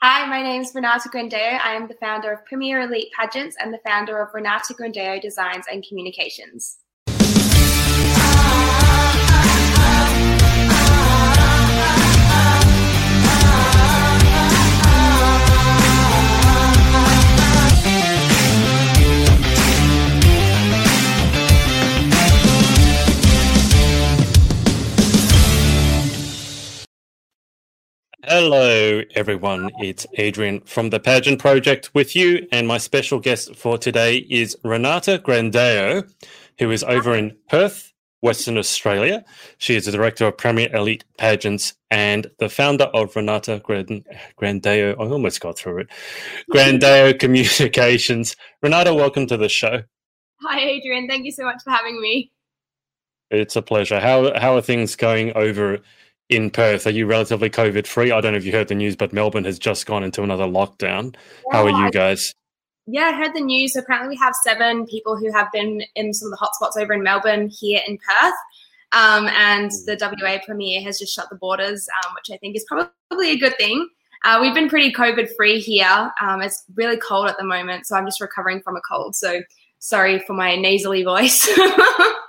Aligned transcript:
Hi, 0.00 0.28
my 0.28 0.40
name 0.44 0.62
is 0.62 0.72
Renata 0.76 1.08
Grandao. 1.08 1.58
I 1.58 1.74
am 1.74 1.88
the 1.88 1.94
founder 1.94 2.30
of 2.30 2.44
Premier 2.44 2.82
Elite 2.82 3.10
Pageants 3.18 3.56
and 3.58 3.74
the 3.74 3.80
founder 3.84 4.22
of 4.22 4.32
Renata 4.32 4.72
Grandao 4.72 5.20
Designs 5.20 5.64
and 5.68 5.84
Communications. 5.84 6.76
Hello, 28.30 29.00
everyone. 29.14 29.70
It's 29.78 30.06
Adrian 30.18 30.60
from 30.60 30.90
the 30.90 31.00
Pageant 31.00 31.38
Project 31.38 31.90
with 31.94 32.14
you, 32.14 32.46
and 32.52 32.68
my 32.68 32.76
special 32.76 33.20
guest 33.20 33.56
for 33.56 33.78
today 33.78 34.18
is 34.18 34.54
Renata 34.62 35.18
Grandao, 35.24 36.06
who 36.58 36.70
is 36.70 36.84
over 36.84 37.14
in 37.14 37.34
Perth, 37.48 37.90
Western 38.20 38.58
Australia. 38.58 39.24
She 39.56 39.76
is 39.76 39.86
the 39.86 39.92
director 39.92 40.26
of 40.26 40.36
Premier 40.36 40.68
Elite 40.76 41.06
Pageants 41.16 41.72
and 41.90 42.30
the 42.38 42.50
founder 42.50 42.84
of 42.84 43.16
Renata 43.16 43.62
Grand- 43.64 44.04
Grandao. 44.38 44.90
I 44.92 45.10
almost 45.10 45.40
got 45.40 45.56
through 45.56 45.78
it. 45.78 45.88
Grandao 46.52 47.18
Communications. 47.18 48.36
Renata, 48.62 48.92
welcome 48.92 49.26
to 49.28 49.38
the 49.38 49.48
show. 49.48 49.84
Hi, 50.42 50.60
Adrian. 50.60 51.08
Thank 51.08 51.24
you 51.24 51.32
so 51.32 51.44
much 51.44 51.62
for 51.64 51.70
having 51.70 51.98
me. 51.98 52.30
It's 53.30 53.56
a 53.56 53.62
pleasure. 53.62 54.00
How 54.00 54.38
how 54.38 54.54
are 54.56 54.62
things 54.62 54.96
going 54.96 55.32
over 55.34 55.78
in 56.28 56.50
Perth? 56.50 56.86
Are 56.86 56.90
you 56.90 57.06
relatively 57.06 57.50
COVID 57.50 57.86
free? 57.86 58.10
I 58.10 58.20
don't 58.20 58.32
know 58.32 58.38
if 58.38 58.44
you 58.44 58.52
heard 58.52 58.68
the 58.68 58.74
news, 58.74 58.96
but 58.96 59.12
Melbourne 59.12 59.44
has 59.44 59.58
just 59.58 59.86
gone 59.86 60.04
into 60.04 60.22
another 60.22 60.44
lockdown. 60.44 61.14
How 61.52 61.66
are 61.66 61.84
you 61.84 61.90
guys? 61.90 62.34
Yeah, 62.86 63.06
I 63.06 63.12
heard 63.12 63.34
the 63.34 63.40
news. 63.40 63.76
Apparently, 63.76 64.16
we 64.16 64.16
have 64.16 64.34
seven 64.42 64.86
people 64.86 65.16
who 65.16 65.30
have 65.32 65.52
been 65.52 65.82
in 65.94 66.14
some 66.14 66.32
of 66.32 66.38
the 66.38 66.44
hotspots 66.44 66.80
over 66.80 66.94
in 66.94 67.02
Melbourne 67.02 67.48
here 67.48 67.80
in 67.86 67.98
Perth. 67.98 68.34
Um, 68.92 69.26
and 69.28 69.70
the 69.84 69.98
WA 70.00 70.38
Premier 70.46 70.80
has 70.82 70.98
just 70.98 71.14
shut 71.14 71.28
the 71.28 71.36
borders, 71.36 71.86
um, 72.04 72.14
which 72.14 72.34
I 72.34 72.38
think 72.38 72.56
is 72.56 72.64
probably 72.66 73.32
a 73.32 73.38
good 73.38 73.56
thing. 73.58 73.86
Uh, 74.24 74.38
we've 74.40 74.54
been 74.54 74.68
pretty 74.68 74.92
COVID 74.92 75.28
free 75.36 75.60
here. 75.60 76.10
Um, 76.20 76.40
it's 76.40 76.64
really 76.74 76.96
cold 76.96 77.28
at 77.28 77.36
the 77.36 77.44
moment, 77.44 77.86
so 77.86 77.94
I'm 77.94 78.06
just 78.06 78.20
recovering 78.20 78.60
from 78.62 78.76
a 78.76 78.80
cold. 78.80 79.14
So 79.14 79.42
sorry 79.78 80.18
for 80.20 80.32
my 80.32 80.56
nasally 80.56 81.02
voice. 81.04 81.46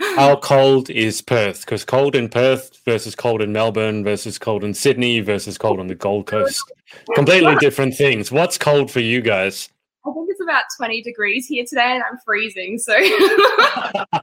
How 0.00 0.36
cold 0.36 0.88
is 0.88 1.20
Perth? 1.20 1.60
Because 1.60 1.84
cold 1.84 2.16
in 2.16 2.28
Perth 2.28 2.78
versus 2.84 3.14
cold 3.14 3.42
in 3.42 3.52
Melbourne 3.52 4.02
versus 4.02 4.38
cold 4.38 4.64
in 4.64 4.72
Sydney 4.72 5.20
versus 5.20 5.58
cold 5.58 5.78
on 5.78 5.88
the 5.88 5.94
Gold 5.94 6.26
Coast. 6.26 6.72
Completely 7.14 7.54
different 7.56 7.94
things. 7.94 8.32
What's 8.32 8.56
cold 8.56 8.90
for 8.90 9.00
you 9.00 9.20
guys? 9.20 9.68
I 10.06 10.12
think 10.12 10.28
it's 10.30 10.40
about 10.40 10.64
20 10.78 11.02
degrees 11.02 11.46
here 11.46 11.64
today 11.68 11.92
and 11.92 12.02
I'm 12.02 12.18
freezing. 12.24 12.78
So 12.78 12.96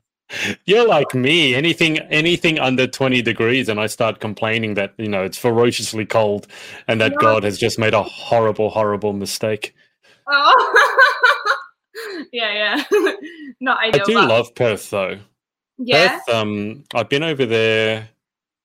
You're 0.66 0.88
like 0.88 1.14
me. 1.14 1.56
Anything 1.56 2.00
anything 2.00 2.60
under 2.60 2.88
20 2.88 3.22
degrees 3.22 3.70
and 3.70 3.80
I 3.80 3.88
start 3.88 4.20
complaining 4.20 4.74
that, 4.74 4.94
you 4.98 5.08
know, 5.08 5.24
it's 5.24 5.38
ferociously 5.38 6.06
cold 6.06 6.48
and 6.88 7.00
that 7.00 7.16
God 7.18 7.44
has 7.44 7.58
just 7.58 7.80
made 7.80 7.94
a 7.94 8.04
horrible 8.04 8.70
horrible 8.70 9.14
mistake. 9.14 9.74
Oh. 10.28 11.56
yeah, 12.34 12.84
yeah. 12.92 13.12
Not 13.62 13.80
ideal. 13.84 14.02
I 14.02 14.06
do 14.06 14.14
but... 14.16 14.28
love 14.28 14.56
Perth 14.56 14.90
though. 14.90 15.20
Yeah. 15.78 16.20
Perth, 16.20 16.36
um, 16.36 16.84
I've 16.94 17.10
been 17.10 17.24
over 17.24 17.46
there. 17.46 18.10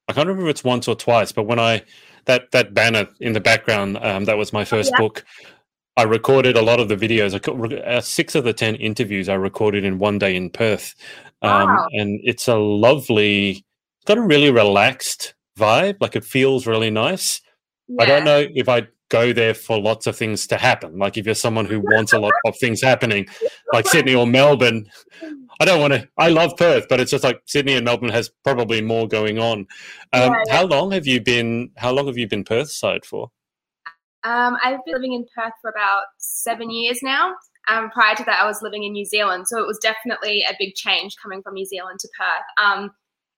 I 0.09 0.13
can't 0.13 0.27
remember 0.27 0.49
if 0.49 0.55
it's 0.55 0.65
once 0.65 0.89
or 0.89 0.95
twice, 0.95 1.33
but 1.33 1.45
when 1.45 1.59
I 1.59 1.83
that 2.25 2.51
that 2.53 2.75
banner 2.75 3.09
in 3.21 3.33
the 3.33 3.41
background, 3.41 3.99
um, 3.99 4.25
that 4.25 4.37
was 4.37 4.53
my 4.53 4.65
first 4.65 4.91
yeah. 4.93 4.99
book. 4.99 5.25
I 5.97 6.05
recorded 6.05 6.57
a 6.57 6.63
lot 6.63 6.81
of 6.81 6.89
the 6.89 6.97
videos. 6.97 7.35
I 7.35 7.77
uh, 7.83 8.01
six 8.01 8.35
of 8.35 8.45
the 8.45 8.53
ten 8.53 8.75
interviews 8.77 9.29
I 9.29 9.35
recorded 9.35 9.85
in 9.85 9.99
one 9.99 10.19
day 10.19 10.35
in 10.37 10.51
Perth, 10.51 10.95
um, 11.43 11.69
Wow. 11.69 11.87
and 11.93 12.21
it's 12.25 12.49
a 12.49 12.57
lovely. 12.57 13.51
It's 13.51 14.07
got 14.07 14.19
a 14.19 14.23
really 14.23 14.51
relaxed 14.51 15.35
vibe. 15.59 15.97
Like 16.01 16.17
it 16.17 16.25
feels 16.25 16.67
really 16.67 16.91
nice. 16.91 17.41
I 18.01 18.07
don't 18.07 18.25
know 18.25 18.47
if 18.55 18.69
I'd 18.69 18.89
go 19.11 19.33
there 19.33 19.53
for 19.53 19.79
lots 19.79 20.07
of 20.07 20.17
things 20.17 20.47
to 20.47 20.57
happen. 20.57 20.99
Like 20.99 21.19
if 21.19 21.27
you're 21.27 21.35
someone 21.35 21.67
who 21.67 21.81
wants 21.93 22.13
a 22.13 22.19
lot 22.19 22.33
of 22.47 22.57
things 22.59 22.81
happening, 22.81 23.27
like 23.73 23.87
Sydney 23.87 24.15
or 24.15 24.27
Melbourne, 24.27 24.87
I 25.63 25.65
don't 25.65 25.81
want 25.81 25.93
to. 25.93 26.09
I 26.19 26.29
love 26.29 26.57
Perth, 26.57 26.87
but 26.89 26.99
it's 26.99 27.13
just 27.13 27.23
like 27.23 27.41
Sydney 27.47 27.75
and 27.75 27.85
Melbourne 27.85 28.09
has 28.09 28.33
probably 28.43 28.83
more 28.83 29.07
going 29.07 29.39
on. 29.39 29.61
Um, 30.13 30.33
Yeah, 30.33 30.43
yeah. 30.49 30.57
How 30.57 30.65
long 30.67 30.91
have 30.91 31.07
you 31.07 31.21
been? 31.21 31.71
How 31.77 31.93
long 31.93 32.09
have 32.09 32.19
you 32.19 32.27
been 32.27 32.43
Perth 32.43 32.73
side 32.73 33.05
for? 33.05 33.31
Um, 34.25 34.57
I've 34.65 34.85
been 34.85 34.95
living 34.95 35.13
in 35.13 35.25
Perth 35.37 35.53
for 35.63 35.71
about 35.71 36.03
seven 36.19 36.69
years 36.69 36.99
now. 37.01 37.35
Um, 37.69 37.91
prior 37.91 38.17
to 38.17 38.25
that, 38.25 38.41
I 38.43 38.45
was 38.45 38.61
living 38.61 38.83
in 38.83 38.91
New 38.91 39.05
Zealand, 39.05 39.47
so 39.47 39.63
it 39.63 39.67
was 39.69 39.79
definitely 39.79 40.43
a 40.43 40.55
big 40.59 40.75
change 40.75 41.15
coming 41.23 41.43
from 41.43 41.55
New 41.55 41.65
Zealand 41.65 42.01
to 42.01 42.09
Perth. 42.19 42.67
Um, 42.67 42.91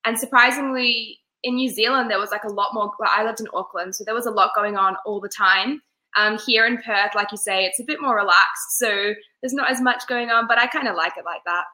and 0.07 0.19
surprisingly, 0.19 1.19
in 1.43 1.57
New 1.57 1.69
Zealand, 1.69 2.11
there 2.11 2.19
was 2.19 2.31
like 2.31 2.45
a 2.45 2.51
lot 2.51 2.73
more. 2.73 2.91
Well, 2.99 3.11
I 3.13 3.23
lived 3.23 3.41
in 3.41 3.49
Auckland, 3.53 3.95
so 3.95 4.03
there 4.03 4.15
was 4.15 4.25
a 4.25 4.31
lot 4.31 4.53
going 4.57 4.79
on 4.79 4.97
all 5.05 5.21
the 5.21 5.29
time. 5.29 5.83
Um, 6.17 6.39
here 6.47 6.65
in 6.65 6.79
Perth, 6.79 7.15
like 7.15 7.33
you 7.33 7.39
say, 7.39 7.67
it's 7.67 7.81
a 7.81 7.85
bit 7.85 8.01
more 8.01 8.17
relaxed, 8.17 8.79
so 8.79 9.13
there's 9.43 9.53
not 9.53 9.71
as 9.71 9.83
much 9.83 10.07
going 10.09 10.31
on. 10.31 10.47
But 10.49 10.59
I 10.59 10.69
kind 10.69 10.89
of 10.89 10.97
like 10.97 11.19
it 11.19 11.27
like 11.27 11.43
that. 11.45 11.65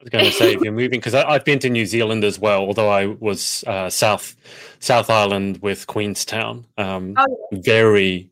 I 0.00 0.04
was 0.04 0.10
going 0.10 0.24
to 0.24 0.30
say 0.32 0.54
if 0.54 0.62
you're 0.62 0.72
moving 0.72 1.00
because 1.00 1.14
I've 1.14 1.44
been 1.44 1.58
to 1.58 1.68
New 1.68 1.84
Zealand 1.84 2.22
as 2.22 2.38
well, 2.38 2.60
although 2.60 2.88
I 2.88 3.06
was 3.06 3.64
uh, 3.66 3.90
South 3.90 4.36
South 4.78 5.10
Island 5.10 5.58
with 5.60 5.88
Queenstown. 5.88 6.66
Um, 6.76 7.14
Oh, 7.18 7.48
very, 7.52 8.30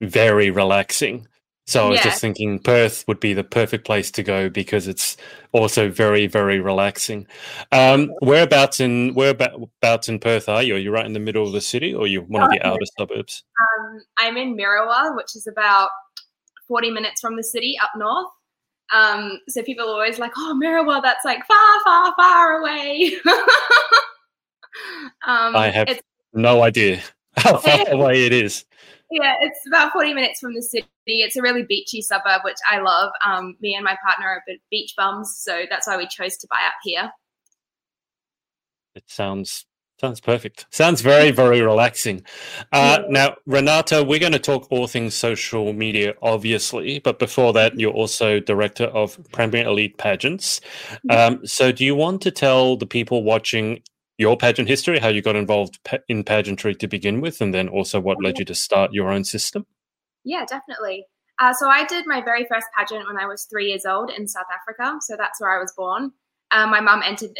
very 0.00 0.50
relaxing. 0.50 1.28
So 1.66 1.86
I 1.86 1.90
was 1.90 1.98
Yeah. 2.00 2.04
just 2.10 2.20
thinking 2.20 2.58
Perth 2.58 3.04
would 3.06 3.20
be 3.20 3.32
the 3.32 3.44
perfect 3.44 3.86
place 3.86 4.10
to 4.10 4.24
go 4.24 4.48
because 4.50 4.88
it's 4.88 5.16
also 5.52 5.88
very, 5.88 6.26
very 6.26 6.58
relaxing. 6.58 7.28
Um, 7.70 8.10
whereabouts 8.20 8.80
in 8.80 9.14
whereabouts 9.14 10.08
in 10.08 10.18
Perth 10.18 10.48
are 10.48 10.64
you? 10.64 10.74
Are 10.74 10.78
you 10.78 10.90
right 10.90 11.06
in 11.06 11.12
the 11.12 11.20
middle 11.20 11.46
of 11.46 11.52
the 11.52 11.60
city, 11.60 11.94
or 11.94 12.08
you 12.08 12.22
one 12.22 12.42
of 12.42 12.50
the 12.50 12.60
Oh, 12.64 12.72
outer 12.72 12.86
suburbs? 12.98 13.44
Um, 13.60 14.00
I'm 14.18 14.36
in 14.36 14.56
Merriwa, 14.56 15.14
which 15.14 15.36
is 15.36 15.46
about 15.46 15.90
40 16.66 16.90
minutes 16.90 17.20
from 17.20 17.36
the 17.36 17.44
city 17.44 17.76
up 17.80 17.90
north. 17.96 18.32
Um, 18.92 19.40
so 19.48 19.62
people 19.62 19.86
are 19.86 19.92
always 19.92 20.18
like, 20.18 20.32
oh, 20.36 20.58
Merriwa, 20.62 21.02
that's 21.02 21.24
like 21.24 21.44
far, 21.46 21.80
far, 21.84 22.14
far 22.16 22.58
away. 22.58 23.16
um, 25.26 25.56
I 25.56 25.70
have 25.70 26.00
no 26.32 26.62
idea 26.62 27.00
how 27.36 27.56
far 27.58 27.88
away 27.90 28.26
it 28.26 28.32
is. 28.32 28.64
yeah, 29.10 29.36
it's 29.40 29.60
about 29.66 29.92
40 29.92 30.14
minutes 30.14 30.40
from 30.40 30.54
the 30.54 30.62
city. 30.62 30.86
It's 31.06 31.36
a 31.36 31.42
really 31.42 31.62
beachy 31.62 32.02
suburb, 32.02 32.42
which 32.44 32.56
I 32.70 32.80
love. 32.80 33.10
Um, 33.24 33.56
me 33.60 33.74
and 33.74 33.84
my 33.84 33.96
partner 34.04 34.26
are 34.26 34.42
beach 34.70 34.94
bums, 34.96 35.34
so 35.36 35.64
that's 35.70 35.86
why 35.86 35.96
we 35.96 36.06
chose 36.08 36.36
to 36.38 36.46
buy 36.48 36.60
up 36.66 36.74
here. 36.82 37.10
It 38.94 39.04
sounds 39.08 39.66
sounds 40.04 40.20
perfect. 40.20 40.66
Sounds 40.70 41.00
very 41.00 41.30
very 41.30 41.60
relaxing. 41.60 42.22
Uh, 42.72 43.02
Now, 43.08 43.36
Renata, 43.46 44.04
we're 44.04 44.18
going 44.18 44.32
to 44.32 44.38
talk 44.38 44.66
all 44.70 44.86
things 44.86 45.14
social 45.14 45.72
media, 45.72 46.14
obviously, 46.22 46.98
but 46.98 47.18
before 47.18 47.52
that, 47.54 47.78
you're 47.78 47.92
also 47.92 48.40
director 48.40 48.84
of 48.84 49.18
Premier 49.32 49.66
Elite 49.66 49.96
Pageants. 49.98 50.60
Um, 51.10 51.46
so, 51.46 51.72
do 51.72 51.84
you 51.84 51.94
want 51.94 52.20
to 52.22 52.30
tell 52.30 52.76
the 52.76 52.86
people 52.86 53.22
watching 53.22 53.82
your 54.18 54.36
pageant 54.36 54.68
history, 54.68 54.98
how 54.98 55.08
you 55.08 55.22
got 55.22 55.36
involved 55.36 55.78
in 56.08 56.22
pageantry 56.22 56.74
to 56.76 56.86
begin 56.86 57.20
with, 57.20 57.40
and 57.40 57.52
then 57.52 57.68
also 57.68 58.00
what 58.00 58.22
led 58.22 58.38
you 58.38 58.44
to 58.44 58.54
start 58.54 58.92
your 58.92 59.10
own 59.10 59.24
system? 59.24 59.66
Yeah, 60.24 60.44
definitely. 60.44 61.06
Uh, 61.40 61.52
so 61.52 61.68
I 61.68 61.84
did 61.84 62.06
my 62.06 62.22
very 62.22 62.46
first 62.48 62.66
pageant 62.76 63.06
when 63.06 63.18
I 63.18 63.26
was 63.26 63.46
three 63.50 63.68
years 63.68 63.84
old 63.84 64.10
in 64.10 64.28
South 64.28 64.46
Africa. 64.54 64.98
So 65.00 65.16
that's 65.16 65.40
where 65.40 65.50
I 65.50 65.60
was 65.60 65.72
born. 65.76 66.12
Um, 66.50 66.70
my 66.70 66.80
mum 66.80 67.02
entered 67.04 67.30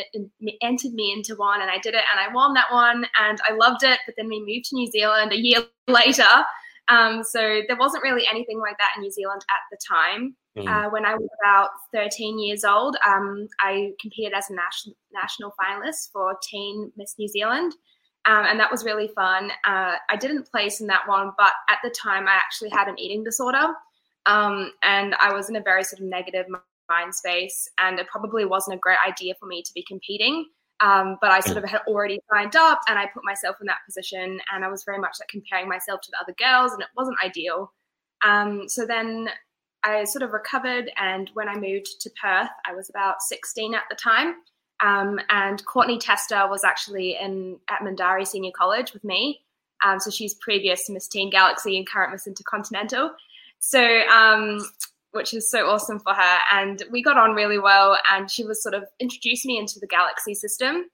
entered 0.61 0.93
me 0.93 1.13
into 1.13 1.37
one, 1.37 1.61
and 1.61 1.71
I 1.71 1.79
did 1.79 1.95
it, 1.95 2.03
and 2.11 2.19
I 2.19 2.35
won 2.35 2.55
that 2.55 2.73
one, 2.73 3.07
and 3.21 3.39
I 3.49 3.55
loved 3.55 3.85
it. 3.85 4.01
But 4.07 4.17
then 4.17 4.29
we 4.29 4.41
moved 4.41 4.67
to 4.67 4.77
New 4.77 4.91
Zealand 4.91 5.33
a 5.33 5.39
year 5.39 5.61
later, 5.89 6.45
um, 6.89 7.23
so 7.23 7.63
there 7.67 7.77
wasn't 7.77 8.03
really 8.03 8.27
anything 8.31 8.59
like 8.59 8.77
that 8.79 8.93
in 8.97 9.03
New 9.03 9.11
Zealand 9.11 9.43
at 9.51 9.63
the 9.71 9.79
time. 9.87 10.37
Mm. 10.57 10.69
Uh, 10.69 10.91
when 10.91 11.05
I 11.05 11.15
was 11.15 11.29
about 11.43 11.71
13 11.93 12.39
years 12.39 12.65
old, 12.65 12.97
um, 13.07 13.49
I 13.61 13.93
competed 14.01 14.35
as 14.35 14.51
a 14.51 14.55
national 14.55 14.95
national 15.13 15.55
finalist 15.61 16.13
for 16.13 16.37
Teen 16.43 16.93
Miss 16.97 17.15
New 17.19 17.29
Zealand, 17.29 17.73
um, 18.27 18.45
and 18.47 18.61
that 18.61 18.71
was 18.71 18.85
really 18.85 19.09
fun. 19.09 19.51
Uh, 19.65 19.97
I 20.11 20.17
didn't 20.19 20.51
place 20.51 20.81
in 20.81 20.87
that 20.89 21.09
one, 21.09 21.33
but 21.39 21.53
at 21.69 21.79
the 21.83 21.91
time, 21.91 22.29
I 22.29 22.33
actually 22.33 22.71
had 22.71 22.89
an 22.89 22.99
eating 22.99 23.25
disorder, 23.25 23.75
um, 24.27 24.73
and 24.83 25.15
I 25.17 25.33
was 25.33 25.49
in 25.49 25.57
a 25.57 25.63
very 25.63 25.85
sort 25.85 26.01
of 26.01 26.07
negative 26.07 26.47
mind 26.89 27.15
space, 27.15 27.69
and 27.79 27.99
it 27.99 28.07
probably 28.09 28.45
wasn't 28.45 28.77
a 28.77 28.81
great 28.81 28.99
idea 29.07 29.35
for 29.39 29.47
me 29.47 29.63
to 29.63 29.73
be 29.75 29.85
competing. 29.87 30.47
Um, 30.81 31.19
but 31.21 31.31
I 31.31 31.41
sort 31.41 31.57
of 31.57 31.65
had 31.65 31.83
already 31.87 32.21
signed 32.33 32.57
up, 32.57 32.81
and 32.89 32.99
I 32.99 33.07
put 33.07 33.25
myself 33.25 33.57
in 33.61 33.67
that 33.69 33.79
position, 33.87 34.41
and 34.53 34.65
I 34.65 34.69
was 34.69 34.85
very 34.85 34.99
much 34.99 35.17
like 35.21 35.29
comparing 35.29 35.69
myself 35.69 36.01
to 36.03 36.11
the 36.11 36.19
other 36.21 36.35
girls, 36.39 36.73
and 36.73 36.83
it 36.83 36.89
wasn't 36.97 37.17
ideal. 37.25 37.73
Um, 38.25 38.69
so 38.69 38.85
then 38.87 39.29
I 39.85 40.05
sort 40.05 40.23
of 40.23 40.33
recovered, 40.33 40.91
and 40.97 41.31
when 41.35 41.49
I 41.49 41.55
moved 41.57 42.01
to 42.01 42.11
Perth, 42.21 42.51
I 42.67 42.75
was 42.75 42.91
about 42.91 43.23
16 43.23 43.75
at 43.75 43.85
the 43.89 43.97
time. 43.97 44.37
Um, 44.81 45.21
and 45.31 45.65
Courtney 45.67 45.99
Tester 45.99 46.49
was 46.49 46.65
actually 46.65 47.17
in 47.21 47.59
at 47.69 47.81
Mindarie 47.81 48.27
Senior 48.27 48.51
College 48.57 48.93
with 48.93 49.05
me, 49.05 49.41
Um, 49.85 50.01
so 50.01 50.11
she's 50.11 50.35
previous 50.35 50.89
Miss 50.89 51.07
Teen 51.07 51.31
Galaxy 51.31 51.77
and 51.77 51.89
current 51.89 52.13
Miss 52.13 52.27
Intercontinental. 52.27 53.13
So, 53.61 53.83
um, 54.09 54.59
which 55.15 55.35
is 55.35 55.51
so 55.51 55.67
awesome 55.67 55.99
for 55.99 56.13
her. 56.13 56.39
And 56.53 56.83
we 56.91 57.03
got 57.03 57.17
on 57.17 57.35
really 57.35 57.59
well. 57.59 57.99
And 58.11 58.31
she 58.31 58.45
was 58.45 58.63
sort 58.63 58.75
of 58.75 58.85
introduced 59.01 59.47
me 59.47 59.59
into 59.59 59.79
the 59.81 59.87
Galaxy 59.87 60.35
system. 60.35 60.87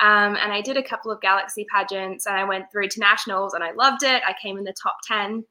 Um, 0.00 0.36
and 0.36 0.52
I 0.52 0.60
did 0.60 0.76
a 0.76 0.82
couple 0.82 1.10
of 1.10 1.20
Galaxy 1.20 1.66
pageants 1.72 2.26
and 2.26 2.36
I 2.36 2.44
went 2.44 2.70
through 2.70 2.88
to 2.88 3.00
nationals 3.00 3.54
and 3.54 3.64
I 3.64 3.72
loved 3.72 4.04
it. 4.04 4.22
I 4.26 4.34
came 4.40 4.56
in 4.56 4.64
the 4.64 4.74
top 4.80 4.96
10. 5.06 5.44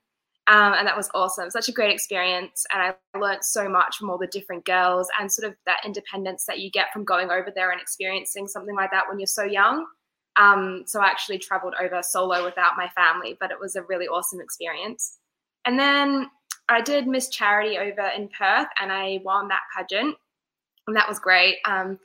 Um, 0.49 0.73
and 0.73 0.87
that 0.87 0.95
was 0.95 1.09
awesome. 1.13 1.49
Such 1.49 1.67
a 1.67 1.73
great 1.73 1.93
experience. 1.93 2.65
And 2.73 2.81
I 2.81 3.19
learned 3.19 3.43
so 3.43 3.67
much 3.67 3.97
from 3.97 4.09
all 4.09 4.17
the 4.17 4.27
different 4.27 4.63
girls 4.63 5.09
and 5.19 5.29
sort 5.29 5.49
of 5.49 5.57
that 5.65 5.81
independence 5.85 6.45
that 6.47 6.59
you 6.59 6.71
get 6.71 6.93
from 6.93 7.03
going 7.03 7.29
over 7.29 7.51
there 7.53 7.71
and 7.71 7.81
experiencing 7.81 8.47
something 8.47 8.75
like 8.75 8.91
that 8.91 9.09
when 9.09 9.19
you're 9.19 9.27
so 9.27 9.43
young. 9.43 9.85
Um, 10.37 10.83
so 10.85 11.01
I 11.01 11.07
actually 11.07 11.39
traveled 11.39 11.73
over 11.81 12.01
solo 12.01 12.45
without 12.45 12.77
my 12.77 12.87
family, 12.89 13.35
but 13.39 13.51
it 13.51 13.59
was 13.59 13.75
a 13.75 13.83
really 13.83 14.07
awesome 14.07 14.39
experience. 14.39 15.17
And 15.65 15.77
then 15.77 16.29
I 16.69 16.81
did 16.81 17.07
Miss 17.07 17.29
Charity 17.29 17.77
over 17.77 18.07
in 18.15 18.29
Perth 18.29 18.67
and 18.79 18.91
I 18.91 19.19
won 19.23 19.47
that 19.49 19.61
pageant. 19.75 20.15
And 20.87 20.95
that 20.95 21.07
was 21.07 21.19
great. 21.19 21.57
Um, 21.65 21.99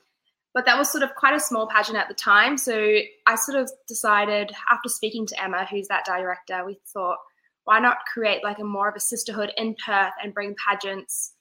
but 0.53 0.65
that 0.65 0.77
was 0.77 0.91
sort 0.91 1.03
of 1.03 1.15
quite 1.15 1.33
a 1.33 1.39
small 1.39 1.67
pageant 1.67 1.97
at 1.97 2.07
the 2.07 2.13
time. 2.13 2.57
So 2.57 2.99
I 3.25 3.35
sort 3.35 3.59
of 3.59 3.71
decided 3.87 4.51
after 4.69 4.87
speaking 4.87 5.25
to 5.27 5.43
Emma, 5.43 5.65
who's 5.69 5.87
that 5.87 6.05
director, 6.05 6.63
we 6.65 6.79
thought, 6.93 7.17
why 7.65 7.79
not 7.79 7.97
create 8.11 8.43
like 8.43 8.59
a 8.59 8.63
more 8.63 8.89
of 8.89 8.95
a 8.95 8.99
sisterhood 8.99 9.51
in 9.57 9.75
Perth 9.83 10.13
and 10.21 10.33
bring 10.33 10.55
pageants, 10.67 11.33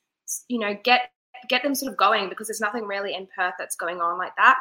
you 0.48 0.58
know, 0.58 0.76
get 0.84 1.10
get 1.48 1.62
them 1.64 1.74
sort 1.74 1.90
of 1.90 1.98
going 1.98 2.28
because 2.28 2.46
there's 2.46 2.60
nothing 2.60 2.86
really 2.86 3.14
in 3.14 3.26
Perth 3.36 3.54
that's 3.58 3.74
going 3.74 4.00
on 4.00 4.18
like 4.18 4.34
that. 4.36 4.56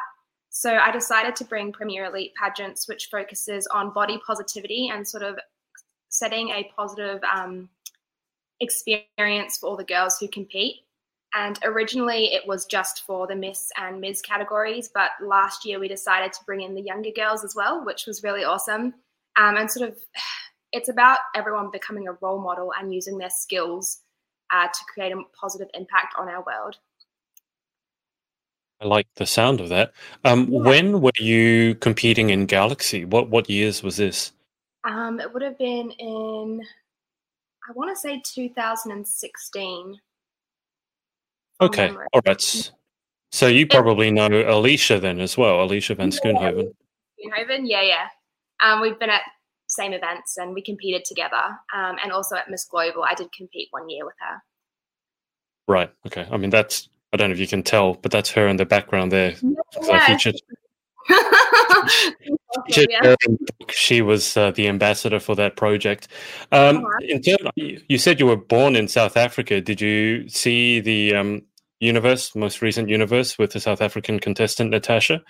So 0.50 0.74
I 0.74 0.90
decided 0.90 1.36
to 1.36 1.44
bring 1.44 1.72
Premier 1.72 2.06
Elite 2.06 2.32
pageants, 2.40 2.88
which 2.88 3.08
focuses 3.10 3.66
on 3.68 3.94
body 3.94 4.20
positivity 4.26 4.90
and 4.92 5.06
sort 5.06 5.22
of 5.22 5.38
setting 6.08 6.50
a 6.50 6.70
positive 6.76 7.22
um, 7.24 7.70
experience 8.62 9.58
for 9.58 9.68
all 9.68 9.76
the 9.76 9.84
girls 9.84 10.18
who 10.18 10.28
compete. 10.28 10.76
And 11.34 11.58
originally 11.64 12.32
it 12.34 12.46
was 12.46 12.66
just 12.66 13.04
for 13.06 13.26
the 13.26 13.34
Miss 13.34 13.70
and 13.78 14.00
Ms 14.00 14.22
categories, 14.22 14.90
but 14.92 15.10
last 15.20 15.64
year 15.64 15.80
we 15.80 15.88
decided 15.88 16.32
to 16.34 16.44
bring 16.44 16.60
in 16.60 16.74
the 16.74 16.82
younger 16.82 17.10
girls 17.10 17.44
as 17.44 17.54
well, 17.54 17.84
which 17.84 18.06
was 18.06 18.22
really 18.22 18.44
awesome. 18.44 18.94
Um, 19.36 19.56
and 19.56 19.70
sort 19.70 19.88
of 19.88 19.96
it's 20.72 20.88
about 20.88 21.18
everyone 21.34 21.70
becoming 21.70 22.08
a 22.08 22.16
role 22.22 22.40
model 22.40 22.72
and 22.78 22.94
using 22.94 23.18
their 23.18 23.30
skills 23.30 23.98
uh, 24.52 24.68
to 24.68 24.84
create 24.92 25.12
a 25.12 25.22
positive 25.38 25.68
impact 25.74 26.14
on 26.18 26.28
our 26.28 26.42
world. 26.44 26.76
I 28.80 28.86
like 28.86 29.06
the 29.14 29.26
sound 29.26 29.60
of 29.60 29.68
that. 29.68 29.92
Um, 30.24 30.48
yeah. 30.50 30.60
When 30.60 31.00
were 31.00 31.12
you 31.18 31.76
competing 31.76 32.30
in 32.30 32.46
Galaxy? 32.46 33.04
What 33.04 33.28
what 33.28 33.48
years 33.48 33.82
was 33.82 33.96
this? 33.96 34.32
Um, 34.84 35.20
it 35.20 35.32
would 35.32 35.42
have 35.42 35.56
been 35.58 35.92
in, 35.92 36.60
I 37.68 37.72
want 37.72 37.94
to 37.94 38.00
say 38.00 38.20
2016. 38.24 40.00
Okay, 41.60 41.90
all 42.12 42.20
right. 42.26 42.72
So 43.30 43.46
you 43.46 43.66
probably 43.66 44.10
know 44.10 44.28
Alicia 44.28 44.98
then 45.00 45.20
as 45.20 45.38
well, 45.38 45.62
Alicia 45.62 45.94
van 45.94 46.10
Schoonhoven. 46.10 46.74
Schoonhoven, 47.18 47.60
yeah, 47.64 47.82
yeah. 47.82 48.08
Um, 48.62 48.80
we've 48.80 48.98
been 48.98 49.10
at 49.10 49.22
same 49.72 49.92
events 49.92 50.36
and 50.36 50.54
we 50.54 50.62
competed 50.62 51.04
together. 51.04 51.58
Um, 51.74 51.96
and 52.02 52.12
also 52.12 52.36
at 52.36 52.50
Miss 52.50 52.64
Global, 52.64 53.04
I 53.04 53.14
did 53.14 53.32
compete 53.32 53.68
one 53.70 53.88
year 53.88 54.04
with 54.04 54.14
her. 54.20 54.42
Right. 55.66 55.90
Okay. 56.06 56.26
I 56.30 56.36
mean, 56.36 56.50
that's, 56.50 56.88
I 57.12 57.16
don't 57.16 57.30
know 57.30 57.34
if 57.34 57.40
you 57.40 57.46
can 57.46 57.62
tell, 57.62 57.94
but 57.94 58.12
that's 58.12 58.30
her 58.32 58.46
in 58.48 58.56
the 58.56 58.66
background 58.66 59.12
there. 59.12 59.34
Yeah. 59.40 60.18
Featured 62.66 62.88
yeah. 62.90 63.14
she 63.68 64.02
was 64.02 64.36
uh, 64.36 64.50
the 64.52 64.68
ambassador 64.68 65.20
for 65.20 65.34
that 65.36 65.56
project. 65.56 66.08
Um, 66.50 66.84
oh, 66.84 67.06
in 67.06 67.22
term, 67.22 67.38
you 67.56 67.98
said 67.98 68.20
you 68.20 68.26
were 68.26 68.36
born 68.36 68.76
in 68.76 68.88
South 68.88 69.16
Africa. 69.16 69.60
Did 69.60 69.80
you 69.80 70.28
see 70.28 70.80
the 70.80 71.14
um, 71.14 71.42
universe, 71.80 72.34
most 72.34 72.62
recent 72.62 72.88
universe 72.88 73.38
with 73.38 73.52
the 73.52 73.60
South 73.60 73.80
African 73.80 74.20
contestant 74.20 74.70
Natasha? 74.70 75.20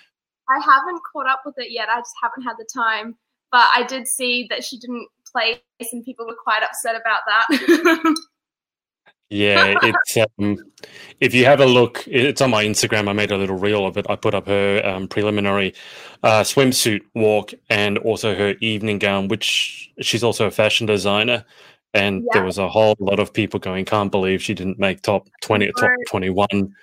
I 0.49 0.59
haven't 0.59 1.01
caught 1.13 1.27
up 1.27 1.43
with 1.45 1.55
it 1.59 1.71
yet. 1.71 1.89
I 1.89 2.01
just 2.01 2.15
haven't 2.23 2.43
had 2.43 2.57
the 2.59 2.69
time. 2.75 3.17
But 3.51 3.69
I 3.77 3.83
did 3.83 4.09
see 4.09 4.47
that 4.49 4.65
she 4.65 4.79
didn't 4.79 5.09
place, 5.31 5.59
and 5.93 6.05
people 6.05 6.27
were 6.27 6.37
quite 6.43 6.63
upset 6.63 6.97
about 6.97 7.21
that. 7.27 8.17
yeah, 9.32 9.75
it's 9.82 10.17
um, 10.38 10.58
if 11.20 11.34
you 11.34 11.46
have 11.46 11.61
a 11.61 11.67
look, 11.67 12.05
it's 12.06 12.40
on 12.40 12.50
my 12.50 12.64
Instagram. 12.64 13.08
I 13.08 13.12
made 13.12 13.31
a 13.31 13.37
little 13.37 13.56
reel 13.56 13.87
of 13.87 13.96
it. 13.96 14.06
I 14.08 14.17
put 14.17 14.34
up 14.34 14.46
her 14.46 14.82
um, 14.84 15.08
preliminary 15.08 15.75
uh, 16.23 16.43
swimsuit 16.43 17.00
walk 17.14 17.52
and 17.70 17.99
also 17.99 18.34
her 18.34 18.55
evening 18.61 18.99
gown, 18.99 19.29
which 19.29 19.90
she's 20.00 20.23
also 20.23 20.46
a 20.46 20.50
fashion 20.50 20.87
designer. 20.87 21.44
And 21.94 22.23
yeah. 22.23 22.29
there 22.34 22.44
was 22.44 22.58
a 22.58 22.69
whole 22.69 22.94
lot 22.99 23.20
of 23.20 23.32
people 23.32 23.58
going, 23.58 23.84
"Can't 23.84 24.11
believe 24.11 24.43
she 24.43 24.55
didn't 24.55 24.79
make 24.79 25.02
top 25.02 25.29
twenty, 25.43 25.70
top 25.79 25.90
twenty-one." 26.08 26.75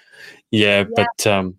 Yeah, 0.51 0.79
yeah. 0.79 0.83
but 0.95 1.27
um, 1.27 1.55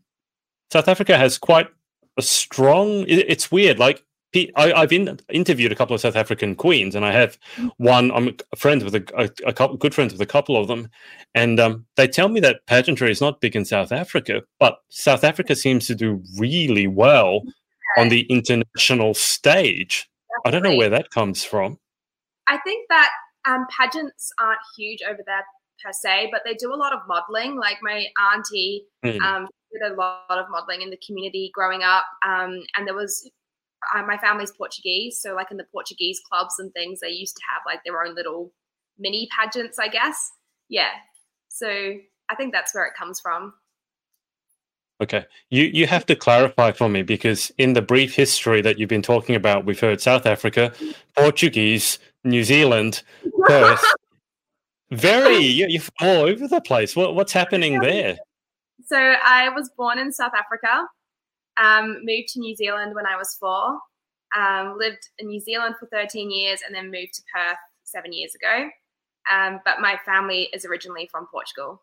South 0.73 0.89
Africa 0.89 1.17
has 1.17 1.39
quite 1.39 1.69
a 2.17 2.23
strong. 2.23 3.03
It, 3.03 3.27
it's 3.29 3.51
weird, 3.51 3.79
like 3.79 4.05
I, 4.35 4.81
have 4.81 4.93
in, 4.93 5.19
interviewed 5.31 5.73
a 5.73 5.75
couple 5.75 5.95
of 5.95 6.01
South 6.01 6.17
African 6.17 6.55
queens, 6.55 6.95
and 6.95 7.05
I 7.05 7.13
have 7.13 7.39
one. 7.79 8.13
I'm 8.13 8.37
friends 8.57 8.85
with 8.85 8.95
a, 8.95 9.05
a, 9.17 9.49
a 9.49 9.53
couple, 9.53 9.77
good 9.77 9.95
friends 9.95 10.13
with 10.13 10.23
a 10.23 10.27
couple 10.27 10.57
of 10.57 10.69
them, 10.69 10.89
and 11.35 11.59
um, 11.59 11.87
they 11.97 12.07
tell 12.07 12.29
me 12.29 12.39
that 12.41 12.65
pageantry 12.67 13.11
is 13.11 13.21
not 13.21 13.41
big 13.41 13.57
in 13.57 13.65
South 13.65 13.91
Africa, 13.91 14.43
but 14.61 14.79
South 14.89 15.25
Africa 15.25 15.57
seems 15.57 15.87
to 15.89 15.95
do 15.95 16.23
really 16.39 16.87
well 16.87 17.43
on 17.99 18.09
the 18.09 18.23
international 18.23 19.15
stage. 19.15 20.09
Definitely. 20.45 20.49
I 20.49 20.51
don't 20.51 20.71
know 20.71 20.79
where 20.79 20.91
that 20.91 21.11
comes 21.11 21.45
from. 21.45 21.79
I 22.47 22.59
think 22.59 22.87
that 22.89 23.11
um, 23.47 23.67
pageants 23.77 24.31
aren't 24.39 24.61
huge 24.77 25.01
over 25.03 25.21
there 25.27 25.45
per 25.83 25.93
se, 25.93 26.29
but 26.31 26.43
they 26.45 26.55
do 26.55 26.73
a 26.73 26.77
lot 26.77 26.93
of 26.93 27.01
modeling. 27.09 27.57
Like 27.57 27.79
my 27.83 28.07
auntie 28.33 28.85
mm. 29.05 29.21
um, 29.23 29.49
did 29.73 29.91
a 29.91 29.95
lot 29.95 30.23
of 30.31 30.47
modeling 30.51 30.83
in 30.83 30.91
the 30.91 30.99
community 31.05 31.51
growing 31.53 31.83
up, 31.83 32.07
um, 32.25 32.61
and 32.77 32.87
there 32.87 32.95
was 32.95 33.29
uh, 33.95 34.03
my 34.03 34.19
family's 34.19 34.53
Portuguese, 34.53 35.21
so 35.21 35.35
like 35.35 35.51
in 35.51 35.57
the 35.57 35.67
Portuguese 35.73 36.21
clubs 36.31 36.55
and 36.59 36.73
things, 36.73 37.01
they 37.01 37.09
used 37.09 37.37
to 37.37 37.43
have 37.53 37.63
like 37.67 37.81
their 37.85 38.03
own 38.03 38.15
little 38.15 38.53
mini 38.99 39.29
pageants, 39.37 39.79
I 39.79 39.89
guess. 39.89 40.31
Yeah. 40.69 40.91
So 41.49 41.69
I 41.69 42.35
think 42.37 42.53
that's 42.53 42.75
where 42.75 42.87
it 42.87 42.95
comes 42.99 43.21
from. 43.21 43.55
Okay. 45.03 45.25
You 45.49 45.65
you 45.65 45.87
have 45.87 46.05
to 46.07 46.17
clarify 46.17 46.73
for 46.73 46.89
me 46.89 47.03
because 47.03 47.51
in 47.57 47.73
the 47.73 47.83
brief 47.83 48.15
history 48.15 48.61
that 48.61 48.79
you've 48.79 48.91
been 48.91 49.03
talking 49.03 49.35
about, 49.35 49.65
we've 49.65 49.81
heard 49.81 50.01
South 50.01 50.27
Africa, 50.27 50.73
Portuguese, 51.17 51.99
New 52.23 52.45
Zealand, 52.45 53.03
Perth. 53.47 53.85
Very 54.91 55.39
you, 55.39 55.67
you're 55.69 55.83
all 56.01 56.27
over 56.27 56.47
the 56.47 56.61
place. 56.61 56.95
What 56.95 57.15
what's 57.15 57.33
happening 57.33 57.81
there? 57.81 58.19
So 58.87 58.97
I 58.97 59.49
was 59.51 59.71
born 59.77 59.99
in 59.99 60.13
South 60.13 60.33
Africa. 60.37 60.87
Um, 61.63 61.99
moved 62.05 62.29
to 62.31 62.41
New 62.41 62.57
Zealand 62.57 62.95
when 62.95 63.07
I 63.07 63.17
was 63.17 63.37
four. 63.39 63.79
Um, 64.37 64.77
lived 64.79 65.09
in 65.19 65.27
New 65.29 65.41
Zealand 65.41 65.75
for 65.79 65.87
13 65.87 66.31
years 66.31 66.61
and 66.67 66.75
then 66.75 66.91
moved 66.91 67.15
to 67.15 67.23
Perth 67.35 67.59
seven 67.85 68.13
years 68.13 68.35
ago. 68.35 68.69
Um, 69.31 69.61
but 69.65 69.81
my 69.81 69.99
family 70.05 70.49
is 70.53 70.65
originally 70.65 71.09
from 71.11 71.27
Portugal. 71.31 71.83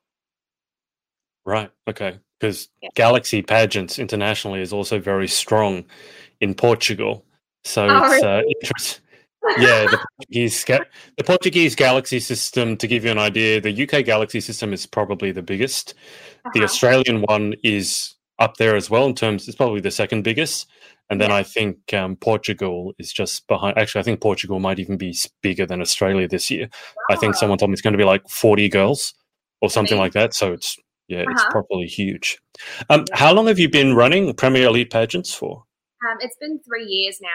Right. 1.45 1.71
Okay. 1.87 2.19
Because 2.39 2.69
yeah. 2.81 2.89
Galaxy 2.95 3.41
Pageants 3.41 3.99
internationally 3.99 4.61
is 4.61 4.73
also 4.73 4.99
very 4.99 5.27
strong 5.27 5.85
in 6.41 6.53
Portugal. 6.53 7.25
So 7.63 7.87
oh, 7.89 8.13
it's 8.13 8.23
uh, 8.23 8.41
interesting. 8.61 9.03
yeah, 9.57 9.85
the 9.85 9.97
Portuguese 10.17 10.65
the 10.65 11.23
Portuguese 11.23 11.75
Galaxy 11.75 12.19
system. 12.19 12.75
To 12.77 12.87
give 12.87 13.05
you 13.05 13.11
an 13.11 13.17
idea, 13.17 13.61
the 13.61 13.83
UK 13.83 14.03
Galaxy 14.03 14.41
system 14.41 14.73
is 14.73 14.85
probably 14.85 15.31
the 15.31 15.41
biggest. 15.41 15.93
Uh-huh. 16.45 16.51
The 16.53 16.63
Australian 16.63 17.21
one 17.21 17.53
is 17.63 18.15
up 18.39 18.57
there 18.57 18.75
as 18.75 18.89
well 18.89 19.05
in 19.05 19.15
terms. 19.15 19.47
It's 19.47 19.57
probably 19.57 19.81
the 19.81 19.91
second 19.91 20.23
biggest, 20.23 20.67
and 21.09 21.19
then 21.19 21.29
yeah. 21.29 21.37
I 21.37 21.43
think 21.43 21.93
um, 21.93 22.15
Portugal 22.15 22.93
is 22.99 23.11
just 23.11 23.47
behind. 23.47 23.77
Actually, 23.77 23.99
I 23.99 24.03
think 24.03 24.21
Portugal 24.21 24.59
might 24.59 24.79
even 24.79 24.97
be 24.97 25.15
bigger 25.41 25.65
than 25.65 25.81
Australia 25.81 26.27
this 26.27 26.51
year. 26.51 26.69
I 27.09 27.15
think 27.15 27.35
ah. 27.35 27.37
someone 27.39 27.57
told 27.57 27.69
me 27.69 27.73
it's 27.73 27.81
going 27.81 27.93
to 27.93 27.97
be 27.97 28.03
like 28.03 28.27
forty 28.29 28.69
girls 28.69 29.13
or 29.61 29.69
something 29.69 29.97
like 29.97 30.13
that. 30.13 30.33
So 30.33 30.53
it's 30.53 30.77
yeah, 31.07 31.21
uh-huh. 31.21 31.31
it's 31.31 31.45
properly 31.45 31.87
huge. 31.87 32.39
Um, 32.89 33.05
how 33.13 33.33
long 33.33 33.47
have 33.47 33.59
you 33.59 33.69
been 33.69 33.95
running 33.95 34.33
Premier 34.33 34.67
Elite 34.67 34.91
pageants 34.91 35.33
for? 35.33 35.63
Um, 36.07 36.17
it's 36.19 36.37
been 36.39 36.59
three 36.59 36.85
years 36.85 37.19
now. 37.21 37.29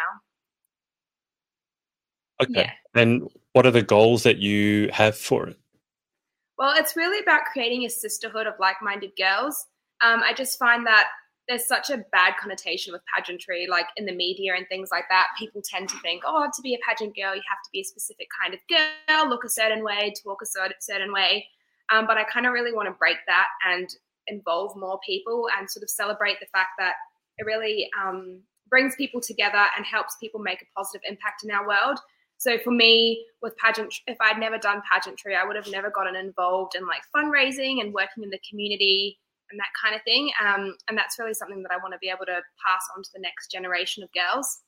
Okay, 2.44 2.70
yeah. 2.94 3.00
and 3.00 3.28
what 3.52 3.66
are 3.66 3.70
the 3.70 3.82
goals 3.82 4.22
that 4.24 4.38
you 4.38 4.90
have 4.92 5.16
for 5.16 5.48
it? 5.48 5.58
Well, 6.58 6.74
it's 6.76 6.96
really 6.96 7.18
about 7.18 7.44
creating 7.52 7.84
a 7.84 7.90
sisterhood 7.90 8.46
of 8.46 8.54
like-minded 8.60 9.12
girls 9.16 9.66
um, 10.02 10.22
I 10.22 10.34
just 10.34 10.58
find 10.58 10.86
that 10.86 11.08
there's 11.48 11.66
such 11.66 11.90
a 11.90 12.04
bad 12.12 12.34
connotation 12.40 12.92
with 12.92 13.02
pageantry, 13.14 13.66
like 13.68 13.86
in 13.96 14.06
the 14.06 14.14
media 14.14 14.54
and 14.56 14.66
things 14.68 14.90
like 14.92 15.04
that. 15.10 15.28
People 15.38 15.60
tend 15.64 15.88
to 15.88 15.98
think, 16.00 16.22
oh, 16.24 16.48
to 16.54 16.62
be 16.62 16.74
a 16.74 16.78
pageant 16.86 17.16
girl, 17.16 17.34
you 17.34 17.42
have 17.48 17.62
to 17.64 17.70
be 17.72 17.80
a 17.80 17.84
specific 17.84 18.28
kind 18.40 18.54
of 18.54 18.60
girl, 18.68 19.28
look 19.28 19.44
a 19.44 19.48
certain 19.48 19.82
way, 19.82 20.12
talk 20.22 20.38
a 20.42 20.46
certain 20.80 21.12
way. 21.12 21.46
Um, 21.92 22.06
but 22.06 22.16
I 22.16 22.24
kind 22.24 22.46
of 22.46 22.52
really 22.52 22.72
want 22.72 22.88
to 22.88 22.94
break 22.98 23.16
that 23.26 23.48
and 23.66 23.88
involve 24.28 24.76
more 24.76 25.00
people 25.04 25.46
and 25.58 25.68
sort 25.68 25.82
of 25.82 25.90
celebrate 25.90 26.38
the 26.40 26.46
fact 26.52 26.70
that 26.78 26.94
it 27.38 27.44
really 27.44 27.88
um, 28.00 28.40
brings 28.70 28.94
people 28.94 29.20
together 29.20 29.66
and 29.76 29.84
helps 29.84 30.16
people 30.20 30.40
make 30.40 30.62
a 30.62 30.78
positive 30.78 31.02
impact 31.08 31.44
in 31.44 31.50
our 31.50 31.66
world. 31.66 31.98
So 32.38 32.58
for 32.58 32.70
me, 32.70 33.24
with 33.42 33.56
pageant, 33.56 33.94
if 34.06 34.16
I'd 34.20 34.38
never 34.38 34.58
done 34.58 34.82
pageantry, 34.90 35.36
I 35.36 35.44
would 35.44 35.56
have 35.56 35.70
never 35.70 35.90
gotten 35.90 36.16
involved 36.16 36.74
in 36.76 36.86
like 36.86 37.02
fundraising 37.14 37.80
and 37.80 37.92
working 37.92 38.24
in 38.24 38.30
the 38.30 38.40
community 38.48 39.18
and 39.52 39.60
that 39.60 39.72
kind 39.80 39.94
of 39.94 40.02
thing. 40.02 40.32
Um, 40.42 40.74
and 40.88 40.98
that's 40.98 41.18
really 41.18 41.34
something 41.34 41.62
that 41.62 41.70
I 41.70 41.76
want 41.76 41.92
to 41.92 41.98
be 42.00 42.08
able 42.08 42.26
to 42.26 42.40
pass 42.66 42.82
on 42.96 43.02
to 43.02 43.10
the 43.14 43.20
next 43.20 43.50
generation 43.50 44.02
of 44.02 44.08
girls. 44.12 44.62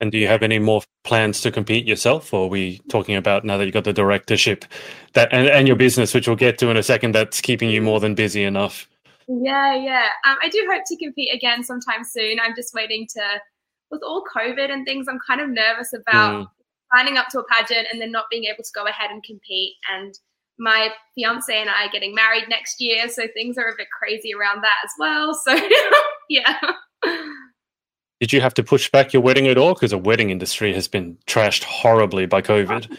And 0.00 0.12
do 0.12 0.18
you 0.18 0.28
have 0.28 0.42
any 0.42 0.58
more 0.58 0.82
plans 1.02 1.40
to 1.40 1.50
compete 1.50 1.84
yourself, 1.86 2.32
or 2.32 2.44
are 2.46 2.48
we 2.48 2.80
talking 2.88 3.16
about 3.16 3.44
now 3.44 3.56
that 3.56 3.64
you've 3.64 3.74
got 3.74 3.84
the 3.84 3.92
directorship 3.92 4.64
that 5.14 5.32
and, 5.32 5.48
and 5.48 5.66
your 5.66 5.76
business, 5.76 6.14
which 6.14 6.28
we'll 6.28 6.36
get 6.36 6.56
to 6.58 6.70
in 6.70 6.76
a 6.76 6.82
second, 6.82 7.14
that's 7.14 7.40
keeping 7.40 7.68
you 7.68 7.82
more 7.82 7.98
than 7.98 8.14
busy 8.14 8.44
enough? 8.44 8.88
Yeah, 9.26 9.74
yeah. 9.74 10.08
Um, 10.24 10.36
I 10.40 10.48
do 10.48 10.66
hope 10.70 10.84
to 10.86 10.96
compete 10.96 11.34
again 11.34 11.64
sometime 11.64 12.04
soon. 12.04 12.38
I'm 12.40 12.54
just 12.54 12.72
waiting 12.74 13.08
to, 13.14 13.40
with 13.90 14.02
all 14.02 14.22
COVID 14.34 14.70
and 14.70 14.86
things, 14.86 15.06
I'm 15.08 15.18
kind 15.26 15.40
of 15.40 15.50
nervous 15.50 15.92
about 15.92 16.44
mm. 16.44 16.46
signing 16.94 17.16
up 17.18 17.26
to 17.32 17.40
a 17.40 17.44
pageant 17.44 17.88
and 17.92 18.00
then 18.00 18.12
not 18.12 18.26
being 18.30 18.44
able 18.44 18.62
to 18.62 18.70
go 18.74 18.86
ahead 18.86 19.10
and 19.10 19.22
compete. 19.24 19.74
And 19.92 20.14
my 20.58 20.90
fiance 21.14 21.54
and 21.54 21.70
I 21.70 21.86
are 21.86 21.90
getting 21.90 22.14
married 22.14 22.44
next 22.48 22.80
year, 22.80 23.08
so 23.08 23.26
things 23.34 23.56
are 23.58 23.68
a 23.68 23.76
bit 23.76 23.88
crazy 23.96 24.32
around 24.34 24.62
that 24.62 24.76
as 24.84 24.90
well. 24.98 25.34
So, 25.34 25.58
yeah. 26.28 26.58
Did 28.20 28.32
you 28.32 28.40
have 28.40 28.54
to 28.54 28.64
push 28.64 28.90
back 28.90 29.12
your 29.12 29.22
wedding 29.22 29.46
at 29.46 29.56
all? 29.56 29.74
Because 29.74 29.92
the 29.92 29.98
wedding 29.98 30.30
industry 30.30 30.74
has 30.74 30.88
been 30.88 31.16
trashed 31.26 31.62
horribly 31.62 32.26
by 32.26 32.42
COVID. 32.42 32.98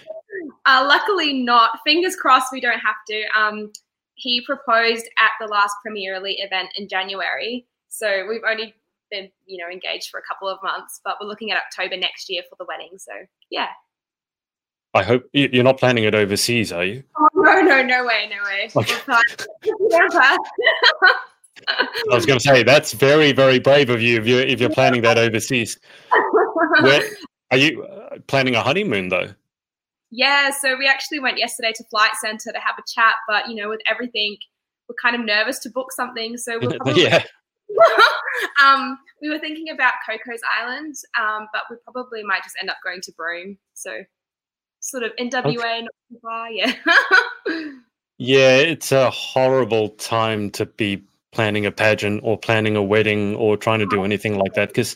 Uh, 0.65 0.85
luckily, 0.87 1.41
not. 1.41 1.71
Fingers 1.85 2.15
crossed, 2.15 2.51
we 2.51 2.61
don't 2.61 2.79
have 2.79 2.95
to. 3.07 3.23
Um, 3.37 3.71
he 4.15 4.41
proposed 4.45 5.05
at 5.17 5.31
the 5.39 5.47
last 5.47 5.73
Premier 5.81 6.13
Premierly 6.13 6.35
event 6.39 6.69
in 6.77 6.87
January, 6.87 7.65
so 7.89 8.25
we've 8.29 8.41
only 8.47 8.73
been, 9.09 9.29
you 9.45 9.57
know, 9.57 9.69
engaged 9.71 10.09
for 10.09 10.19
a 10.19 10.23
couple 10.23 10.47
of 10.47 10.59
months, 10.63 11.01
but 11.03 11.17
we're 11.19 11.27
looking 11.27 11.51
at 11.51 11.57
October 11.57 11.97
next 11.97 12.29
year 12.29 12.43
for 12.49 12.55
the 12.59 12.65
wedding. 12.65 12.97
So, 12.97 13.11
yeah. 13.49 13.67
I 14.93 15.03
hope 15.03 15.23
you're 15.33 15.63
not 15.63 15.77
planning 15.77 16.03
it 16.03 16.15
overseas, 16.15 16.71
are 16.71 16.83
you? 16.83 17.03
Oh 17.19 17.29
no, 17.35 17.61
no, 17.61 17.83
no 17.83 18.05
way, 18.05 18.29
no 18.29 18.43
way. 18.43 18.69
Okay. 21.67 21.75
I 22.11 22.15
was 22.15 22.25
going 22.25 22.39
to 22.39 22.43
say 22.43 22.63
that's 22.63 22.93
very, 22.93 23.33
very 23.33 23.59
brave 23.59 23.89
of 23.89 24.01
you 24.01 24.17
if 24.17 24.25
you're 24.25 24.41
if 24.41 24.61
you're 24.61 24.69
planning 24.69 25.01
that 25.01 25.17
overseas. 25.17 25.77
Where, 26.81 27.03
are 27.51 27.57
you 27.57 27.83
uh, 27.83 28.17
planning 28.27 28.55
a 28.55 28.61
honeymoon 28.61 29.09
though? 29.09 29.33
Yeah, 30.09 30.51
so 30.51 30.77
we 30.77 30.87
actually 30.87 31.19
went 31.19 31.37
yesterday 31.37 31.73
to 31.75 31.83
Flight 31.85 32.11
Centre 32.21 32.51
to 32.51 32.59
have 32.59 32.75
a 32.79 32.83
chat, 32.87 33.15
but 33.27 33.47
you 33.47 33.55
know, 33.55 33.69
with 33.69 33.81
everything, 33.87 34.37
we're 34.87 34.95
kind 35.01 35.15
of 35.15 35.25
nervous 35.25 35.59
to 35.59 35.69
book 35.69 35.91
something. 35.91 36.37
So 36.37 36.59
we're 36.61 36.77
probably, 36.81 37.03
yeah. 37.03 37.23
um, 38.63 38.97
we 39.21 39.29
were 39.29 39.39
thinking 39.39 39.69
about 39.69 39.93
Cocos 40.07 40.39
Island, 40.59 40.95
um, 41.19 41.47
but 41.53 41.63
we 41.69 41.75
probably 41.83 42.23
might 42.23 42.43
just 42.43 42.55
end 42.59 42.69
up 42.69 42.77
going 42.83 43.01
to 43.01 43.11
Broome. 43.11 43.57
So 43.73 43.99
sort 44.79 45.03
of 45.03 45.11
in 45.17 45.29
WA, 45.31 45.39
okay. 45.41 45.81
not 45.81 45.91
too 46.09 46.19
far. 46.21 46.51
Yeah. 46.51 46.73
yeah, 48.17 48.57
it's 48.57 48.91
a 48.91 49.09
horrible 49.09 49.89
time 49.89 50.49
to 50.51 50.65
be 50.65 51.03
planning 51.31 51.65
a 51.65 51.71
pageant 51.71 52.21
or 52.23 52.37
planning 52.37 52.75
a 52.75 52.83
wedding 52.83 53.35
or 53.35 53.55
trying 53.57 53.79
to 53.79 53.85
do 53.85 54.03
anything 54.03 54.37
like 54.37 54.53
that 54.53 54.69
because 54.69 54.95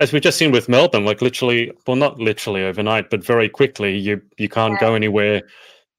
as 0.00 0.12
we've 0.12 0.22
just 0.22 0.38
seen 0.38 0.50
with 0.50 0.68
melbourne 0.68 1.04
like 1.04 1.20
literally 1.20 1.70
well 1.86 1.96
not 1.96 2.18
literally 2.18 2.62
overnight 2.62 3.10
but 3.10 3.24
very 3.24 3.48
quickly 3.48 3.96
you 3.96 4.20
you 4.38 4.48
can't 4.48 4.74
yeah. 4.74 4.80
go 4.80 4.94
anywhere 4.94 5.42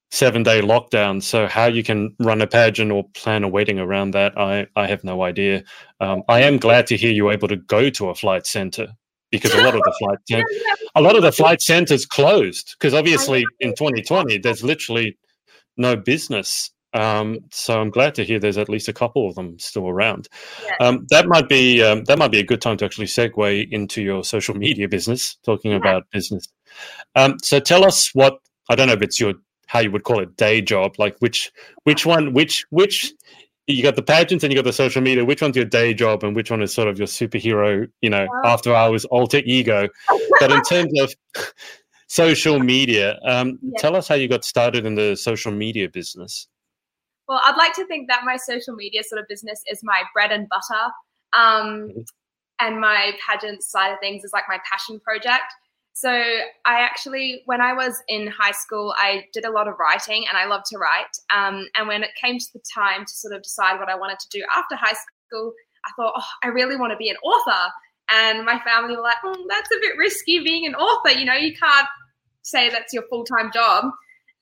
seven 0.09 0.41
day 0.41 0.61
lockdown 0.61 1.21
so 1.21 1.47
how 1.47 1.65
you 1.65 1.83
can 1.83 2.15
run 2.19 2.41
a 2.41 2.47
pageant 2.47 2.91
or 2.91 3.03
plan 3.13 3.43
a 3.43 3.47
wedding 3.47 3.79
around 3.79 4.11
that 4.11 4.37
i 4.37 4.65
i 4.75 4.87
have 4.87 5.03
no 5.03 5.21
idea 5.21 5.63
um, 5.99 6.23
i 6.27 6.41
am 6.41 6.57
glad 6.57 6.87
to 6.87 6.97
hear 6.97 7.11
you're 7.11 7.31
able 7.31 7.47
to 7.47 7.57
go 7.57 7.89
to 7.89 8.09
a 8.09 8.15
flight 8.15 8.47
center 8.47 8.87
because 9.31 9.53
a 9.53 9.61
lot 9.61 9.75
of 9.75 9.81
the 9.81 9.95
flight 9.99 10.45
a 10.95 11.01
lot 11.01 11.15
of 11.15 11.21
the 11.21 11.31
flight 11.31 11.61
centers 11.61 12.05
closed 12.05 12.75
because 12.77 12.93
obviously 12.93 13.45
in 13.59 13.71
2020 13.71 14.37
there's 14.37 14.63
literally 14.63 15.17
no 15.77 15.95
business 15.95 16.71
um, 16.93 17.39
so 17.51 17.79
I'm 17.79 17.89
glad 17.89 18.15
to 18.15 18.23
hear 18.23 18.39
there's 18.39 18.57
at 18.57 18.69
least 18.69 18.87
a 18.87 18.93
couple 18.93 19.27
of 19.27 19.35
them 19.35 19.59
still 19.59 19.87
around. 19.87 20.27
Yeah. 20.65 20.87
Um, 20.87 21.05
that 21.09 21.27
might 21.27 21.49
be 21.49 21.83
um, 21.83 22.03
that 22.05 22.17
might 22.17 22.31
be 22.31 22.39
a 22.39 22.45
good 22.45 22.61
time 22.61 22.77
to 22.77 22.85
actually 22.85 23.07
segue 23.07 23.71
into 23.71 24.01
your 24.01 24.23
social 24.23 24.55
media 24.55 24.87
business, 24.87 25.37
talking 25.43 25.71
yeah. 25.71 25.77
about 25.77 26.09
business. 26.11 26.47
Um, 27.15 27.35
so 27.43 27.59
tell 27.59 27.85
us 27.85 28.09
what 28.15 28.39
I 28.69 28.75
don't 28.75 28.87
know 28.87 28.93
if 28.93 29.01
it's 29.01 29.19
your 29.19 29.33
how 29.67 29.79
you 29.79 29.91
would 29.91 30.03
call 30.03 30.21
it 30.21 30.37
day 30.37 30.61
job, 30.61 30.95
like 30.97 31.17
which 31.19 31.51
which 31.83 32.05
one 32.05 32.33
which 32.33 32.65
which 32.69 33.13
you 33.67 33.83
got 33.83 33.95
the 33.97 34.01
pageants 34.01 34.43
and 34.43 34.51
you 34.51 34.57
got 34.57 34.63
the 34.63 34.73
social 34.73 35.01
media. 35.01 35.25
Which 35.25 35.41
one's 35.41 35.55
your 35.55 35.65
day 35.65 35.93
job 35.93 36.23
and 36.23 36.35
which 36.35 36.49
one 36.49 36.61
is 36.61 36.73
sort 36.73 36.87
of 36.87 36.97
your 36.97 37.07
superhero, 37.07 37.87
you 38.01 38.09
know, 38.09 38.25
after 38.45 38.73
hours 38.73 39.05
alter 39.05 39.41
ego? 39.45 39.89
but 40.39 40.51
in 40.51 40.61
terms 40.63 40.97
of 40.99 41.13
social 42.07 42.59
media, 42.59 43.19
um, 43.25 43.59
yeah. 43.61 43.79
tell 43.79 43.95
us 43.95 44.07
how 44.07 44.15
you 44.15 44.29
got 44.29 44.45
started 44.45 44.85
in 44.85 44.95
the 44.95 45.15
social 45.15 45.51
media 45.51 45.89
business. 45.89 46.47
Well, 47.27 47.41
I'd 47.45 47.57
like 47.57 47.73
to 47.73 47.85
think 47.85 48.07
that 48.07 48.21
my 48.23 48.37
social 48.37 48.73
media 48.73 49.03
sort 49.03 49.19
of 49.19 49.27
business 49.27 49.61
is 49.69 49.81
my 49.83 50.03
bread 50.13 50.31
and 50.31 50.47
butter. 50.47 50.83
Um, 51.33 51.89
mm-hmm. 51.89 51.99
and 52.61 52.79
my 52.79 53.11
pageant 53.27 53.61
side 53.61 53.91
of 53.91 53.99
things 53.99 54.23
is 54.23 54.31
like 54.31 54.45
my 54.47 54.59
passion 54.69 55.01
project. 55.01 55.53
So 55.99 56.11
I 56.11 56.81
actually, 56.81 57.41
when 57.47 57.59
I 57.59 57.73
was 57.73 58.03
in 58.07 58.27
high 58.27 58.51
school, 58.51 58.93
I 58.99 59.25
did 59.33 59.45
a 59.45 59.51
lot 59.51 59.67
of 59.67 59.79
writing 59.79 60.25
and 60.29 60.37
I 60.37 60.45
love 60.45 60.61
to 60.67 60.77
write. 60.77 61.17
Um, 61.35 61.67
and 61.75 61.87
when 61.87 62.03
it 62.03 62.11
came 62.21 62.37
to 62.37 62.53
the 62.53 62.61
time 62.71 63.03
to 63.03 63.11
sort 63.11 63.33
of 63.33 63.41
decide 63.41 63.79
what 63.79 63.89
I 63.89 63.95
wanted 63.95 64.19
to 64.19 64.29
do 64.29 64.45
after 64.55 64.75
high 64.75 64.93
school, 64.93 65.53
I 65.85 65.89
thought, 65.95 66.13
oh, 66.15 66.27
I 66.43 66.49
really 66.49 66.75
want 66.75 66.91
to 66.91 66.97
be 66.97 67.09
an 67.09 67.15
author. 67.23 67.71
And 68.11 68.45
my 68.45 68.59
family 68.59 68.95
were 68.95 69.01
like, 69.01 69.17
mm, 69.25 69.43
that's 69.49 69.71
a 69.71 69.79
bit 69.81 69.97
risky 69.97 70.43
being 70.43 70.67
an 70.67 70.75
author. 70.75 71.17
You 71.17 71.25
know, 71.25 71.33
you 71.33 71.55
can't 71.55 71.87
say 72.43 72.69
that's 72.69 72.93
your 72.93 73.07
full 73.09 73.23
time 73.23 73.49
job. 73.51 73.85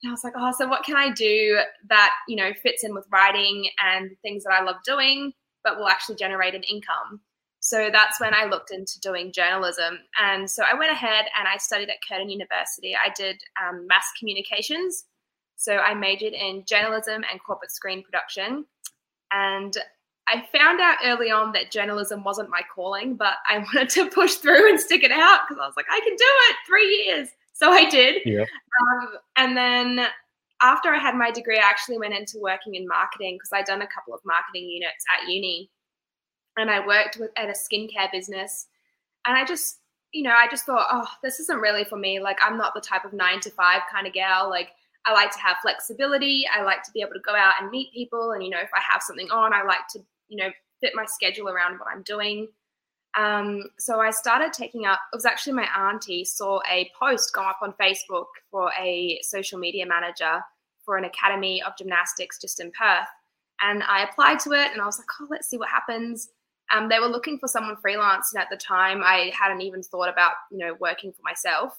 And 0.02 0.10
I 0.10 0.12
was 0.12 0.24
like, 0.24 0.34
oh, 0.36 0.52
so 0.58 0.68
what 0.68 0.84
can 0.84 0.96
I 0.96 1.08
do 1.08 1.58
that, 1.88 2.12
you 2.28 2.36
know, 2.36 2.52
fits 2.62 2.84
in 2.84 2.94
with 2.94 3.06
writing 3.10 3.70
and 3.82 4.10
things 4.20 4.44
that 4.44 4.52
I 4.52 4.62
love 4.62 4.76
doing, 4.84 5.32
but 5.64 5.78
will 5.78 5.88
actually 5.88 6.16
generate 6.16 6.54
an 6.54 6.64
income? 6.64 7.22
So 7.66 7.90
that's 7.92 8.20
when 8.20 8.32
I 8.32 8.44
looked 8.44 8.70
into 8.70 9.00
doing 9.00 9.32
journalism. 9.32 9.98
And 10.22 10.48
so 10.48 10.62
I 10.62 10.78
went 10.78 10.92
ahead 10.92 11.24
and 11.36 11.48
I 11.52 11.56
studied 11.56 11.88
at 11.88 11.96
Curtin 12.08 12.30
University. 12.30 12.94
I 12.94 13.08
did 13.16 13.42
um, 13.60 13.88
mass 13.88 14.04
communications. 14.16 15.06
So 15.56 15.78
I 15.78 15.92
majored 15.92 16.32
in 16.32 16.62
journalism 16.64 17.24
and 17.28 17.42
corporate 17.44 17.72
screen 17.72 18.04
production. 18.04 18.66
And 19.32 19.76
I 20.28 20.46
found 20.56 20.80
out 20.80 20.98
early 21.04 21.32
on 21.32 21.50
that 21.54 21.72
journalism 21.72 22.22
wasn't 22.22 22.50
my 22.50 22.60
calling, 22.72 23.16
but 23.16 23.34
I 23.48 23.58
wanted 23.74 23.88
to 23.90 24.10
push 24.10 24.34
through 24.34 24.68
and 24.70 24.78
stick 24.78 25.02
it 25.02 25.10
out 25.10 25.40
because 25.48 25.60
I 25.60 25.66
was 25.66 25.74
like, 25.76 25.86
I 25.90 25.98
can 25.98 26.14
do 26.14 26.24
it 26.24 26.56
three 26.68 27.04
years. 27.04 27.30
So 27.52 27.72
I 27.72 27.90
did. 27.90 28.22
Yeah. 28.24 28.42
Um, 28.42 29.08
and 29.34 29.56
then 29.56 30.06
after 30.62 30.94
I 30.94 31.00
had 31.00 31.16
my 31.16 31.32
degree, 31.32 31.58
I 31.58 31.68
actually 31.68 31.98
went 31.98 32.14
into 32.14 32.38
working 32.38 32.76
in 32.76 32.86
marketing 32.86 33.34
because 33.34 33.50
I'd 33.52 33.64
done 33.64 33.82
a 33.82 33.88
couple 33.88 34.14
of 34.14 34.20
marketing 34.24 34.70
units 34.70 35.04
at 35.12 35.28
uni. 35.28 35.68
And 36.56 36.70
I 36.70 36.86
worked 36.86 37.18
with 37.18 37.30
at 37.36 37.48
a 37.48 37.52
skincare 37.52 38.10
business. 38.10 38.66
And 39.26 39.36
I 39.36 39.44
just, 39.44 39.78
you 40.12 40.22
know, 40.22 40.34
I 40.36 40.48
just 40.48 40.64
thought, 40.64 40.86
oh, 40.90 41.08
this 41.22 41.40
isn't 41.40 41.60
really 41.60 41.84
for 41.84 41.96
me. 41.96 42.20
Like, 42.20 42.38
I'm 42.40 42.56
not 42.56 42.74
the 42.74 42.80
type 42.80 43.04
of 43.04 43.12
nine 43.12 43.40
to 43.40 43.50
five 43.50 43.82
kind 43.90 44.06
of 44.06 44.12
gal. 44.12 44.48
Like, 44.48 44.70
I 45.04 45.12
like 45.12 45.30
to 45.32 45.38
have 45.38 45.58
flexibility. 45.62 46.44
I 46.52 46.62
like 46.62 46.82
to 46.84 46.90
be 46.92 47.00
able 47.00 47.12
to 47.12 47.20
go 47.20 47.34
out 47.34 47.54
and 47.60 47.70
meet 47.70 47.92
people. 47.92 48.32
And, 48.32 48.42
you 48.42 48.50
know, 48.50 48.60
if 48.60 48.70
I 48.74 48.80
have 48.90 49.02
something 49.02 49.30
on, 49.30 49.52
I 49.52 49.62
like 49.62 49.86
to, 49.90 50.00
you 50.28 50.36
know, 50.36 50.50
fit 50.80 50.92
my 50.94 51.04
schedule 51.06 51.48
around 51.48 51.78
what 51.78 51.88
I'm 51.92 52.02
doing. 52.02 52.48
Um, 53.16 53.64
so 53.78 54.00
I 54.00 54.10
started 54.10 54.52
taking 54.52 54.84
up, 54.84 55.00
it 55.12 55.16
was 55.16 55.24
actually 55.24 55.54
my 55.54 55.68
auntie 55.74 56.24
saw 56.24 56.60
a 56.70 56.90
post 56.98 57.32
go 57.32 57.42
up 57.42 57.58
on 57.62 57.72
Facebook 57.80 58.26
for 58.50 58.70
a 58.78 59.18
social 59.22 59.58
media 59.58 59.86
manager 59.86 60.42
for 60.84 60.98
an 60.98 61.04
academy 61.04 61.62
of 61.62 61.76
gymnastics 61.78 62.38
just 62.38 62.60
in 62.60 62.70
Perth. 62.72 63.08
And 63.62 63.82
I 63.82 64.02
applied 64.02 64.38
to 64.40 64.52
it 64.52 64.70
and 64.72 64.82
I 64.82 64.86
was 64.86 64.98
like, 64.98 65.08
oh, 65.20 65.26
let's 65.30 65.48
see 65.48 65.56
what 65.56 65.70
happens. 65.70 66.28
Um, 66.74 66.88
they 66.88 66.98
were 66.98 67.06
looking 67.06 67.38
for 67.38 67.48
someone 67.48 67.76
freelance. 67.76 68.32
And 68.32 68.42
at 68.42 68.48
the 68.50 68.56
time, 68.56 69.02
I 69.04 69.32
hadn't 69.38 69.62
even 69.62 69.82
thought 69.82 70.08
about, 70.08 70.32
you 70.50 70.58
know, 70.58 70.76
working 70.80 71.12
for 71.12 71.22
myself. 71.22 71.78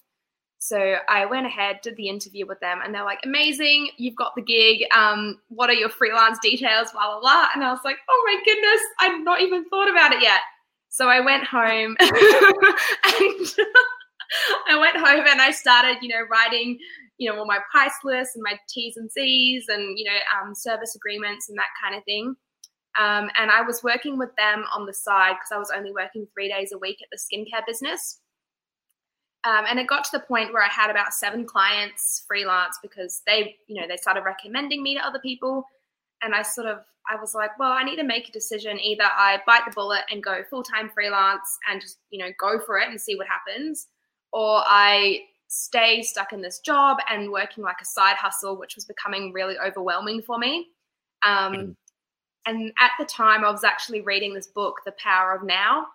So 0.59 0.95
I 1.07 1.25
went 1.25 1.45
ahead, 1.45 1.81
did 1.83 1.97
the 1.97 2.09
interview 2.09 2.47
with 2.47 2.59
them, 2.61 2.79
and 2.83 2.93
they're 2.93 3.03
like, 3.03 3.19
amazing, 3.23 3.89
you've 3.97 4.15
got 4.15 4.33
the 4.35 4.41
gig. 4.41 4.85
Um, 4.91 5.39
what 5.49 5.69
are 5.69 5.73
your 5.73 5.89
freelance 5.89 6.39
details? 6.41 6.91
Blah, 6.91 7.11
blah, 7.11 7.19
blah. 7.19 7.47
And 7.53 7.63
I 7.63 7.71
was 7.71 7.81
like, 7.85 7.97
oh 8.09 8.23
my 8.25 8.41
goodness, 8.43 8.81
I've 8.99 9.23
not 9.23 9.41
even 9.41 9.69
thought 9.69 9.89
about 9.89 10.13
it 10.13 10.21
yet. 10.21 10.41
So 10.89 11.09
I 11.09 11.19
went 11.19 11.43
home 11.43 11.95
and 11.99 12.09
I 14.67 14.79
went 14.79 14.97
home 14.97 15.25
and 15.27 15.41
I 15.41 15.51
started, 15.51 15.97
you 16.01 16.09
know, 16.09 16.25
writing, 16.29 16.79
you 17.17 17.29
know, 17.29 17.37
all 17.37 17.45
my 17.45 17.59
price 17.71 17.93
lists 18.03 18.35
and 18.35 18.43
my 18.43 18.57
T's 18.67 18.97
and 18.97 19.11
C's 19.11 19.65
and, 19.67 19.97
you 19.97 20.05
know, 20.05 20.17
um, 20.41 20.55
service 20.55 20.95
agreements 20.95 21.49
and 21.49 21.57
that 21.57 21.67
kind 21.81 21.95
of 21.95 22.03
thing. 22.05 22.35
Um, 22.97 23.29
and 23.37 23.51
I 23.51 23.61
was 23.61 23.83
working 23.83 24.17
with 24.17 24.35
them 24.37 24.65
on 24.73 24.85
the 24.85 24.93
side 24.93 25.35
because 25.35 25.51
I 25.51 25.57
was 25.57 25.71
only 25.75 25.91
working 25.91 26.27
three 26.33 26.49
days 26.49 26.71
a 26.71 26.77
week 26.77 26.97
at 27.01 27.09
the 27.11 27.17
skincare 27.17 27.65
business. 27.65 28.19
Um, 29.43 29.65
and 29.69 29.79
it 29.79 29.87
got 29.87 30.03
to 30.05 30.09
the 30.13 30.23
point 30.23 30.51
where 30.51 30.63
I 30.63 30.67
had 30.67 30.89
about 30.89 31.13
seven 31.13 31.45
clients 31.45 32.25
freelance 32.27 32.79
because 32.81 33.21
they, 33.27 33.55
you 33.67 33.79
know, 33.79 33.87
they 33.87 33.97
started 33.97 34.23
recommending 34.23 34.81
me 34.81 34.95
to 34.95 35.05
other 35.05 35.19
people. 35.19 35.65
and 36.23 36.33
I 36.33 36.41
sort 36.41 36.67
of 36.67 36.79
I 37.09 37.15
was 37.19 37.33
like, 37.33 37.57
well, 37.57 37.71
I 37.71 37.83
need 37.83 37.95
to 37.97 38.03
make 38.03 38.27
a 38.27 38.31
decision. 38.31 38.79
Either 38.79 39.03
I 39.03 39.39
bite 39.45 39.63
the 39.65 39.71
bullet 39.71 40.01
and 40.11 40.21
go 40.21 40.43
full 40.49 40.63
time 40.63 40.89
freelance 40.89 41.57
and 41.69 41.79
just 41.79 41.99
you 42.09 42.19
know 42.19 42.31
go 42.39 42.59
for 42.59 42.77
it 42.79 42.89
and 42.89 42.99
see 42.99 43.15
what 43.15 43.27
happens, 43.27 43.87
or 44.33 44.61
I 44.65 45.21
stay 45.47 46.01
stuck 46.01 46.33
in 46.33 46.41
this 46.41 46.59
job 46.59 46.97
and 47.09 47.31
working 47.31 47.63
like 47.63 47.77
a 47.81 47.85
side 47.85 48.17
hustle, 48.17 48.57
which 48.57 48.75
was 48.75 48.85
becoming 48.85 49.31
really 49.31 49.55
overwhelming 49.57 50.21
for 50.21 50.37
me. 50.37 50.67
Um, 51.23 51.53
mm. 51.53 51.75
And 52.47 52.71
at 52.79 52.91
the 52.97 53.05
time, 53.05 53.43
I 53.43 53.51
was 53.51 53.65
actually 53.65 54.01
reading 54.01 54.33
this 54.33 54.47
book, 54.47 54.77
The 54.85 54.93
Power 54.93 55.35
of 55.35 55.43
Now. 55.43 55.87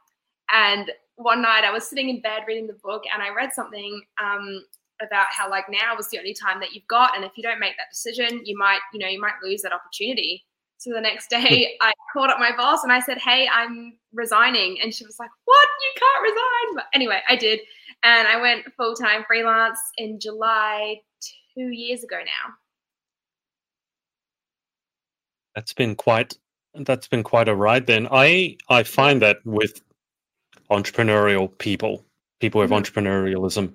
And 0.53 0.93
one 1.17 1.41
night 1.41 1.65
I 1.65 1.73
was 1.73 1.89
sitting 1.89 2.11
in 2.11 2.21
bed 2.21 2.43
reading 2.47 2.67
the 2.67 2.79
book 2.85 3.05
and 3.13 3.23
I 3.23 3.35
read 3.35 3.55
something 3.55 4.03
um, 4.23 4.63
about 5.01 5.27
how 5.31 5.49
like 5.49 5.65
now 5.71 5.97
was 5.97 6.09
the 6.09 6.19
only 6.19 6.35
time 6.35 6.61
that 6.61 6.73
you've 6.73 6.87
got. 6.89 7.17
And 7.17 7.25
if 7.25 7.33
you 7.37 7.43
don't 7.43 7.59
make 7.59 7.77
that 7.79 7.91
decision, 7.91 8.43
you 8.45 8.57
might, 8.57 8.81
you 8.93 9.01
know, 9.01 9.09
you 9.09 9.21
might 9.21 9.35
lose 9.43 9.63
that 9.63 9.73
opportunity. 9.73 10.45
So 10.77 10.91
the 10.91 11.01
next 11.01 11.31
day 11.31 11.77
I 11.81 11.93
called 12.13 12.29
up 12.29 12.39
my 12.39 12.55
boss 12.55 12.83
and 12.83 12.93
I 12.93 13.01
said, 13.01 13.17
Hey, 13.19 13.49
I'm 13.51 13.95
resigning. 14.13 14.79
And 14.83 14.95
she 14.95 15.07
was 15.07 15.19
like, 15.19 15.31
What? 15.47 15.69
You 15.81 16.01
can't 16.01 16.23
resign. 16.23 16.75
But 16.77 16.85
anyway, 16.95 17.21
I 17.29 17.37
did. 17.37 17.61
And 18.05 18.29
I 18.29 18.41
went 18.41 18.67
full 18.77 18.95
time 18.95 19.25
freelance 19.27 19.79
in 19.97 20.21
July 20.21 20.97
two 21.55 21.69
years 21.69 22.05
ago 22.05 22.19
now. 22.19 22.55
That's 25.55 25.73
been 25.73 25.95
quite 25.95 26.39
that's 26.75 27.09
been 27.09 27.23
quite 27.23 27.49
a 27.49 27.55
ride 27.55 27.87
then. 27.87 28.09
I 28.11 28.57
I 28.69 28.83
find 28.83 29.23
that 29.23 29.39
with 29.45 29.81
entrepreneurial 30.71 31.57
people, 31.59 32.05
people 32.41 32.61
with 32.61 32.71
mm-hmm. 32.71 32.83
entrepreneurialism 32.83 33.73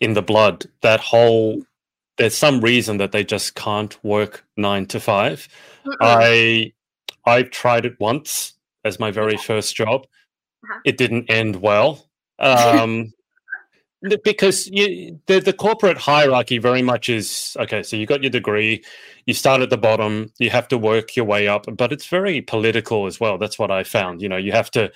in 0.00 0.14
the 0.14 0.22
blood, 0.22 0.66
that 0.82 1.00
whole 1.00 1.62
there's 2.16 2.36
some 2.36 2.60
reason 2.60 2.98
that 2.98 3.12
they 3.12 3.24
just 3.24 3.54
can't 3.54 4.02
work 4.04 4.44
nine 4.56 4.86
to 4.86 5.00
5 5.00 5.48
Mm-mm. 5.84 5.96
I 6.00 6.72
I 7.26 7.42
tried 7.42 7.86
it 7.86 7.98
once 7.98 8.54
as 8.84 9.00
my 9.00 9.10
very 9.10 9.36
first 9.36 9.74
job. 9.74 10.06
Uh-huh. 10.64 10.80
It 10.84 10.96
didn't 10.96 11.30
end 11.30 11.56
well. 11.56 12.08
Um, 12.38 13.12
because 14.22 14.66
you, 14.68 15.20
the 15.26 15.40
the 15.40 15.52
corporate 15.52 15.98
hierarchy 15.98 16.58
very 16.58 16.82
much 16.82 17.08
is 17.08 17.56
okay. 17.58 17.82
So 17.82 17.96
you 17.96 18.06
got 18.06 18.22
your 18.22 18.30
degree, 18.30 18.84
you 19.26 19.34
start 19.34 19.62
at 19.62 19.70
the 19.70 19.78
bottom, 19.78 20.32
you 20.38 20.50
have 20.50 20.68
to 20.68 20.78
work 20.78 21.16
your 21.16 21.24
way 21.24 21.48
up, 21.48 21.66
but 21.76 21.92
it's 21.92 22.06
very 22.06 22.40
political 22.40 23.06
as 23.06 23.18
well. 23.18 23.38
That's 23.38 23.58
what 23.58 23.70
I 23.70 23.84
found. 23.84 24.22
You 24.22 24.28
know, 24.28 24.36
you 24.36 24.52
have 24.52 24.70
to. 24.72 24.90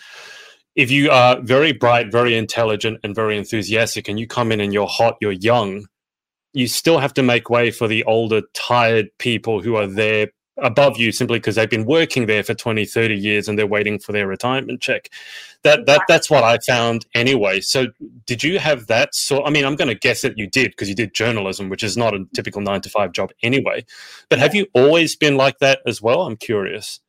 If 0.74 0.90
you 0.92 1.10
are 1.10 1.40
very 1.40 1.72
bright, 1.72 2.12
very 2.12 2.36
intelligent, 2.36 3.00
and 3.02 3.14
very 3.14 3.36
enthusiastic, 3.36 4.08
and 4.08 4.20
you 4.20 4.26
come 4.26 4.52
in 4.52 4.60
and 4.60 4.72
you're 4.72 4.86
hot, 4.86 5.16
you're 5.20 5.32
young, 5.32 5.86
you 6.52 6.68
still 6.68 6.98
have 6.98 7.14
to 7.14 7.22
make 7.22 7.50
way 7.50 7.70
for 7.70 7.88
the 7.88 8.04
older, 8.04 8.42
tired 8.54 9.08
people 9.18 9.60
who 9.60 9.74
are 9.76 9.86
there 9.88 10.28
above 10.62 10.98
you 10.98 11.12
simply 11.12 11.38
because 11.38 11.56
they've 11.56 11.70
been 11.70 11.84
working 11.84 12.26
there 12.26 12.42
for 12.42 12.54
20 12.54 12.84
30 12.84 13.16
years 13.16 13.48
and 13.48 13.58
they're 13.58 13.66
waiting 13.66 13.98
for 13.98 14.12
their 14.12 14.26
retirement 14.26 14.80
check. 14.80 15.10
That 15.62 15.86
that 15.86 16.02
that's 16.08 16.30
what 16.30 16.44
i 16.44 16.58
found 16.66 17.06
anyway. 17.14 17.60
So 17.60 17.86
did 18.26 18.42
you 18.42 18.58
have 18.58 18.86
that 18.86 19.14
so 19.14 19.44
i 19.44 19.50
mean 19.50 19.64
i'm 19.64 19.76
going 19.76 19.88
to 19.88 19.94
guess 19.94 20.22
that 20.22 20.38
you 20.38 20.46
did 20.46 20.70
because 20.70 20.88
you 20.88 20.94
did 20.94 21.14
journalism 21.14 21.68
which 21.68 21.82
is 21.82 21.96
not 21.96 22.14
a 22.14 22.24
typical 22.34 22.60
9 22.60 22.80
to 22.82 22.90
5 22.90 23.12
job 23.12 23.30
anyway. 23.42 23.84
But 24.28 24.38
have 24.38 24.54
you 24.54 24.66
always 24.74 25.16
been 25.16 25.36
like 25.36 25.58
that 25.58 25.80
as 25.86 26.02
well? 26.02 26.22
I'm 26.22 26.36
curious. 26.36 27.00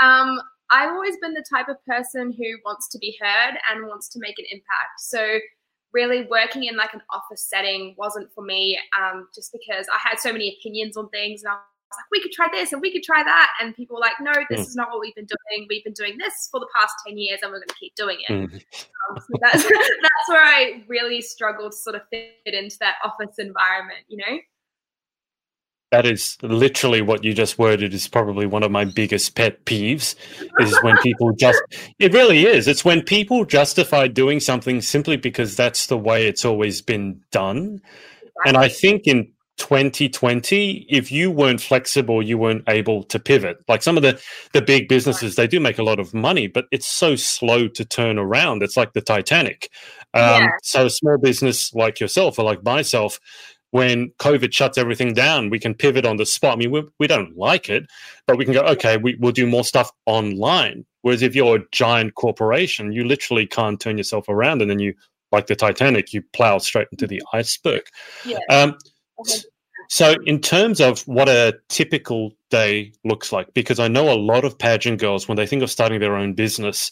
Um 0.00 0.40
i've 0.70 0.90
always 0.90 1.16
been 1.22 1.32
the 1.34 1.44
type 1.50 1.68
of 1.68 1.76
person 1.86 2.32
who 2.32 2.58
wants 2.64 2.88
to 2.88 2.98
be 2.98 3.16
heard 3.20 3.54
and 3.70 3.86
wants 3.86 4.08
to 4.10 4.18
make 4.20 4.38
an 4.38 4.44
impact. 4.50 5.00
So 5.00 5.38
really 5.92 6.26
working 6.30 6.64
in 6.64 6.76
like 6.76 6.92
an 6.92 7.00
office 7.10 7.46
setting 7.48 7.94
wasn't 7.96 8.30
for 8.34 8.44
me 8.44 8.78
um, 8.98 9.26
just 9.34 9.50
because 9.52 9.86
i 9.88 9.98
had 9.98 10.18
so 10.18 10.32
many 10.32 10.56
opinions 10.58 10.96
on 10.96 11.08
things 11.08 11.42
and 11.42 11.52
i 11.52 11.56
like, 11.96 12.06
we 12.10 12.20
could 12.20 12.32
try 12.32 12.48
this 12.52 12.72
and 12.72 12.82
we 12.82 12.92
could 12.92 13.02
try 13.02 13.22
that. 13.22 13.50
And 13.60 13.74
people 13.74 13.96
were 13.96 14.00
like, 14.00 14.20
no, 14.20 14.32
this 14.50 14.60
mm. 14.60 14.66
is 14.66 14.76
not 14.76 14.88
what 14.90 15.00
we've 15.00 15.14
been 15.14 15.26
doing. 15.26 15.66
We've 15.68 15.84
been 15.84 15.94
doing 15.94 16.18
this 16.18 16.48
for 16.50 16.60
the 16.60 16.68
past 16.74 16.94
10 17.06 17.16
years 17.18 17.40
and 17.42 17.50
we're 17.50 17.58
going 17.58 17.68
to 17.68 17.74
keep 17.74 17.94
doing 17.94 18.18
it. 18.28 18.32
Mm. 18.32 18.52
Um, 18.54 19.18
so 19.18 19.38
that's, 19.40 19.62
that's 19.62 20.28
where 20.28 20.44
I 20.44 20.84
really 20.88 21.22
struggled 21.22 21.72
to 21.72 21.78
sort 21.78 21.96
of 21.96 22.02
fit 22.10 22.32
into 22.44 22.76
that 22.80 22.96
office 23.04 23.36
environment, 23.38 24.04
you 24.08 24.18
know? 24.18 24.38
That 25.90 26.04
is 26.04 26.36
literally 26.42 27.00
what 27.00 27.24
you 27.24 27.32
just 27.32 27.58
worded 27.58 27.94
is 27.94 28.08
probably 28.08 28.44
one 28.44 28.62
of 28.62 28.70
my 28.70 28.84
biggest 28.84 29.34
pet 29.34 29.64
peeves 29.64 30.16
is 30.60 30.78
when 30.82 30.98
people 31.02 31.32
just 31.32 31.62
it 31.98 32.12
really 32.12 32.44
is. 32.44 32.68
It's 32.68 32.84
when 32.84 33.02
people 33.02 33.46
justify 33.46 34.06
doing 34.06 34.38
something 34.38 34.82
simply 34.82 35.16
because 35.16 35.56
that's 35.56 35.86
the 35.86 35.96
way 35.96 36.28
it's 36.28 36.44
always 36.44 36.82
been 36.82 37.22
done. 37.30 37.80
And 38.44 38.58
I 38.58 38.68
think 38.68 39.06
in 39.06 39.32
2020 39.58 40.86
if 40.88 41.12
you 41.12 41.30
weren't 41.30 41.60
flexible 41.60 42.22
you 42.22 42.38
weren't 42.38 42.64
able 42.68 43.02
to 43.04 43.18
pivot. 43.18 43.58
Like 43.68 43.82
some 43.82 43.96
of 43.96 44.02
the 44.02 44.20
the 44.52 44.62
big 44.62 44.88
businesses 44.88 45.36
they 45.36 45.46
do 45.46 45.60
make 45.60 45.78
a 45.78 45.82
lot 45.82 46.00
of 46.00 46.14
money 46.14 46.46
but 46.46 46.66
it's 46.70 46.86
so 46.86 47.16
slow 47.16 47.68
to 47.68 47.84
turn 47.84 48.18
around. 48.18 48.62
It's 48.62 48.76
like 48.76 48.92
the 48.92 49.00
titanic. 49.00 49.70
Um, 50.14 50.42
yeah. 50.42 50.48
so 50.62 50.86
a 50.86 50.90
small 50.90 51.18
business 51.18 51.74
like 51.74 52.00
yourself 52.00 52.38
or 52.38 52.44
like 52.44 52.64
myself 52.64 53.20
when 53.70 54.10
covid 54.18 54.54
shuts 54.54 54.78
everything 54.78 55.12
down 55.12 55.50
we 55.50 55.58
can 55.58 55.74
pivot 55.74 56.06
on 56.06 56.16
the 56.16 56.26
spot. 56.26 56.54
I 56.54 56.56
mean 56.56 56.70
we, 56.70 56.84
we 56.98 57.06
don't 57.06 57.36
like 57.36 57.68
it 57.68 57.84
but 58.26 58.38
we 58.38 58.44
can 58.44 58.54
go 58.54 58.62
okay 58.62 58.96
we, 58.96 59.16
we'll 59.20 59.32
do 59.32 59.46
more 59.46 59.64
stuff 59.64 59.90
online. 60.06 60.86
Whereas 61.02 61.22
if 61.22 61.34
you're 61.34 61.56
a 61.56 61.64
giant 61.72 62.14
corporation 62.14 62.92
you 62.92 63.04
literally 63.04 63.46
can't 63.46 63.80
turn 63.80 63.98
yourself 63.98 64.28
around 64.28 64.62
and 64.62 64.70
then 64.70 64.78
you 64.78 64.94
like 65.32 65.46
the 65.46 65.56
titanic 65.56 66.12
you 66.12 66.22
plow 66.32 66.58
straight 66.58 66.88
into 66.92 67.06
the 67.06 67.22
iceberg. 67.32 67.82
Yeah. 68.24 68.38
um, 68.50 68.76
so, 69.88 70.14
in 70.26 70.40
terms 70.40 70.80
of 70.80 71.00
what 71.02 71.28
a 71.28 71.58
typical 71.68 72.32
day 72.50 72.92
looks 73.04 73.32
like, 73.32 73.52
because 73.54 73.78
I 73.78 73.88
know 73.88 74.12
a 74.12 74.14
lot 74.14 74.44
of 74.44 74.58
pageant 74.58 75.00
girls, 75.00 75.28
when 75.28 75.36
they 75.36 75.46
think 75.46 75.62
of 75.62 75.70
starting 75.70 76.00
their 76.00 76.16
own 76.16 76.34
business, 76.34 76.90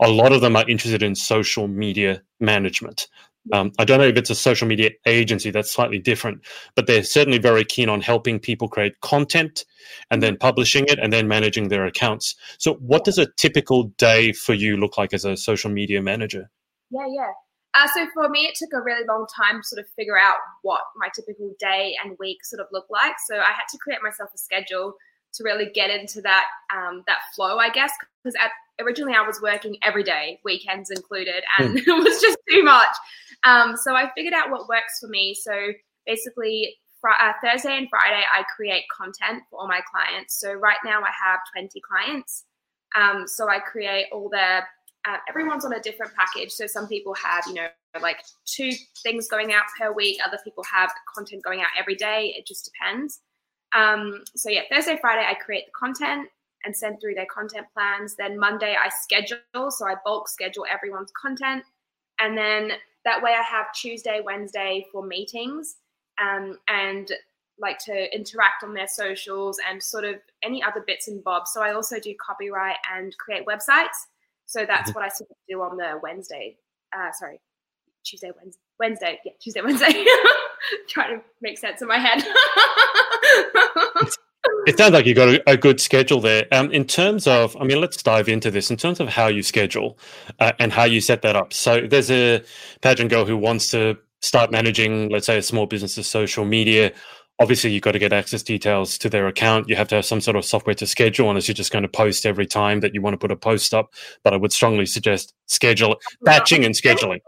a 0.00 0.08
lot 0.08 0.32
of 0.32 0.40
them 0.40 0.56
are 0.56 0.68
interested 0.68 1.02
in 1.02 1.14
social 1.14 1.68
media 1.68 2.22
management. 2.40 3.08
Um, 3.52 3.72
I 3.78 3.84
don't 3.84 3.98
know 3.98 4.06
if 4.06 4.16
it's 4.16 4.30
a 4.30 4.34
social 4.34 4.66
media 4.66 4.90
agency 5.06 5.50
that's 5.50 5.70
slightly 5.70 5.98
different, 5.98 6.44
but 6.74 6.86
they're 6.86 7.04
certainly 7.04 7.38
very 7.38 7.64
keen 7.64 7.88
on 7.88 8.00
helping 8.00 8.40
people 8.40 8.68
create 8.68 9.00
content 9.00 9.64
and 10.10 10.22
then 10.22 10.36
publishing 10.36 10.84
it 10.88 10.98
and 10.98 11.12
then 11.12 11.28
managing 11.28 11.68
their 11.68 11.86
accounts. 11.86 12.34
So, 12.58 12.74
what 12.74 13.04
does 13.04 13.18
a 13.18 13.26
typical 13.36 13.84
day 13.98 14.32
for 14.32 14.52
you 14.52 14.76
look 14.76 14.98
like 14.98 15.14
as 15.14 15.24
a 15.24 15.36
social 15.36 15.70
media 15.70 16.02
manager? 16.02 16.50
Yeah, 16.90 17.06
yeah. 17.08 17.32
Uh, 17.76 17.86
so 17.94 18.06
for 18.14 18.28
me, 18.30 18.46
it 18.46 18.54
took 18.54 18.72
a 18.72 18.80
really 18.80 19.06
long 19.06 19.26
time 19.34 19.60
to 19.60 19.68
sort 19.68 19.80
of 19.80 19.86
figure 19.90 20.18
out 20.18 20.36
what 20.62 20.80
my 20.96 21.08
typical 21.14 21.54
day 21.60 21.94
and 22.02 22.16
week 22.18 22.44
sort 22.44 22.60
of 22.60 22.66
looked 22.72 22.90
like. 22.90 23.14
So 23.28 23.36
I 23.36 23.52
had 23.52 23.66
to 23.70 23.78
create 23.78 24.00
myself 24.02 24.30
a 24.34 24.38
schedule 24.38 24.94
to 25.34 25.44
really 25.44 25.70
get 25.74 25.90
into 25.90 26.22
that 26.22 26.46
um, 26.74 27.04
that 27.06 27.18
flow, 27.34 27.58
I 27.58 27.68
guess. 27.68 27.92
Because 28.24 28.36
originally 28.80 29.14
I 29.14 29.26
was 29.26 29.40
working 29.42 29.76
every 29.82 30.02
day, 30.02 30.40
weekends 30.42 30.90
included, 30.90 31.44
and 31.58 31.76
mm. 31.76 31.82
it 31.86 32.02
was 32.02 32.20
just 32.20 32.38
too 32.50 32.62
much. 32.62 32.94
Um, 33.44 33.76
so 33.76 33.94
I 33.94 34.10
figured 34.16 34.34
out 34.34 34.50
what 34.50 34.68
works 34.68 34.98
for 35.00 35.08
me. 35.08 35.34
So 35.34 35.52
basically, 36.06 36.76
fr- 37.00 37.10
uh, 37.10 37.32
Thursday 37.44 37.76
and 37.76 37.88
Friday, 37.90 38.22
I 38.34 38.42
create 38.54 38.84
content 38.96 39.42
for 39.50 39.60
all 39.60 39.68
my 39.68 39.80
clients. 39.90 40.40
So 40.40 40.52
right 40.54 40.78
now 40.84 41.00
I 41.02 41.10
have 41.24 41.40
20 41.54 41.80
clients. 41.80 42.44
Um, 42.96 43.26
so 43.26 43.50
I 43.50 43.58
create 43.58 44.06
all 44.12 44.30
their 44.30 44.66
uh, 45.06 45.18
everyone's 45.28 45.64
on 45.64 45.72
a 45.72 45.80
different 45.80 46.12
package. 46.14 46.50
So 46.50 46.66
some 46.66 46.88
people 46.88 47.14
have, 47.14 47.44
you 47.46 47.54
know, 47.54 47.68
like 48.00 48.18
two 48.44 48.72
things 49.02 49.28
going 49.28 49.52
out 49.52 49.64
per 49.78 49.92
week. 49.92 50.18
Other 50.26 50.38
people 50.42 50.64
have 50.64 50.92
content 51.14 51.42
going 51.42 51.60
out 51.60 51.68
every 51.78 51.94
day. 51.94 52.34
It 52.36 52.46
just 52.46 52.70
depends. 52.72 53.20
Um, 53.74 54.24
so 54.34 54.50
yeah, 54.50 54.62
Thursday, 54.70 54.98
Friday, 55.00 55.26
I 55.28 55.34
create 55.34 55.66
the 55.66 55.72
content 55.72 56.28
and 56.64 56.74
send 56.74 57.00
through 57.00 57.14
their 57.14 57.26
content 57.26 57.66
plans. 57.72 58.16
Then 58.16 58.38
Monday, 58.38 58.74
I 58.78 58.88
schedule. 59.00 59.70
So 59.70 59.86
I 59.86 59.94
bulk 60.04 60.28
schedule 60.28 60.66
everyone's 60.70 61.12
content. 61.20 61.62
And 62.18 62.36
then 62.36 62.72
that 63.04 63.22
way 63.22 63.30
I 63.38 63.42
have 63.42 63.72
Tuesday, 63.72 64.20
Wednesday 64.24 64.86
for 64.90 65.04
meetings 65.04 65.76
um, 66.20 66.58
and 66.68 67.12
like 67.58 67.78
to 67.78 68.14
interact 68.14 68.64
on 68.64 68.74
their 68.74 68.88
socials 68.88 69.58
and 69.68 69.82
sort 69.82 70.04
of 70.04 70.16
any 70.42 70.62
other 70.62 70.82
bits 70.86 71.08
and 71.08 71.22
bobs. 71.22 71.52
So 71.52 71.62
I 71.62 71.72
also 71.72 71.98
do 72.00 72.14
copyright 72.20 72.76
and 72.94 73.16
create 73.18 73.46
websites. 73.46 74.08
So 74.46 74.64
that's 74.66 74.90
mm-hmm. 74.90 75.00
what 75.00 75.12
I 75.12 75.24
do 75.48 75.60
on 75.62 75.76
the 75.76 76.00
Wednesday. 76.02 76.56
Uh, 76.96 77.10
sorry, 77.12 77.40
Tuesday, 78.04 78.30
Wednesday, 78.36 78.60
Wednesday. 78.78 79.20
Yeah, 79.24 79.32
Tuesday, 79.40 79.60
Wednesday. 79.64 80.04
Trying 80.88 81.18
to 81.18 81.24
make 81.42 81.58
sense 81.58 81.82
in 81.82 81.88
my 81.88 81.98
head. 81.98 82.24
it 84.66 84.78
sounds 84.78 84.92
like 84.92 85.06
you've 85.06 85.16
got 85.16 85.28
a, 85.28 85.50
a 85.50 85.56
good 85.56 85.80
schedule 85.80 86.20
there. 86.20 86.46
Um, 86.52 86.70
in 86.70 86.84
terms 86.84 87.26
of, 87.26 87.56
I 87.56 87.64
mean, 87.64 87.80
let's 87.80 88.02
dive 88.02 88.28
into 88.28 88.50
this. 88.50 88.70
In 88.70 88.76
terms 88.76 89.00
of 89.00 89.08
how 89.08 89.26
you 89.26 89.42
schedule 89.42 89.98
uh, 90.38 90.52
and 90.58 90.72
how 90.72 90.84
you 90.84 91.00
set 91.00 91.22
that 91.22 91.36
up. 91.36 91.52
So 91.52 91.86
there's 91.86 92.10
a 92.10 92.42
pageant 92.80 93.10
girl 93.10 93.24
who 93.24 93.36
wants 93.36 93.70
to 93.72 93.98
start 94.22 94.50
managing, 94.50 95.10
let's 95.10 95.26
say, 95.26 95.38
a 95.38 95.42
small 95.42 95.66
business's 95.66 96.06
social 96.06 96.44
media 96.44 96.92
obviously 97.38 97.70
you've 97.70 97.82
got 97.82 97.92
to 97.92 97.98
get 97.98 98.12
access 98.12 98.42
details 98.42 98.98
to 98.98 99.08
their 99.08 99.26
account. 99.26 99.68
You 99.68 99.76
have 99.76 99.88
to 99.88 99.96
have 99.96 100.06
some 100.06 100.20
sort 100.20 100.36
of 100.36 100.44
software 100.44 100.74
to 100.74 100.86
schedule, 100.86 101.28
unless 101.28 101.48
you're 101.48 101.54
just 101.54 101.72
going 101.72 101.82
to 101.82 101.88
post 101.88 102.26
every 102.26 102.46
time 102.46 102.80
that 102.80 102.94
you 102.94 103.02
want 103.02 103.14
to 103.14 103.18
put 103.18 103.30
a 103.30 103.36
post 103.36 103.74
up. 103.74 103.92
But 104.22 104.32
I 104.32 104.36
would 104.36 104.52
strongly 104.52 104.86
suggest 104.86 105.34
schedule 105.46 105.96
batching 106.22 106.64
and 106.64 106.74
scheduling. 106.74 107.20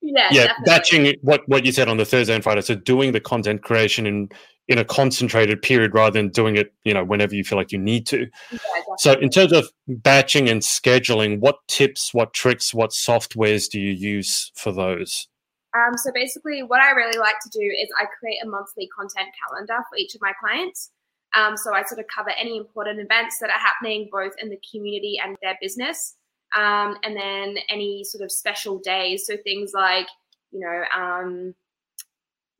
Yeah, 0.00 0.28
yeah, 0.32 0.46
definitely. 0.64 0.64
batching 0.66 1.14
what 1.22 1.42
what 1.46 1.64
you 1.64 1.72
said 1.72 1.88
on 1.88 1.96
the 1.96 2.04
Thursday 2.04 2.34
and 2.34 2.42
Friday. 2.42 2.60
So 2.62 2.74
doing 2.74 3.12
the 3.12 3.20
content 3.20 3.62
creation 3.62 4.06
in 4.06 4.28
in 4.68 4.78
a 4.78 4.84
concentrated 4.84 5.60
period 5.60 5.92
rather 5.94 6.18
than 6.18 6.28
doing 6.28 6.56
it, 6.56 6.72
you 6.84 6.94
know, 6.94 7.04
whenever 7.04 7.34
you 7.34 7.44
feel 7.44 7.58
like 7.58 7.72
you 7.72 7.78
need 7.78 8.06
to. 8.06 8.28
Yeah, 8.50 8.58
so, 8.98 9.12
in 9.14 9.28
terms 9.28 9.52
of 9.52 9.68
batching 9.88 10.48
and 10.48 10.62
scheduling, 10.62 11.40
what 11.40 11.56
tips, 11.68 12.14
what 12.14 12.32
tricks, 12.32 12.72
what 12.72 12.90
softwares 12.90 13.68
do 13.68 13.80
you 13.80 13.92
use 13.92 14.52
for 14.54 14.72
those? 14.72 15.28
Um, 15.74 15.96
so 15.96 16.10
basically, 16.12 16.62
what 16.62 16.80
I 16.80 16.90
really 16.90 17.18
like 17.18 17.36
to 17.42 17.48
do 17.48 17.60
is 17.60 17.88
I 17.98 18.04
create 18.18 18.38
a 18.44 18.48
monthly 18.48 18.88
content 18.88 19.28
calendar 19.40 19.78
for 19.88 19.96
each 19.96 20.14
of 20.14 20.20
my 20.20 20.32
clients. 20.38 20.90
Um, 21.34 21.56
so 21.56 21.72
I 21.72 21.82
sort 21.84 21.98
of 21.98 22.06
cover 22.14 22.30
any 22.30 22.58
important 22.58 23.00
events 23.00 23.38
that 23.40 23.48
are 23.48 23.58
happening 23.58 24.10
both 24.12 24.32
in 24.38 24.50
the 24.50 24.60
community 24.70 25.18
and 25.22 25.36
their 25.40 25.56
business, 25.62 26.16
um, 26.56 26.98
and 27.02 27.16
then 27.16 27.56
any 27.70 28.04
sort 28.04 28.22
of 28.22 28.30
special 28.30 28.78
days. 28.78 29.26
So 29.26 29.36
things 29.38 29.72
like, 29.72 30.08
you 30.50 30.60
know, 30.60 30.84
um, 30.94 31.54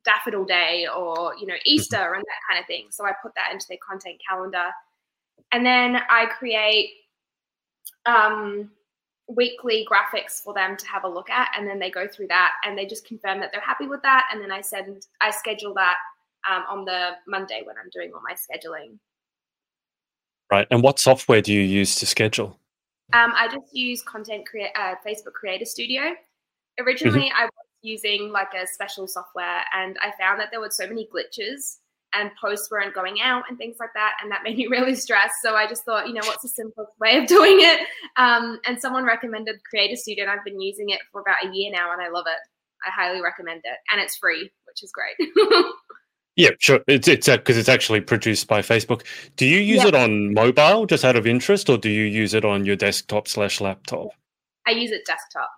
Daffodil 0.05 0.45
Day 0.45 0.87
or 0.87 1.35
you 1.39 1.47
know 1.47 1.55
Easter 1.65 1.97
mm-hmm. 1.97 2.15
and 2.15 2.23
that 2.23 2.49
kind 2.49 2.59
of 2.61 2.67
thing. 2.67 2.87
So 2.91 3.05
I 3.05 3.11
put 3.21 3.33
that 3.35 3.51
into 3.51 3.65
their 3.69 3.77
content 3.87 4.19
calendar, 4.27 4.69
and 5.51 5.65
then 5.65 5.97
I 6.09 6.25
create 6.25 6.89
um, 8.05 8.71
weekly 9.27 9.87
graphics 9.89 10.41
for 10.43 10.53
them 10.53 10.75
to 10.77 10.85
have 10.87 11.03
a 11.03 11.07
look 11.07 11.29
at, 11.29 11.51
and 11.57 11.67
then 11.67 11.79
they 11.79 11.89
go 11.89 12.07
through 12.07 12.27
that 12.27 12.53
and 12.63 12.77
they 12.77 12.85
just 12.85 13.05
confirm 13.05 13.39
that 13.39 13.51
they're 13.51 13.61
happy 13.61 13.87
with 13.87 14.01
that, 14.03 14.27
and 14.31 14.41
then 14.41 14.51
I 14.51 14.61
send 14.61 15.05
I 15.21 15.31
schedule 15.31 15.73
that 15.75 15.97
um, 16.49 16.63
on 16.69 16.85
the 16.85 17.11
Monday 17.27 17.61
when 17.63 17.75
I'm 17.77 17.89
doing 17.91 18.11
all 18.13 18.21
my 18.21 18.33
scheduling. 18.33 18.97
Right, 20.51 20.67
and 20.71 20.83
what 20.83 20.99
software 20.99 21.41
do 21.41 21.53
you 21.53 21.61
use 21.61 21.95
to 21.95 22.05
schedule? 22.05 22.59
Um, 23.13 23.33
I 23.35 23.47
just 23.47 23.75
use 23.75 24.01
Content 24.01 24.45
Create 24.47 24.71
uh, 24.75 24.95
Facebook 25.05 25.33
Creator 25.33 25.65
Studio. 25.65 26.15
Originally, 26.79 27.29
mm-hmm. 27.29 27.41
I 27.41 27.45
was 27.45 27.51
using 27.81 28.31
like 28.31 28.53
a 28.53 28.65
special 28.65 29.07
software, 29.07 29.63
and 29.73 29.97
I 30.01 30.11
found 30.19 30.39
that 30.39 30.49
there 30.51 30.59
were 30.59 30.71
so 30.71 30.87
many 30.87 31.07
glitches 31.13 31.77
and 32.13 32.31
posts 32.39 32.69
weren't 32.69 32.93
going 32.93 33.21
out 33.21 33.43
and 33.49 33.57
things 33.57 33.77
like 33.79 33.89
that. 33.95 34.13
And 34.21 34.31
that 34.31 34.43
made 34.43 34.57
me 34.57 34.67
really 34.67 34.95
stressed. 34.95 35.35
So 35.41 35.55
I 35.55 35.67
just 35.67 35.83
thought, 35.83 36.07
you 36.07 36.13
know, 36.13 36.21
what's 36.23 36.43
the 36.43 36.49
simplest 36.49 36.91
way 36.99 37.17
of 37.17 37.27
doing 37.27 37.57
it? 37.59 37.87
Um, 38.17 38.59
and 38.65 38.79
someone 38.79 39.03
recommended 39.03 39.55
Creator 39.69 39.95
Studio, 39.97 40.23
and 40.23 40.31
I've 40.31 40.45
been 40.45 40.61
using 40.61 40.89
it 40.89 40.99
for 41.11 41.21
about 41.21 41.45
a 41.45 41.55
year 41.55 41.71
now, 41.71 41.91
and 41.91 42.01
I 42.01 42.09
love 42.09 42.25
it. 42.27 42.39
I 42.85 42.91
highly 42.91 43.21
recommend 43.21 43.61
it, 43.63 43.77
and 43.91 44.01
it's 44.01 44.17
free, 44.17 44.51
which 44.65 44.83
is 44.83 44.91
great. 44.91 45.15
yeah, 46.35 46.49
sure. 46.59 46.81
It's 46.85 47.07
it's 47.07 47.29
because 47.29 47.55
uh, 47.55 47.59
it's 47.61 47.69
actually 47.69 48.01
produced 48.01 48.47
by 48.47 48.61
Facebook. 48.61 49.03
Do 49.37 49.45
you 49.45 49.59
use 49.59 49.83
yeah. 49.83 49.87
it 49.87 49.95
on 49.95 50.33
mobile, 50.33 50.85
just 50.85 51.05
out 51.05 51.15
of 51.15 51.25
interest, 51.25 51.69
or 51.69 51.77
do 51.77 51.89
you 51.89 52.03
use 52.03 52.33
it 52.33 52.43
on 52.43 52.65
your 52.65 52.75
desktop 52.75 53.29
slash 53.29 53.61
laptop? 53.61 54.09
I 54.67 54.71
use 54.71 54.91
it 54.91 55.05
desktop. 55.05 55.49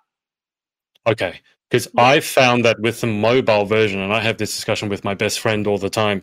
Okay, 1.08 1.40
because 1.68 1.88
yeah. 1.94 2.04
I 2.04 2.20
found 2.20 2.64
that 2.64 2.80
with 2.80 3.00
the 3.00 3.06
mobile 3.06 3.64
version, 3.64 4.00
and 4.00 4.12
I 4.12 4.20
have 4.20 4.38
this 4.38 4.54
discussion 4.54 4.88
with 4.88 5.04
my 5.04 5.14
best 5.14 5.40
friend 5.40 5.66
all 5.66 5.78
the 5.78 5.90
time. 5.90 6.22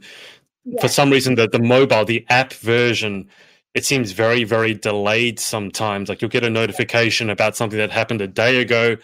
Yeah. 0.65 0.81
For 0.81 0.87
some 0.87 1.09
reason, 1.09 1.35
that 1.35 1.51
the 1.51 1.59
mobile, 1.59 2.05
the 2.05 2.25
app 2.29 2.53
version, 2.53 3.27
it 3.73 3.85
seems 3.85 4.11
very, 4.11 4.43
very 4.43 4.73
delayed 4.73 5.39
sometimes. 5.39 6.09
Like 6.09 6.21
you'll 6.21 6.29
get 6.29 6.45
a 6.45 6.49
notification 6.49 7.29
about 7.29 7.55
something 7.55 7.79
that 7.79 7.91
happened 7.91 8.21
a 8.21 8.27
day 8.27 8.61
ago. 8.61 8.97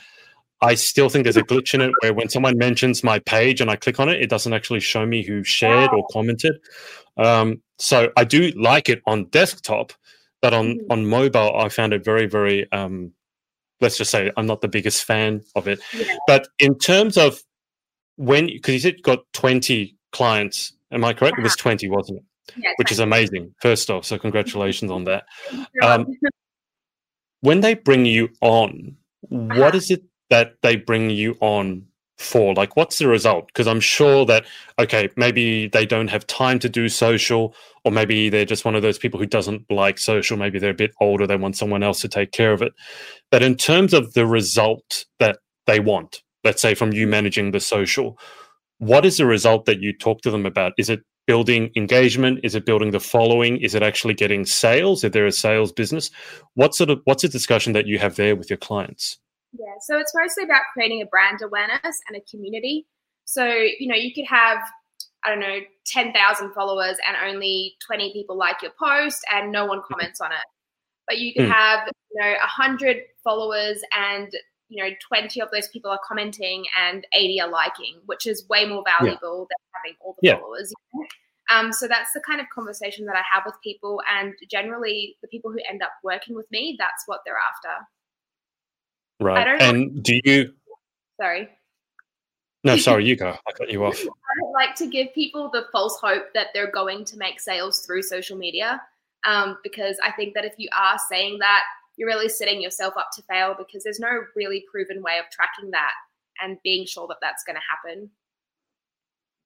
I 0.62 0.76
still 0.76 1.10
think 1.10 1.24
there's 1.24 1.38
a 1.38 1.44
glitch 1.52 1.74
in 1.74 1.82
it 1.82 1.92
where 2.02 2.14
when 2.14 2.30
someone 2.30 2.58
mentions 2.58 3.04
my 3.04 3.20
page 3.20 3.62
and 3.62 3.70
I 3.70 3.76
click 3.76 4.00
on 4.00 4.10
it, 4.10 4.22
it 4.22 4.30
doesn't 4.30 4.54
actually 4.54 4.82
show 4.82 5.06
me 5.06 5.24
who 5.24 5.44
shared 5.44 5.92
wow. 5.92 6.00
or 6.00 6.08
commented. 6.12 6.60
Um, 7.18 7.62
so 7.78 8.12
I 8.16 8.24
do 8.24 8.52
like 8.52 8.90
it 8.90 9.02
on 9.06 9.26
desktop, 9.26 9.94
but 10.42 10.54
on 10.54 10.76
mm-hmm. 10.76 10.92
on 10.92 11.06
mobile, 11.06 11.58
I 11.58 11.70
found 11.70 11.94
it 11.94 12.04
very, 12.04 12.28
very 12.28 12.72
um, 12.72 13.14
let's 13.82 13.98
just 13.98 14.12
say 14.12 14.32
I'm 14.38 14.46
not 14.46 14.62
the 14.62 14.68
biggest 14.68 15.04
fan 15.04 15.42
of 15.56 15.68
it. 15.68 15.80
Yeah. 15.94 16.16
But 16.28 16.48
in 16.60 16.78
terms 16.78 17.18
of 17.18 17.42
when, 18.16 18.48
because 18.48 18.74
you 18.74 18.80
said 18.80 19.02
got 19.02 19.20
20 19.34 19.96
clients, 20.12 20.74
am 20.92 21.06
I 21.06 21.14
correct? 21.14 21.40
It 21.40 21.44
was 21.44 21.54
uh-huh. 21.54 21.70
20, 21.70 21.90
wasn't 21.90 22.18
it? 22.20 22.24
Yeah, 22.58 22.72
Which 22.78 22.92
is 22.92 23.00
amazing, 23.00 23.54
first 23.62 23.90
off. 23.90 24.06
So, 24.06 24.18
congratulations 24.18 24.90
on 24.90 25.04
that. 25.04 25.26
Um, 25.84 26.08
when 27.42 27.62
they 27.62 27.76
bring 27.76 28.06
you 28.06 28.30
on, 28.42 28.98
what 29.22 29.60
uh-huh. 29.60 29.78
is 29.78 29.92
it 29.92 30.04
that 30.32 30.54
they 30.62 30.76
bring 30.76 31.12
you 31.12 31.38
on 31.42 31.86
for? 32.20 32.54
Like, 32.54 32.76
what's 32.76 33.00
the 33.00 33.08
result? 33.08 33.48
Because 33.48 33.68
I'm 33.68 33.80
sure 33.80 34.26
that, 34.26 34.46
okay, 34.78 35.10
maybe 35.16 35.68
they 35.68 35.86
don't 35.86 36.10
have 36.10 36.28
time 36.28 36.60
to 36.60 36.70
do 36.70 36.90
social, 36.90 37.56
or 37.86 37.92
maybe 37.92 38.30
they're 38.30 38.46
just 38.46 38.66
one 38.66 38.76
of 38.76 38.82
those 38.82 38.98
people 38.98 39.20
who 39.20 39.26
doesn't 39.26 39.70
like 39.72 39.98
social. 39.98 40.38
Maybe 40.38 40.60
they're 40.60 40.72
a 40.72 40.76
bit 40.76 40.92
older, 41.00 41.26
they 41.26 41.38
want 41.38 41.58
someone 41.58 41.84
else 41.84 42.02
to 42.02 42.08
take 42.08 42.32
care 42.32 42.52
of 42.52 42.62
it. 42.62 42.74
But 43.32 43.42
in 43.42 43.56
terms 43.56 43.94
of 43.94 44.14
the 44.14 44.28
result 44.28 45.06
that 45.20 45.40
they 45.66 45.80
want, 45.80 46.22
let's 46.44 46.62
say 46.62 46.76
from 46.76 46.94
you 46.94 47.08
managing 47.08 47.52
the 47.52 47.60
social, 47.60 48.20
what 48.80 49.06
is 49.06 49.18
the 49.18 49.26
result 49.26 49.66
that 49.66 49.82
you 49.82 49.94
talk 49.94 50.22
to 50.22 50.32
them 50.32 50.46
about? 50.46 50.74
Is 50.78 50.90
it 50.90 51.02
building 51.26 51.70
engagement? 51.76 52.40
Is 52.44 52.56
it 52.56 52.66
building 52.66 52.92
the 52.92 53.00
following? 53.00 53.58
Is 53.58 53.76
it 53.76 53.84
actually 53.84 54.14
getting 54.14 54.46
sales? 54.46 55.04
Is 55.04 55.12
there 55.12 55.26
a 55.26 55.32
sales 55.32 55.72
business? 55.72 56.12
What 56.56 56.76
sort 56.76 56.90
of 56.90 57.02
what's 57.06 57.24
a 57.24 57.30
discussion 57.30 57.74
that 57.74 57.88
you 57.88 58.00
have 58.00 58.16
there 58.16 58.36
with 58.36 58.50
your 58.50 58.58
clients? 58.58 59.20
Yeah, 59.54 59.74
so 59.82 59.98
it's 59.98 60.14
mostly 60.16 60.44
about 60.44 60.62
creating 60.74 61.02
a 61.02 61.06
brand 61.06 61.42
awareness 61.42 62.00
and 62.08 62.16
a 62.16 62.22
community. 62.30 62.86
So, 63.26 63.46
you 63.46 63.88
know, 63.88 63.96
you 63.96 64.14
could 64.14 64.26
have, 64.26 64.60
I 65.24 65.30
don't 65.30 65.40
know, 65.40 65.60
10,000 65.86 66.54
followers 66.54 66.98
and 67.08 67.18
only 67.28 67.76
20 67.86 68.14
people 68.14 68.38
like 68.38 68.62
your 68.62 68.72
post 68.80 69.24
and 69.32 69.52
no 69.52 69.66
one 69.66 69.80
mm-hmm. 69.80 69.94
comments 69.94 70.22
on 70.22 70.32
it. 70.32 70.46
But 71.08 71.18
you 71.18 71.34
could 71.34 71.48
mm. 71.48 71.52
have, 71.52 71.90
you 72.12 72.22
know, 72.22 72.32
100 72.32 72.98
followers 73.24 73.82
and, 73.92 74.32
you 74.68 74.84
know, 74.84 74.92
20 75.08 75.42
of 75.42 75.50
those 75.52 75.68
people 75.70 75.90
are 75.90 76.00
commenting 76.08 76.66
and 76.80 77.06
80 77.16 77.42
are 77.42 77.50
liking, 77.50 78.00
which 78.06 78.28
is 78.28 78.48
way 78.48 78.68
more 78.68 78.84
valuable 78.86 79.48
yeah. 79.50 79.56
than 79.56 79.58
having 79.74 79.98
all 80.02 80.16
the 80.22 80.28
yeah. 80.28 80.40
followers. 80.40 80.72
You 80.94 81.00
know? 81.00 81.08
Um, 81.52 81.74
so 81.74 81.88
that's 81.88 82.14
the 82.14 82.22
kind 82.22 82.40
of 82.40 82.48
conversation 82.54 83.06
that 83.08 83.16
I 83.16 83.24
have 83.34 83.44
with 83.46 83.56
people. 83.64 84.02
And 84.12 84.36
generally, 84.50 85.18
the 85.24 85.28
people 85.28 85.52
who 85.52 85.58
end 85.68 85.82
up 85.82 85.92
working 86.04 86.36
with 86.36 86.46
me, 86.52 86.76
that's 86.78 87.04
what 87.08 87.22
they're 87.26 87.36
after. 87.36 87.86
Right. 89.20 89.62
And 89.62 90.02
do 90.02 90.20
you? 90.24 90.54
Sorry. 91.20 91.50
No, 92.64 92.78
sorry, 92.78 93.06
you 93.06 93.16
go. 93.16 93.36
I 93.48 93.52
cut 93.52 93.70
you 93.70 93.84
off. 93.86 94.00
I 94.02 94.40
don't 94.42 94.54
like 94.54 94.76
to 94.76 94.88
give 94.88 95.14
people 95.14 95.50
the 95.52 95.66
false 95.72 96.00
hope 96.02 96.34
that 96.34 96.48
they're 96.54 96.72
going 96.72 97.06
to 97.06 97.18
make 97.18 97.40
sales 97.40 97.86
through 97.86 98.04
social 98.04 98.38
media, 98.38 98.82
um, 99.26 99.58
because 99.64 99.98
I 100.04 100.12
think 100.12 100.34
that 100.36 100.46
if 100.46 100.54
you 100.58 100.70
are 100.78 100.98
saying 101.10 101.40
that, 101.40 101.64
you're 101.98 102.08
really 102.08 102.30
setting 102.30 102.62
yourself 102.62 102.96
up 102.96 103.10
to 103.16 103.22
fail 103.24 103.56
because 103.58 103.84
there's 103.84 104.00
no 104.00 104.22
really 104.36 104.66
proven 104.72 105.02
way 105.02 105.20
of 105.20 105.30
tracking 105.32 105.72
that 105.72 105.92
and 106.42 106.58
being 106.64 106.86
sure 106.86 107.08
that 107.08 107.18
that's 107.22 107.44
going 107.44 107.58
to 107.58 107.62
happen. 107.70 108.10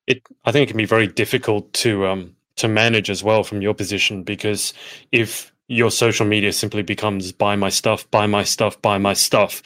It, 0.06 0.22
I 0.46 0.52
think, 0.52 0.70
it 0.70 0.72
can 0.72 0.78
be 0.78 0.86
very 0.86 1.08
difficult 1.08 1.74
to 1.74 2.06
um, 2.06 2.36
to 2.58 2.68
manage 2.68 3.10
as 3.10 3.24
well 3.24 3.44
from 3.44 3.62
your 3.62 3.74
position 3.74 4.24
because 4.24 4.74
if 5.12 5.52
your 5.68 5.92
social 5.92 6.26
media 6.26 6.52
simply 6.52 6.84
becomes 6.84 7.32
buy 7.32 7.56
my 7.56 7.70
stuff, 7.70 8.10
buy 8.12 8.28
my 8.28 8.44
stuff, 8.44 8.82
buy 8.82 8.98
my 8.98 9.14
stuff. 9.14 9.62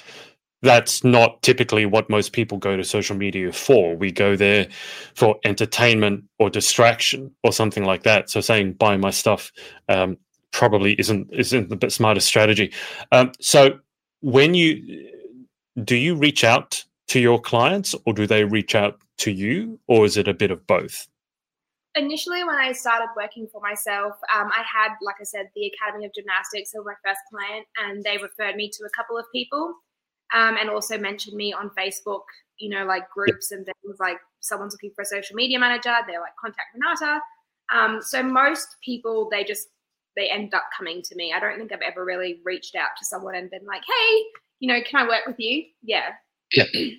That's 0.61 1.03
not 1.03 1.41
typically 1.43 1.85
what 1.85 2.09
most 2.09 2.33
people 2.33 2.57
go 2.57 2.75
to 2.75 2.83
social 2.83 3.15
media 3.15 3.51
for. 3.51 3.95
We 3.95 4.11
go 4.11 4.35
there 4.35 4.67
for 5.13 5.37
entertainment 5.45 6.23
or 6.39 6.49
distraction 6.49 7.33
or 7.43 7.51
something 7.51 7.83
like 7.83 8.03
that. 8.03 8.29
So 8.29 8.41
saying 8.41 8.73
buy 8.73 8.97
my 8.97 9.11
stuff 9.11 9.51
um, 9.87 10.17
probably 10.51 10.93
isn't 10.93 11.29
isn't 11.31 11.79
the 11.79 11.89
smartest 11.89 12.27
strategy. 12.27 12.73
Um, 13.11 13.31
so 13.39 13.79
when 14.21 14.55
you 14.55 15.11
do 15.83 15.95
you 15.95 16.15
reach 16.15 16.43
out 16.43 16.83
to 17.09 17.19
your 17.19 17.39
clients 17.39 17.93
or 18.05 18.13
do 18.13 18.25
they 18.25 18.43
reach 18.43 18.73
out 18.73 18.99
to 19.19 19.31
you 19.31 19.79
or 19.87 20.05
is 20.05 20.17
it 20.17 20.27
a 20.27 20.33
bit 20.33 20.51
of 20.51 20.65
both? 20.65 21.07
Initially 21.97 22.43
when 22.43 22.55
I 22.55 22.71
started 22.71 23.09
working 23.15 23.47
for 23.51 23.61
myself, 23.61 24.13
um, 24.33 24.49
I 24.51 24.63
had, 24.63 24.93
like 25.01 25.15
I 25.19 25.23
said, 25.23 25.49
the 25.55 25.71
Academy 25.73 26.05
of 26.05 26.13
Gymnastics 26.13 26.73
as 26.77 26.85
my 26.85 26.93
first 27.03 27.19
client, 27.29 27.65
and 27.77 28.03
they 28.03 28.17
referred 28.17 28.55
me 28.55 28.69
to 28.69 28.83
a 28.85 28.89
couple 28.95 29.17
of 29.17 29.25
people, 29.33 29.73
um, 30.33 30.57
and 30.57 30.69
also 30.69 30.97
mentioned 30.97 31.35
me 31.35 31.53
on 31.53 31.71
Facebook. 31.77 32.23
You 32.59 32.69
know, 32.69 32.85
like 32.85 33.09
groups 33.11 33.51
and 33.51 33.65
things 33.65 33.97
like 33.99 34.17
someone's 34.39 34.73
looking 34.73 34.91
for 34.95 35.03
a 35.03 35.05
social 35.05 35.35
media 35.35 35.59
manager. 35.59 35.93
They're 36.07 36.19
like 36.19 36.35
contact 36.39 36.69
Renata. 36.73 37.21
Um, 37.71 38.01
so 38.01 38.23
most 38.23 38.77
people 38.83 39.29
they 39.29 39.43
just 39.43 39.67
they 40.15 40.29
end 40.29 40.53
up 40.53 40.63
coming 40.75 41.01
to 41.03 41.15
me. 41.15 41.33
I 41.35 41.39
don't 41.39 41.57
think 41.57 41.71
I've 41.71 41.81
ever 41.81 42.03
really 42.03 42.41
reached 42.43 42.75
out 42.75 42.89
to 42.97 43.05
someone 43.05 43.35
and 43.35 43.49
been 43.51 43.65
like, 43.65 43.83
hey, 43.87 44.23
you 44.59 44.67
know, 44.67 44.79
can 44.81 45.05
I 45.05 45.07
work 45.07 45.27
with 45.27 45.39
you? 45.39 45.63
Yeah. 45.83 46.09
Yeah. 46.51 46.63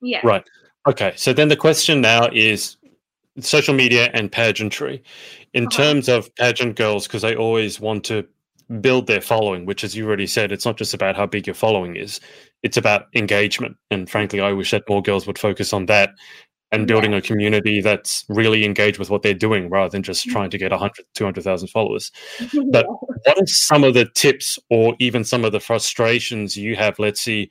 yeah. 0.00 0.20
Right. 0.22 0.44
Okay. 0.86 1.12
So 1.16 1.32
then 1.32 1.48
the 1.48 1.56
question 1.56 2.00
now 2.00 2.28
is 2.32 2.76
social 3.40 3.74
media 3.74 4.10
and 4.14 4.30
pageantry 4.30 5.02
in 5.54 5.66
uh-huh. 5.66 5.76
terms 5.76 6.08
of 6.08 6.34
pageant 6.36 6.76
girls 6.76 7.06
because 7.06 7.22
they 7.22 7.34
always 7.34 7.80
want 7.80 8.04
to 8.04 8.26
build 8.80 9.06
their 9.06 9.20
following 9.20 9.64
which 9.64 9.82
as 9.82 9.96
you 9.96 10.06
already 10.06 10.26
said 10.26 10.52
it's 10.52 10.66
not 10.66 10.76
just 10.76 10.92
about 10.92 11.16
how 11.16 11.24
big 11.24 11.46
your 11.46 11.54
following 11.54 11.96
is 11.96 12.20
it's 12.62 12.76
about 12.76 13.06
engagement 13.14 13.76
and 13.90 14.10
frankly 14.10 14.40
i 14.40 14.52
wish 14.52 14.72
that 14.72 14.82
more 14.88 15.02
girls 15.02 15.26
would 15.26 15.38
focus 15.38 15.72
on 15.72 15.86
that 15.86 16.10
and 16.70 16.86
building 16.86 17.12
yeah. 17.12 17.18
a 17.18 17.22
community 17.22 17.80
that's 17.80 18.26
really 18.28 18.66
engaged 18.66 18.98
with 18.98 19.08
what 19.08 19.22
they're 19.22 19.32
doing 19.32 19.70
rather 19.70 19.88
than 19.88 20.02
just 20.02 20.26
mm-hmm. 20.26 20.32
trying 20.32 20.50
to 20.50 20.58
get 20.58 20.70
100 20.70 20.92
200,000 21.14 21.68
followers 21.68 22.12
but 22.70 22.86
what 22.88 23.38
are 23.38 23.46
some 23.46 23.84
of 23.84 23.94
the 23.94 24.06
tips 24.14 24.58
or 24.68 24.94
even 24.98 25.24
some 25.24 25.44
of 25.44 25.52
the 25.52 25.60
frustrations 25.60 26.56
you 26.56 26.76
have 26.76 26.98
let's 26.98 27.22
see 27.22 27.48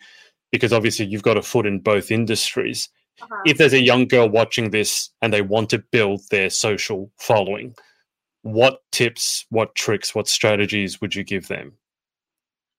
because 0.51 0.71
obviously 0.71 1.05
you've 1.05 1.23
got 1.23 1.37
a 1.37 1.41
foot 1.41 1.65
in 1.65 1.79
both 1.79 2.11
industries 2.11 2.89
uh-huh. 3.21 3.41
if 3.45 3.57
there's 3.57 3.73
a 3.73 3.83
young 3.83 4.07
girl 4.07 4.29
watching 4.29 4.71
this 4.71 5.09
and 5.21 5.33
they 5.33 5.41
want 5.41 5.69
to 5.71 5.79
build 5.79 6.21
their 6.29 6.49
social 6.49 7.11
following, 7.17 7.75
what 8.43 8.81
tips, 8.91 9.45
what 9.49 9.75
tricks, 9.75 10.15
what 10.15 10.27
strategies 10.27 11.01
would 11.01 11.15
you 11.15 11.23
give 11.23 11.47
them? 11.47 11.73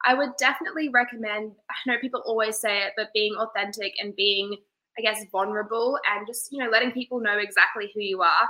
I 0.05 0.15
would 0.15 0.31
definitely 0.39 0.89
recommend, 0.89 1.53
I 1.71 1.75
know 1.87 1.99
people 2.01 2.23
always 2.25 2.59
say 2.59 2.79
it, 2.79 2.93
but 2.97 3.09
being 3.13 3.35
authentic 3.35 3.95
and 3.99 4.15
being, 4.15 4.57
I 4.99 5.03
guess, 5.03 5.23
vulnerable 5.31 5.99
and 6.11 6.27
just, 6.27 6.53
you 6.53 6.59
know, 6.59 6.71
letting 6.71 6.93
people 6.93 7.21
know 7.21 7.39
exactly 7.39 7.91
who 7.95 8.01
you 8.01 8.23
are. 8.23 8.49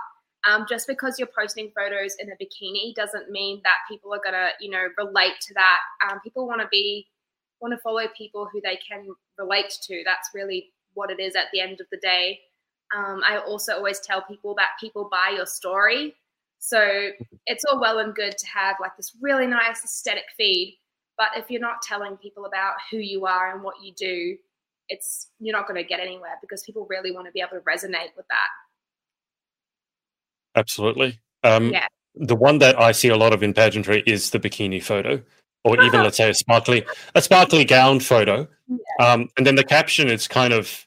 Um, 0.48 0.66
just 0.68 0.87
because 0.87 1.18
you're 1.18 1.29
posting 1.37 1.72
photos 1.77 2.14
in 2.20 2.31
a 2.31 2.37
bikini 2.37 2.94
doesn't 2.94 3.31
mean 3.31 3.61
that 3.64 3.79
people 3.90 4.14
are 4.14 4.20
gonna, 4.24 4.51
you 4.61 4.70
know, 4.70 4.85
relate 4.96 5.35
to 5.48 5.55
that. 5.55 5.79
Um, 6.09 6.20
people 6.22 6.46
want 6.46 6.61
to 6.61 6.68
be, 6.70 7.09
want 7.61 7.74
to 7.74 7.81
follow 7.81 8.07
people 8.16 8.48
who 8.53 8.61
they 8.62 8.79
can 8.88 9.09
relate 9.37 9.72
to. 9.83 10.03
That's 10.05 10.31
really 10.35 10.70
what 10.99 11.11
it 11.11 11.21
is 11.21 11.37
at 11.37 11.47
the 11.53 11.61
end 11.61 11.81
of 11.81 11.87
the 11.91 11.99
day. 11.99 12.41
Um, 12.97 13.23
I 13.25 13.39
also 13.39 13.75
always 13.75 14.01
tell 14.01 14.23
people 14.23 14.55
that 14.57 14.71
people 14.81 15.09
buy 15.11 15.35
your 15.37 15.47
story. 15.47 16.15
So 16.59 17.11
it's 17.47 17.65
all 17.65 17.81
well 17.81 17.99
and 18.01 18.15
good 18.15 18.37
to 18.37 18.47
have 18.47 18.77
like 18.81 18.97
this 18.97 19.13
really 19.21 19.47
nice 19.47 19.85
aesthetic 19.85 20.25
feed, 20.37 20.79
but 21.17 21.29
if 21.37 21.51
you're 21.51 21.61
not 21.61 21.83
telling 21.83 22.17
people 22.17 22.47
about 22.47 22.75
who 22.91 22.99
you 22.99 23.27
are 23.27 23.55
and 23.55 23.63
what 23.63 23.77
you 23.83 23.93
do, 23.95 24.37
it's 24.89 25.29
you're 25.39 25.57
not 25.57 25.69
going 25.69 25.81
to 25.81 25.87
get 25.87 26.01
anywhere 26.01 26.39
because 26.41 26.63
people 26.63 26.87
really 26.89 27.13
want 27.13 27.27
to 27.27 27.33
be 27.33 27.41
able 27.41 27.51
to 27.51 27.65
resonate 27.65 28.17
with 28.17 28.27
that. 28.29 28.49
Absolutely. 30.57 31.21
Um, 31.45 31.71
yeah. 31.71 31.87
The 32.15 32.35
one 32.35 32.59
that 32.59 32.81
I 32.81 32.93
see 32.93 33.09
a 33.09 33.17
lot 33.17 33.33
of 33.33 33.43
in 33.43 33.55
pageantry 33.55 34.03
is 34.07 34.31
the 34.31 34.41
bikini 34.41 34.83
photo, 34.83 35.23
or 35.65 35.81
even 35.83 36.03
let's 36.05 36.17
say 36.17 36.31
a 36.31 36.35
sparkly 36.35 36.85
a 37.15 37.23
sparkly 37.23 37.65
gown 37.65 38.01
photo, 38.01 38.49
yeah. 38.67 39.07
um, 39.07 39.29
and 39.37 39.47
then 39.47 39.55
the 39.55 39.65
caption 39.65 40.09
is 40.09 40.27
kind 40.27 40.53
of, 40.53 40.87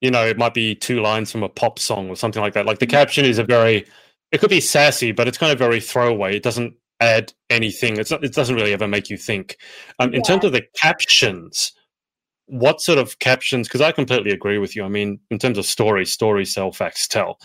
you 0.00 0.10
know, 0.10 0.24
it 0.24 0.38
might 0.38 0.54
be 0.54 0.74
two 0.74 1.00
lines 1.00 1.32
from 1.32 1.42
a 1.42 1.48
pop 1.48 1.78
song 1.78 2.08
or 2.08 2.16
something 2.16 2.42
like 2.42 2.54
that. 2.54 2.66
Like 2.66 2.78
the 2.78 2.86
caption 2.86 3.24
is 3.24 3.38
a 3.38 3.44
very, 3.44 3.84
it 4.32 4.40
could 4.40 4.50
be 4.50 4.60
sassy, 4.60 5.12
but 5.12 5.26
it's 5.26 5.38
kind 5.38 5.52
of 5.52 5.58
very 5.58 5.80
throwaway. 5.80 6.36
It 6.36 6.42
doesn't 6.42 6.74
add 7.00 7.32
anything. 7.50 7.98
It's 7.98 8.10
not, 8.10 8.24
it 8.24 8.32
doesn't 8.32 8.54
really 8.54 8.72
ever 8.72 8.88
make 8.88 9.10
you 9.10 9.16
think. 9.16 9.56
Um, 9.98 10.14
in 10.14 10.22
terms 10.22 10.44
of 10.44 10.52
the 10.52 10.62
captions, 10.80 11.72
what 12.46 12.80
sort 12.80 12.98
of 12.98 13.18
captions? 13.18 13.68
Because 13.68 13.80
I 13.80 13.92
completely 13.92 14.30
agree 14.30 14.58
with 14.58 14.74
you. 14.74 14.84
I 14.84 14.88
mean, 14.88 15.20
in 15.30 15.38
terms 15.38 15.58
of 15.58 15.66
story, 15.66 16.06
story 16.06 16.44
sell, 16.44 16.72
facts 16.72 17.06
tell. 17.06 17.38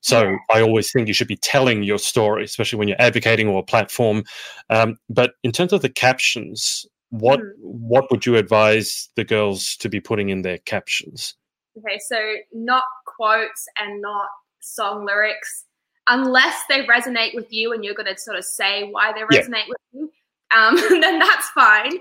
So 0.00 0.22
yeah. 0.22 0.36
I 0.50 0.62
always 0.62 0.90
think 0.90 1.08
you 1.08 1.14
should 1.14 1.28
be 1.28 1.36
telling 1.36 1.82
your 1.82 1.98
story, 1.98 2.44
especially 2.44 2.78
when 2.78 2.88
you're 2.88 3.00
advocating 3.00 3.48
or 3.48 3.60
a 3.60 3.64
platform. 3.64 4.24
Um, 4.70 4.96
but 5.08 5.32
in 5.42 5.52
terms 5.52 5.72
of 5.72 5.82
the 5.82 5.88
captions, 5.88 6.86
what 7.10 7.40
mm. 7.40 7.52
what 7.60 8.10
would 8.10 8.26
you 8.26 8.36
advise 8.36 9.08
the 9.16 9.24
girls 9.24 9.76
to 9.76 9.88
be 9.88 10.00
putting 10.00 10.28
in 10.28 10.42
their 10.42 10.58
captions? 10.58 11.34
Okay, 11.78 11.98
so 11.98 12.16
not 12.52 12.84
quotes 13.06 13.66
and 13.76 14.00
not 14.00 14.28
song 14.60 15.06
lyrics, 15.06 15.64
unless 16.08 16.62
they 16.68 16.84
resonate 16.84 17.34
with 17.34 17.52
you 17.52 17.72
and 17.72 17.84
you're 17.84 17.94
going 17.94 18.12
to 18.12 18.20
sort 18.20 18.36
of 18.36 18.44
say 18.44 18.88
why 18.90 19.12
they 19.12 19.20
resonate 19.20 19.66
yeah. 19.66 19.68
with 19.68 19.78
you. 19.92 20.10
Um, 20.56 20.76
then 21.00 21.18
that's 21.18 21.48
fine. 21.50 21.98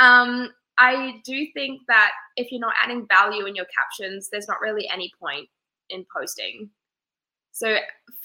Um, 0.00 0.50
I 0.78 1.20
do 1.24 1.46
think 1.54 1.82
that 1.88 2.10
if 2.36 2.50
you're 2.50 2.60
not 2.60 2.74
adding 2.82 3.06
value 3.06 3.46
in 3.46 3.54
your 3.54 3.66
captions, 3.66 4.28
there's 4.30 4.48
not 4.48 4.60
really 4.60 4.88
any 4.92 5.12
point 5.20 5.48
in 5.88 6.04
posting. 6.14 6.70
So 7.52 7.76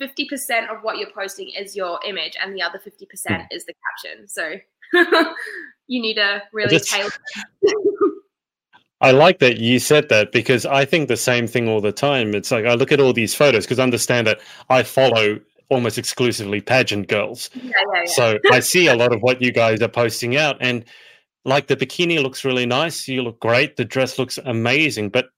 50% 0.01 0.71
of 0.71 0.81
what 0.81 0.97
you're 0.97 1.12
posting 1.12 1.49
is 1.49 1.75
your 1.75 1.99
image, 2.07 2.35
and 2.41 2.55
the 2.55 2.63
other 2.63 2.79
50% 2.79 3.05
mm. 3.05 3.45
is 3.51 3.65
the 3.65 3.73
caption. 4.03 4.27
So 4.27 4.55
you 5.88 6.01
need 6.01 6.15
to 6.15 6.41
really 6.51 6.79
tailor. 6.79 7.12
I 9.01 9.12
like 9.12 9.39
that 9.39 9.57
you 9.57 9.79
said 9.79 10.09
that 10.09 10.31
because 10.31 10.65
I 10.65 10.83
think 10.85 11.07
the 11.07 11.17
same 11.17 11.47
thing 11.47 11.69
all 11.69 11.79
the 11.79 11.91
time. 11.91 12.35
It's 12.35 12.51
like 12.51 12.65
I 12.65 12.73
look 12.73 12.91
at 12.91 12.99
all 12.99 13.13
these 13.13 13.33
photos 13.33 13.65
because 13.65 13.79
I 13.79 13.83
understand 13.83 14.27
that 14.27 14.41
I 14.69 14.83
follow 14.83 15.39
almost 15.69 15.97
exclusively 15.97 16.59
pageant 16.59 17.07
girls. 17.07 17.49
Yeah, 17.53 17.63
yeah, 17.63 18.01
yeah. 18.03 18.12
So 18.12 18.39
I 18.51 18.59
see 18.59 18.88
a 18.88 18.95
lot 18.95 19.13
of 19.13 19.21
what 19.21 19.41
you 19.41 19.51
guys 19.51 19.81
are 19.81 19.88
posting 19.88 20.35
out, 20.35 20.57
and 20.59 20.83
like 21.45 21.67
the 21.67 21.77
bikini 21.77 22.21
looks 22.21 22.43
really 22.43 22.65
nice. 22.65 23.07
You 23.07 23.21
look 23.21 23.39
great. 23.39 23.77
The 23.77 23.85
dress 23.85 24.19
looks 24.19 24.38
amazing. 24.43 25.09
But 25.09 25.29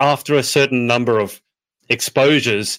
after 0.00 0.34
a 0.34 0.42
certain 0.42 0.86
number 0.86 1.18
of 1.18 1.40
exposures, 1.88 2.78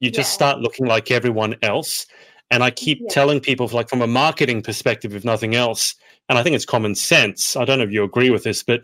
you 0.00 0.10
just 0.10 0.32
start 0.32 0.58
looking 0.58 0.86
like 0.86 1.10
everyone 1.10 1.56
else. 1.62 2.06
And 2.50 2.62
I 2.62 2.70
keep 2.70 3.08
telling 3.08 3.40
people, 3.40 3.68
like 3.68 3.88
from 3.88 4.02
a 4.02 4.06
marketing 4.06 4.62
perspective, 4.62 5.14
if 5.14 5.24
nothing 5.24 5.54
else, 5.54 5.94
and 6.28 6.38
I 6.38 6.42
think 6.42 6.56
it's 6.56 6.64
common 6.64 6.94
sense. 6.94 7.56
I 7.56 7.64
don't 7.64 7.78
know 7.78 7.84
if 7.84 7.90
you 7.90 8.02
agree 8.04 8.30
with 8.30 8.44
this, 8.44 8.62
but 8.62 8.82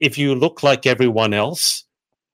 if 0.00 0.18
you 0.18 0.34
look 0.34 0.62
like 0.62 0.86
everyone 0.86 1.34
else, 1.34 1.84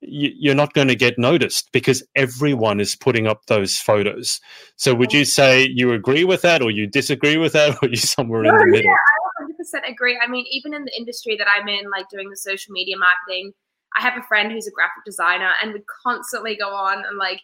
you're 0.07 0.55
not 0.55 0.75
going 0.75 0.89
to 0.89 0.95
get 0.95 1.19
noticed 1.19 1.71
because 1.73 2.03
everyone 2.15 2.79
is 2.79 2.95
putting 2.95 3.27
up 3.27 3.47
those 3.47 3.79
photos. 3.79 4.41
So, 4.77 4.95
would 4.95 5.13
you 5.13 5.25
say 5.25 5.67
you 5.67 5.93
agree 5.93 6.25
with 6.25 6.43
that, 6.43 6.63
or 6.63 6.71
you 6.71 6.87
disagree 6.87 7.39
with 7.39 7.55
that, 7.55 7.79
or 7.83 7.89
you 7.89 7.97
somewhere 7.97 8.43
no, 8.43 8.51
in 8.51 8.59
the 8.59 8.67
middle? 8.67 8.91
Yeah, 8.91 9.47
I 9.73 9.85
100% 9.89 9.91
agree. 9.91 10.19
I 10.23 10.29
mean, 10.29 10.45
even 10.51 10.75
in 10.75 10.85
the 10.85 10.93
industry 10.97 11.37
that 11.39 11.49
I'm 11.49 11.69
in, 11.69 11.91
like 11.91 12.09
doing 12.11 12.29
the 12.29 12.37
social 12.37 12.73
media 12.73 12.97
marketing, 12.99 13.53
I 13.97 14.03
have 14.03 14.19
a 14.19 14.27
friend 14.27 14.53
who's 14.53 14.67
a 14.67 14.73
graphic 14.73 15.05
designer, 15.07 15.53
and 15.63 15.73
we 15.73 15.83
constantly 16.05 16.57
go 16.57 16.69
on 16.69 17.05
and 17.05 17.17
like 17.19 17.41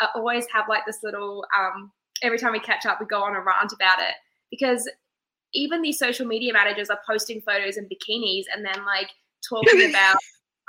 I 0.00 0.08
always 0.14 0.46
have 0.52 0.66
like 0.68 0.82
this 0.86 0.98
little. 1.02 1.44
Um, 1.58 1.90
every 2.22 2.38
time 2.38 2.52
we 2.52 2.60
catch 2.60 2.86
up, 2.86 3.00
we 3.00 3.06
go 3.06 3.22
on 3.22 3.34
a 3.34 3.40
rant 3.40 3.72
about 3.72 3.98
it 3.98 4.14
because 4.50 4.88
even 5.52 5.82
these 5.82 5.98
social 5.98 6.26
media 6.26 6.52
managers 6.52 6.90
are 6.90 6.98
posting 7.06 7.40
photos 7.40 7.76
in 7.76 7.86
bikinis 7.86 8.44
and 8.52 8.64
then 8.64 8.84
like 8.84 9.08
talking 9.48 9.88
about. 9.90 10.16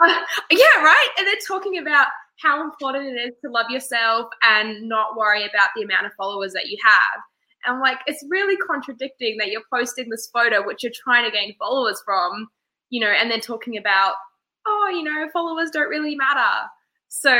Uh, 0.04 0.20
yeah, 0.52 0.84
right. 0.84 1.10
And 1.18 1.28
they're 1.28 1.36
talking 1.48 1.78
about 1.78 2.08
how 2.42 2.64
important 2.64 3.18
it 3.18 3.22
is 3.22 3.34
to 3.44 3.52
love 3.52 3.70
yourself 3.70 4.28
and 4.44 4.88
not 4.88 5.16
worry 5.18 5.46
about 5.46 5.70
the 5.76 5.84
amount 5.84 6.06
of 6.06 6.12
followers 6.18 6.54
that 6.54 6.68
you 6.68 6.78
have. 6.84 7.22
And 7.66 7.80
like, 7.80 8.00
it's 8.06 8.24
really 8.30 8.58
contradicting 8.58 9.38
that 9.38 9.50
you're 9.50 9.64
posting 9.74 10.10
this 10.10 10.30
photo, 10.32 10.66
which 10.66 10.84
you're 10.84 10.92
trying 10.94 11.26
to 11.26 11.32
gain 11.32 11.56
followers 11.58 12.02
from, 12.06 12.48
you 12.90 13.00
know, 13.00 13.08
and 13.08 13.32
then 13.32 13.40
talking 13.40 13.78
about, 13.78 14.16
oh, 14.68 14.92
you 14.94 15.04
know, 15.04 15.28
followers 15.34 15.72
don't 15.72 15.90
really 15.90 16.16
matter. 16.16 16.68
So, 17.08 17.34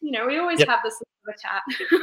you 0.00 0.10
know, 0.10 0.26
we 0.26 0.38
always 0.38 0.58
yep. 0.58 0.68
have 0.68 0.80
this 0.84 1.00
chat. 1.40 1.62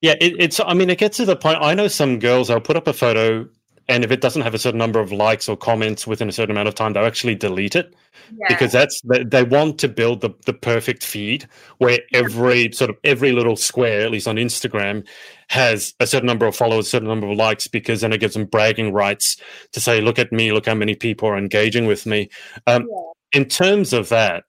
yeah, 0.00 0.14
it, 0.20 0.34
it's, 0.38 0.60
I 0.60 0.74
mean, 0.74 0.90
it 0.90 0.98
gets 0.98 1.16
to 1.18 1.24
the 1.24 1.36
point. 1.36 1.58
I 1.60 1.74
know 1.74 1.88
some 1.88 2.18
girls, 2.18 2.50
I'll 2.50 2.60
put 2.60 2.76
up 2.76 2.86
a 2.86 2.92
photo 2.92 3.48
and 3.88 4.04
if 4.04 4.10
it 4.10 4.20
doesn't 4.20 4.42
have 4.42 4.54
a 4.54 4.58
certain 4.58 4.78
number 4.78 5.00
of 5.00 5.12
likes 5.12 5.48
or 5.48 5.56
comments 5.56 6.06
within 6.06 6.28
a 6.28 6.32
certain 6.32 6.52
amount 6.52 6.68
of 6.68 6.74
time, 6.74 6.92
they'll 6.92 7.04
actually 7.04 7.34
delete 7.34 7.74
it 7.74 7.94
yeah. 8.36 8.46
because 8.48 8.72
that's 8.72 9.00
they, 9.02 9.24
they, 9.24 9.42
want 9.42 9.78
to 9.78 9.88
build 9.88 10.20
the, 10.20 10.30
the 10.46 10.52
perfect 10.52 11.04
feed 11.04 11.48
where 11.78 11.98
every 12.14 12.70
sort 12.72 12.90
of 12.90 12.96
every 13.04 13.32
little 13.32 13.56
square, 13.56 14.02
at 14.02 14.10
least 14.10 14.28
on 14.28 14.36
Instagram, 14.36 15.06
has 15.48 15.94
a 16.00 16.06
certain 16.06 16.26
number 16.26 16.46
of 16.46 16.54
followers, 16.54 16.86
a 16.86 16.90
certain 16.90 17.08
number 17.08 17.26
of 17.26 17.36
likes, 17.36 17.66
because 17.66 18.00
then 18.00 18.12
it 18.12 18.18
gives 18.18 18.34
them 18.34 18.44
bragging 18.44 18.92
rights 18.92 19.36
to 19.72 19.80
say, 19.80 20.00
"Look 20.00 20.18
at 20.18 20.32
me! 20.32 20.52
Look 20.52 20.66
how 20.66 20.74
many 20.74 20.94
people 20.94 21.28
are 21.28 21.38
engaging 21.38 21.86
with 21.86 22.06
me." 22.06 22.28
Um, 22.66 22.86
yeah. 22.88 23.40
In 23.40 23.46
terms 23.46 23.92
of 23.92 24.10
that, 24.10 24.44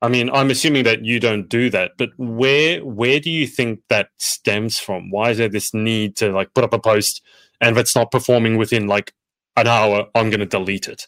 I 0.00 0.08
mean, 0.08 0.30
I'm 0.30 0.50
assuming 0.50 0.84
that 0.84 1.04
you 1.04 1.18
don't 1.18 1.48
do 1.48 1.70
that, 1.70 1.92
but 1.98 2.10
where 2.18 2.84
where 2.84 3.18
do 3.18 3.30
you 3.30 3.46
think 3.46 3.80
that 3.88 4.10
stems 4.18 4.78
from? 4.78 5.10
Why 5.10 5.30
is 5.30 5.38
there 5.38 5.48
this 5.48 5.74
need 5.74 6.16
to 6.16 6.30
like 6.30 6.54
put 6.54 6.64
up 6.64 6.72
a 6.72 6.78
post? 6.78 7.22
And 7.60 7.76
if 7.76 7.80
it's 7.80 7.96
not 7.96 8.10
performing 8.10 8.56
within 8.56 8.86
like 8.86 9.12
an 9.56 9.66
hour, 9.66 10.06
I'm 10.14 10.30
going 10.30 10.40
to 10.40 10.46
delete 10.46 10.88
it. 10.88 11.06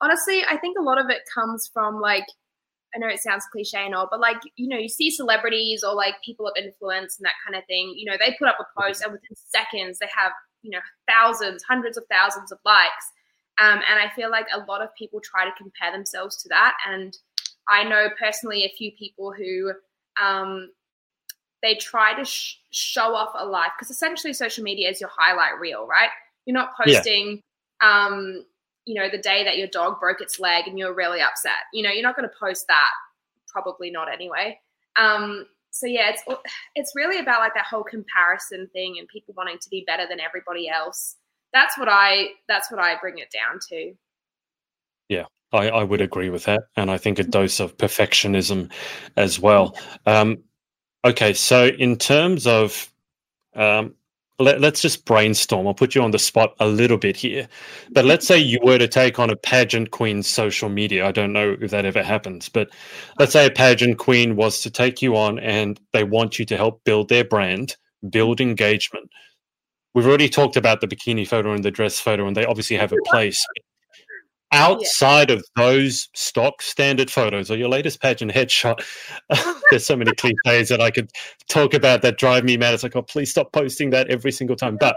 Honestly, 0.00 0.42
I 0.48 0.56
think 0.56 0.78
a 0.78 0.82
lot 0.82 0.98
of 0.98 1.10
it 1.10 1.22
comes 1.34 1.70
from 1.72 2.00
like 2.00 2.24
I 2.94 2.98
know 2.98 3.08
it 3.08 3.20
sounds 3.20 3.44
cliche 3.52 3.84
and 3.84 3.94
all, 3.94 4.08
but 4.10 4.20
like, 4.20 4.38
you 4.56 4.68
know, 4.68 4.76
you 4.76 4.88
see 4.88 5.10
celebrities 5.10 5.84
or 5.84 5.94
like 5.94 6.14
people 6.24 6.48
of 6.48 6.54
influence 6.56 7.18
and 7.18 7.24
that 7.24 7.34
kind 7.46 7.56
of 7.56 7.64
thing, 7.66 7.94
you 7.96 8.10
know, 8.10 8.16
they 8.18 8.34
put 8.38 8.48
up 8.48 8.58
a 8.60 8.80
post 8.80 9.02
and 9.02 9.12
within 9.12 9.36
seconds 9.36 9.98
they 9.98 10.08
have, 10.14 10.32
you 10.62 10.70
know, 10.70 10.80
thousands, 11.08 11.62
hundreds 11.62 11.96
of 11.96 12.04
thousands 12.10 12.50
of 12.50 12.58
likes. 12.64 13.12
Um, 13.60 13.80
and 13.88 14.00
I 14.00 14.12
feel 14.14 14.30
like 14.30 14.46
a 14.52 14.64
lot 14.64 14.82
of 14.82 14.88
people 14.98 15.20
try 15.22 15.44
to 15.44 15.54
compare 15.56 15.92
themselves 15.92 16.42
to 16.42 16.48
that. 16.48 16.74
And 16.88 17.16
I 17.68 17.84
know 17.84 18.08
personally 18.18 18.64
a 18.64 18.74
few 18.76 18.90
people 18.98 19.32
who 19.32 19.72
um, 20.20 20.70
they 21.62 21.74
try 21.74 22.14
to 22.14 22.24
sh- 22.24 22.56
show 22.70 23.14
off 23.14 23.30
a 23.36 23.44
life 23.44 23.70
because 23.76 23.90
essentially 23.90 24.32
social 24.32 24.64
media 24.64 24.88
is 24.88 25.00
your 25.00 25.10
highlight 25.14 25.58
reel, 25.60 25.86
right? 25.86 26.10
You're 26.46 26.54
not 26.54 26.70
posting, 26.76 27.42
yeah. 27.82 28.06
um, 28.06 28.44
you 28.86 28.94
know, 28.94 29.08
the 29.10 29.18
day 29.18 29.44
that 29.44 29.58
your 29.58 29.68
dog 29.68 30.00
broke 30.00 30.20
its 30.20 30.40
leg 30.40 30.66
and 30.66 30.78
you're 30.78 30.94
really 30.94 31.20
upset. 31.20 31.64
You 31.72 31.82
know, 31.82 31.90
you're 31.90 32.02
not 32.02 32.16
going 32.16 32.28
to 32.28 32.34
post 32.38 32.66
that. 32.68 32.90
Probably 33.48 33.90
not 33.90 34.12
anyway. 34.12 34.58
Um, 34.96 35.46
so 35.70 35.86
yeah, 35.86 36.10
it's 36.10 36.22
it's 36.74 36.92
really 36.96 37.18
about 37.18 37.40
like 37.40 37.54
that 37.54 37.66
whole 37.66 37.84
comparison 37.84 38.68
thing 38.72 38.96
and 38.98 39.08
people 39.08 39.34
wanting 39.36 39.58
to 39.58 39.70
be 39.70 39.84
better 39.86 40.06
than 40.08 40.20
everybody 40.20 40.68
else. 40.68 41.16
That's 41.52 41.78
what 41.78 41.88
I 41.88 42.28
that's 42.48 42.70
what 42.70 42.80
I 42.80 42.96
bring 43.00 43.18
it 43.18 43.32
down 43.32 43.60
to. 43.68 43.94
Yeah, 45.08 45.24
I, 45.52 45.68
I 45.68 45.84
would 45.84 46.00
agree 46.00 46.30
with 46.30 46.44
that, 46.44 46.62
and 46.76 46.90
I 46.90 46.98
think 46.98 47.18
a 47.18 47.24
dose 47.24 47.60
of 47.60 47.76
perfectionism 47.76 48.70
as 49.16 49.38
well. 49.38 49.76
Um, 50.06 50.42
Okay, 51.04 51.32
so 51.32 51.66
in 51.66 51.96
terms 51.96 52.46
of, 52.46 52.92
um, 53.54 53.94
let, 54.38 54.62
us 54.62 54.80
just 54.80 55.04
brainstorm. 55.04 55.66
I'll 55.66 55.74
put 55.74 55.94
you 55.94 56.02
on 56.02 56.10
the 56.10 56.18
spot 56.18 56.54
a 56.60 56.66
little 56.66 56.96
bit 56.96 57.16
here. 57.16 57.48
But 57.90 58.04
let's 58.04 58.26
say 58.26 58.38
you 58.38 58.58
were 58.62 58.78
to 58.78 58.88
take 58.88 59.18
on 59.18 59.30
a 59.30 59.36
pageant 59.36 59.90
queen's 59.90 60.26
social 60.26 60.68
media. 60.68 61.06
I 61.06 61.12
don't 61.12 61.32
know 61.32 61.56
if 61.60 61.70
that 61.70 61.84
ever 61.84 62.02
happens, 62.02 62.48
but 62.48 62.70
let's 63.18 63.32
say 63.32 63.46
a 63.46 63.50
pageant 63.50 63.98
queen 63.98 64.36
was 64.36 64.60
to 64.62 64.70
take 64.70 65.02
you 65.02 65.16
on 65.16 65.38
and 65.38 65.78
they 65.92 66.04
want 66.04 66.38
you 66.38 66.44
to 66.46 66.56
help 66.56 66.82
build 66.84 67.08
their 67.08 67.24
brand, 67.24 67.76
build 68.08 68.40
engagement. 68.40 69.10
We've 69.94 70.06
already 70.06 70.28
talked 70.28 70.56
about 70.56 70.80
the 70.80 70.88
bikini 70.88 71.26
photo 71.26 71.52
and 71.52 71.64
the 71.64 71.70
dress 71.70 71.98
photo, 71.98 72.26
and 72.26 72.36
they 72.36 72.44
obviously 72.44 72.76
have 72.76 72.92
a 72.92 72.96
place 73.06 73.44
outside 74.52 75.30
yeah. 75.30 75.36
of 75.36 75.44
those 75.56 76.08
stock 76.14 76.60
standard 76.60 77.10
photos 77.10 77.50
or 77.50 77.56
your 77.56 77.68
latest 77.68 78.00
pageant 78.00 78.32
headshot 78.32 78.82
there's 79.70 79.86
so 79.86 79.96
many 79.96 80.10
cliches 80.12 80.68
that 80.68 80.80
i 80.80 80.90
could 80.90 81.10
talk 81.50 81.74
about 81.74 82.02
that 82.02 82.16
drive 82.16 82.44
me 82.44 82.56
mad. 82.56 82.72
It's 82.72 82.82
like 82.82 82.96
oh 82.96 83.02
please 83.02 83.30
stop 83.30 83.52
posting 83.52 83.90
that 83.90 84.08
every 84.08 84.32
single 84.32 84.56
time. 84.56 84.76
But 84.78 84.96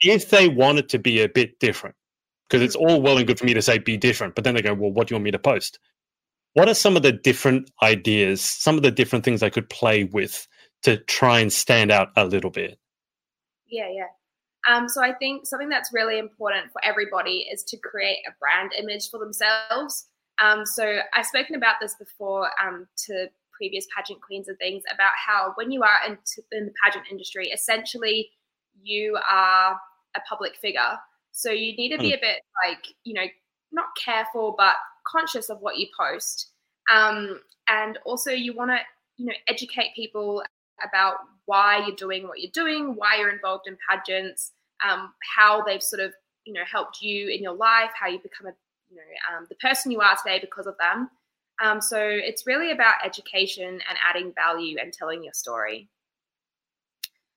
if 0.00 0.30
they 0.30 0.48
want 0.48 0.78
it 0.78 0.88
to 0.90 0.98
be 0.98 1.20
a 1.20 1.28
bit 1.28 1.58
different 1.58 1.96
because 2.48 2.62
it's 2.62 2.76
all 2.76 3.02
well 3.02 3.18
and 3.18 3.26
good 3.26 3.38
for 3.38 3.44
me 3.44 3.52
to 3.52 3.60
say 3.60 3.78
be 3.78 3.96
different 3.96 4.34
but 4.34 4.44
then 4.44 4.54
they 4.54 4.62
go 4.62 4.72
well 4.72 4.92
what 4.92 5.08
do 5.08 5.12
you 5.12 5.16
want 5.16 5.24
me 5.24 5.30
to 5.32 5.38
post? 5.38 5.78
What 6.54 6.68
are 6.68 6.74
some 6.74 6.96
of 6.96 7.02
the 7.02 7.12
different 7.12 7.70
ideas 7.82 8.40
some 8.40 8.76
of 8.76 8.82
the 8.82 8.90
different 8.90 9.24
things 9.24 9.42
i 9.42 9.50
could 9.50 9.68
play 9.68 10.04
with 10.04 10.46
to 10.84 10.96
try 10.96 11.40
and 11.40 11.52
stand 11.52 11.90
out 11.90 12.08
a 12.16 12.24
little 12.24 12.50
bit? 12.50 12.78
Yeah 13.66 13.88
yeah 13.92 14.06
um, 14.68 14.88
so 14.88 15.02
I 15.02 15.12
think 15.14 15.46
something 15.46 15.70
that's 15.70 15.92
really 15.92 16.18
important 16.18 16.70
for 16.72 16.84
everybody 16.84 17.48
is 17.50 17.64
to 17.64 17.78
create 17.78 18.18
a 18.28 18.32
brand 18.38 18.72
image 18.78 19.10
for 19.10 19.18
themselves. 19.18 20.06
Um, 20.42 20.66
so 20.66 20.98
I've 21.14 21.26
spoken 21.26 21.56
about 21.56 21.76
this 21.80 21.96
before 21.98 22.50
um, 22.62 22.86
to 23.06 23.28
previous 23.56 23.86
pageant 23.96 24.20
queens 24.20 24.46
and 24.48 24.58
things 24.58 24.82
about 24.92 25.12
how 25.26 25.52
when 25.56 25.72
you 25.72 25.82
are 25.82 25.98
in, 26.06 26.18
in 26.52 26.66
the 26.66 26.72
pageant 26.84 27.06
industry, 27.10 27.48
essentially 27.48 28.28
you 28.82 29.18
are 29.28 29.80
a 30.14 30.20
public 30.28 30.56
figure. 30.56 30.98
So 31.32 31.50
you 31.50 31.74
need 31.76 31.90
to 31.90 31.98
be 31.98 32.10
hmm. 32.10 32.18
a 32.18 32.20
bit 32.20 32.42
like, 32.66 32.86
you 33.04 33.14
know, 33.14 33.26
not 33.72 33.86
careful, 34.02 34.54
but 34.56 34.74
conscious 35.06 35.48
of 35.48 35.60
what 35.60 35.78
you 35.78 35.86
post. 35.98 36.50
Um, 36.92 37.40
and 37.68 37.98
also 38.04 38.30
you 38.30 38.54
want 38.54 38.70
to, 38.70 38.78
you 39.16 39.26
know, 39.26 39.34
educate 39.48 39.94
people 39.96 40.42
about 40.86 41.16
why 41.46 41.84
you're 41.86 41.96
doing 41.96 42.28
what 42.28 42.40
you're 42.40 42.50
doing, 42.52 42.94
why 42.94 43.16
you're 43.18 43.30
involved 43.30 43.66
in 43.66 43.76
pageants, 43.88 44.52
um, 44.86 45.12
how 45.36 45.62
they've 45.62 45.82
sort 45.82 46.00
of 46.00 46.12
you 46.44 46.52
know 46.52 46.64
helped 46.70 47.00
you 47.00 47.28
in 47.28 47.42
your 47.42 47.54
life, 47.54 47.90
how 47.98 48.08
you 48.08 48.18
become 48.18 48.46
a 48.46 48.52
you 48.90 48.96
know 48.96 49.36
um, 49.36 49.46
the 49.48 49.54
person 49.56 49.90
you 49.90 50.00
are 50.00 50.16
today 50.16 50.38
because 50.40 50.66
of 50.66 50.76
them. 50.78 51.10
Um, 51.62 51.80
so 51.80 51.98
it's 52.00 52.46
really 52.46 52.70
about 52.70 52.94
education 53.04 53.66
and 53.66 53.98
adding 54.08 54.32
value 54.32 54.76
and 54.80 54.92
telling 54.92 55.24
your 55.24 55.32
story. 55.32 55.88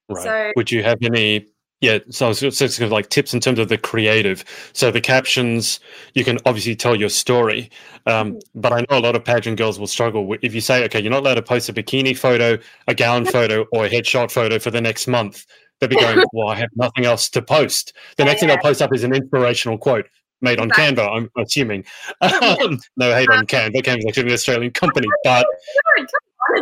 Right. 0.10 0.23
So, 0.23 0.51
Would 0.56 0.71
you 0.71 0.84
have 0.84 0.99
any 1.01 1.47
yeah, 1.82 1.97
so 2.12 2.27
I 2.27 2.30
was 2.30 2.39
just 2.39 2.60
sort 2.60 2.80
of 2.80 2.91
like 2.91 3.10
tips 3.10 3.34
in 3.34 3.39
terms 3.39 3.58
of 3.58 3.67
the 3.67 3.77
creative. 3.77 4.45
So 4.71 4.91
the 4.91 5.01
captions, 5.01 5.80
you 6.13 6.23
can 6.23 6.38
obviously 6.45 6.75
tell 6.75 6.95
your 6.95 7.10
story, 7.10 7.71
um, 8.06 8.34
mm-hmm. 8.34 8.62
but 8.62 8.71
I 8.71 8.82
know 8.82 8.99
a 8.99 9.01
lot 9.01 9.15
of 9.15 9.25
pageant 9.25 9.58
girls 9.58 9.80
will 9.80 9.88
struggle 9.88 10.27
with, 10.27 10.41
if 10.43 10.54
you 10.54 10.62
say, 10.62 10.84
okay, 10.86 11.01
you're 11.01 11.12
not 11.12 11.23
allowed 11.23 11.36
to 11.36 11.41
post 11.41 11.69
a 11.69 11.73
bikini 11.73 12.15
photo, 12.15 12.60
a 12.88 12.93
gown 12.93 13.25
photo, 13.38 13.65
or 13.71 13.86
a 13.86 13.89
headshot 13.89 14.30
photo 14.30 14.60
for 14.60 14.69
the 14.69 14.80
next 14.80 15.08
month. 15.08 15.47
They'll 15.82 15.89
be 15.89 15.96
going, 15.96 16.24
well, 16.32 16.50
I 16.50 16.56
have 16.56 16.70
nothing 16.76 17.06
else 17.06 17.28
to 17.32 17.41
post. 17.41 17.94
The 18.17 18.24
next 18.24 18.39
thing 18.39 18.50
they'll 18.50 18.60
post 18.60 18.84
up 18.84 18.94
is 18.94 19.04
an 19.04 19.15
inspirational 19.15 19.80
quote 19.80 20.06
made 20.41 20.60
on 20.60 20.67
exactly. 20.67 21.04
Canva, 21.04 21.17
I'm 21.17 21.32
assuming. 21.44 21.84
Um, 22.22 22.80
no 22.98 23.13
hate 23.13 23.30
on 23.30 23.48
Canva. 23.48 23.84
Canva's 23.84 24.06
actually 24.08 24.28
an 24.28 24.34
Australian 24.34 24.72
company, 24.74 25.08
but. 25.24 25.46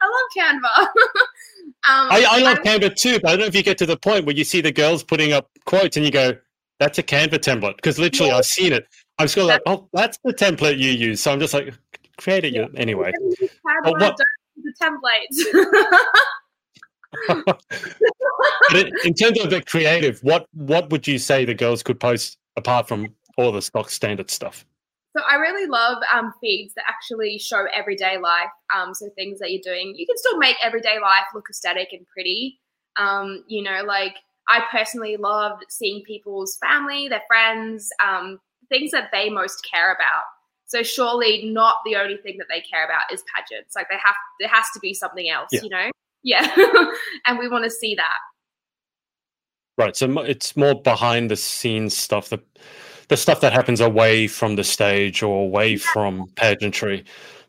I 0.00 0.04
love 0.04 0.28
Canva. 0.36 0.86
Um, 1.88 2.12
I, 2.12 2.24
I, 2.30 2.38
love 2.38 2.58
Canva 2.58 2.94
too, 2.94 3.18
but 3.20 3.26
I 3.26 3.30
don't 3.32 3.40
know 3.40 3.46
if 3.46 3.56
you 3.56 3.62
get 3.64 3.76
to 3.78 3.86
the 3.86 3.96
point 3.96 4.24
where 4.24 4.36
you 4.36 4.44
see 4.44 4.60
the 4.60 4.70
girls 4.70 5.02
putting 5.02 5.32
up 5.32 5.50
quotes 5.64 5.96
and 5.96 6.06
you 6.06 6.12
go, 6.12 6.36
that's 6.78 6.96
a 6.98 7.02
Canva 7.02 7.40
template. 7.40 7.74
Because 7.74 7.98
literally, 7.98 8.30
yeah. 8.30 8.36
I've 8.36 8.46
seen 8.46 8.72
it. 8.72 8.86
I'm 9.18 9.26
just 9.26 9.36
like, 9.36 9.62
oh, 9.66 9.88
that's 9.92 10.16
the 10.22 10.32
template 10.32 10.78
you 10.78 10.92
use. 10.92 11.20
So 11.20 11.32
I'm 11.32 11.40
just 11.40 11.52
like, 11.52 11.74
create 12.18 12.44
it 12.44 12.54
yeah. 12.54 12.68
anyway. 12.76 13.10
Canva, 13.66 14.00
what, 14.00 14.16
the 14.56 14.72
templates. 14.80 15.96
In 19.04 19.14
terms 19.14 19.40
of 19.40 19.50
the 19.50 19.62
creative, 19.66 20.20
what 20.22 20.46
what 20.52 20.90
would 20.90 21.06
you 21.06 21.18
say 21.18 21.44
the 21.44 21.54
girls 21.54 21.82
could 21.82 22.00
post 22.00 22.38
apart 22.56 22.88
from 22.88 23.14
all 23.36 23.52
the 23.52 23.62
stock 23.62 23.90
standard 23.90 24.30
stuff? 24.30 24.64
So 25.16 25.22
I 25.28 25.34
really 25.34 25.66
love 25.66 25.98
um, 26.12 26.32
feeds 26.40 26.72
that 26.74 26.84
actually 26.88 27.38
show 27.38 27.66
everyday 27.74 28.18
life. 28.18 28.48
Um, 28.74 28.94
so 28.94 29.10
things 29.14 29.38
that 29.40 29.50
you're 29.52 29.60
doing, 29.62 29.94
you 29.94 30.06
can 30.06 30.16
still 30.16 30.38
make 30.38 30.56
everyday 30.64 30.98
life 31.00 31.24
look 31.34 31.44
aesthetic 31.50 31.88
and 31.92 32.06
pretty. 32.06 32.58
Um, 32.96 33.44
you 33.46 33.62
know, 33.62 33.82
like 33.86 34.16
I 34.48 34.62
personally 34.70 35.18
love 35.18 35.58
seeing 35.68 36.02
people's 36.04 36.56
family, 36.56 37.08
their 37.08 37.22
friends, 37.28 37.90
um, 38.02 38.38
things 38.70 38.90
that 38.92 39.10
they 39.12 39.28
most 39.28 39.66
care 39.70 39.92
about. 39.92 40.24
So 40.64 40.82
surely 40.82 41.44
not 41.44 41.76
the 41.84 41.96
only 41.96 42.16
thing 42.16 42.38
that 42.38 42.46
they 42.48 42.62
care 42.62 42.84
about 42.84 43.12
is 43.12 43.22
pageants. 43.36 43.76
Like 43.76 43.88
they 43.90 43.98
have, 44.02 44.16
there 44.40 44.48
has 44.48 44.64
to 44.72 44.80
be 44.80 44.94
something 44.94 45.28
else. 45.28 45.50
Yeah. 45.52 45.60
You 45.62 45.68
know, 45.68 45.90
yeah, 46.22 46.54
and 47.26 47.38
we 47.38 47.48
want 47.48 47.64
to 47.64 47.70
see 47.70 47.94
that. 47.94 48.18
Right. 49.78 49.96
So 49.96 50.20
it's 50.20 50.56
more 50.56 50.80
behind 50.80 51.30
the 51.30 51.36
scenes 51.36 51.96
stuff 51.96 52.28
that 52.28 52.40
the 53.08 53.16
stuff 53.16 53.40
that 53.40 53.52
happens 53.52 53.80
away 53.80 54.26
from 54.26 54.56
the 54.56 54.64
stage 54.64 55.22
or 55.22 55.44
away 55.44 55.76
from 55.76 56.26
pageantry 56.36 57.04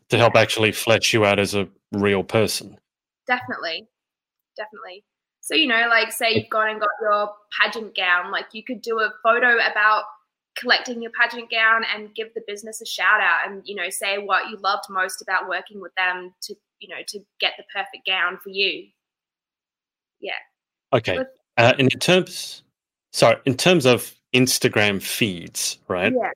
to 0.08 0.18
help 0.18 0.36
actually 0.36 0.72
flesh 0.72 1.12
you 1.12 1.24
out 1.24 1.38
as 1.38 1.54
a 1.54 1.68
real 1.92 2.22
person. 2.22 2.76
Definitely. 3.26 3.88
Definitely. 4.56 5.04
So, 5.40 5.54
you 5.54 5.66
know, 5.66 5.86
like 5.88 6.12
say 6.12 6.34
you've 6.34 6.50
gone 6.50 6.70
and 6.70 6.80
got 6.80 6.90
your 7.00 7.30
pageant 7.60 7.94
gown, 7.94 8.30
like 8.30 8.46
you 8.52 8.62
could 8.64 8.80
do 8.80 9.00
a 9.00 9.10
photo 9.22 9.56
about 9.56 10.04
collecting 10.56 11.02
your 11.02 11.10
pageant 11.18 11.50
gown 11.50 11.82
and 11.94 12.14
give 12.14 12.32
the 12.34 12.42
business 12.46 12.80
a 12.80 12.86
shout 12.86 13.20
out 13.20 13.48
and, 13.48 13.62
you 13.66 13.74
know, 13.74 13.90
say 13.90 14.18
what 14.18 14.48
you 14.50 14.56
loved 14.58 14.84
most 14.88 15.20
about 15.20 15.48
working 15.48 15.80
with 15.80 15.94
them 15.96 16.32
to, 16.42 16.54
you 16.78 16.88
know, 16.88 17.02
to 17.08 17.20
get 17.40 17.52
the 17.58 17.64
perfect 17.74 18.06
gown 18.06 18.38
for 18.42 18.50
you. 18.50 18.86
Yeah. 20.20 20.32
Okay. 20.92 21.18
Uh, 21.56 21.72
in 21.78 21.88
terms, 21.88 22.62
sorry, 23.12 23.36
in 23.44 23.56
terms 23.56 23.86
of 23.86 24.14
Instagram 24.34 25.02
feeds, 25.02 25.78
right? 25.88 26.12
Yeah. 26.12 26.30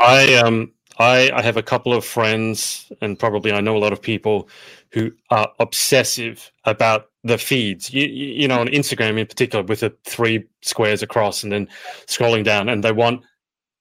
I 0.00 0.34
um 0.34 0.72
I 0.98 1.30
I 1.34 1.42
have 1.42 1.56
a 1.56 1.62
couple 1.62 1.92
of 1.92 2.04
friends 2.04 2.90
and 3.00 3.18
probably 3.18 3.52
I 3.52 3.60
know 3.60 3.76
a 3.76 3.78
lot 3.78 3.92
of 3.92 4.00
people 4.00 4.48
who 4.92 5.12
are 5.30 5.50
obsessive 5.58 6.50
about 6.64 7.10
the 7.24 7.38
feeds. 7.38 7.92
You 7.92 8.06
you 8.06 8.46
know 8.46 8.60
on 8.60 8.68
Instagram 8.68 9.18
in 9.18 9.26
particular 9.26 9.64
with 9.64 9.80
the 9.80 9.94
three 10.04 10.44
squares 10.62 11.02
across 11.02 11.42
and 11.42 11.52
then 11.52 11.68
scrolling 12.06 12.44
down 12.44 12.68
and 12.68 12.84
they 12.84 12.92
want 12.92 13.22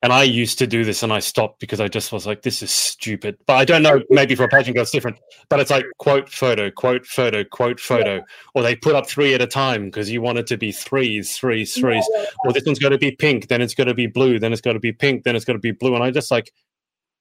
and 0.03 0.13
I 0.13 0.23
used 0.23 0.59
to 0.59 0.67
do 0.67 0.83
this 0.83 1.01
and 1.01 1.11
I 1.11 1.19
stopped 1.19 1.59
because 1.59 1.79
I 1.79 1.87
just 1.87 2.11
was 2.11 2.27
like, 2.27 2.43
this 2.43 2.61
is 2.61 2.69
stupid. 2.69 3.37
But 3.47 3.55
I 3.55 3.65
don't 3.65 3.81
know, 3.81 4.01
maybe 4.09 4.35
for 4.35 4.43
a 4.43 4.47
pageant 4.47 4.75
girl 4.75 4.83
it's 4.83 4.91
different. 4.91 5.17
But 5.49 5.59
it's 5.59 5.71
like 5.71 5.85
quote 5.97 6.29
photo, 6.29 6.69
quote 6.69 7.05
photo, 7.05 7.43
quote 7.43 7.79
photo. 7.79 8.15
Yeah. 8.15 8.21
Or 8.53 8.61
they 8.61 8.75
put 8.75 8.95
up 8.95 9.07
three 9.07 9.33
at 9.33 9.41
a 9.41 9.47
time 9.47 9.85
because 9.85 10.11
you 10.11 10.21
want 10.21 10.37
it 10.37 10.45
to 10.47 10.57
be 10.57 10.71
threes, 10.71 11.35
threes, 11.35 11.73
threes. 11.73 12.05
Yeah, 12.13 12.21
yeah. 12.21 12.27
Or 12.45 12.53
this 12.53 12.63
one's 12.65 12.77
going 12.79 12.91
to 12.91 12.99
be 12.99 13.11
pink, 13.11 13.47
then 13.47 13.61
it's 13.61 13.73
going 13.73 13.87
to 13.87 13.95
be 13.95 14.05
blue, 14.05 14.37
then 14.37 14.53
it's 14.53 14.61
going 14.61 14.75
to 14.75 14.79
be 14.79 14.91
pink, 14.93 15.23
then 15.23 15.35
it's 15.35 15.45
going 15.45 15.57
to 15.57 15.61
be 15.61 15.71
blue. 15.71 15.95
And 15.95 16.03
I 16.03 16.11
just 16.11 16.29
like, 16.29 16.51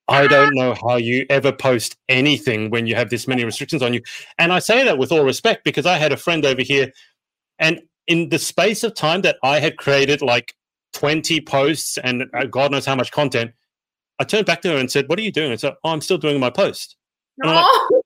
I 0.07 0.27
don't 0.27 0.55
know 0.55 0.73
how 0.73 0.95
you 0.95 1.25
ever 1.29 1.51
post 1.51 1.97
anything 2.07 2.69
when 2.69 2.85
you 2.85 2.95
have 2.95 3.09
this 3.09 3.27
many 3.27 3.43
restrictions 3.43 3.81
on 3.81 3.93
you. 3.93 4.01
And 4.37 4.53
I 4.53 4.59
say 4.59 4.85
that 4.85 4.97
with 4.97 5.11
all 5.11 5.25
respect 5.25 5.63
because 5.65 5.85
I 5.85 5.97
had 5.97 6.11
a 6.11 6.17
friend 6.17 6.45
over 6.45 6.61
here 6.61 6.93
and 7.59 7.81
in 8.05 8.29
the 8.29 8.39
space 8.39 8.83
of 8.83 8.93
time 8.93 9.21
that 9.21 9.37
I 9.43 9.59
had 9.59 9.77
created 9.77 10.21
like 10.21 10.53
20 10.97 11.41
posts 11.41 11.99
and 11.99 12.25
uh, 12.33 12.45
God 12.45 12.71
knows 12.71 12.85
how 12.85 12.95
much 12.95 13.11
content. 13.11 13.51
I 14.17 14.23
turned 14.23 14.47
back 14.47 14.61
to 14.63 14.69
her 14.69 14.77
and 14.77 14.89
said, 14.91 15.07
What 15.07 15.19
are 15.19 15.21
you 15.21 15.31
doing? 15.31 15.51
I 15.51 15.55
said, 15.55 15.75
Oh, 15.83 15.91
I'm 15.91 16.01
still 16.01 16.17
doing 16.17 16.39
my 16.39 16.49
post. 16.49 16.95
No. 17.37 17.53
Like, 17.53 18.03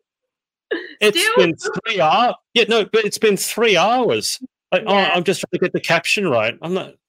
it's 1.00 1.20
still? 1.20 1.38
been 1.38 1.56
three 1.56 2.02
hours. 2.02 2.36
Yeah, 2.54 2.66
no, 2.68 2.84
but 2.84 3.06
it's 3.06 3.18
been 3.18 3.38
three 3.38 3.78
hours. 3.78 4.40
Like, 4.74 4.84
oh, 4.86 4.94
yeah. 4.94 5.10
oh, 5.10 5.16
I'm 5.16 5.24
just 5.24 5.40
trying 5.40 5.52
to 5.54 5.60
get 5.60 5.72
the 5.72 5.80
caption 5.80 6.28
right. 6.28 6.58
I'm 6.62 6.74
not. 6.74 6.94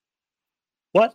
What? 0.94 1.14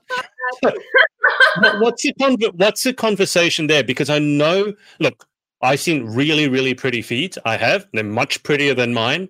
what's 1.80 2.02
the 2.02 2.14
con- 2.20 2.38
what's 2.56 2.82
the 2.82 2.94
conversation 2.94 3.68
there? 3.68 3.84
Because 3.84 4.10
I 4.10 4.18
know. 4.18 4.74
Look, 5.00 5.28
I've 5.62 5.80
seen 5.80 6.06
really, 6.06 6.50
really 6.50 6.74
pretty 6.74 7.04
feet. 7.04 7.38
I 7.46 7.58
have. 7.58 7.86
They're 7.94 8.04
much 8.04 8.42
prettier 8.42 8.74
than 8.74 8.96
mine. 8.96 9.30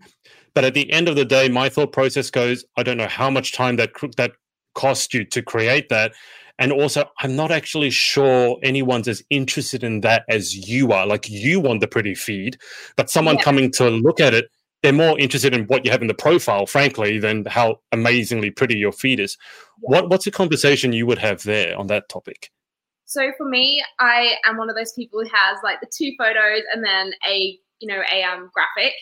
But 0.54 0.63
at 0.63 0.73
the 0.73 0.89
end 0.89 1.10
of 1.10 1.17
the 1.17 1.26
day, 1.26 1.50
my 1.50 1.67
thought 1.67 1.91
process 1.91 2.30
goes: 2.30 2.63
I 2.78 2.84
don't 2.84 2.95
know 2.95 3.10
how 3.10 3.30
much 3.30 3.52
time 3.52 3.76
that 3.76 3.91
that 4.15 4.32
cost 4.78 5.13
you 5.13 5.26
to 5.26 5.42
create 5.42 5.90
that. 5.90 6.13
And 6.60 6.71
also, 6.71 7.06
I'm 7.19 7.36
not 7.36 7.52
actually 7.52 7.90
sure 7.90 8.58
anyone's 8.63 9.08
as 9.08 9.23
interested 9.30 9.84
in 9.84 10.02
that 10.02 10.23
as 10.30 10.56
you 10.69 10.92
are. 10.92 11.06
Like 11.06 11.30
you 11.30 11.60
want 11.60 11.82
the 11.82 11.88
pretty 11.88 12.15
feed, 12.15 12.58
but 12.96 13.10
someone 13.10 13.36
yeah. 13.36 13.44
coming 13.44 13.71
to 13.73 13.90
look 13.90 14.19
at 14.19 14.34
it, 14.34 14.50
they're 14.82 14.94
more 14.94 15.19
interested 15.19 15.54
in 15.54 15.65
what 15.65 15.86
you 15.86 15.92
have 15.92 16.02
in 16.02 16.08
the 16.08 16.13
profile, 16.13 16.65
frankly, 16.65 17.19
than 17.19 17.46
how 17.46 17.80
amazingly 17.92 18.50
pretty 18.50 18.78
your 18.78 18.92
feed 18.92 19.19
is. 19.19 19.38
Yeah. 19.84 20.02
What 20.02 20.10
what's 20.10 20.28
a 20.28 20.32
conversation 20.32 20.94
you 20.94 21.06
would 21.06 21.19
have 21.19 21.44
there 21.44 21.78
on 21.78 21.88
that 21.88 22.10
topic? 22.10 22.52
So 23.06 23.32
for 23.38 23.48
me, 23.48 23.84
I 24.00 24.36
am 24.46 24.58
one 24.58 24.69
of 24.69 24.75
those 24.75 24.94
people 24.94 25.21
who 25.21 25.30
has 25.32 25.58
like 25.63 25.80
the 25.80 25.90
two 25.92 26.12
photos 26.17 26.62
and 26.73 26.84
then 26.84 27.12
a 27.28 27.58
you 27.80 27.88
know 27.88 28.02
a 28.12 28.23
um 28.23 28.50
graphic, 28.54 28.94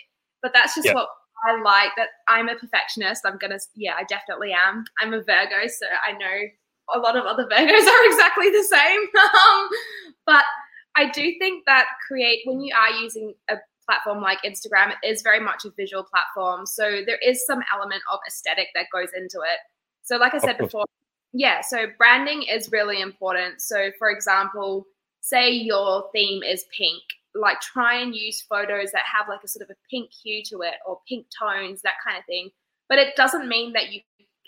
but 0.42 0.52
that's 0.54 0.76
just 0.76 0.88
yeah. 0.88 0.94
what 0.94 1.08
I 1.44 1.62
like 1.62 1.92
that 1.98 2.10
I'm 2.28 2.50
a 2.50 2.56
perfectionist. 2.56 3.24
I'm 3.26 3.38
gonna, 3.38 3.60
yeah, 3.76 3.94
I 3.98 4.04
definitely 4.04 4.54
am. 4.54 4.86
I'm 5.02 5.14
a 5.14 5.22
Virgo, 5.22 5.68
so 5.68 5.86
I 6.08 6.14
know 6.14 6.96
a 6.96 7.00
lot 7.00 7.18
of 7.18 7.26
other 7.26 7.44
Virgos 7.52 7.88
are 7.88 8.06
exactly 8.06 8.50
the 8.50 8.64
same. 8.64 9.02
um, 9.24 9.70
but 10.26 10.44
I 10.96 11.10
do 11.10 11.34
think 11.40 11.66
that 11.66 11.86
create 12.08 12.42
when 12.46 12.62
you 12.62 12.74
are 12.76 12.92
using 13.02 13.34
a 13.50 13.58
platform 13.86 14.22
like 14.22 14.40
Instagram, 14.44 14.92
it 14.92 15.08
is 15.08 15.22
very 15.22 15.40
much 15.40 15.66
a 15.66 15.70
visual 15.72 16.04
platform. 16.04 16.66
So 16.66 17.02
there 17.06 17.20
is 17.24 17.46
some 17.46 17.62
element 17.74 18.02
of 18.12 18.20
aesthetic 18.28 18.68
that 18.76 18.86
goes 18.92 19.10
into 19.16 19.40
it. 19.40 19.60
So, 20.04 20.18
like 20.18 20.34
I 20.34 20.40
said 20.40 20.58
before, 20.58 20.86
yeah, 21.34 21.62
so 21.62 21.88
branding 21.98 22.44
is 22.44 22.72
really 22.72 23.02
important. 23.02 23.62
So, 23.62 23.92
for 23.98 24.10
example, 24.10 24.86
say 25.22 25.52
your 25.52 26.10
theme 26.14 26.44
is 26.44 26.66
pink, 26.76 27.02
like 27.36 27.60
try 27.62 28.00
and 28.00 28.16
use 28.16 28.42
photos 28.42 28.92
that 28.92 29.04
have 29.12 29.28
like 29.28 29.42
a 29.44 29.48
sort 29.48 29.64
of 29.64 29.70
a 29.70 29.80
pink 29.90 30.10
hue 30.12 30.42
to 30.46 30.62
it 30.62 30.76
or 30.88 31.00
pink 31.08 31.28
tones, 31.38 31.82
that 31.82 31.96
kind 32.06 32.18
of 32.18 32.26
thing. 32.26 32.50
But 32.88 33.00
it 33.00 33.16
doesn't 33.16 33.48
mean 33.48 33.74
that 33.74 33.92
you 33.92 34.02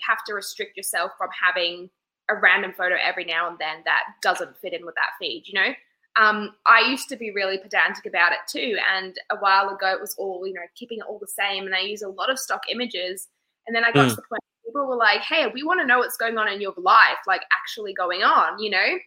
have 0.07 0.23
to 0.25 0.33
restrict 0.33 0.77
yourself 0.77 1.11
from 1.17 1.29
having 1.39 1.89
a 2.29 2.35
random 2.35 2.73
photo 2.77 2.95
every 3.01 3.25
now 3.25 3.49
and 3.49 3.57
then 3.59 3.77
that 3.85 4.03
doesn't 4.21 4.57
fit 4.57 4.73
in 4.73 4.85
with 4.85 4.95
that 4.95 5.11
feed, 5.19 5.43
you 5.47 5.53
know? 5.53 5.73
Um, 6.19 6.55
I 6.65 6.89
used 6.89 7.09
to 7.09 7.15
be 7.15 7.31
really 7.31 7.57
pedantic 7.59 8.05
about 8.05 8.31
it 8.31 8.39
too. 8.49 8.77
And 8.95 9.15
a 9.31 9.37
while 9.37 9.69
ago, 9.69 9.91
it 9.91 10.01
was 10.01 10.15
all, 10.17 10.45
you 10.47 10.53
know, 10.53 10.61
keeping 10.75 10.99
it 10.99 11.05
all 11.07 11.19
the 11.19 11.27
same. 11.27 11.65
And 11.65 11.75
I 11.75 11.81
use 11.81 12.01
a 12.01 12.09
lot 12.09 12.31
of 12.31 12.39
stock 12.39 12.61
images. 12.71 13.27
And 13.67 13.75
then 13.75 13.83
I 13.83 13.91
got 13.91 14.07
mm. 14.07 14.09
to 14.09 14.15
the 14.15 14.21
point 14.23 14.41
people 14.65 14.87
were 14.87 14.95
like, 14.95 15.21
hey, 15.21 15.47
we 15.53 15.63
want 15.63 15.79
to 15.79 15.85
know 15.85 15.99
what's 15.99 16.17
going 16.17 16.37
on 16.37 16.51
in 16.51 16.59
your 16.59 16.73
life, 16.77 17.17
like 17.25 17.41
actually 17.51 17.93
going 17.93 18.23
on, 18.23 18.61
you 18.61 18.69
know? 18.69 18.97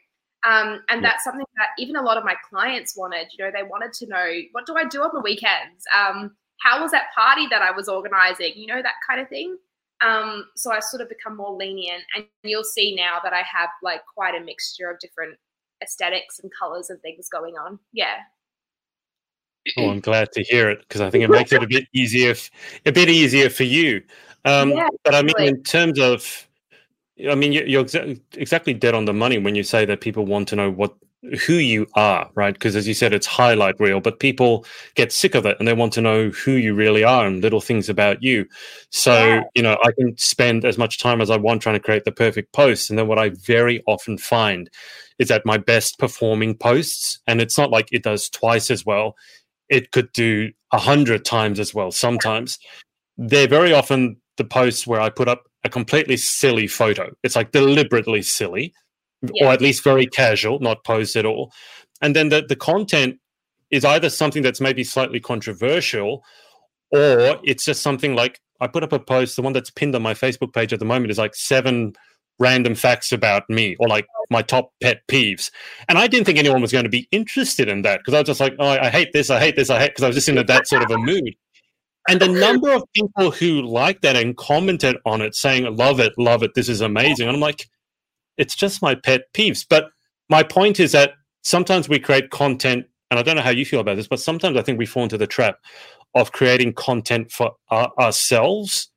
Um, 0.49 0.81
and 0.89 1.05
that's 1.05 1.25
something 1.25 1.45
that 1.57 1.69
even 1.79 1.97
a 1.97 2.03
lot 2.03 2.17
of 2.17 2.25
my 2.25 2.35
clients 2.49 2.97
wanted. 2.97 3.29
You 3.37 3.45
know, 3.45 3.51
they 3.53 3.63
wanted 3.63 3.93
to 3.95 4.07
know 4.07 4.41
what 4.53 4.67
do 4.67 4.77
I 4.77 4.85
do 4.85 5.03
on 5.03 5.11
the 5.13 5.21
weekends? 5.21 5.85
Um, 5.97 6.35
how 6.61 6.83
was 6.83 6.91
that 6.93 7.13
party 7.15 7.47
that 7.49 7.63
I 7.63 7.71
was 7.71 7.89
organizing? 7.89 8.53
You 8.57 8.67
know, 8.67 8.83
that 8.83 8.95
kind 9.07 9.21
of 9.21 9.29
thing. 9.29 9.57
Um, 10.03 10.47
so 10.57 10.73
I 10.73 10.81
sort 10.81 11.03
of 11.03 11.09
become 11.09 11.37
more 11.37 11.55
lenient, 11.55 12.03
and 12.17 12.25
you'll 12.43 12.65
see 12.65 12.95
now 12.95 13.19
that 13.23 13.33
I 13.33 13.43
have 13.43 13.69
like 13.83 14.01
quite 14.15 14.35
a 14.35 14.43
mixture 14.43 14.91
of 14.91 14.99
different 14.99 15.37
aesthetics 15.83 16.39
and 16.39 16.51
colors 16.59 16.91
and 16.91 17.01
things 17.03 17.29
going 17.29 17.55
on. 17.57 17.79
Yeah. 17.93 18.17
Oh, 19.77 19.91
I'm 19.91 20.01
glad 20.01 20.33
to 20.33 20.43
hear 20.43 20.71
it 20.71 20.81
because 20.81 21.03
I 21.03 21.11
think 21.11 21.23
it 21.25 21.31
makes 21.31 21.53
it 21.53 21.63
a 21.63 21.67
bit 21.67 21.87
easier, 21.93 22.35
a 22.87 22.93
bit 22.93 23.11
easier 23.11 23.51
for 23.51 23.65
you. 23.65 24.03
Um, 24.47 24.71
yeah, 24.71 24.89
but 25.05 25.15
I 25.15 25.23
mean, 25.23 25.35
in 25.39 25.63
terms 25.63 25.99
of, 25.99 26.49
I 27.29 27.35
mean, 27.35 27.53
you're 27.53 27.87
exactly 28.35 28.75
dead 28.75 28.95
on 28.95 29.05
the 29.05 29.13
money 29.13 29.39
when 29.39 29.55
you 29.55 29.63
say 29.63 29.85
that 29.85 30.01
people 30.01 30.27
want 30.27 30.49
to 30.49 30.57
know 30.57 30.71
what 30.71 30.95
who 31.45 31.55
you 31.55 31.87
are, 31.95 32.31
right? 32.35 32.55
Because 32.55 32.77
as 32.77 32.89
you 32.89 32.95
said, 32.95 33.13
it's 33.13 33.27
highlight 33.27 33.79
reel, 33.79 34.01
but 34.01 34.21
people 34.21 34.65
get 34.95 35.13
sick 35.13 35.35
of 35.35 35.45
it 35.45 35.57
and 35.59 35.69
they 35.69 35.75
want 35.75 35.93
to 35.93 36.01
know 36.01 36.31
who 36.31 36.53
you 36.53 36.75
really 36.75 37.05
are 37.05 37.27
and 37.27 37.43
little 37.43 37.61
things 37.61 37.89
about 37.91 38.23
you. 38.23 38.47
So, 38.91 39.13
yeah. 39.13 39.43
you 39.55 39.63
know, 39.63 39.77
I 39.85 39.93
can 39.93 40.17
spend 40.17 40.65
as 40.65 40.79
much 40.79 40.99
time 40.99 41.21
as 41.21 41.31
I 41.31 41.37
want 41.37 41.61
trying 41.61 41.75
to 41.75 41.81
create 41.81 42.05
the 42.05 42.13
perfect 42.13 42.53
post. 42.53 42.89
And 42.89 42.99
then 42.99 43.07
what 43.07 43.19
I 43.19 43.31
very 43.47 43.83
often 43.87 44.17
find 44.17 44.71
is 45.19 45.29
that 45.29 45.45
my 45.45 45.59
best 45.59 45.99
performing 45.99 46.57
posts, 46.57 47.19
and 47.27 47.43
it's 47.43 47.59
not 47.59 47.71
like 47.71 47.89
it 47.93 48.03
does 48.03 48.31
twice 48.31 48.71
as 48.71 48.87
well, 48.87 49.15
it 49.69 49.93
could 49.93 50.11
do 50.13 50.51
a 50.73 50.79
hundred 50.79 51.27
times 51.27 51.61
as 51.61 51.75
well 51.75 51.91
sometimes. 51.91 52.59
They're 53.19 53.47
very 53.47 53.75
often 53.75 54.17
the 54.39 54.45
posts 54.45 54.87
where 54.87 55.03
I 55.03 55.11
put 55.11 55.29
up 55.29 55.50
a 55.65 55.69
completely 55.69 56.17
silly 56.17 56.67
photo. 56.67 57.11
It's 57.23 57.37
like 57.37 57.53
deliberately 57.53 58.23
silly, 58.23 58.73
yeah. 59.23 59.47
or 59.47 59.53
at 59.53 59.61
least 59.61 59.85
very 59.85 60.07
casual, 60.07 60.59
not 60.61 60.85
posed 60.85 61.17
at 61.17 61.27
all. 61.27 61.53
And 62.01 62.17
then 62.17 62.31
the, 62.31 62.43
the 62.47 62.57
content 62.57 63.19
is 63.71 63.85
either 63.85 64.11
something 64.11 64.43
that's 64.43 64.61
maybe 64.61 64.85
slightly 64.85 65.21
controversial, 65.21 66.25
or 66.91 67.39
it's 67.45 67.65
just 67.65 67.83
something 67.83 68.15
like 68.15 68.41
I 68.61 68.67
put 68.67 68.83
up 68.83 68.93
a 68.93 68.99
post, 68.99 69.37
the 69.37 69.43
one 69.43 69.53
that's 69.53 69.71
pinned 69.71 69.95
on 69.95 70.03
my 70.03 70.15
Facebook 70.15 70.53
page 70.53 70.73
at 70.73 70.79
the 70.79 70.85
moment 70.85 71.11
is 71.11 71.19
like 71.19 71.35
seven 71.35 71.95
random 72.39 72.75
facts 72.75 73.13
about 73.13 73.49
me 73.49 73.77
or 73.79 73.87
like 73.87 74.07
my 74.31 74.43
top 74.43 74.73
pet 74.83 75.03
peeves. 75.09 75.51
And 75.89 75.99
I 75.99 76.07
didn't 76.07 76.25
think 76.25 76.39
anyone 76.39 76.63
was 76.63 76.73
going 76.73 76.85
to 76.85 76.91
be 76.91 77.07
interested 77.13 77.69
in 77.69 77.83
that 77.83 78.01
because 78.01 78.15
I 78.15 78.21
was 78.21 78.27
just 78.27 78.41
like, 78.41 78.55
oh, 78.59 78.67
I 78.67 78.89
hate 78.89 79.13
this, 79.13 79.31
I 79.31 79.39
hate 79.39 79.57
this, 79.57 79.71
I 79.71 79.79
hate 79.79 79.91
because 79.91 80.05
I 80.05 80.07
was 80.09 80.17
just 80.17 80.29
in 80.29 80.35
that 80.35 80.67
sort 80.67 80.83
of 80.83 80.91
a 80.91 80.99
mood. 80.99 81.35
And 82.09 82.21
the 82.21 82.29
number 82.29 82.73
of 82.73 82.83
people 82.95 83.31
who 83.31 83.63
liked 83.63 84.03
that 84.03 84.17
and 84.17 84.37
commented 84.37 84.97
on 85.05 85.21
it 85.21 85.35
saying, 85.35 85.77
love 85.77 86.01
it, 86.01 86.13
love 86.17 86.43
it, 86.43 86.55
this 86.55 86.69
is 86.69 86.81
amazing. 86.81 87.29
And 87.29 87.37
I'm 87.37 87.41
like, 87.41 87.69
it's 88.37 88.55
just 88.55 88.83
my 88.83 88.95
pet 88.95 89.33
peeves. 89.35 89.67
But 89.69 89.91
my 90.29 90.43
point 90.43 90.81
is 90.81 90.93
that 90.93 91.13
sometimes 91.43 91.89
we 91.89 91.99
create 91.99 92.31
content, 92.31 92.87
and 93.11 93.21
I 93.21 93.23
don't 93.23 93.37
know 93.37 93.43
how 93.43 93.51
you 93.51 93.67
feel 93.67 93.81
about 93.81 93.97
this, 93.97 94.09
but 94.09 94.21
sometimes 94.21 94.57
I 94.57 94.63
think 94.63 94.79
we 94.79 94.87
fall 94.87 95.03
into 95.03 95.19
the 95.19 95.27
trap 95.27 95.59
of 96.15 96.33
creating 96.33 96.73
content 96.73 97.31
for 97.31 97.53
our, 97.69 97.93
ourselves 97.99 98.91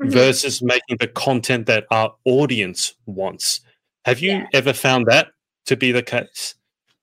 mm-hmm. 0.00 0.12
versus 0.12 0.62
making 0.62 0.98
the 1.00 1.08
content 1.08 1.66
that 1.66 1.84
our 1.90 2.14
audience 2.24 2.94
wants. 3.06 3.60
Have 4.04 4.20
you 4.20 4.32
yeah. 4.32 4.46
ever 4.52 4.72
found 4.72 5.06
that 5.06 5.28
to 5.66 5.76
be 5.76 5.92
the 5.92 6.02
case? 6.02 6.54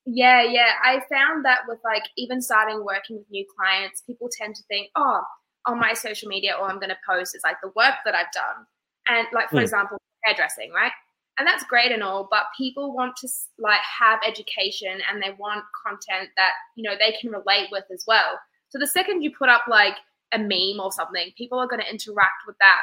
Yeah, 0.05 0.43
yeah. 0.43 0.71
I 0.83 1.01
found 1.11 1.43
that 1.45 1.61
with 1.67 1.79
like 1.83 2.03
even 2.17 2.41
starting 2.41 2.85
working 2.85 3.17
with 3.17 3.29
new 3.29 3.45
clients, 3.57 4.01
people 4.01 4.29
tend 4.31 4.55
to 4.55 4.63
think, 4.63 4.89
oh, 4.95 5.21
on 5.67 5.79
my 5.79 5.93
social 5.93 6.29
media 6.29 6.55
all 6.55 6.65
I'm 6.65 6.79
going 6.79 6.89
to 6.89 6.97
post 7.07 7.35
is 7.35 7.41
like 7.43 7.57
the 7.61 7.71
work 7.75 7.95
that 8.05 8.15
I've 8.15 8.31
done. 8.31 8.65
And 9.09 9.27
like, 9.33 9.49
for 9.49 9.57
mm. 9.57 9.61
example, 9.61 9.97
hairdressing, 10.23 10.71
right? 10.71 10.91
And 11.39 11.47
that's 11.47 11.63
great 11.65 11.91
and 11.91 12.01
all, 12.01 12.27
but 12.29 12.45
people 12.57 12.95
want 12.95 13.15
to 13.17 13.29
like 13.59 13.81
have 13.81 14.19
education 14.27 14.99
and 15.09 15.21
they 15.21 15.35
want 15.37 15.63
content 15.85 16.29
that, 16.35 16.53
you 16.75 16.83
know, 16.83 16.95
they 16.97 17.15
can 17.19 17.29
relate 17.29 17.67
with 17.71 17.83
as 17.93 18.03
well. 18.07 18.39
So 18.69 18.79
the 18.79 18.87
second 18.87 19.21
you 19.21 19.31
put 19.37 19.49
up 19.49 19.61
like 19.69 19.95
a 20.33 20.39
meme 20.39 20.79
or 20.81 20.91
something, 20.91 21.31
people 21.37 21.59
are 21.59 21.67
going 21.67 21.81
to 21.81 21.89
interact 21.89 22.43
with 22.47 22.55
that, 22.59 22.81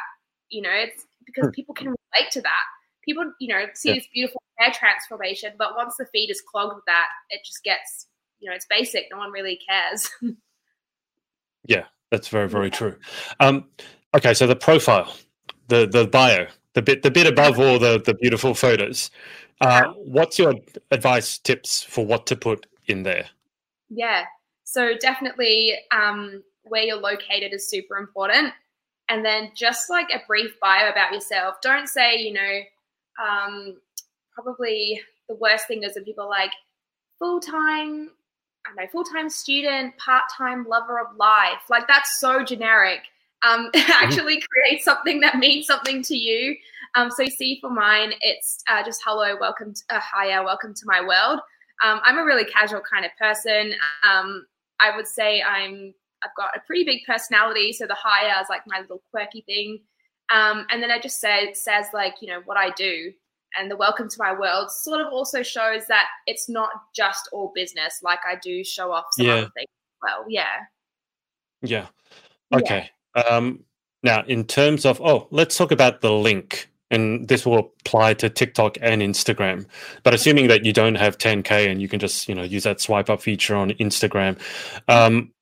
you 0.50 0.62
know, 0.62 0.70
it's 0.72 1.04
because 1.26 1.48
mm. 1.48 1.52
people 1.52 1.74
can 1.74 1.88
relate 1.88 2.30
to 2.32 2.40
that. 2.42 2.64
People, 3.04 3.32
you 3.40 3.48
know, 3.48 3.66
see 3.74 3.90
yeah. 3.90 3.96
this 3.96 4.06
beautiful 4.14 4.42
hair 4.58 4.72
transformation, 4.72 5.52
but 5.58 5.76
once 5.76 5.96
the 5.98 6.06
feed 6.12 6.30
is 6.30 6.40
clogged 6.40 6.74
with 6.74 6.84
that, 6.86 7.08
it 7.30 7.40
just 7.44 7.62
gets, 7.64 8.06
you 8.38 8.48
know, 8.48 8.54
it's 8.54 8.66
basic. 8.70 9.06
No 9.10 9.18
one 9.18 9.32
really 9.32 9.58
cares. 9.68 10.08
yeah, 11.66 11.84
that's 12.10 12.28
very, 12.28 12.48
very 12.48 12.70
true. 12.70 12.96
Um, 13.40 13.66
okay, 14.14 14.34
so 14.34 14.46
the 14.46 14.56
profile, 14.56 15.14
the 15.68 15.86
the 15.86 16.06
bio, 16.06 16.46
the 16.74 16.82
bit 16.82 17.02
the 17.02 17.10
bit 17.10 17.26
above 17.26 17.58
all 17.58 17.78
the 17.78 18.00
the 18.00 18.14
beautiful 18.14 18.54
photos. 18.54 19.10
Uh, 19.60 19.92
what's 19.94 20.38
your 20.38 20.54
advice, 20.90 21.38
tips 21.38 21.82
for 21.82 22.04
what 22.04 22.26
to 22.26 22.36
put 22.36 22.66
in 22.86 23.02
there? 23.02 23.26
Yeah, 23.88 24.24
so 24.64 24.94
definitely 24.98 25.74
um, 25.90 26.42
where 26.64 26.82
you're 26.82 26.96
located 26.96 27.52
is 27.52 27.68
super 27.68 27.96
important, 27.96 28.52
and 29.08 29.24
then 29.24 29.52
just 29.54 29.88
like 29.90 30.08
a 30.12 30.22
brief 30.26 30.58
bio 30.60 30.90
about 30.90 31.12
yourself. 31.12 31.56
Don't 31.62 31.88
say 31.88 32.16
you 32.16 32.32
know. 32.32 32.60
Um, 33.22 33.76
probably 34.34 35.00
the 35.28 35.36
worst 35.36 35.68
thing 35.68 35.84
is 35.84 35.94
when 35.94 36.04
people 36.04 36.24
are 36.24 36.28
like 36.28 36.50
full 37.18 37.40
time 37.40 38.10
I 38.66 38.74
know, 38.74 38.88
full 38.90 39.04
time 39.04 39.28
student, 39.28 39.96
part 39.98 40.24
time 40.36 40.66
lover 40.68 40.98
of 41.00 41.16
life. 41.16 41.60
Like 41.68 41.86
that's 41.86 42.18
so 42.18 42.44
generic. 42.44 43.00
Um, 43.42 43.70
mm-hmm. 43.74 43.90
actually 43.92 44.42
create 44.50 44.82
something 44.82 45.20
that 45.20 45.36
means 45.36 45.66
something 45.66 46.02
to 46.04 46.16
you. 46.16 46.56
Um, 46.94 47.10
so, 47.10 47.24
you 47.24 47.30
see, 47.30 47.58
for 47.60 47.70
mine, 47.70 48.12
it's 48.20 48.62
uh, 48.68 48.84
just 48.84 49.02
hello, 49.04 49.36
welcome, 49.40 49.74
to, 49.74 49.82
uh, 49.90 50.00
hiya, 50.00 50.44
welcome 50.44 50.72
to 50.74 50.82
my 50.86 51.00
world. 51.00 51.40
Um, 51.82 52.00
I'm 52.04 52.18
a 52.18 52.24
really 52.24 52.44
casual 52.44 52.80
kind 52.80 53.04
of 53.04 53.10
person. 53.18 53.74
Um, 54.08 54.46
I 54.80 54.96
would 54.96 55.06
say 55.06 55.42
I'm 55.42 55.94
I've 56.22 56.34
got 56.36 56.56
a 56.56 56.60
pretty 56.60 56.84
big 56.84 57.00
personality, 57.06 57.72
so 57.72 57.86
the 57.86 57.96
hiya 57.96 58.40
is 58.40 58.46
like 58.48 58.62
my 58.66 58.80
little 58.80 59.02
quirky 59.10 59.42
thing. 59.42 59.80
Um, 60.32 60.66
and 60.70 60.82
then 60.82 60.90
I 60.90 60.98
just 60.98 61.20
say 61.20 61.52
says 61.54 61.86
like 61.92 62.16
you 62.20 62.28
know 62.28 62.40
what 62.44 62.56
I 62.56 62.70
do 62.70 63.12
and 63.58 63.70
the 63.70 63.76
welcome 63.76 64.08
to 64.08 64.16
my 64.18 64.32
world 64.32 64.70
sort 64.70 65.00
of 65.00 65.12
also 65.12 65.42
shows 65.42 65.86
that 65.88 66.06
it's 66.26 66.48
not 66.48 66.70
just 66.94 67.28
all 67.32 67.52
business. 67.54 68.00
Like 68.02 68.20
i 68.26 68.36
do 68.36 68.64
show 68.64 68.92
off 68.92 69.06
some 69.12 69.26
yeah. 69.26 69.32
other 69.34 69.50
things 69.56 69.68
well. 70.02 70.24
Yeah. 70.28 70.44
Yeah. 71.62 71.86
Okay. 72.52 72.90
Yeah. 73.16 73.22
um 73.22 73.60
now 74.02 74.22
in 74.26 74.44
terms 74.44 74.84
of 74.84 75.00
oh 75.00 75.28
let's 75.30 75.56
talk 75.56 75.72
about 75.72 76.00
the 76.00 76.12
link 76.12 76.70
and 76.90 77.26
this 77.26 77.46
will 77.46 77.58
apply 77.58 78.14
to 78.14 78.28
tiktok 78.28 78.76
and 78.80 79.02
instagram. 79.02 79.66
But 80.02 80.14
assuming 80.14 80.48
that 80.48 80.64
you 80.64 80.72
don't 80.72 80.96
have 80.96 81.18
10k 81.18 81.70
and 81.70 81.80
you 81.80 81.88
can 81.88 82.00
just 82.00 82.28
you 82.28 82.34
know 82.34 82.42
use 82.42 82.64
that 82.64 82.80
swipe 82.80 83.10
up 83.10 83.22
feature 83.22 83.56
on 83.56 83.70
instagram 83.72 84.38
um 84.88 85.32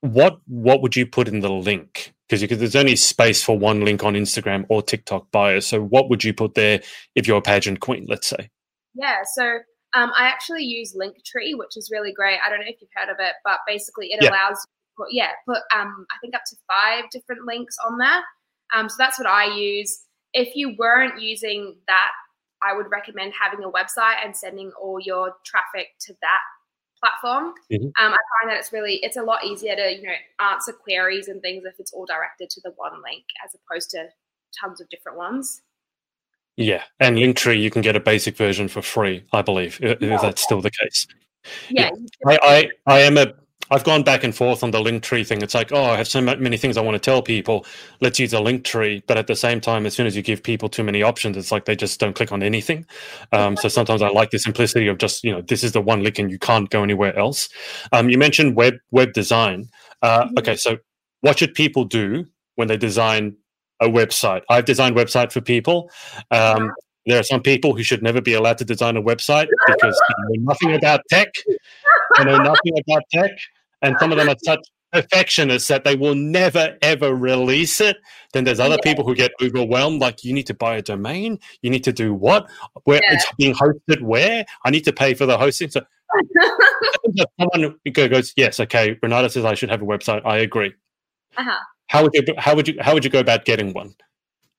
what 0.00 0.40
what 0.46 0.82
would 0.82 0.96
you 0.96 1.06
put 1.06 1.28
in 1.28 1.40
the 1.40 1.50
link 1.50 2.12
because 2.30 2.58
there's 2.58 2.76
only 2.76 2.96
space 2.96 3.42
for 3.42 3.58
one 3.58 3.84
link 3.84 4.04
on 4.04 4.14
Instagram 4.14 4.64
or 4.68 4.82
TikTok 4.82 5.30
bio. 5.30 5.60
So 5.60 5.80
what 5.80 6.08
would 6.08 6.22
you 6.22 6.32
put 6.32 6.54
there 6.54 6.80
if 7.14 7.26
you're 7.26 7.38
a 7.38 7.42
pageant 7.42 7.80
queen, 7.80 8.06
let's 8.08 8.28
say? 8.28 8.50
Yeah, 8.94 9.18
so 9.34 9.58
um, 9.94 10.12
I 10.16 10.26
actually 10.26 10.64
use 10.64 10.96
Linktree, 10.96 11.58
which 11.58 11.76
is 11.76 11.90
really 11.92 12.12
great. 12.12 12.38
I 12.44 12.48
don't 12.48 12.60
know 12.60 12.66
if 12.68 12.80
you've 12.80 12.90
heard 12.94 13.10
of 13.10 13.16
it, 13.18 13.34
but 13.44 13.58
basically 13.66 14.06
it 14.06 14.20
yeah. 14.22 14.30
allows 14.30 14.64
put, 14.96 15.08
yeah, 15.10 15.30
put 15.46 15.62
um, 15.74 16.06
I 16.10 16.16
think 16.20 16.34
up 16.34 16.42
to 16.50 16.56
five 16.68 17.04
different 17.10 17.42
links 17.46 17.76
on 17.86 17.98
there. 17.98 18.22
Um, 18.74 18.88
so 18.88 18.94
that's 18.98 19.18
what 19.18 19.28
I 19.28 19.56
use. 19.56 20.04
If 20.32 20.54
you 20.54 20.76
weren't 20.78 21.20
using 21.20 21.76
that, 21.88 22.10
I 22.62 22.76
would 22.76 22.86
recommend 22.90 23.32
having 23.40 23.64
a 23.64 23.70
website 23.70 24.24
and 24.24 24.36
sending 24.36 24.70
all 24.80 25.00
your 25.00 25.32
traffic 25.44 25.88
to 26.02 26.14
that 26.20 26.40
platform. 27.00 27.54
Mm-hmm. 27.72 27.86
Um, 27.86 27.92
I 28.12 28.18
find 28.40 28.50
that 28.50 28.58
it's 28.58 28.72
really 28.72 28.96
it's 29.02 29.16
a 29.16 29.22
lot 29.22 29.44
easier 29.44 29.74
to 29.76 29.96
you 29.96 30.02
know 30.02 30.14
answer 30.40 30.72
queries 30.72 31.28
and 31.28 31.40
things 31.42 31.64
if 31.64 31.74
it's 31.78 31.92
all 31.92 32.06
directed 32.06 32.50
to 32.50 32.60
the 32.62 32.72
one 32.76 33.02
link 33.02 33.24
as 33.44 33.54
opposed 33.54 33.90
to 33.90 34.08
tons 34.58 34.80
of 34.80 34.88
different 34.88 35.18
ones. 35.18 35.62
Yeah, 36.56 36.82
and 36.98 37.16
Linktree 37.16 37.60
you 37.60 37.70
can 37.70 37.82
get 37.82 37.96
a 37.96 38.00
basic 38.00 38.36
version 38.36 38.68
for 38.68 38.82
free, 38.82 39.24
I 39.32 39.42
believe, 39.42 39.78
if 39.82 40.20
that's 40.20 40.42
still 40.42 40.60
the 40.60 40.70
case. 40.70 41.06
Yeah, 41.70 41.90
yeah. 42.26 42.38
I, 42.42 42.68
I 42.86 42.96
I 42.96 43.00
am 43.00 43.16
a 43.16 43.32
I've 43.70 43.84
gone 43.84 44.02
back 44.02 44.24
and 44.24 44.34
forth 44.34 44.64
on 44.64 44.72
the 44.72 44.80
link 44.80 45.02
tree 45.02 45.22
thing. 45.22 45.42
It's 45.42 45.54
like, 45.54 45.70
oh, 45.72 45.84
I 45.84 45.96
have 45.96 46.08
so 46.08 46.20
many 46.20 46.56
things 46.56 46.76
I 46.76 46.80
want 46.80 46.96
to 46.96 46.98
tell 46.98 47.22
people. 47.22 47.64
Let's 48.00 48.18
use 48.18 48.32
a 48.32 48.40
link 48.40 48.64
tree. 48.64 49.02
But 49.06 49.16
at 49.16 49.28
the 49.28 49.36
same 49.36 49.60
time, 49.60 49.86
as 49.86 49.94
soon 49.94 50.06
as 50.06 50.16
you 50.16 50.22
give 50.22 50.42
people 50.42 50.68
too 50.68 50.82
many 50.82 51.02
options, 51.02 51.36
it's 51.36 51.52
like 51.52 51.66
they 51.66 51.76
just 51.76 52.00
don't 52.00 52.14
click 52.14 52.32
on 52.32 52.42
anything. 52.42 52.84
Um, 53.32 53.56
so 53.56 53.68
sometimes 53.68 54.02
I 54.02 54.08
like 54.08 54.30
the 54.30 54.38
simplicity 54.38 54.88
of 54.88 54.98
just, 54.98 55.22
you 55.22 55.30
know, 55.30 55.40
this 55.40 55.62
is 55.62 55.72
the 55.72 55.80
one 55.80 56.02
link 56.02 56.18
and 56.18 56.30
you 56.30 56.38
can't 56.38 56.68
go 56.68 56.82
anywhere 56.82 57.16
else. 57.16 57.48
Um, 57.92 58.10
you 58.10 58.18
mentioned 58.18 58.56
web 58.56 58.74
web 58.90 59.12
design. 59.12 59.68
Uh, 60.02 60.24
mm-hmm. 60.24 60.34
Okay, 60.38 60.56
so 60.56 60.78
what 61.20 61.38
should 61.38 61.54
people 61.54 61.84
do 61.84 62.26
when 62.56 62.66
they 62.66 62.76
design 62.76 63.36
a 63.80 63.86
website? 63.86 64.42
I've 64.50 64.64
designed 64.64 64.96
website 64.96 65.30
for 65.30 65.40
people. 65.40 65.90
Um, 66.32 66.72
there 67.06 67.20
are 67.20 67.24
some 67.24 67.40
people 67.40 67.76
who 67.76 67.82
should 67.82 68.02
never 68.02 68.20
be 68.20 68.34
allowed 68.34 68.58
to 68.58 68.64
design 68.64 68.96
a 68.96 69.02
website 69.02 69.46
because 69.66 69.98
they 70.08 70.38
know 70.38 70.44
nothing 70.48 70.74
about 70.74 71.00
tech. 71.08 71.28
They 72.18 72.24
know 72.24 72.38
nothing 72.38 72.78
about 72.78 73.02
tech 73.12 73.30
and 73.82 73.96
some 73.98 74.12
of 74.12 74.18
them 74.18 74.28
are 74.28 74.36
such 74.44 74.60
perfectionists 74.92 75.68
that 75.68 75.84
they 75.84 75.94
will 75.94 76.14
never 76.14 76.76
ever 76.82 77.14
release 77.14 77.80
it. 77.80 77.96
Then 78.32 78.44
there's 78.44 78.60
other 78.60 78.76
yeah. 78.84 78.92
people 78.92 79.04
who 79.04 79.14
get 79.14 79.32
overwhelmed, 79.42 80.00
like 80.00 80.24
you 80.24 80.32
need 80.32 80.46
to 80.46 80.54
buy 80.54 80.76
a 80.76 80.82
domain, 80.82 81.38
you 81.62 81.70
need 81.70 81.84
to 81.84 81.92
do 81.92 82.12
what, 82.14 82.50
where 82.84 83.00
yeah. 83.04 83.14
it's 83.14 83.26
being 83.38 83.54
hosted, 83.54 84.02
where 84.02 84.44
I 84.64 84.70
need 84.70 84.84
to 84.84 84.92
pay 84.92 85.14
for 85.14 85.26
the 85.26 85.38
hosting. 85.38 85.70
So 85.70 85.82
someone 87.38 87.76
goes, 87.92 88.32
yes, 88.36 88.60
okay. 88.60 88.98
Renata 89.02 89.30
says 89.30 89.44
I 89.44 89.54
should 89.54 89.70
have 89.70 89.82
a 89.82 89.86
website. 89.86 90.22
I 90.24 90.38
agree. 90.38 90.72
Uh-huh. 91.36 91.58
How 91.86 92.02
would 92.02 92.14
you 92.14 92.22
how 92.38 92.54
would 92.54 92.68
you 92.68 92.76
how 92.80 92.94
would 92.94 93.04
you 93.04 93.10
go 93.10 93.18
about 93.18 93.44
getting 93.44 93.72
one? 93.72 93.94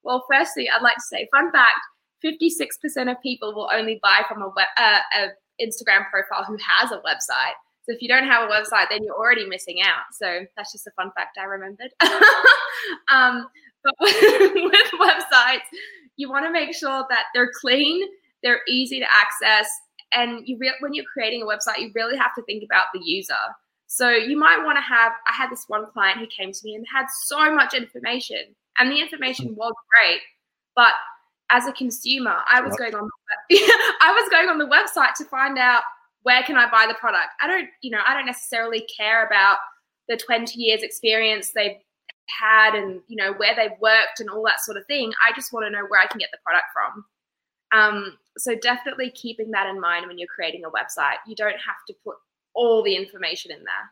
Well, 0.04 0.26
firstly, 0.30 0.68
I'd 0.70 0.82
like 0.82 0.96
to 0.96 1.02
say, 1.02 1.30
fun 1.32 1.52
fact: 1.52 1.80
fifty-six 2.22 2.78
percent 2.78 3.10
of 3.10 3.18
people 3.24 3.54
will 3.54 3.70
only 3.74 4.00
buy 4.04 4.24
from 4.28 4.42
a, 4.42 4.50
web, 4.50 4.68
uh, 4.78 5.00
a 5.18 5.28
Instagram 5.64 6.10
profile 6.10 6.44
who 6.46 6.58
has 6.58 6.92
a 6.92 6.98
website. 6.98 7.56
So 7.84 7.94
if 7.94 8.02
you 8.02 8.08
don't 8.08 8.26
have 8.26 8.48
a 8.48 8.52
website, 8.52 8.90
then 8.90 9.04
you're 9.04 9.16
already 9.16 9.46
missing 9.46 9.82
out. 9.82 10.04
So 10.14 10.46
that's 10.56 10.72
just 10.72 10.88
a 10.88 10.92
fun 10.92 11.12
fact 11.16 11.38
I 11.40 11.46
remembered. 11.46 11.92
um, 13.12 13.48
but 13.84 13.94
with, 14.00 14.22
with 14.56 14.92
websites, 15.00 15.66
you 16.16 16.30
want 16.30 16.46
to 16.46 16.52
make 16.52 16.76
sure 16.76 17.06
that 17.10 17.26
they're 17.34 17.52
clean, 17.60 18.08
they're 18.44 18.62
easy 18.68 19.00
to 19.00 19.06
access, 19.12 19.68
and 20.14 20.42
you 20.46 20.58
re- 20.60 20.76
when 20.82 20.94
you're 20.94 21.06
creating 21.12 21.42
a 21.42 21.46
website, 21.46 21.80
you 21.80 21.92
really 21.96 22.18
have 22.18 22.36
to 22.36 22.44
think 22.44 22.64
about 22.64 22.86
the 22.94 23.00
user. 23.04 23.34
So 23.88 24.10
you 24.10 24.38
might 24.38 24.64
want 24.64 24.78
to 24.78 24.82
have. 24.82 25.14
I 25.28 25.34
had 25.34 25.50
this 25.50 25.66
one 25.68 25.86
client 25.92 26.20
who 26.20 26.28
came 26.28 26.52
to 26.52 26.60
me 26.64 26.76
and 26.76 26.86
had 26.94 27.08
so 27.26 27.54
much 27.54 27.74
information, 27.74 28.56
and 28.78 28.92
the 28.92 29.00
information 29.00 29.50
hmm. 29.50 29.56
was 29.56 29.74
great, 29.92 30.22
but 30.76 30.94
as 31.50 31.68
a 31.68 31.74
consumer, 31.74 32.38
I 32.48 32.62
was 32.62 32.76
going 32.76 32.96
on. 32.96 33.10
The, 33.50 33.58
I 34.02 34.14
was 34.18 34.30
going 34.30 34.50
on 34.50 34.58
the 34.58 34.66
website 34.66 35.14
to 35.16 35.26
find 35.26 35.58
out 35.58 35.84
where 36.24 36.44
can 36.44 36.58
I 36.58 36.70
buy 36.70 36.86
the 36.88 36.96
product? 36.96 37.30
I 37.42 37.48
don't, 37.48 37.68
you 37.82 37.92
know, 37.92 38.02
I 38.06 38.14
don't 38.14 38.26
necessarily 38.26 38.86
care 38.98 39.26
about 39.26 39.58
the 40.08 40.18
20 40.18 40.60
years 40.60 40.84
experience 40.84 41.52
they've 41.54 41.78
had 42.28 42.76
and, 42.76 43.02
you 43.08 43.16
know, 43.16 43.34
where 43.34 43.56
they've 43.56 43.78
worked 43.80 44.20
and 44.20 44.30
all 44.30 44.44
that 44.46 44.62
sort 44.62 44.78
of 44.78 44.86
thing. 44.86 45.12
I 45.26 45.34
just 45.34 45.52
want 45.52 45.66
to 45.66 45.72
know 45.72 45.86
where 45.88 46.00
I 46.00 46.08
can 46.08 46.20
get 46.20 46.30
the 46.32 46.38
product 46.46 46.66
from. 46.74 47.06
Um, 47.74 48.18
so 48.38 48.56
definitely 48.56 49.12
keeping 49.12 49.52
that 49.52 49.68
in 49.68 49.80
mind 49.80 50.08
when 50.08 50.18
you're 50.18 50.28
creating 50.28 50.64
a 50.66 50.70
website. 50.70 51.18
You 51.28 51.36
don't 51.36 51.52
have 51.52 51.84
to 51.88 51.94
put 52.06 52.16
all 52.54 52.84
the 52.84 52.96
information 52.96 53.52
in 53.52 53.60
there. 53.60 53.92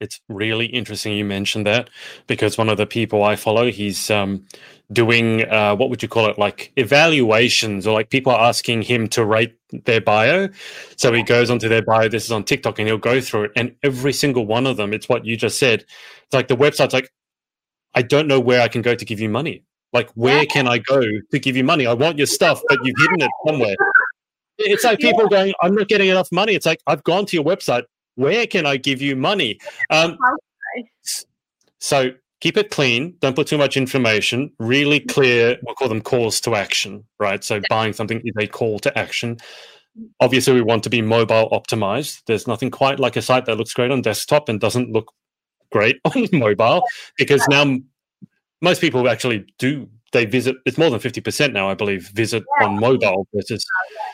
It's 0.00 0.20
really 0.28 0.66
interesting 0.66 1.12
you 1.12 1.24
mentioned 1.24 1.66
that 1.66 1.88
because 2.26 2.58
one 2.58 2.68
of 2.68 2.76
the 2.76 2.86
people 2.86 3.22
I 3.22 3.36
follow, 3.36 3.70
he's 3.70 4.10
um, 4.10 4.44
doing 4.92 5.48
uh, 5.48 5.74
what 5.74 5.90
would 5.90 6.02
you 6.02 6.08
call 6.08 6.26
it, 6.26 6.38
like 6.38 6.72
evaluations, 6.76 7.86
or 7.86 7.94
like 7.94 8.10
people 8.10 8.32
are 8.32 8.48
asking 8.48 8.82
him 8.82 9.08
to 9.08 9.24
rate 9.24 9.56
their 9.84 10.00
bio. 10.00 10.48
So 10.96 11.12
he 11.12 11.22
goes 11.22 11.50
onto 11.50 11.68
their 11.68 11.82
bio. 11.82 12.08
This 12.08 12.24
is 12.24 12.32
on 12.32 12.44
TikTok, 12.44 12.78
and 12.78 12.88
he'll 12.88 12.98
go 12.98 13.20
through 13.20 13.44
it, 13.44 13.52
and 13.56 13.74
every 13.82 14.12
single 14.12 14.46
one 14.46 14.66
of 14.66 14.76
them, 14.76 14.92
it's 14.92 15.08
what 15.08 15.24
you 15.24 15.36
just 15.36 15.58
said. 15.58 15.80
It's 15.80 16.34
like 16.34 16.48
the 16.48 16.56
website's 16.56 16.92
like, 16.92 17.10
I 17.94 18.02
don't 18.02 18.26
know 18.26 18.40
where 18.40 18.60
I 18.60 18.68
can 18.68 18.82
go 18.82 18.94
to 18.94 19.04
give 19.04 19.20
you 19.20 19.28
money. 19.28 19.62
Like, 19.92 20.10
where 20.14 20.44
can 20.46 20.66
I 20.66 20.78
go 20.78 21.00
to 21.00 21.38
give 21.38 21.56
you 21.56 21.62
money? 21.62 21.86
I 21.86 21.94
want 21.94 22.18
your 22.18 22.26
stuff, 22.26 22.60
but 22.68 22.78
you've 22.82 22.96
hidden 22.98 23.22
it 23.22 23.30
somewhere. 23.46 23.76
It's 24.58 24.82
like 24.82 24.98
people 24.98 25.28
going, 25.28 25.54
I'm 25.62 25.74
not 25.74 25.88
getting 25.88 26.08
enough 26.08 26.30
money. 26.32 26.54
It's 26.54 26.66
like, 26.66 26.80
I've 26.88 27.04
gone 27.04 27.26
to 27.26 27.36
your 27.36 27.44
website. 27.44 27.84
Where 28.16 28.46
can 28.46 28.66
I 28.66 28.76
give 28.76 29.00
you 29.00 29.14
money? 29.14 29.58
Um, 29.90 30.18
so 31.78 32.10
keep 32.44 32.58
it 32.58 32.70
clean. 32.70 33.16
Don't 33.20 33.34
put 33.34 33.46
too 33.46 33.56
much 33.56 33.74
information. 33.74 34.52
Really 34.58 35.00
mm-hmm. 35.00 35.08
clear, 35.08 35.56
we'll 35.62 35.74
call 35.74 35.88
them 35.88 36.02
calls 36.02 36.42
to 36.42 36.54
action, 36.54 37.02
right? 37.18 37.42
So 37.42 37.62
buying 37.70 37.94
something 37.94 38.20
is 38.22 38.34
a 38.38 38.46
call 38.46 38.78
to 38.80 38.98
action. 38.98 39.38
Obviously, 40.20 40.52
we 40.52 40.60
want 40.60 40.82
to 40.82 40.90
be 40.90 41.00
mobile 41.00 41.48
optimized. 41.50 42.20
There's 42.26 42.46
nothing 42.46 42.70
quite 42.70 43.00
like 43.00 43.16
a 43.16 43.22
site 43.22 43.46
that 43.46 43.56
looks 43.56 43.72
great 43.72 43.90
on 43.90 44.02
desktop 44.02 44.50
and 44.50 44.60
doesn't 44.60 44.90
look 44.90 45.10
great 45.72 45.96
on 46.04 46.28
mobile 46.34 46.82
because 47.16 47.42
now 47.48 47.78
most 48.60 48.82
people 48.82 49.08
actually 49.08 49.46
do 49.58 49.88
they 50.12 50.24
visit 50.24 50.54
it's 50.64 50.78
more 50.78 50.90
than 50.90 51.00
50% 51.00 51.52
now 51.52 51.68
i 51.68 51.74
believe 51.74 52.08
visit 52.10 52.44
on 52.62 52.78
mobile 52.78 53.26
versus 53.34 53.66
oh, 53.66 54.04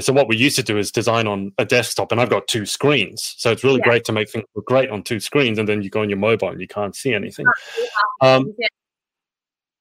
so 0.00 0.12
what 0.12 0.28
we 0.28 0.36
used 0.36 0.56
to 0.56 0.62
do 0.62 0.78
is 0.78 0.90
design 0.90 1.26
on 1.26 1.52
a 1.58 1.64
desktop, 1.64 2.12
and 2.12 2.20
I've 2.20 2.30
got 2.30 2.46
two 2.48 2.64
screens. 2.64 3.34
So 3.36 3.50
it's 3.50 3.62
really 3.62 3.78
yeah. 3.78 3.90
great 3.90 4.04
to 4.04 4.12
make 4.12 4.30
things 4.30 4.44
look 4.54 4.66
great 4.66 4.90
on 4.90 5.02
two 5.02 5.20
screens, 5.20 5.58
and 5.58 5.68
then 5.68 5.82
you 5.82 5.90
go 5.90 6.00
on 6.00 6.08
your 6.08 6.18
mobile 6.18 6.48
and 6.48 6.60
you 6.60 6.68
can't 6.68 6.96
see 6.96 7.12
anything. 7.12 7.46
Um, 8.20 8.54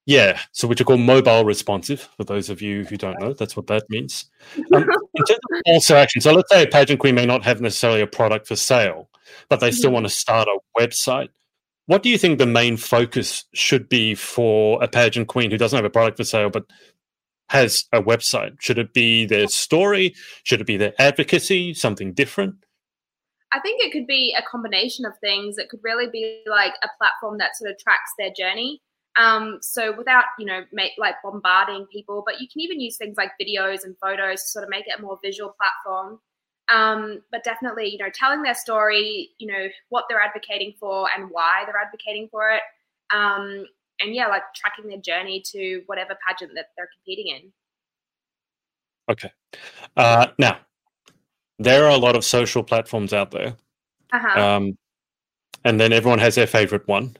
yeah, 0.05 0.39
so 0.51 0.67
which 0.67 0.81
are 0.81 0.83
called 0.83 0.99
mobile 0.99 1.45
responsive. 1.45 2.09
For 2.17 2.23
those 2.23 2.49
of 2.49 2.61
you 2.61 2.83
who 2.83 2.97
don't 2.97 3.19
know, 3.19 3.33
that's 3.33 3.55
what 3.55 3.67
that 3.67 3.83
means. 3.89 4.29
Um, 4.73 4.83
in 5.13 5.25
terms 5.25 5.39
of 5.53 5.61
also 5.67 5.95
action, 5.95 6.21
so 6.21 6.33
let's 6.33 6.51
say 6.51 6.63
a 6.63 6.67
pageant 6.67 6.99
queen 6.99 7.15
may 7.15 7.25
not 7.25 7.43
have 7.43 7.61
necessarily 7.61 8.01
a 8.01 8.07
product 8.07 8.47
for 8.47 8.55
sale, 8.55 9.09
but 9.47 9.59
they 9.59 9.71
still 9.71 9.89
mm-hmm. 9.89 9.95
want 9.95 10.05
to 10.07 10.13
start 10.13 10.47
a 10.47 10.59
website. 10.79 11.29
What 11.85 12.03
do 12.03 12.09
you 12.09 12.17
think 12.17 12.37
the 12.37 12.45
main 12.45 12.77
focus 12.77 13.45
should 13.53 13.89
be 13.89 14.15
for 14.15 14.81
a 14.83 14.87
pageant 14.87 15.27
queen 15.27 15.51
who 15.51 15.57
doesn't 15.57 15.75
have 15.75 15.85
a 15.85 15.89
product 15.89 16.17
for 16.17 16.23
sale, 16.23 16.49
but 16.49 16.65
has 17.51 17.85
a 17.91 18.01
website? 18.01 18.59
Should 18.61 18.77
it 18.77 18.93
be 18.93 19.25
their 19.25 19.47
story? 19.47 20.15
Should 20.43 20.61
it 20.61 20.67
be 20.67 20.77
their 20.77 20.93
advocacy? 20.99 21.73
Something 21.73 22.13
different? 22.13 22.55
I 23.53 23.59
think 23.59 23.83
it 23.83 23.91
could 23.91 24.07
be 24.07 24.33
a 24.37 24.41
combination 24.49 25.05
of 25.05 25.13
things. 25.19 25.57
It 25.57 25.69
could 25.69 25.81
really 25.83 26.07
be 26.09 26.43
like 26.47 26.73
a 26.83 26.87
platform 26.97 27.37
that 27.39 27.57
sort 27.57 27.71
of 27.71 27.77
tracks 27.77 28.11
their 28.17 28.31
journey. 28.31 28.81
Um, 29.17 29.59
so 29.61 29.93
without 29.95 30.23
you 30.39 30.45
know 30.45 30.61
make 30.71 30.93
like 30.97 31.15
bombarding 31.21 31.85
people, 31.91 32.23
but 32.25 32.39
you 32.39 32.47
can 32.51 32.61
even 32.61 32.79
use 32.79 32.95
things 32.95 33.17
like 33.17 33.31
videos 33.41 33.83
and 33.83 33.97
photos 34.01 34.41
to 34.43 34.47
sort 34.47 34.63
of 34.63 34.69
make 34.69 34.87
it 34.87 34.97
a 34.97 35.01
more 35.01 35.19
visual 35.21 35.53
platform. 35.59 36.19
Um, 36.69 37.21
but 37.31 37.43
definitely, 37.43 37.89
you 37.89 37.97
know, 37.97 38.09
telling 38.13 38.43
their 38.43 38.55
story, 38.55 39.31
you 39.37 39.47
know, 39.47 39.67
what 39.89 40.05
they're 40.07 40.21
advocating 40.21 40.73
for 40.79 41.09
and 41.13 41.29
why 41.29 41.63
they're 41.65 41.81
advocating 41.81 42.29
for 42.31 42.49
it, 42.51 42.61
um, 43.13 43.65
and 44.01 44.15
yeah, 44.15 44.27
like 44.27 44.43
tracking 44.55 44.89
their 44.89 44.99
journey 44.99 45.43
to 45.51 45.81
whatever 45.85 46.17
pageant 46.27 46.51
that 46.55 46.67
they're 46.75 46.89
competing 46.97 47.35
in. 47.35 47.51
Okay. 49.09 49.31
Uh, 49.97 50.27
now, 50.37 50.59
there 51.59 51.85
are 51.85 51.91
a 51.91 51.97
lot 51.97 52.15
of 52.15 52.23
social 52.23 52.63
platforms 52.63 53.13
out 53.13 53.31
there. 53.31 53.55
Uh-huh. 54.13 54.41
Um, 54.41 54.77
and 55.63 55.79
then 55.79 55.93
everyone 55.93 56.19
has 56.19 56.35
their 56.35 56.47
favorite 56.47 56.87
one. 56.87 57.15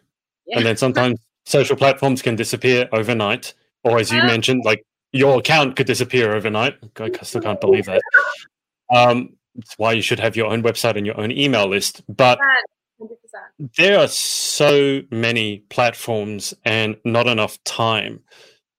Yeah. 0.47 0.57
And 0.57 0.65
then 0.65 0.77
sometimes 0.77 1.19
social 1.45 1.75
platforms 1.75 2.21
can 2.21 2.35
disappear 2.35 2.87
overnight. 2.91 3.53
Or 3.83 3.99
as 3.99 4.11
you 4.11 4.19
uh, 4.19 4.25
mentioned, 4.25 4.63
like 4.65 4.85
your 5.11 5.39
account 5.39 5.75
could 5.75 5.87
disappear 5.87 6.33
overnight. 6.33 6.77
I 6.97 7.11
still 7.23 7.41
can't 7.41 7.61
believe 7.61 7.85
that. 7.85 8.01
Um, 8.93 9.37
it's 9.55 9.73
why 9.77 9.93
you 9.93 10.01
should 10.01 10.19
have 10.19 10.35
your 10.35 10.47
own 10.47 10.63
website 10.63 10.97
and 10.97 11.05
your 11.05 11.17
own 11.17 11.31
email 11.31 11.65
list. 11.65 12.01
But 12.09 12.39
100%. 13.01 13.09
There 13.77 13.99
are 13.99 14.07
so 14.07 15.01
many 15.11 15.59
platforms 15.69 16.53
and 16.65 16.95
not 17.03 17.27
enough 17.27 17.61
time. 17.63 18.21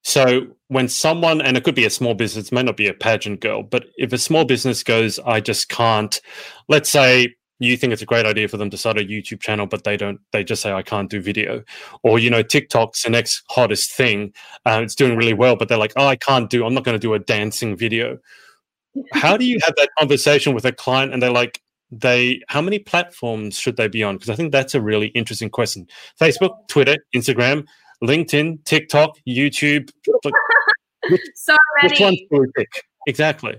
So 0.05 0.49
when 0.69 0.89
someone, 0.89 1.41
and 1.41 1.57
it 1.57 1.65
could 1.65 1.75
be 1.75 1.85
a 1.85 1.91
small 1.91 2.15
business, 2.15 2.51
may 2.51 2.63
not 2.63 2.77
be 2.77 2.89
a 2.89 2.95
pageant 2.95 3.41
girl, 3.41 3.63
but 3.63 3.87
if 3.97 4.13
a 4.13 4.19
small 4.19 4.45
business 4.45 4.83
goes, 4.83 5.19
I 5.21 5.41
just 5.41 5.69
can't, 5.69 6.21
let's 6.69 6.91
say 6.91 7.35
you 7.61 7.77
think 7.77 7.93
it's 7.93 8.03
a 8.03 8.07
great 8.07 8.27
idea 8.27 8.49
for 8.49 8.57
them 8.57 8.71
to 8.71 8.77
start 8.77 8.99
a 8.99 9.03
YouTube 9.03 9.41
channel, 9.41 9.67
but 9.67 9.85
they 9.85 9.97
don't, 9.97 10.21
they 10.33 10.43
just 10.43 10.63
say, 10.63 10.73
I 10.73 10.83
can't 10.83 11.09
do 11.09 11.21
video. 11.21 11.63
Or, 12.03 12.19
you 12.19 12.31
know, 12.31 12.43
TikTok's 12.43 13.05
the 13.05 13.11
next 13.11 13.43
hottest 13.49 13.93
thing. 13.93 14.33
Uh, 14.67 14.81
it's 14.83 14.97
doing 14.97 15.17
really 15.17 15.35
well, 15.35 15.55
but 15.55 15.69
they're 15.69 15.79
like, 15.79 15.93
oh, 15.97 16.07
I 16.07 16.17
can't 16.17 16.51
do, 16.51 16.67
I'm 16.67 16.75
not 16.75 16.85
going 16.85 16.97
to 16.97 17.07
do 17.07 17.15
a 17.15 17.21
dancing 17.21 17.77
video. 17.77 18.19
How 19.13 19.37
do 19.37 19.45
you 19.45 19.59
have 19.65 19.75
that 19.77 19.91
conversation 19.99 20.55
with 20.55 20.65
a 20.65 20.73
client 20.73 21.13
and 21.13 21.23
they're 21.23 21.31
like, 21.31 21.61
they 21.93 22.41
how 22.49 22.63
many 22.63 22.79
platforms 22.79 23.59
should 23.59 23.77
they 23.77 23.87
be 23.87 24.03
on? 24.03 24.17
Because 24.17 24.31
I 24.31 24.35
think 24.35 24.51
that's 24.51 24.75
a 24.75 24.81
really 24.81 25.09
interesting 25.09 25.51
question. 25.51 25.87
Facebook, 26.21 26.67
Twitter, 26.69 26.97
Instagram, 27.15 27.67
LinkedIn, 28.03 28.65
TikTok, 28.65 29.19
YouTube. 29.29 29.91
so 31.35 31.57
many. 31.83 31.93
Which 31.93 32.01
one 32.31 32.41
we 32.41 32.47
pick? 32.57 32.71
Exactly. 33.07 33.57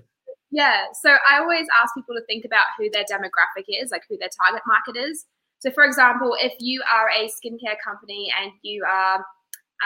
Yeah. 0.51 0.85
So 1.01 1.09
I 1.09 1.39
always 1.39 1.67
ask 1.81 1.93
people 1.95 2.15
to 2.15 2.25
think 2.25 2.43
about 2.45 2.65
who 2.77 2.89
their 2.89 3.03
demographic 3.03 3.65
is, 3.67 3.91
like 3.91 4.03
who 4.09 4.17
their 4.17 4.29
target 4.43 4.63
market 4.67 4.99
is. 4.99 5.25
So, 5.59 5.71
for 5.71 5.83
example, 5.85 6.35
if 6.39 6.53
you 6.59 6.83
are 6.91 7.09
a 7.09 7.27
skincare 7.27 7.77
company 7.83 8.31
and 8.41 8.51
you 8.63 8.83
are, 8.83 9.25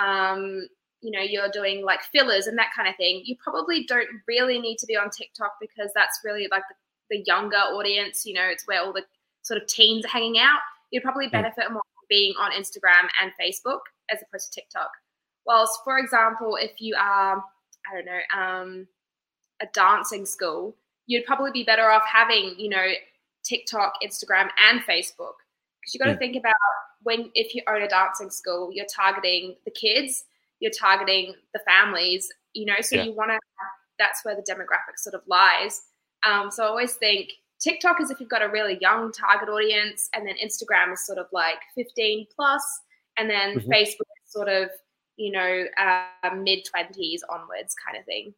um, 0.01 0.67
you 1.01 1.11
know, 1.11 1.21
you're 1.21 1.49
doing 1.49 1.85
like 1.85 2.01
fillers 2.01 2.47
and 2.47 2.57
that 2.57 2.69
kind 2.75 2.89
of 2.89 2.95
thing, 2.95 3.21
you 3.25 3.35
probably 3.43 3.85
don't 3.85 4.07
really 4.27 4.59
need 4.59 4.77
to 4.79 4.87
be 4.87 4.97
on 4.97 5.09
TikTok 5.09 5.53
because 5.61 5.91
that's 5.93 6.19
really 6.25 6.47
like 6.49 6.63
the, 7.09 7.23
younger 7.25 7.57
audience. 7.57 8.25
You 8.25 8.33
know, 8.33 8.45
it's 8.45 8.67
where 8.67 8.81
all 8.81 8.93
the 8.93 9.03
sort 9.41 9.61
of 9.61 9.67
teens 9.67 10.05
are 10.05 10.09
hanging 10.09 10.39
out. 10.39 10.59
You'd 10.91 11.03
probably 11.03 11.27
benefit 11.27 11.71
more 11.71 11.81
from 11.81 12.05
being 12.09 12.33
on 12.39 12.51
Instagram 12.51 13.09
and 13.21 13.31
Facebook 13.41 13.79
as 14.09 14.19
opposed 14.21 14.51
to 14.51 14.61
TikTok. 14.61 14.89
Whilst, 15.45 15.79
for 15.83 15.97
example, 15.97 16.57
if 16.59 16.79
you 16.79 16.95
are, 16.99 17.43
I 17.89 17.95
don't 17.95 18.05
know, 18.05 18.37
um, 18.37 18.87
a 19.61 19.65
dancing 19.73 20.25
school, 20.25 20.75
you'd 21.07 21.25
probably 21.25 21.51
be 21.51 21.63
better 21.63 21.89
off 21.89 22.03
having, 22.05 22.55
you 22.57 22.69
know, 22.69 22.85
TikTok, 23.43 23.93
Instagram, 24.03 24.49
and 24.69 24.81
Facebook. 24.81 25.39
Because 25.79 25.93
you've 25.93 26.01
got 26.01 26.07
to 26.07 26.13
hmm. 26.13 26.19
think 26.19 26.35
about 26.35 26.53
when, 27.03 27.31
if 27.33 27.55
you 27.55 27.61
own 27.67 27.81
a 27.81 27.87
dancing 27.87 28.29
school, 28.29 28.69
you're 28.71 28.85
targeting 28.93 29.55
the 29.65 29.71
kids, 29.71 30.25
you're 30.59 30.71
targeting 30.71 31.33
the 31.53 31.59
families, 31.65 32.29
you 32.53 32.65
know, 32.65 32.81
so 32.81 32.97
yeah. 32.97 33.03
you 33.03 33.13
want 33.13 33.31
to, 33.31 33.39
that's 33.99 34.25
where 34.25 34.35
the 34.35 34.41
demographic 34.41 34.97
sort 34.97 35.13
of 35.13 35.21
lies. 35.27 35.81
Um, 36.25 36.51
so 36.51 36.63
I 36.63 36.67
always 36.67 36.93
think 36.93 37.29
TikTok 37.59 38.01
is 38.01 38.11
if 38.11 38.19
you've 38.19 38.29
got 38.29 38.43
a 38.43 38.49
really 38.49 38.77
young 38.81 39.11
target 39.11 39.49
audience, 39.49 40.09
and 40.13 40.27
then 40.27 40.35
Instagram 40.43 40.93
is 40.93 41.05
sort 41.05 41.17
of 41.17 41.27
like 41.31 41.59
15 41.75 42.27
plus, 42.35 42.63
and 43.17 43.29
then 43.29 43.57
mm-hmm. 43.57 43.71
Facebook 43.71 44.07
is 44.23 44.31
sort 44.31 44.47
of, 44.47 44.69
you 45.15 45.31
know, 45.31 45.65
uh, 45.77 46.35
mid 46.35 46.65
20s 46.65 47.19
onwards 47.29 47.75
kind 47.85 47.97
of 47.97 48.05
thing. 48.05 48.33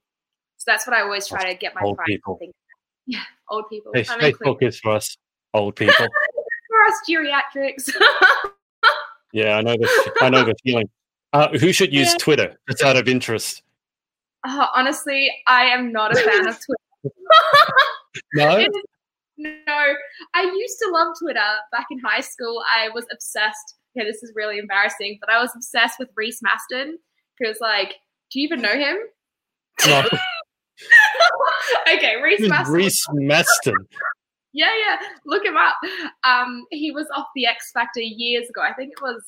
So 0.57 0.65
that's 0.67 0.85
what 0.85 0.95
I 0.95 1.01
always 1.01 1.27
try 1.27 1.51
to 1.51 1.57
get 1.57 1.73
my 1.75 1.81
old 1.81 1.99
people. 2.05 2.37
Think. 2.37 2.53
Yeah, 3.07 3.23
old 3.49 3.67
people. 3.71 3.91
Hey, 3.95 4.03
Facebook 4.03 4.61
is 4.61 4.79
for 4.79 4.91
us 4.91 5.17
old 5.55 5.75
people. 5.75 5.95
for 6.69 6.83
us 6.87 7.01
geriatrics. 7.09 7.89
yeah, 9.33 9.57
I 9.57 9.61
know 9.61 9.73
the 9.73 10.11
I 10.21 10.29
know 10.29 10.43
the 10.43 10.53
feeling. 10.63 10.87
Uh, 11.33 11.47
who 11.57 11.73
should 11.73 11.91
use 11.91 12.09
yeah. 12.09 12.17
Twitter? 12.19 12.59
It's 12.67 12.83
out 12.83 12.97
of 12.97 13.07
interest. 13.07 13.63
Uh, 14.47 14.67
honestly, 14.75 15.31
I 15.47 15.65
am 15.65 15.91
not 15.91 16.11
a 16.11 16.19
fan 16.19 16.47
of 16.47 16.53
Twitter. 16.63 16.88
no. 18.33 18.65
no, 19.37 19.85
I 20.33 20.43
used 20.43 20.79
to 20.79 20.91
love 20.91 21.15
Twitter 21.21 21.39
back 21.71 21.87
in 21.91 21.99
high 21.99 22.21
school. 22.21 22.61
I 22.75 22.89
was 22.89 23.05
obsessed. 23.11 23.75
Okay, 23.97 24.05
this 24.05 24.21
is 24.21 24.31
really 24.35 24.59
embarrassing, 24.59 25.17
but 25.19 25.29
I 25.31 25.41
was 25.41 25.51
obsessed 25.55 25.97
with 25.99 26.09
Reece 26.15 26.41
Mastin 26.41 26.93
because, 27.37 27.57
like, 27.59 27.95
do 28.31 28.39
you 28.39 28.45
even 28.45 28.61
know 28.61 28.73
him? 28.73 28.97
No. 29.87 30.03
okay, 31.93 32.21
Reece 32.21 32.41
Mastin. 32.41 32.71
Reece 32.71 33.07
Mastin. 33.13 33.73
yeah, 34.53 34.71
yeah. 34.85 34.97
Look 35.25 35.43
him 35.43 35.57
up. 35.57 35.75
Um, 36.23 36.65
he 36.71 36.91
was 36.91 37.07
off 37.15 37.27
the 37.35 37.47
X 37.47 37.71
Factor 37.73 38.01
years 38.01 38.49
ago. 38.49 38.61
I 38.61 38.73
think 38.73 38.91
it 38.91 39.01
was. 39.01 39.23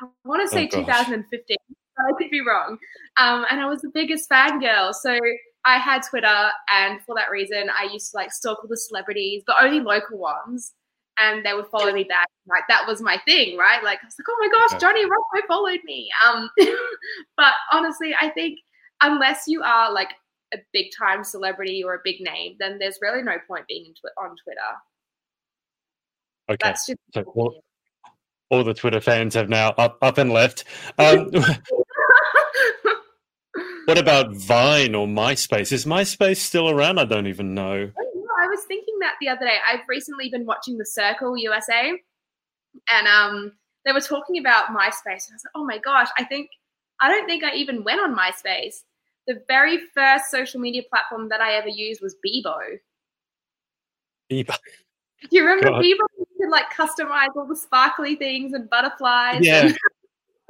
I 0.00 0.06
want 0.24 0.42
to 0.42 0.48
say 0.48 0.68
oh, 0.72 0.80
2015. 0.80 1.56
I 1.98 2.12
could 2.18 2.30
be 2.30 2.40
wrong. 2.40 2.78
Um, 3.18 3.44
and 3.50 3.60
I 3.60 3.66
was 3.66 3.82
the 3.82 3.90
biggest 3.92 4.28
fangirl. 4.30 4.94
So 4.94 5.18
I 5.64 5.78
had 5.78 6.02
Twitter, 6.02 6.50
and 6.70 7.00
for 7.02 7.14
that 7.14 7.30
reason, 7.30 7.70
I 7.70 7.88
used 7.92 8.10
to 8.10 8.16
like 8.16 8.32
stalk 8.32 8.58
all 8.62 8.68
the 8.68 8.76
celebrities, 8.76 9.42
but 9.46 9.56
only 9.60 9.80
local 9.80 10.18
ones. 10.18 10.72
And 11.20 11.44
they 11.44 11.52
would 11.52 11.66
follow 11.66 11.92
me 11.92 12.04
back. 12.04 12.26
Like 12.48 12.64
that 12.68 12.86
was 12.88 13.02
my 13.02 13.20
thing, 13.26 13.56
right? 13.56 13.84
Like 13.84 13.98
I 14.02 14.06
was 14.06 14.14
like, 14.18 14.26
oh 14.28 14.36
my 14.40 14.48
gosh, 14.48 14.80
Johnny 14.80 15.04
Ruffo 15.04 15.46
followed 15.46 15.80
me. 15.84 16.08
Um, 16.26 16.48
but 17.36 17.52
honestly, 17.70 18.14
I 18.18 18.30
think 18.30 18.58
unless 19.02 19.44
you 19.46 19.62
are 19.62 19.92
like 19.92 20.08
a 20.54 20.58
big 20.72 20.86
time 20.98 21.22
celebrity 21.22 21.84
or 21.84 21.94
a 21.94 22.00
big 22.02 22.20
name, 22.20 22.56
then 22.58 22.78
there's 22.78 22.98
really 23.02 23.22
no 23.22 23.36
point 23.46 23.66
being 23.68 23.92
tw- 23.94 24.18
on 24.18 24.36
Twitter. 24.42 24.60
Okay. 26.48 26.58
That's 26.62 26.86
just 26.86 26.98
so 27.14 27.22
all, 27.22 27.62
all, 28.50 28.64
the 28.64 28.74
Twitter 28.74 29.00
fans 29.00 29.34
have 29.34 29.48
now 29.48 29.70
up 29.78 29.98
up 30.02 30.18
and 30.18 30.32
left. 30.32 30.64
Um, 30.98 31.30
what 33.86 33.98
about 33.98 34.34
Vine 34.34 34.94
or 34.94 35.06
MySpace? 35.06 35.72
Is 35.72 35.84
MySpace 35.84 36.38
still 36.38 36.70
around? 36.70 36.98
I 36.98 37.04
don't 37.04 37.26
even 37.26 37.54
know. 37.54 37.90
I 37.96 38.46
was 38.46 38.64
thinking 38.66 38.98
that 39.00 39.14
the 39.20 39.28
other 39.28 39.46
day. 39.46 39.56
I've 39.68 39.86
recently 39.88 40.28
been 40.28 40.46
watching 40.46 40.78
The 40.78 40.86
Circle 40.86 41.36
USA, 41.36 41.92
and 42.90 43.06
um, 43.06 43.52
they 43.84 43.92
were 43.92 44.00
talking 44.00 44.38
about 44.38 44.66
MySpace, 44.66 45.26
and 45.26 45.32
I 45.32 45.34
was 45.34 45.44
like, 45.44 45.52
oh 45.54 45.64
my 45.64 45.78
gosh, 45.78 46.08
I 46.18 46.24
think 46.24 46.50
I 47.00 47.08
don't 47.08 47.26
think 47.26 47.44
I 47.44 47.54
even 47.54 47.84
went 47.84 48.00
on 48.00 48.16
MySpace 48.16 48.82
the 49.26 49.42
very 49.46 49.78
first 49.94 50.30
social 50.30 50.60
media 50.60 50.82
platform 50.88 51.28
that 51.28 51.40
I 51.40 51.54
ever 51.54 51.68
used 51.68 52.00
was 52.02 52.16
Bebo. 52.24 52.56
Bebo. 54.30 54.56
Do 55.22 55.28
you 55.30 55.42
remember 55.42 55.70
God. 55.70 55.82
Bebo? 55.82 56.06
You 56.18 56.26
could 56.40 56.50
like 56.50 56.72
customize 56.72 57.28
all 57.36 57.46
the 57.46 57.56
sparkly 57.56 58.16
things 58.16 58.52
and 58.52 58.68
butterflies. 58.68 59.40
Yeah. 59.44 59.66
And- 59.66 59.78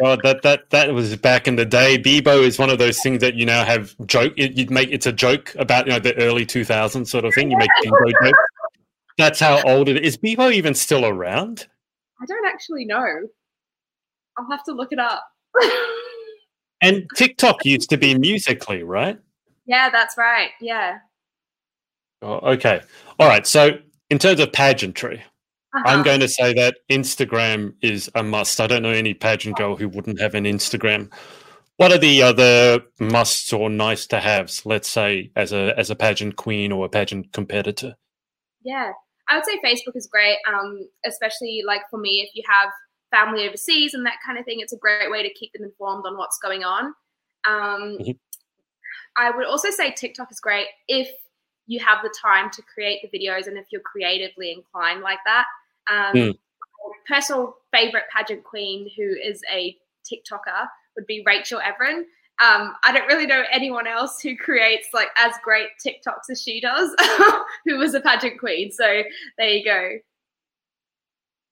God, 0.01 0.21
that 0.25 0.43
that 0.43 0.71
that 0.71 0.93
was 0.95 1.15
back 1.17 1.47
in 1.47 1.57
the 1.57 1.65
day. 1.65 1.99
Bebo 1.99 2.43
is 2.43 2.59
one 2.59 2.71
of 2.71 2.79
those 2.79 3.01
things 3.01 3.21
that 3.21 3.35
you 3.35 3.47
now 3.47 3.65
have 3.65 3.95
joke. 4.07 4.33
You'd 4.37 4.71
make 4.71 4.91
it's 4.91 5.07
a 5.07 5.13
joke 5.13 5.55
about 5.59 5.87
you 5.87 5.93
know 5.93 5.99
the 5.99 6.17
early 6.17 6.47
2000s 6.47 7.07
sort 7.09 7.25
of 7.25 7.35
thing. 7.35 7.51
You 7.51 7.57
make 7.57 7.71
Bebo 7.85 8.13
jokes. 8.23 8.39
That's 9.19 9.41
how 9.41 9.63
old 9.63 9.89
it 9.89 10.05
is. 10.05 10.17
Bebo 10.17 10.53
even 10.53 10.75
still 10.75 11.05
around? 11.05 11.67
I 12.21 12.27
don't 12.27 12.47
actually 12.47 12.85
know. 12.85 13.29
I'll 14.39 14.51
have 14.51 14.65
to 14.65 14.73
look 14.73 14.93
it 14.93 14.99
up. 14.99 15.23
And 16.83 17.07
TikTok 17.15 17.65
used 17.65 17.89
to 17.91 17.97
be 17.97 18.19
Musical.ly, 18.19 18.83
right? 18.83 19.17
Yeah, 19.67 19.89
that's 19.89 20.19
right. 20.19 20.51
Yeah. 20.61 20.99
Oh, 22.21 22.41
okay. 22.55 22.81
All 23.21 23.29
right. 23.29 23.47
So, 23.47 23.79
in 24.11 24.19
terms 24.19 24.41
of 24.41 24.53
pageantry, 24.53 25.23
uh-huh. 25.75 25.85
I'm 25.87 26.03
going 26.03 26.21
to 26.21 26.29
say 26.29 26.53
that 26.55 26.77
Instagram 26.91 27.75
is 27.81 28.11
a 28.15 28.23
must. 28.23 28.61
I 28.61 28.67
don't 28.67 28.83
know 28.83 28.91
any 28.91 29.15
pageant 29.15 29.57
girl 29.57 29.77
who 29.77 29.89
wouldn't 29.89 30.21
have 30.21 30.35
an 30.35 30.45
Instagram. 30.45 31.11
What 31.77 31.93
are 31.93 31.99
the 31.99 32.23
other 32.23 32.81
musts 33.01 33.53
or 33.53 33.71
nice 33.71 34.07
to 34.09 34.21
haves? 34.21 34.67
Let's 34.67 34.89
say 34.89 35.31
as 35.35 35.53
a 35.53 35.75
as 35.79 35.91
a 35.91 35.97
pageant 35.97 36.37
queen 36.37 36.73
or 36.73 36.85
a 36.85 36.89
pageant 36.89 37.33
competitor. 37.33 37.97
Yeah, 38.63 38.93
I 39.29 39.37
would 39.37 39.47
say 39.47 39.59
Facebook 39.65 39.97
is 39.97 40.07
great, 40.07 40.37
um, 40.47 40.89
especially 41.07 41.63
like 41.67 41.83
for 41.91 41.99
me 41.99 42.21
if 42.21 42.31
you 42.35 42.43
have 42.47 42.71
family 43.11 43.49
overseas 43.49 43.95
and 43.95 44.05
that 44.05 44.17
kind 44.25 44.39
of 44.39 44.45
thing. 44.45 44.61
It's 44.61 44.75
a 44.75 44.79
great 44.79 45.11
way 45.11 45.23
to 45.23 45.33
keep 45.33 45.53
them 45.55 45.65
informed 45.65 46.05
on 46.07 46.19
what's 46.19 46.39
going 46.39 46.65
on. 46.65 46.87
Um, 47.49 47.99
mm-hmm. 47.99 48.11
I 49.17 49.31
would 49.31 49.47
also 49.47 49.71
say 49.71 49.91
TikTok 49.93 50.31
is 50.31 50.41
great 50.41 50.67
if 50.87 51.09
you 51.67 51.81
have 51.81 51.99
the 52.03 52.15
time 52.21 52.51
to 52.51 52.63
create 52.75 53.01
the 53.03 53.19
videos 53.19 53.47
and 53.47 53.57
if 53.57 53.67
you're 53.71 53.83
creatively 53.83 54.53
inclined 54.53 55.01
like 55.01 55.19
that. 55.25 55.47
Um, 55.91 56.15
mm. 56.15 56.39
Personal 57.07 57.57
favorite 57.73 58.05
pageant 58.15 58.45
queen 58.45 58.89
who 58.97 59.03
is 59.03 59.41
a 59.53 59.77
TikToker 60.11 60.67
would 60.97 61.07
be 61.07 61.23
Rachel 61.27 61.61
Evren. 61.61 62.03
Um, 62.43 62.75
I 62.85 62.93
don't 62.93 63.07
really 63.07 63.27
know 63.27 63.45
anyone 63.53 63.87
else 63.87 64.21
who 64.21 64.37
creates 64.37 64.89
like 64.93 65.09
as 65.17 65.35
great 65.45 65.69
TikToks 65.85 66.31
as 66.31 66.43
she 66.43 66.61
does, 66.61 66.95
who 67.65 67.77
was 67.77 67.95
a 67.95 68.01
pageant 68.01 68.41
queen. 68.41 68.73
So 68.73 69.03
there 69.39 69.49
you 69.49 69.65
go. 69.65 69.91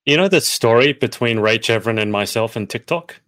You 0.06 0.16
know 0.16 0.28
the 0.28 0.40
story 0.40 0.92
between 0.92 1.38
Rach 1.38 1.68
Evren 1.68 2.00
and 2.00 2.10
myself 2.10 2.56
and 2.56 2.68
TikTok? 2.68 3.20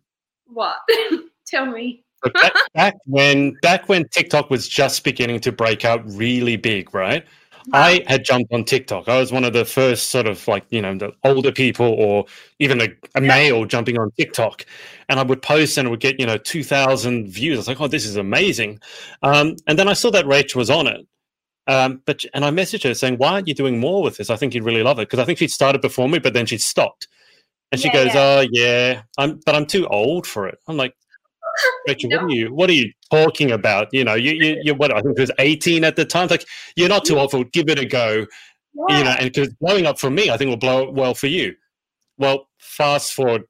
What? 0.46 0.76
Tell 1.46 1.66
me. 1.66 2.04
back, 2.34 2.52
back, 2.74 2.94
when 3.04 3.52
back 3.62 3.88
when 3.88 4.08
TikTok 4.08 4.48
was 4.48 4.68
just 4.68 5.04
beginning 5.04 5.40
to 5.40 5.52
break 5.52 5.84
out 5.84 6.02
really 6.06 6.56
big, 6.56 6.94
right? 6.94 7.24
I 7.72 8.02
had 8.06 8.24
jumped 8.24 8.52
on 8.52 8.64
TikTok. 8.64 9.08
I 9.08 9.18
was 9.18 9.32
one 9.32 9.44
of 9.44 9.52
the 9.52 9.64
first 9.64 10.10
sort 10.10 10.26
of 10.26 10.46
like, 10.48 10.64
you 10.70 10.82
know, 10.82 10.96
the 10.96 11.12
older 11.24 11.52
people 11.52 11.86
or 11.86 12.24
even 12.58 12.80
a, 12.80 12.88
a 13.14 13.20
male 13.20 13.64
jumping 13.64 13.98
on 13.98 14.10
TikTok. 14.18 14.66
And 15.08 15.20
I 15.20 15.22
would 15.22 15.42
post 15.42 15.78
and 15.78 15.86
it 15.86 15.90
would 15.90 16.00
get, 16.00 16.18
you 16.18 16.26
know, 16.26 16.38
2,000 16.38 17.28
views. 17.28 17.56
I 17.56 17.60
was 17.60 17.68
like, 17.68 17.80
oh, 17.80 17.88
this 17.88 18.06
is 18.06 18.16
amazing. 18.16 18.80
Um, 19.22 19.56
and 19.66 19.78
then 19.78 19.88
I 19.88 19.92
saw 19.92 20.10
that 20.10 20.24
Rach 20.24 20.54
was 20.54 20.70
on 20.70 20.86
it. 20.86 21.06
Um, 21.66 22.02
but 22.06 22.24
and 22.34 22.44
I 22.44 22.50
messaged 22.50 22.82
her 22.84 22.94
saying, 22.94 23.18
"Why 23.18 23.34
aren't 23.34 23.46
you 23.46 23.54
doing 23.54 23.78
more 23.78 24.02
with 24.02 24.16
this? 24.16 24.30
I 24.30 24.36
think 24.36 24.54
you'd 24.54 24.64
really 24.64 24.82
love 24.82 24.98
it." 24.98 25.02
Because 25.08 25.20
I 25.20 25.24
think 25.24 25.38
she'd 25.38 25.50
started 25.50 25.80
before 25.80 26.08
me, 26.08 26.18
but 26.18 26.34
then 26.34 26.44
she 26.46 26.58
stopped, 26.58 27.06
and 27.70 27.80
she 27.80 27.88
yeah, 27.88 27.92
goes, 27.94 28.14
yeah. 28.14 28.20
"Oh 28.20 28.46
yeah, 28.50 29.02
I'm, 29.18 29.40
but 29.46 29.54
I'm 29.54 29.66
too 29.66 29.86
old 29.86 30.26
for 30.26 30.48
it." 30.48 30.58
I'm 30.66 30.76
like, 30.76 30.94
Rachel, 31.88 32.10
no. 32.10 32.16
what 32.18 32.24
are 32.24 32.34
you? 32.34 32.54
What 32.54 32.70
are 32.70 32.74
you 32.74 32.92
talking 33.10 33.50
about? 33.50 33.88
You 33.92 34.04
know, 34.04 34.14
you 34.14 34.32
you 34.32 34.60
you 34.62 34.74
what? 34.74 34.92
I 34.92 35.00
think 35.00 35.18
it 35.18 35.20
was 35.20 35.30
18 35.38 35.84
at 35.84 35.96
the 35.96 36.04
time. 36.04 36.28
Like, 36.28 36.46
you're 36.76 36.88
not 36.88 37.04
too 37.04 37.18
old 37.18 37.30
for. 37.30 37.44
Give 37.44 37.68
it 37.68 37.78
a 37.78 37.84
go. 37.84 38.26
Yeah. 38.88 38.98
You 38.98 39.04
know, 39.04 39.10
and 39.10 39.32
because 39.32 39.52
blowing 39.54 39.86
up 39.86 39.98
for 39.98 40.10
me, 40.10 40.30
I 40.30 40.36
think 40.36 40.48
will 40.48 40.56
blow 40.56 40.88
up 40.88 40.94
well 40.94 41.14
for 41.14 41.26
you. 41.26 41.54
Well, 42.16 42.48
fast 42.58 43.12
forward 43.12 43.42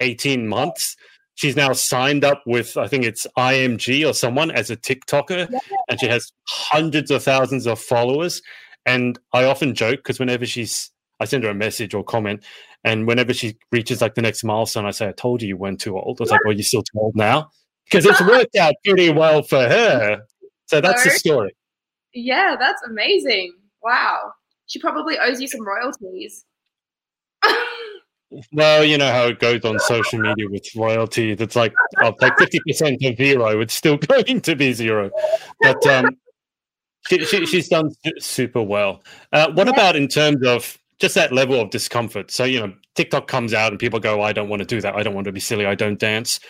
18 0.00 0.46
months 0.46 0.96
she's 1.38 1.54
now 1.54 1.72
signed 1.72 2.24
up 2.24 2.42
with 2.46 2.76
I 2.76 2.88
think 2.88 3.04
it's 3.04 3.24
IMG 3.36 4.06
or 4.08 4.12
someone 4.12 4.50
as 4.50 4.70
a 4.70 4.76
TikToker, 4.76 5.48
yeah. 5.48 5.58
and 5.88 6.00
she 6.00 6.08
has 6.08 6.32
hundreds 6.48 7.12
of 7.12 7.22
thousands 7.22 7.66
of 7.66 7.80
followers. 7.80 8.42
And 8.84 9.18
I 9.32 9.44
often 9.44 9.74
joke 9.74 10.00
because 10.00 10.18
whenever 10.18 10.46
she's, 10.46 10.90
I 11.20 11.24
send 11.24 11.44
her 11.44 11.50
a 11.50 11.54
message 11.54 11.94
or 11.94 12.04
comment, 12.04 12.44
and 12.84 13.06
whenever 13.06 13.34
she 13.34 13.56
reaches 13.72 14.00
like 14.00 14.14
the 14.14 14.22
next 14.22 14.44
milestone, 14.44 14.86
I 14.86 14.90
say, 14.92 15.08
"I 15.08 15.12
told 15.12 15.42
you 15.42 15.48
you 15.48 15.56
weren't 15.56 15.80
too 15.80 15.98
old." 15.98 16.20
I 16.20 16.22
was 16.22 16.30
like, 16.30 16.44
"Well, 16.44 16.54
you're 16.54 16.62
still 16.62 16.82
too 16.82 16.98
old 16.98 17.16
now," 17.16 17.50
because 17.84 18.06
it's 18.06 18.20
worked 18.26 18.56
out 18.56 18.74
pretty 18.84 19.10
well 19.10 19.42
for 19.42 19.60
her. 19.60 20.20
So 20.66 20.80
that's 20.80 21.02
the 21.02 21.10
story. 21.10 21.54
Yeah, 22.12 22.56
that's 22.58 22.82
amazing. 22.82 23.54
Wow. 23.82 24.32
She 24.66 24.78
probably 24.78 25.18
owes 25.18 25.40
you 25.40 25.48
some 25.48 25.66
royalties. 25.66 26.44
well, 28.52 28.84
you 28.84 28.98
know 28.98 29.10
how 29.10 29.26
it 29.26 29.38
goes 29.38 29.64
on 29.64 29.78
social 29.78 30.18
media 30.18 30.46
with 30.48 30.66
royalty. 30.76 31.32
It's 31.32 31.56
like 31.56 31.72
I'll 31.98 32.14
take 32.14 32.38
fifty 32.38 32.60
percent 32.66 33.02
of 33.02 33.16
zero. 33.16 33.60
It's 33.60 33.74
still 33.74 33.96
going 33.96 34.40
to 34.42 34.56
be 34.56 34.72
zero, 34.72 35.10
but 35.60 35.84
um, 35.86 36.10
she, 37.08 37.24
she, 37.24 37.46
she's 37.46 37.68
done 37.68 37.92
super 38.18 38.62
well. 38.62 39.02
Uh, 39.32 39.50
what 39.52 39.66
yeah. 39.66 39.72
about 39.72 39.96
in 39.96 40.08
terms 40.08 40.46
of 40.46 40.78
just 40.98 41.14
that 41.14 41.32
level 41.32 41.60
of 41.60 41.70
discomfort? 41.70 42.30
So 42.30 42.44
you 42.44 42.60
know, 42.60 42.72
TikTok 42.94 43.28
comes 43.28 43.54
out 43.54 43.72
and 43.72 43.78
people 43.78 44.00
go, 44.00 44.22
"I 44.22 44.32
don't 44.32 44.48
want 44.48 44.60
to 44.60 44.66
do 44.66 44.80
that. 44.80 44.94
I 44.94 45.02
don't 45.02 45.14
want 45.14 45.26
to 45.26 45.32
be 45.32 45.40
silly. 45.40 45.66
I 45.66 45.74
don't 45.74 45.98
dance." 45.98 46.40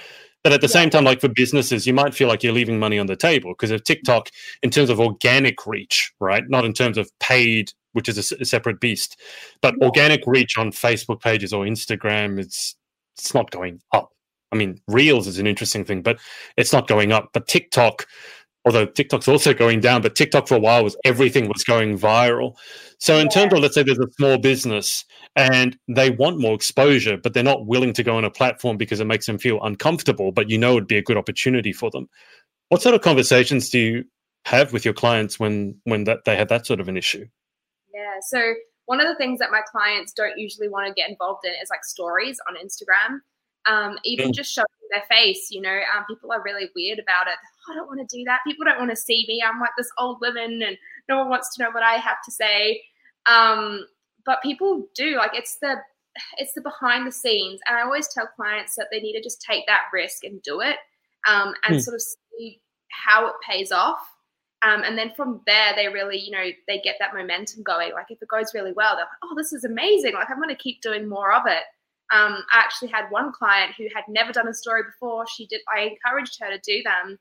But 0.45 0.53
at 0.53 0.61
the 0.61 0.69
yeah. 0.69 0.73
same 0.73 0.91
time, 0.91 1.05
like 1.05 1.21
for 1.21 1.29
businesses, 1.29 1.87
you 1.87 1.93
might 1.93 2.15
feel 2.15 2.29
like 2.29 2.43
you're 2.43 2.53
leaving 2.53 2.79
money 2.79 2.99
on 2.99 3.07
the 3.07 3.17
table 3.17 3.51
because 3.51 3.71
of 3.71 3.83
TikTok, 3.83 4.31
in 4.63 4.71
terms 4.71 4.89
of 4.89 5.01
organic 5.01 5.67
reach, 5.67 6.13
right? 6.21 6.45
Not 6.49 6.65
in 6.65 6.73
terms 6.73 6.97
of 6.97 7.11
paid, 7.19 7.73
which 7.93 8.09
is 8.09 8.33
a, 8.33 8.37
a 8.41 8.45
separate 8.45 8.81
beast, 8.81 9.21
but 9.61 9.75
yeah. 9.79 9.87
organic 9.87 10.23
reach 10.27 10.57
on 10.57 10.71
Facebook 10.71 11.21
pages 11.21 11.53
or 11.53 11.65
Instagram, 11.65 12.39
it's 12.39 12.77
it's 13.17 13.35
not 13.35 13.51
going 13.51 13.81
up. 13.93 14.13
I 14.53 14.57
mean, 14.57 14.81
Reels 14.89 15.27
is 15.27 15.39
an 15.39 15.47
interesting 15.47 15.85
thing, 15.85 16.03
but 16.03 16.19
it's 16.57 16.73
not 16.73 16.89
going 16.89 17.13
up. 17.13 17.31
But 17.33 17.49
TikTok, 17.49 18.07
although 18.69 18.87
TikTok's 18.87 19.29
also 19.29 19.53
going 19.53 19.81
down, 19.81 20.03
but 20.03 20.15
TikTok 20.15 20.49
for 20.49 20.57
a 20.57 20.61
while 20.61 20.85
was 20.85 20.97
everything 21.05 21.49
was 21.49 21.65
going 21.65 21.99
viral. 21.99 22.55
So 22.99 23.17
in 23.17 23.27
yeah. 23.27 23.31
terms 23.31 23.53
of 23.53 23.61
let's 23.61 23.75
say 23.75 23.83
there's 23.83 23.99
a 23.99 24.11
small 24.13 24.39
business 24.39 25.05
and 25.37 25.77
they 25.89 26.11
want 26.11 26.39
more 26.39 26.55
exposure, 26.55 27.17
but 27.17 27.35
they're 27.35 27.43
not 27.43 27.67
willing 27.67 27.93
to 27.95 28.03
go 28.03 28.17
on 28.17 28.25
a 28.25 28.31
platform 28.31 28.77
because 28.77 29.01
it 29.01 29.07
makes 29.07 29.27
them 29.27 29.39
feel 29.39 29.63
uncomfortable, 29.63 30.33
but 30.33 30.51
you 30.51 30.59
know 30.59 30.73
it'd 30.73 30.89
be 30.89 30.99
a 30.99 31.03
good 31.03 31.17
opportunity 31.17 31.73
for 31.73 31.91
them. 31.91 32.09
What 32.69 32.83
sort 32.83 32.95
of 32.95 33.01
conversations 33.01 33.71
do 33.71 33.79
you 33.79 34.05
have 34.45 34.73
with 34.73 34.85
your 34.85 34.95
clients 34.95 35.41
when 35.41 35.81
when 35.85 36.05
that 36.05 36.25
they 36.25 36.37
have 36.37 36.49
that 36.49 36.67
sort 36.67 36.81
of 36.81 36.89
an 36.89 36.97
issue? 36.97 37.27
Yeah. 37.95 38.17
So 38.29 38.55
one 38.87 39.01
of 39.01 39.07
the 39.07 39.17
things 39.17 39.39
that 39.39 39.51
my 39.51 39.61
clients 39.71 40.13
don't 40.13 40.39
usually 40.39 40.69
want 40.69 40.87
to 40.87 40.95
get 40.95 41.11
involved 41.11 41.45
in 41.45 41.53
is 41.63 41.71
like 41.71 41.85
stories 41.85 42.39
on 42.49 42.57
Instagram. 42.57 43.21
Um, 43.67 43.99
even 44.05 44.31
mm. 44.31 44.35
just 44.35 44.53
showing 44.53 44.67
their 44.91 45.03
face, 45.11 45.49
you 45.51 45.61
know, 45.61 45.79
um, 45.95 46.05
people 46.09 46.33
are 46.33 46.43
really 46.43 46.71
weird 46.75 46.99
about 46.99 47.27
it. 47.27 47.35
I 47.71 47.75
don't 47.75 47.87
want 47.87 48.01
to 48.01 48.17
do 48.17 48.25
that. 48.25 48.41
People 48.47 48.65
don't 48.65 48.79
want 48.79 48.91
to 48.91 48.97
see 48.97 49.25
me. 49.29 49.43
I'm 49.43 49.61
like 49.61 49.71
this 49.77 49.91
old 49.99 50.19
woman 50.21 50.63
and 50.63 50.77
no 51.09 51.19
one 51.19 51.29
wants 51.29 51.55
to 51.57 51.63
know 51.63 51.71
what 51.71 51.83
I 51.83 51.95
have 51.95 52.19
to 52.25 52.31
say. 52.31 52.83
Um, 53.27 53.87
but 54.25 54.43
people 54.43 54.87
do 54.95 55.17
like 55.17 55.33
it's 55.35 55.59
the 55.61 55.77
it's 56.37 56.53
the 56.55 56.61
behind 56.61 57.07
the 57.07 57.13
scenes, 57.13 57.61
and 57.67 57.77
I 57.77 57.83
always 57.83 58.09
tell 58.09 58.27
clients 58.27 58.75
that 58.77 58.89
they 58.91 59.01
need 59.01 59.15
to 59.15 59.23
just 59.23 59.41
take 59.41 59.67
that 59.67 59.85
risk 59.93 60.25
and 60.25 60.43
do 60.43 60.61
it, 60.61 60.77
um, 61.29 61.55
and 61.65 61.77
hmm. 61.77 61.81
sort 61.81 61.95
of 61.95 62.03
see 62.03 62.61
how 62.91 63.29
it 63.29 63.35
pays 63.49 63.73
off. 63.73 64.01
Um, 64.63 64.83
and 64.83 64.99
then 64.99 65.13
from 65.15 65.41
there, 65.47 65.73
they 65.77 65.87
really, 65.89 66.19
you 66.19 66.33
know, 66.33 66.49
they 66.67 66.81
get 66.81 66.97
that 66.99 67.15
momentum 67.15 67.63
going. 67.63 67.93
Like 67.93 68.07
if 68.11 68.21
it 68.21 68.29
goes 68.29 68.53
really 68.55 68.73
well, 68.73 68.97
they're 68.97 69.05
like, 69.05 69.25
oh, 69.25 69.35
this 69.37 69.53
is 69.53 69.65
amazing. 69.65 70.15
Like 70.15 70.31
I'm 70.31 70.39
going 70.39 70.49
to 70.49 70.57
keep 70.57 70.81
doing 70.83 71.09
more 71.09 71.33
of 71.33 71.47
it. 71.47 71.63
Um, 72.13 72.43
I 72.53 72.59
actually 72.59 72.89
had 72.89 73.11
one 73.11 73.33
client 73.33 73.75
who 73.77 73.87
had 73.95 74.05
never 74.09 74.33
done 74.33 74.49
a 74.49 74.55
story 74.55 74.83
before. 74.83 75.27
She 75.29 75.47
did. 75.47 75.61
I 75.73 75.83
encouraged 75.83 76.39
her 76.41 76.51
to 76.51 76.61
do 76.65 76.83
them, 76.83 77.19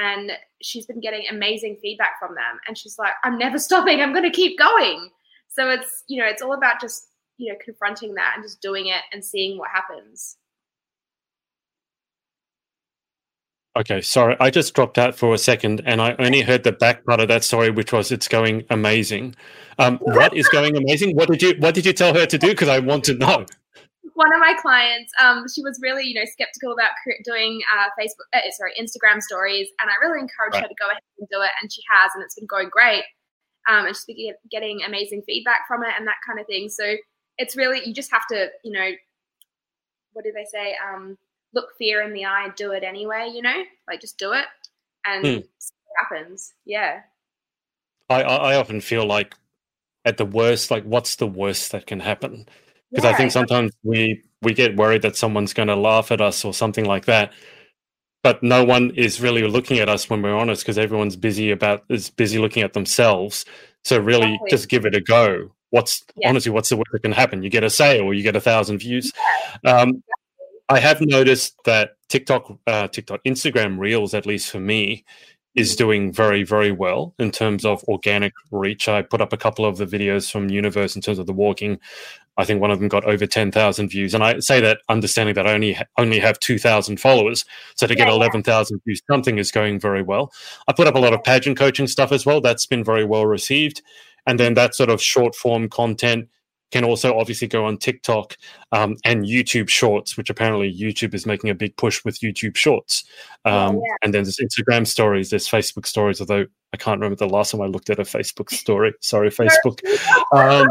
and 0.00 0.32
she's 0.62 0.86
been 0.86 1.00
getting 1.00 1.24
amazing 1.30 1.78
feedback 1.80 2.18
from 2.18 2.34
them. 2.34 2.58
And 2.66 2.76
she's 2.76 2.98
like, 2.98 3.14
I'm 3.24 3.38
never 3.38 3.58
stopping. 3.58 4.00
I'm 4.00 4.12
going 4.12 4.24
to 4.24 4.30
keep 4.30 4.58
going. 4.58 5.10
So 5.48 5.68
it's, 5.70 6.04
you 6.08 6.20
know, 6.20 6.28
it's 6.28 6.42
all 6.42 6.52
about 6.52 6.80
just, 6.80 7.08
you 7.38 7.52
know, 7.52 7.58
confronting 7.64 8.14
that 8.14 8.32
and 8.34 8.44
just 8.44 8.60
doing 8.60 8.86
it 8.88 9.02
and 9.12 9.24
seeing 9.24 9.58
what 9.58 9.70
happens. 9.70 10.36
Okay, 13.76 14.00
sorry, 14.00 14.36
I 14.40 14.48
just 14.48 14.72
dropped 14.72 14.96
out 14.96 15.14
for 15.14 15.34
a 15.34 15.38
second, 15.38 15.82
and 15.84 16.00
I 16.00 16.16
only 16.18 16.40
heard 16.40 16.64
the 16.64 16.72
back 16.72 17.04
part 17.04 17.20
of 17.20 17.28
that 17.28 17.44
story, 17.44 17.70
which 17.70 17.92
was 17.92 18.10
it's 18.10 18.26
going 18.26 18.64
amazing. 18.70 19.36
Um, 19.78 19.98
what 19.98 20.34
is 20.34 20.48
going 20.48 20.78
amazing? 20.78 21.14
What 21.14 21.28
did 21.28 21.42
you 21.42 21.54
What 21.58 21.74
did 21.74 21.84
you 21.84 21.92
tell 21.92 22.14
her 22.14 22.24
to 22.24 22.38
do? 22.38 22.48
Because 22.48 22.68
I 22.68 22.78
want 22.78 23.04
to 23.04 23.14
know. 23.14 23.44
One 24.16 24.32
of 24.32 24.40
my 24.40 24.56
clients, 24.60 25.12
um, 25.20 25.44
she 25.46 25.60
was 25.60 25.78
really, 25.80 26.04
you 26.04 26.14
know, 26.14 26.24
skeptical 26.24 26.72
about 26.72 26.90
doing 27.24 27.60
uh, 27.68 27.92
Facebook, 28.00 28.26
uh, 28.32 28.40
sorry, 28.56 28.72
Instagram 28.80 29.20
stories, 29.20 29.68
and 29.80 29.90
I 29.90 29.94
really 30.00 30.20
encouraged 30.20 30.56
right. 30.56 30.64
her 30.64 30.68
to 30.68 30.80
go 30.80 30.88
ahead 30.88 31.04
and 31.20 31.28
do 31.28 31.42
it, 31.42 31.52
and 31.60 31.70
she 31.70 31.82
has, 31.92 32.10
and 32.14 32.24
it's 32.24 32.34
been 32.34 32.46
going 32.48 32.68
great 32.70 33.04
um, 33.68 33.86
and 33.86 33.94
just 33.94 34.06
be 34.06 34.32
getting 34.50 34.80
amazing 34.86 35.22
feedback 35.26 35.66
from 35.66 35.82
it 35.82 35.90
and 35.98 36.06
that 36.06 36.16
kind 36.26 36.40
of 36.40 36.46
thing. 36.46 36.68
So 36.68 36.96
it's 37.38 37.56
really 37.56 37.82
you 37.84 37.92
just 37.92 38.10
have 38.10 38.26
to, 38.28 38.48
you 38.64 38.72
know, 38.72 38.90
what 40.12 40.24
do 40.24 40.32
they 40.32 40.46
say? 40.50 40.76
Um, 40.82 41.18
look 41.52 41.68
fear 41.78 42.02
in 42.02 42.12
the 42.12 42.24
eye 42.24 42.44
and 42.44 42.54
do 42.54 42.72
it 42.72 42.82
anyway. 42.82 43.30
You 43.32 43.42
know, 43.42 43.62
like 43.88 44.00
just 44.00 44.18
do 44.18 44.32
it 44.32 44.46
and 45.04 45.24
hmm. 45.24 45.40
see 45.58 45.74
what 45.84 46.18
happens. 46.18 46.54
Yeah. 46.64 47.00
I 48.08 48.22
I 48.22 48.56
often 48.56 48.80
feel 48.80 49.04
like 49.04 49.34
at 50.04 50.16
the 50.16 50.24
worst, 50.24 50.70
like 50.70 50.84
what's 50.84 51.16
the 51.16 51.26
worst 51.26 51.72
that 51.72 51.86
can 51.86 52.00
happen? 52.00 52.46
Because 52.96 53.04
yeah, 53.04 53.10
I 53.10 53.16
think 53.16 53.30
sometimes 53.30 53.72
we 53.82 54.22
we 54.42 54.54
get 54.54 54.76
worried 54.76 55.02
that 55.02 55.16
someone's 55.16 55.52
going 55.52 55.68
to 55.68 55.76
laugh 55.76 56.10
at 56.10 56.20
us 56.20 56.44
or 56.44 56.54
something 56.54 56.84
like 56.84 57.04
that 57.04 57.32
but 58.26 58.42
no 58.42 58.64
one 58.64 58.90
is 58.96 59.20
really 59.20 59.46
looking 59.46 59.78
at 59.78 59.88
us 59.88 60.10
when 60.10 60.20
we're 60.20 60.34
honest 60.34 60.64
because 60.64 60.78
everyone's 60.78 61.14
busy 61.14 61.52
about 61.52 61.84
is 61.88 62.10
busy 62.10 62.38
looking 62.38 62.64
at 62.64 62.72
themselves. 62.72 63.44
So 63.84 64.00
really, 64.00 64.32
exactly. 64.32 64.50
just 64.50 64.68
give 64.68 64.84
it 64.84 64.96
a 64.96 65.00
go. 65.00 65.52
What's 65.70 66.04
yeah. 66.16 66.30
honestly, 66.30 66.50
what's 66.50 66.68
the 66.68 66.76
worst 66.76 66.90
that 66.90 67.04
can 67.04 67.12
happen? 67.12 67.44
You 67.44 67.50
get 67.50 67.62
a 67.62 67.70
sale, 67.70 68.02
or 68.02 68.14
you 68.14 68.24
get 68.24 68.34
a 68.34 68.40
thousand 68.40 68.78
views. 68.78 69.12
Yeah. 69.62 69.76
Um, 69.76 70.02
I 70.68 70.80
have 70.80 71.00
noticed 71.00 71.54
that 71.66 71.90
TikTok, 72.08 72.58
uh, 72.66 72.88
TikTok, 72.88 73.20
Instagram 73.24 73.78
Reels, 73.78 74.12
at 74.12 74.26
least 74.26 74.50
for 74.50 74.58
me, 74.58 75.04
is 75.54 75.74
mm. 75.74 75.78
doing 75.78 76.12
very, 76.12 76.42
very 76.42 76.72
well 76.72 77.14
in 77.20 77.30
terms 77.30 77.64
of 77.64 77.84
organic 77.84 78.32
reach. 78.50 78.88
I 78.88 79.02
put 79.02 79.20
up 79.20 79.32
a 79.32 79.36
couple 79.36 79.64
of 79.64 79.76
the 79.76 79.86
videos 79.86 80.28
from 80.28 80.50
Universe 80.50 80.96
in 80.96 81.02
terms 81.02 81.20
of 81.20 81.26
the 81.26 81.32
walking 81.32 81.78
I 82.36 82.44
think 82.44 82.60
one 82.60 82.70
of 82.70 82.78
them 82.78 82.88
got 82.88 83.04
over 83.04 83.26
10,000 83.26 83.88
views. 83.88 84.14
And 84.14 84.22
I 84.22 84.38
say 84.40 84.60
that 84.60 84.80
understanding 84.88 85.34
that 85.36 85.46
I 85.46 85.54
only, 85.54 85.78
only 85.98 86.18
have 86.18 86.38
2,000 86.40 87.00
followers. 87.00 87.44
So 87.76 87.86
to 87.86 87.94
get 87.94 88.08
yeah, 88.08 88.14
11,000 88.14 88.80
views, 88.84 89.00
something 89.10 89.38
is 89.38 89.50
going 89.50 89.80
very 89.80 90.02
well. 90.02 90.32
I 90.68 90.72
put 90.72 90.86
up 90.86 90.94
a 90.94 90.98
lot 90.98 91.14
of 91.14 91.24
pageant 91.24 91.58
coaching 91.58 91.86
stuff 91.86 92.12
as 92.12 92.26
well. 92.26 92.40
That's 92.40 92.66
been 92.66 92.84
very 92.84 93.04
well 93.04 93.26
received. 93.26 93.82
And 94.26 94.40
then 94.40 94.54
that 94.54 94.74
sort 94.74 94.90
of 94.90 95.02
short 95.02 95.34
form 95.34 95.68
content 95.68 96.28
can 96.72 96.84
also 96.84 97.16
obviously 97.16 97.46
go 97.46 97.64
on 97.64 97.78
TikTok 97.78 98.36
um, 98.72 98.96
and 99.04 99.24
YouTube 99.24 99.68
Shorts, 99.68 100.16
which 100.16 100.30
apparently 100.30 100.74
YouTube 100.74 101.14
is 101.14 101.24
making 101.24 101.48
a 101.50 101.54
big 101.54 101.76
push 101.76 102.04
with 102.04 102.18
YouTube 102.20 102.56
Shorts. 102.56 103.04
Um, 103.44 103.76
oh, 103.76 103.82
yeah. 103.84 103.96
And 104.02 104.12
then 104.12 104.24
there's 104.24 104.38
Instagram 104.38 104.86
stories, 104.86 105.30
there's 105.30 105.48
Facebook 105.48 105.86
stories, 105.86 106.20
although 106.20 106.44
I 106.72 106.76
can't 106.76 107.00
remember 107.00 107.16
the 107.16 107.32
last 107.32 107.52
time 107.52 107.60
I 107.60 107.66
looked 107.66 107.88
at 107.90 108.00
a 108.00 108.02
Facebook 108.02 108.50
story. 108.50 108.94
Sorry, 109.00 109.30
Facebook. 109.30 109.78
Um, 110.32 110.66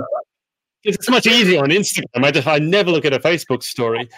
it's 0.85 1.09
much 1.09 1.27
easier 1.27 1.61
on 1.61 1.69
Instagram. 1.69 2.23
I 2.23 2.31
just 2.31 2.47
I 2.47 2.59
never 2.59 2.91
look 2.91 3.05
at 3.05 3.13
a 3.13 3.19
Facebook 3.19 3.63
story. 3.63 4.09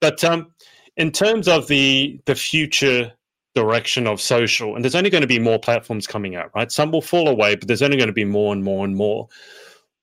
But 0.00 0.22
um, 0.24 0.52
in 0.96 1.10
terms 1.10 1.48
of 1.48 1.66
the 1.68 2.20
the 2.26 2.34
future 2.34 3.12
direction 3.54 4.06
of 4.06 4.20
social, 4.20 4.74
and 4.74 4.84
there's 4.84 4.94
only 4.94 5.10
going 5.10 5.22
to 5.22 5.26
be 5.26 5.38
more 5.38 5.58
platforms 5.58 6.06
coming 6.06 6.36
out, 6.36 6.50
right? 6.54 6.70
Some 6.70 6.92
will 6.92 7.02
fall 7.02 7.28
away, 7.28 7.56
but 7.56 7.66
there's 7.66 7.82
only 7.82 7.96
going 7.96 8.08
to 8.08 8.12
be 8.12 8.24
more 8.24 8.52
and 8.52 8.62
more 8.62 8.84
and 8.84 8.96
more. 8.96 9.28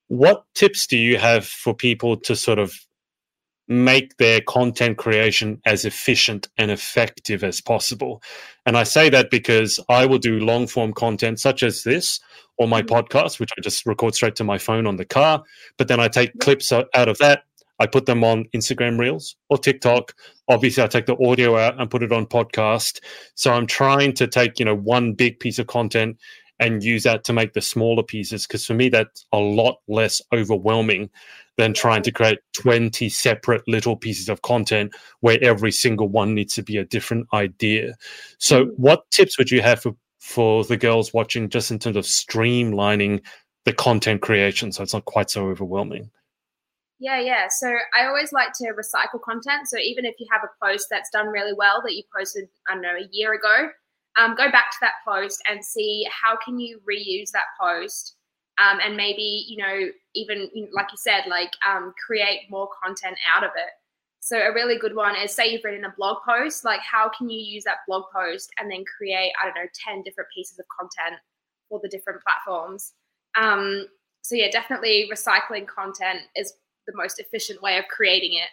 What 0.08 0.44
tips 0.54 0.86
do 0.86 0.96
you 0.96 1.18
have 1.18 1.46
for 1.46 1.74
people 1.74 2.16
to 2.18 2.34
sort 2.34 2.58
of 2.58 2.74
make 3.68 4.16
their 4.16 4.40
content 4.40 4.98
creation 4.98 5.60
as 5.66 5.84
efficient 5.84 6.48
and 6.58 6.70
effective 6.70 7.44
as 7.44 7.60
possible? 7.60 8.22
And 8.66 8.76
I 8.76 8.82
say 8.82 9.08
that 9.10 9.30
because 9.30 9.78
I 9.88 10.06
will 10.06 10.18
do 10.18 10.40
long 10.40 10.66
form 10.66 10.92
content 10.92 11.40
such 11.40 11.62
as 11.62 11.82
this 11.82 12.20
or 12.58 12.68
my 12.68 12.82
mm-hmm. 12.82 12.94
podcast, 12.94 13.40
which 13.40 13.50
I 13.56 13.60
just 13.60 13.86
record 13.86 14.14
straight 14.14 14.36
to 14.36 14.44
my 14.44 14.58
phone 14.58 14.86
on 14.86 14.96
the 14.96 15.04
car. 15.04 15.42
But 15.76 15.88
then 15.88 16.00
I 16.00 16.08
take 16.08 16.38
clips 16.40 16.72
out 16.72 16.88
of 16.94 17.18
that. 17.18 17.42
I 17.80 17.86
put 17.86 18.06
them 18.06 18.24
on 18.24 18.46
Instagram 18.54 18.98
Reels 18.98 19.36
or 19.48 19.56
TikTok. 19.56 20.12
Obviously, 20.48 20.82
I 20.82 20.88
take 20.88 21.06
the 21.06 21.16
audio 21.24 21.56
out 21.56 21.80
and 21.80 21.90
put 21.90 22.02
it 22.02 22.12
on 22.12 22.26
podcast. 22.26 23.00
So 23.36 23.52
I'm 23.52 23.66
trying 23.66 24.14
to 24.14 24.26
take, 24.26 24.58
you 24.58 24.64
know, 24.64 24.74
one 24.74 25.12
big 25.12 25.38
piece 25.38 25.60
of 25.60 25.68
content 25.68 26.18
and 26.60 26.82
use 26.82 27.04
that 27.04 27.24
to 27.24 27.32
make 27.32 27.52
the 27.52 27.60
smaller 27.60 28.02
pieces. 28.02 28.46
Because 28.46 28.66
for 28.66 28.74
me, 28.74 28.88
that's 28.88 29.26
a 29.32 29.38
lot 29.38 29.78
less 29.88 30.20
overwhelming 30.32 31.10
than 31.56 31.74
trying 31.74 32.02
to 32.02 32.12
create 32.12 32.38
20 32.54 33.08
separate 33.08 33.66
little 33.66 33.96
pieces 33.96 34.28
of 34.28 34.42
content 34.42 34.94
where 35.20 35.38
every 35.42 35.72
single 35.72 36.08
one 36.08 36.34
needs 36.34 36.54
to 36.54 36.62
be 36.62 36.76
a 36.76 36.84
different 36.84 37.26
idea. 37.32 37.96
So, 38.38 38.64
mm-hmm. 38.64 38.82
what 38.82 39.10
tips 39.10 39.38
would 39.38 39.50
you 39.50 39.62
have 39.62 39.80
for 39.80 39.94
for 40.20 40.64
the 40.64 40.76
girls 40.76 41.14
watching 41.14 41.48
just 41.48 41.70
in 41.70 41.78
terms 41.78 41.96
of 41.96 42.04
streamlining 42.04 43.24
the 43.64 43.72
content 43.72 44.20
creation 44.20 44.72
so 44.72 44.82
it's 44.82 44.92
not 44.92 45.04
quite 45.04 45.30
so 45.30 45.48
overwhelming? 45.48 46.10
Yeah, 47.00 47.20
yeah. 47.20 47.46
So 47.48 47.68
I 47.98 48.06
always 48.06 48.32
like 48.32 48.52
to 48.54 48.72
recycle 48.72 49.22
content. 49.22 49.68
So 49.68 49.78
even 49.78 50.04
if 50.04 50.16
you 50.18 50.26
have 50.32 50.42
a 50.42 50.64
post 50.64 50.88
that's 50.90 51.10
done 51.10 51.28
really 51.28 51.52
well 51.56 51.80
that 51.84 51.94
you 51.94 52.02
posted, 52.16 52.48
I 52.68 52.74
don't 52.74 52.82
know, 52.82 52.96
a 52.96 53.08
year 53.12 53.34
ago, 53.34 53.68
um, 54.18 54.34
go 54.34 54.50
back 54.50 54.70
to 54.72 54.78
that 54.80 54.94
post 55.06 55.42
and 55.48 55.64
see 55.64 56.06
how 56.10 56.36
can 56.44 56.58
you 56.58 56.80
reuse 56.88 57.30
that 57.30 57.46
post 57.60 58.16
um, 58.58 58.78
and 58.84 58.96
maybe 58.96 59.44
you 59.48 59.56
know 59.56 59.88
even 60.14 60.50
like 60.72 60.90
you 60.90 60.98
said 60.98 61.22
like 61.28 61.52
um, 61.68 61.94
create 62.06 62.42
more 62.50 62.68
content 62.82 63.16
out 63.34 63.44
of 63.44 63.50
it 63.56 63.70
so 64.20 64.36
a 64.36 64.52
really 64.52 64.78
good 64.78 64.94
one 64.94 65.16
is 65.16 65.32
say 65.32 65.50
you've 65.50 65.64
written 65.64 65.84
a 65.84 65.94
blog 65.96 66.18
post, 66.22 66.64
like 66.64 66.80
how 66.80 67.08
can 67.08 67.30
you 67.30 67.40
use 67.40 67.64
that 67.64 67.78
blog 67.86 68.04
post 68.14 68.50
and 68.58 68.70
then 68.70 68.84
create, 68.84 69.32
I 69.40 69.46
don't 69.46 69.54
know, 69.54 69.68
10 69.86 70.02
different 70.02 70.28
pieces 70.34 70.58
of 70.58 70.66
content 70.78 71.20
for 71.68 71.80
the 71.82 71.88
different 71.88 72.20
platforms. 72.22 72.92
Um, 73.40 73.86
so 74.22 74.34
yeah, 74.34 74.50
definitely 74.50 75.08
recycling 75.10 75.66
content 75.66 76.20
is 76.36 76.52
the 76.86 76.92
most 76.94 77.20
efficient 77.20 77.62
way 77.62 77.78
of 77.78 77.84
creating 77.88 78.34
it. 78.34 78.48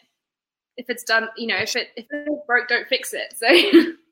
If 0.77 0.89
it's 0.89 1.03
done, 1.03 1.29
you 1.35 1.47
know, 1.47 1.57
if 1.57 1.75
it 1.75 1.89
if 1.95 2.05
it's 2.09 2.45
broke, 2.47 2.67
don't 2.67 2.87
fix 2.87 3.13
it. 3.13 3.33
So 3.35 3.47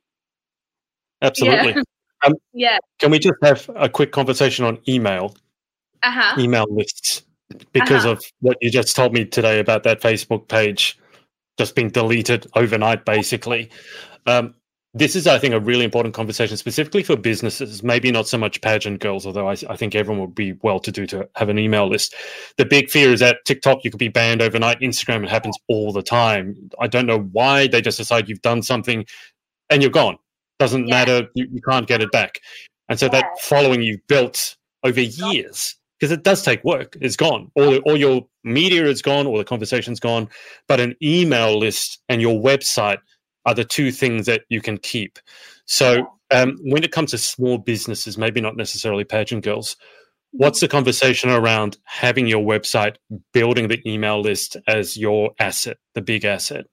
absolutely. 1.24 1.70
Yeah. 1.74 1.82
Um, 2.26 2.36
yeah. 2.54 2.78
Can 3.00 3.12
we 3.12 3.20
just 3.20 3.34
have 3.44 3.70
a 3.76 3.90
quick 3.90 4.14
conversation 4.14 4.64
on 4.64 4.78
email, 4.88 5.36
Uh-huh. 6.04 6.40
email 6.42 6.66
lists, 6.70 7.24
because 7.74 8.06
Uh-huh. 8.06 8.14
of 8.14 8.24
what 8.40 8.56
you 8.62 8.72
just 8.72 8.96
told 8.96 9.12
me 9.12 9.26
today 9.26 9.60
about 9.60 9.84
that 9.84 10.00
Facebook 10.00 10.48
page 10.48 10.98
just 11.58 11.76
being 11.76 11.90
deleted 11.90 12.48
overnight, 12.56 13.04
basically. 13.04 13.70
Um, 14.26 14.56
this 14.94 15.18
is, 15.18 15.28
I 15.28 15.38
think, 15.38 15.54
a 15.54 15.60
really 15.60 15.84
important 15.84 16.14
conversation, 16.16 16.56
specifically 16.56 17.04
for 17.04 17.18
businesses. 17.18 17.84
Maybe 17.84 18.10
not 18.10 18.26
so 18.30 18.38
much 18.38 18.62
pageant 18.62 19.02
girls, 19.02 19.26
although 19.26 19.50
I, 19.50 19.58
I 19.70 19.76
think 19.76 19.94
everyone 19.94 20.22
would 20.22 20.34
be 20.36 20.54
well 20.62 20.80
to 20.80 20.94
do 20.94 21.06
to 21.08 21.28
have 21.36 21.50
an 21.50 21.60
email 21.60 21.90
list. 21.90 22.16
The 22.58 22.64
big 22.64 22.90
fear 22.90 23.12
is 23.12 23.20
that 23.20 23.40
TikTok, 23.44 23.84
you 23.84 23.92
could 23.92 23.98
be 24.00 24.08
banned 24.08 24.42
overnight. 24.42 24.80
Instagram, 24.80 25.24
it 25.24 25.30
happens 25.30 25.58
all 25.68 25.92
the 25.92 26.04
time. 26.04 26.56
I 26.80 26.88
don't 26.88 27.06
know 27.06 27.20
why 27.34 27.68
they 27.68 27.82
just 27.82 27.98
decide 27.98 28.30
you've 28.30 28.42
done 28.44 28.62
something 28.62 29.06
and 29.70 29.82
you're 29.82 29.92
gone. 29.92 30.18
Doesn't 30.60 30.88
Yeah. 30.88 30.96
matter. 30.96 31.28
You, 31.36 31.48
you 31.52 31.62
can't 31.62 31.88
get 31.88 32.02
it 32.02 32.12
back. 32.12 32.40
And 32.90 33.00
so 33.00 33.06
Yeah. 33.08 33.22
that 33.22 33.26
following 33.42 33.82
you've 33.82 34.06
built 34.08 34.56
over 34.84 35.02
years, 35.02 35.76
because 36.00 36.12
it 36.12 36.24
does 36.24 36.44
take 36.44 36.64
work, 36.64 36.98
is 37.02 37.16
gone. 37.16 37.50
All, 37.56 37.78
all 37.80 37.98
your 37.98 38.28
media 38.44 38.86
is 38.86 39.02
gone, 39.02 39.26
all 39.28 39.38
the 39.38 39.44
conversation's 39.46 40.00
gone. 40.00 40.30
But 40.68 40.80
an 40.80 40.96
email 41.02 41.58
list 41.58 42.02
and 42.10 42.22
your 42.22 42.42
website 42.42 43.00
are 43.46 43.54
the 43.54 43.64
two 43.66 43.92
things 43.92 44.26
that 44.26 44.44
you 44.50 44.62
can 44.62 44.78
keep. 44.78 45.20
So 45.66 46.08
um, 46.32 46.58
when 46.64 46.84
it 46.84 46.92
comes 46.92 47.12
to 47.12 47.18
small 47.18 47.58
businesses, 47.58 48.18
maybe 48.18 48.42
not 48.42 48.58
necessarily 48.58 49.04
pageant 49.06 49.44
girls, 49.44 49.76
what's 50.32 50.60
the 50.60 50.68
conversation 50.68 51.30
around 51.30 51.78
having 51.86 52.28
your 52.28 52.44
website, 52.44 52.96
building 53.34 53.68
the 53.68 53.82
email 53.90 54.20
list 54.22 54.58
as 54.68 54.98
your 54.98 55.32
asset, 55.40 55.78
the 55.94 56.02
big 56.02 56.26
asset? 56.26 56.66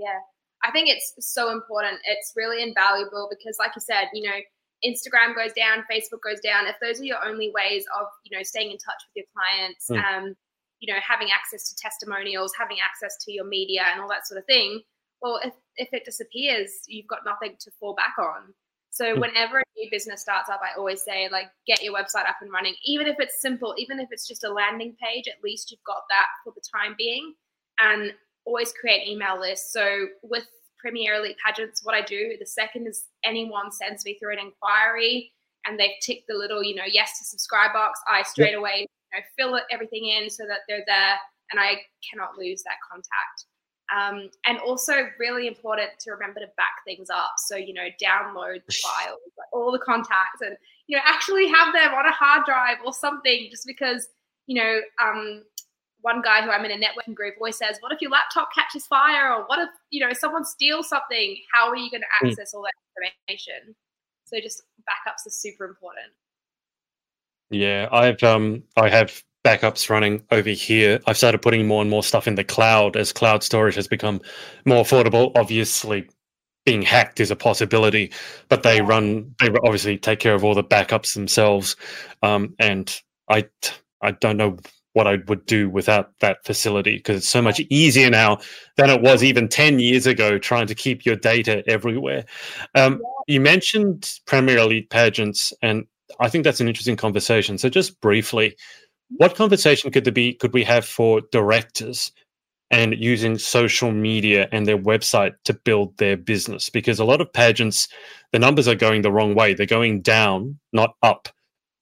yeah 0.00 0.18
i 0.64 0.70
think 0.70 0.88
it's 0.88 1.14
so 1.20 1.50
important. 1.50 1.98
It's 2.06 2.32
really 2.36 2.62
invaluable 2.62 3.28
because 3.30 3.56
like 3.58 3.72
you 3.76 3.80
said 3.82 4.08
you 4.12 4.28
know 4.28 4.38
instagram 4.84 5.34
goes 5.34 5.52
down 5.52 5.84
facebook 5.92 6.22
goes 6.24 6.40
down. 6.40 6.66
If 6.66 6.76
those 6.80 7.00
are 7.00 7.04
your 7.04 7.24
only 7.24 7.50
ways 7.54 7.84
of 8.00 8.06
you 8.24 8.36
know 8.36 8.42
staying 8.42 8.70
in 8.70 8.78
touch 8.78 9.00
with 9.06 9.14
your 9.16 9.26
clients 9.34 9.88
Mm. 9.90 10.04
um 10.04 10.36
you 10.80 10.92
know 10.92 10.98
having 11.06 11.28
access 11.30 11.68
to 11.68 11.76
testimonials 11.76 12.52
having 12.58 12.78
access 12.80 13.16
to 13.24 13.32
your 13.32 13.44
media 13.44 13.82
and 13.92 14.00
all 14.00 14.08
that 14.08 14.26
sort 14.26 14.38
of 14.38 14.46
thing 14.46 14.80
well 15.20 15.38
if, 15.44 15.52
if 15.76 15.88
it 15.92 16.04
disappears 16.06 16.70
you've 16.88 17.06
got 17.06 17.20
nothing 17.26 17.56
to 17.60 17.70
fall 17.78 17.94
back 17.94 18.14
on. 18.18 18.54
So 18.90 19.14
Mm. 19.14 19.20
whenever 19.20 19.58
a 19.60 19.64
new 19.76 19.88
business 19.90 20.22
starts 20.22 20.48
up 20.50 20.60
i 20.62 20.76
always 20.78 21.02
say 21.02 21.28
like 21.30 21.48
get 21.66 21.82
your 21.82 21.94
website 21.94 22.28
up 22.28 22.36
and 22.40 22.50
running. 22.50 22.74
Even 22.84 23.06
if 23.06 23.16
it's 23.18 23.40
simple 23.40 23.74
even 23.78 24.00
if 24.00 24.08
it's 24.10 24.26
just 24.26 24.44
a 24.44 24.52
landing 24.52 24.96
page 25.02 25.26
at 25.28 25.42
least 25.44 25.70
you've 25.70 25.84
got 25.92 26.02
that 26.08 26.26
for 26.42 26.52
the 26.54 26.62
time 26.74 26.94
being. 26.98 27.34
And 27.78 28.12
always 28.44 28.72
create 28.72 29.08
email 29.08 29.38
lists. 29.38 29.72
So 29.72 30.06
with 30.22 30.44
Premier 30.78 31.14
Elite 31.14 31.36
pageants, 31.44 31.84
what 31.84 31.94
I 31.94 32.02
do, 32.02 32.36
the 32.38 32.46
second 32.46 32.86
is 32.86 33.06
anyone 33.24 33.70
sends 33.70 34.04
me 34.04 34.18
through 34.18 34.32
an 34.32 34.38
inquiry 34.38 35.32
and 35.66 35.78
they've 35.78 35.98
ticked 36.00 36.26
the 36.28 36.34
little, 36.34 36.62
you 36.62 36.74
know, 36.74 36.84
yes 36.90 37.18
to 37.18 37.24
subscribe 37.24 37.72
box, 37.72 38.00
I 38.08 38.22
straight 38.22 38.54
away 38.54 38.86
you 39.12 39.18
know, 39.18 39.24
fill 39.36 39.56
it, 39.56 39.64
everything 39.70 40.06
in 40.06 40.30
so 40.30 40.44
that 40.46 40.60
they're 40.68 40.84
there 40.86 41.16
and 41.50 41.60
I 41.60 41.80
cannot 42.08 42.38
lose 42.38 42.62
that 42.62 42.76
contact. 42.90 43.46
Um, 43.94 44.30
and 44.46 44.58
also 44.60 45.08
really 45.18 45.48
important 45.48 45.90
to 46.00 46.12
remember 46.12 46.38
to 46.40 46.46
back 46.56 46.84
things 46.86 47.10
up. 47.10 47.32
So, 47.38 47.56
you 47.56 47.74
know, 47.74 47.88
download 48.00 48.64
the 48.64 48.72
files, 48.72 49.18
like 49.36 49.48
all 49.52 49.72
the 49.72 49.80
contacts 49.80 50.42
and, 50.42 50.56
you 50.86 50.96
know, 50.96 51.02
actually 51.04 51.48
have 51.48 51.74
them 51.74 51.92
on 51.92 52.06
a 52.06 52.12
hard 52.12 52.46
drive 52.46 52.76
or 52.84 52.92
something 52.92 53.48
just 53.50 53.66
because, 53.66 54.08
you 54.46 54.62
know, 54.62 54.80
um, 55.02 55.42
one 56.02 56.22
guy 56.22 56.42
who 56.42 56.50
I'm 56.50 56.64
in 56.64 56.70
a 56.70 56.76
networking 56.76 57.14
group 57.14 57.34
always 57.38 57.58
says, 57.58 57.76
"What 57.80 57.92
if 57.92 58.00
your 58.00 58.10
laptop 58.10 58.48
catches 58.54 58.86
fire, 58.86 59.34
or 59.34 59.44
what 59.46 59.58
if 59.60 59.68
you 59.90 60.00
know 60.06 60.12
someone 60.12 60.44
steals 60.44 60.88
something? 60.88 61.36
How 61.52 61.68
are 61.68 61.76
you 61.76 61.90
going 61.90 62.02
to 62.02 62.06
Mm. 62.22 62.28
access 62.28 62.54
all 62.54 62.62
that 62.62 62.74
information?" 63.28 63.74
So 64.24 64.40
just 64.40 64.62
backups 64.88 65.26
are 65.26 65.30
super 65.30 65.64
important. 65.64 66.12
Yeah, 67.50 67.88
I've 67.90 68.22
um 68.22 68.62
I 68.76 68.88
have 68.88 69.22
backups 69.44 69.90
running 69.90 70.24
over 70.30 70.50
here. 70.50 71.00
I've 71.06 71.16
started 71.16 71.42
putting 71.42 71.66
more 71.66 71.80
and 71.82 71.90
more 71.90 72.02
stuff 72.02 72.28
in 72.28 72.34
the 72.36 72.44
cloud 72.44 72.96
as 72.96 73.12
cloud 73.12 73.42
storage 73.42 73.74
has 73.76 73.88
become 73.88 74.20
more 74.66 74.84
affordable. 74.84 75.32
Obviously, 75.36 76.08
being 76.66 76.82
hacked 76.82 77.20
is 77.20 77.30
a 77.30 77.36
possibility, 77.36 78.12
but 78.48 78.62
they 78.62 78.80
Yeah. 78.80 78.82
run 78.82 79.34
they 79.40 79.48
obviously 79.64 79.98
take 79.98 80.20
care 80.20 80.34
of 80.34 80.44
all 80.44 80.54
the 80.54 80.64
backups 80.64 81.14
themselves. 81.14 81.76
Um, 82.22 82.54
and 82.58 83.00
I 83.28 83.48
I 84.02 84.12
don't 84.12 84.36
know 84.36 84.58
what 84.92 85.06
I 85.06 85.18
would 85.28 85.46
do 85.46 85.70
without 85.70 86.18
that 86.20 86.44
facility 86.44 86.96
because 86.96 87.18
it's 87.18 87.28
so 87.28 87.42
much 87.42 87.60
easier 87.70 88.10
now 88.10 88.38
than 88.76 88.90
it 88.90 89.02
was 89.02 89.22
even 89.22 89.48
10 89.48 89.78
years 89.78 90.06
ago 90.06 90.38
trying 90.38 90.66
to 90.66 90.74
keep 90.74 91.06
your 91.06 91.16
data 91.16 91.62
everywhere. 91.68 92.24
Um, 92.74 93.00
you 93.26 93.40
mentioned 93.40 94.18
Premier 94.26 94.58
Elite 94.58 94.90
pageants, 94.90 95.52
and 95.62 95.84
I 96.18 96.28
think 96.28 96.44
that's 96.44 96.60
an 96.60 96.68
interesting 96.68 96.96
conversation. 96.96 97.58
So, 97.58 97.68
just 97.68 98.00
briefly, 98.00 98.56
what 99.16 99.36
conversation 99.36 99.90
could 99.90 100.04
there 100.04 100.12
be? 100.12 100.34
Could 100.34 100.52
we 100.52 100.64
have 100.64 100.84
for 100.84 101.20
directors 101.30 102.10
and 102.72 102.94
using 102.96 103.38
social 103.38 103.90
media 103.92 104.48
and 104.52 104.66
their 104.66 104.78
website 104.78 105.34
to 105.44 105.52
build 105.52 105.96
their 105.98 106.16
business? 106.16 106.68
Because 106.68 106.98
a 106.98 107.04
lot 107.04 107.20
of 107.20 107.32
pageants, 107.32 107.88
the 108.32 108.38
numbers 108.38 108.66
are 108.66 108.74
going 108.74 109.02
the 109.02 109.12
wrong 109.12 109.34
way. 109.34 109.54
They're 109.54 109.66
going 109.66 110.00
down, 110.00 110.58
not 110.72 110.94
up. 111.02 111.28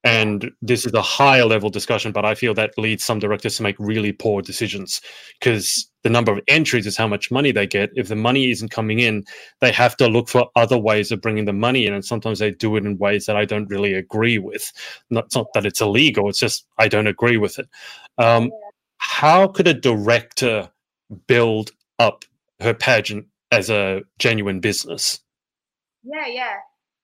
And 0.05 0.53
this 0.63 0.87
is 0.87 0.95
a 0.95 1.03
higher 1.03 1.45
level 1.45 1.71
discussion, 1.71 2.13
but 2.13 2.25
I 2.25 2.35
feel 2.35 2.55
that 2.55 2.79
leads 2.79 3.05
some 3.05 3.19
directors 3.19 3.57
to 3.57 3.65
make 3.65 3.77
really 3.79 4.13
poor 4.13 4.41
decisions 4.41 5.01
because 5.41 5.91
the 6.05 6.09
number 6.09 6.33
of 6.33 6.41
entries 6.47 6.87
is 6.87 6.97
how 6.97 7.09
much 7.09 7.33
money 7.33 7.51
they 7.51 7.67
get. 7.67 7.91
If 7.97 8.07
the 8.07 8.17
money 8.17 8.51
isn't 8.51 8.71
coming 8.71 9.01
in, 9.01 9.25
they 9.61 9.73
have 9.73 9.97
to 9.97 10.07
look 10.07 10.29
for 10.29 10.49
other 10.55 10.79
ways 10.79 11.11
of 11.11 11.21
bringing 11.21 11.47
the 11.47 11.53
money 11.53 11.87
in. 11.87 11.93
And 11.93 12.05
sometimes 12.05 12.39
they 12.39 12.53
do 12.53 12.77
it 12.77 12.87
in 12.87 12.97
ways 12.99 13.27
that 13.27 13.37
I 13.37 13.45
don't 13.45 13.69
really 13.69 13.93
agree 13.93 14.39
with. 14.39 14.73
Not, 15.11 15.35
not 15.35 15.53
that 15.55 15.67
it's 15.67 15.81
illegal, 15.81 16.29
it's 16.29 16.39
just 16.39 16.65
I 16.79 16.87
don't 16.87 17.09
agree 17.09 17.37
with 17.37 17.59
it. 17.59 17.69
Um, 18.19 18.53
how 18.99 19.49
could 19.49 19.67
a 19.67 19.75
director 19.75 20.71
build 21.27 21.73
up 21.99 22.25
her 22.61 22.75
pageant 22.75 23.27
as 23.51 23.69
a 23.69 24.03
genuine 24.19 24.61
business? 24.61 25.21
Yeah, 26.05 26.27
yeah. 26.27 26.57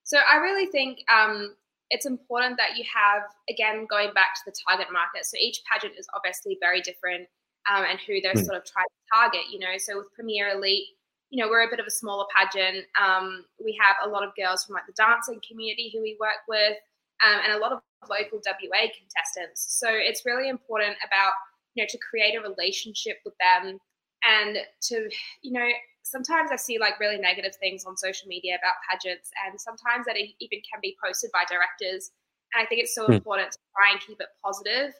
So 0.05 0.19
I 0.19 0.37
really 0.37 0.67
think 0.67 0.99
um, 1.13 1.55
it's 1.91 2.07
important 2.07 2.57
that 2.59 2.77
you 2.77 2.85
have, 2.93 3.23
again, 3.49 3.87
going 3.89 4.13
back 4.15 4.35
to 4.35 4.41
the 4.47 4.55
target 4.69 4.89
market. 4.93 5.27
So 5.27 5.37
each 5.39 5.63
pageant 5.71 5.95
is 5.99 6.07
obviously 6.15 6.57
very 6.61 6.81
different 6.81 7.29
um, 7.71 7.85
and 7.85 7.99
who 8.01 8.21
they're 8.21 8.35
Mm. 8.35 8.45
sort 8.45 8.57
of 8.57 8.65
trying 8.65 8.87
to 8.87 9.03
target, 9.13 9.51
you 9.51 9.59
know. 9.59 9.77
So 9.79 9.99
with 9.99 10.13
Premier 10.15 10.51
Elite, 10.51 10.89
you 11.31 11.43
know, 11.43 11.51
we're 11.51 11.67
a 11.67 11.71
bit 11.71 11.81
of 11.81 11.87
a 11.87 11.91
smaller 11.91 12.27
pageant. 12.35 12.87
Um, 13.01 13.45
we 13.63 13.79
have 13.81 13.97
a 14.05 14.09
lot 14.09 14.23
of 14.23 14.35
girls 14.37 14.65
from 14.65 14.75
like 14.75 14.87
the 14.87 14.93
dancing 14.93 15.41
community 15.47 15.91
who 15.93 16.01
we 16.01 16.17
work 16.21 16.47
with 16.49 16.77
um, 17.25 17.41
and 17.45 17.53
a 17.53 17.59
lot 17.59 17.73
of 17.73 17.81
local 18.09 18.41
WA 18.45 18.89
contestants. 18.97 19.67
So 19.81 19.89
it's 19.91 20.25
really 20.27 20.49
important 20.49 20.97
about, 21.07 21.33
you 21.75 21.83
know, 21.83 21.89
to 21.91 21.99
create 21.99 22.37
a 22.37 22.41
relationship 22.41 23.19
with 23.25 23.35
them 23.41 23.79
and 24.23 24.59
to, 24.83 25.09
you 25.43 25.53
know, 25.53 25.69
sometimes 26.05 26.51
I 26.53 26.57
see 26.57 26.79
like 26.79 27.01
really 27.01 27.19
negative 27.19 27.57
things 27.57 27.85
on 27.85 27.97
social 27.97 28.29
media 28.29 28.57
about 28.57 28.75
pageants, 28.89 29.31
and 29.47 29.61
sometimes 29.61 30.07
that 30.07 30.17
even 30.17 30.61
can 30.71 30.81
be 30.81 30.97
posted 31.03 31.31
by 31.33 31.45
directors. 31.49 32.13
And 32.55 32.63
I 32.65 32.67
think 32.69 32.83
it's 32.83 32.95
so 32.95 33.09
Hmm. 33.09 33.19
important 33.19 33.53
to 33.53 33.59
try 33.77 33.91
and 33.93 34.01
keep 34.01 34.21
it 34.21 34.29
positive. 34.45 34.95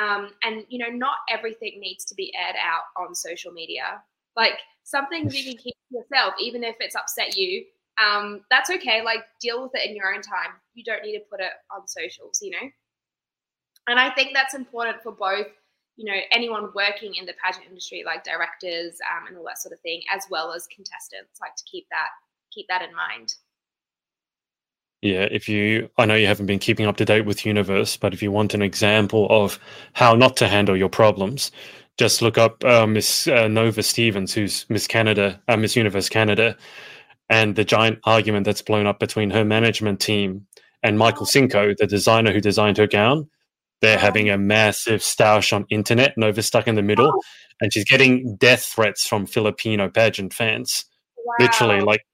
Um, 0.00 0.30
and 0.44 0.64
you 0.68 0.78
know, 0.78 0.94
not 0.94 1.16
everything 1.28 1.80
needs 1.80 2.04
to 2.06 2.14
be 2.14 2.32
aired 2.36 2.56
out 2.56 2.84
on 2.96 3.14
social 3.14 3.52
media. 3.52 4.02
Like 4.36 4.58
some 4.84 5.08
things 5.08 5.34
you 5.34 5.44
can 5.44 5.56
keep 5.56 5.74
to 5.74 5.98
yourself, 5.98 6.34
even 6.38 6.62
if 6.62 6.76
it's 6.80 6.94
upset 6.94 7.36
you. 7.36 7.64
Um, 8.02 8.42
that's 8.50 8.70
okay. 8.70 9.02
Like 9.02 9.20
deal 9.40 9.62
with 9.62 9.72
it 9.74 9.88
in 9.88 9.96
your 9.96 10.14
own 10.14 10.22
time. 10.22 10.52
You 10.74 10.84
don't 10.84 11.02
need 11.02 11.18
to 11.18 11.24
put 11.30 11.40
it 11.40 11.52
on 11.74 11.88
socials, 11.88 12.38
you 12.40 12.50
know. 12.52 12.70
And 13.88 13.98
I 13.98 14.10
think 14.10 14.30
that's 14.34 14.54
important 14.54 15.02
for 15.02 15.12
both 15.12 15.46
you 16.00 16.06
know 16.06 16.18
anyone 16.32 16.70
working 16.74 17.14
in 17.14 17.26
the 17.26 17.34
pageant 17.44 17.66
industry 17.68 18.02
like 18.06 18.24
directors 18.24 18.96
um, 19.12 19.26
and 19.28 19.36
all 19.36 19.44
that 19.44 19.58
sort 19.58 19.72
of 19.72 19.80
thing 19.80 20.00
as 20.14 20.24
well 20.30 20.52
as 20.52 20.66
contestants 20.74 21.38
like 21.40 21.54
to 21.56 21.64
keep 21.70 21.86
that 21.90 22.08
keep 22.50 22.66
that 22.68 22.82
in 22.82 22.94
mind 22.94 23.34
Yeah, 25.02 25.26
if 25.30 25.48
you, 25.48 25.88
I 25.96 26.04
know 26.04 26.14
you 26.14 26.26
haven't 26.26 26.44
been 26.44 26.58
keeping 26.58 26.84
up 26.84 26.98
to 26.98 27.06
date 27.06 27.24
with 27.24 27.46
Universe, 27.46 27.96
but 27.96 28.12
if 28.12 28.22
you 28.22 28.30
want 28.30 28.52
an 28.52 28.60
example 28.60 29.26
of 29.30 29.58
how 29.94 30.14
not 30.14 30.36
to 30.38 30.46
handle 30.46 30.76
your 30.76 30.90
problems, 30.90 31.50
just 31.96 32.20
look 32.20 32.36
up 32.36 32.62
uh, 32.64 32.86
Miss 32.86 33.26
uh, 33.26 33.48
Nova 33.48 33.82
Stevens, 33.82 34.34
who's 34.34 34.66
Miss 34.68 34.86
Canada, 34.86 35.40
uh, 35.48 35.56
Miss 35.56 35.74
Universe 35.74 36.10
Canada, 36.10 36.54
and 37.30 37.56
the 37.56 37.64
giant 37.64 37.98
argument 38.04 38.44
that's 38.44 38.60
blown 38.60 38.86
up 38.86 39.00
between 39.00 39.30
her 39.30 39.44
management 39.44 40.00
team 40.00 40.46
and 40.82 40.98
Michael 40.98 41.26
Cinco, 41.26 41.74
the 41.78 41.86
designer 41.86 42.32
who 42.32 42.40
designed 42.40 42.76
her 42.76 42.86
gown. 42.86 43.28
They're 43.80 43.98
having 43.98 44.28
a 44.28 44.36
massive 44.36 45.00
stoush 45.00 45.54
on 45.54 45.66
internet. 45.70 46.16
Nova's 46.16 46.46
stuck 46.46 46.68
in 46.68 46.74
the 46.74 46.82
middle, 46.82 47.12
and 47.60 47.72
she's 47.72 47.84
getting 47.84 48.36
death 48.36 48.64
threats 48.64 49.06
from 49.06 49.26
Filipino 49.26 49.88
pageant 49.88 50.34
fans. 50.34 50.84
Literally, 51.38 51.80
like 51.80 52.04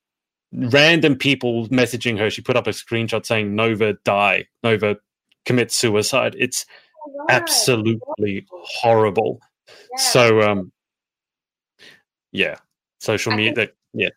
random 0.52 1.16
people 1.16 1.68
messaging 1.68 2.18
her. 2.18 2.30
She 2.30 2.42
put 2.42 2.56
up 2.56 2.66
a 2.66 2.70
screenshot 2.70 3.26
saying 3.26 3.54
"Nova 3.54 3.94
die, 4.04 4.46
Nova 4.62 4.96
commit 5.44 5.72
suicide. 5.72 6.36
It's 6.38 6.66
oh, 7.06 7.26
absolutely 7.28 8.46
horrible. 8.50 9.40
Yeah. 9.68 10.02
So, 10.02 10.40
um, 10.42 10.72
yeah, 12.32 12.56
social 13.00 13.32
media. 13.32 13.68
Yeah. 13.92 14.10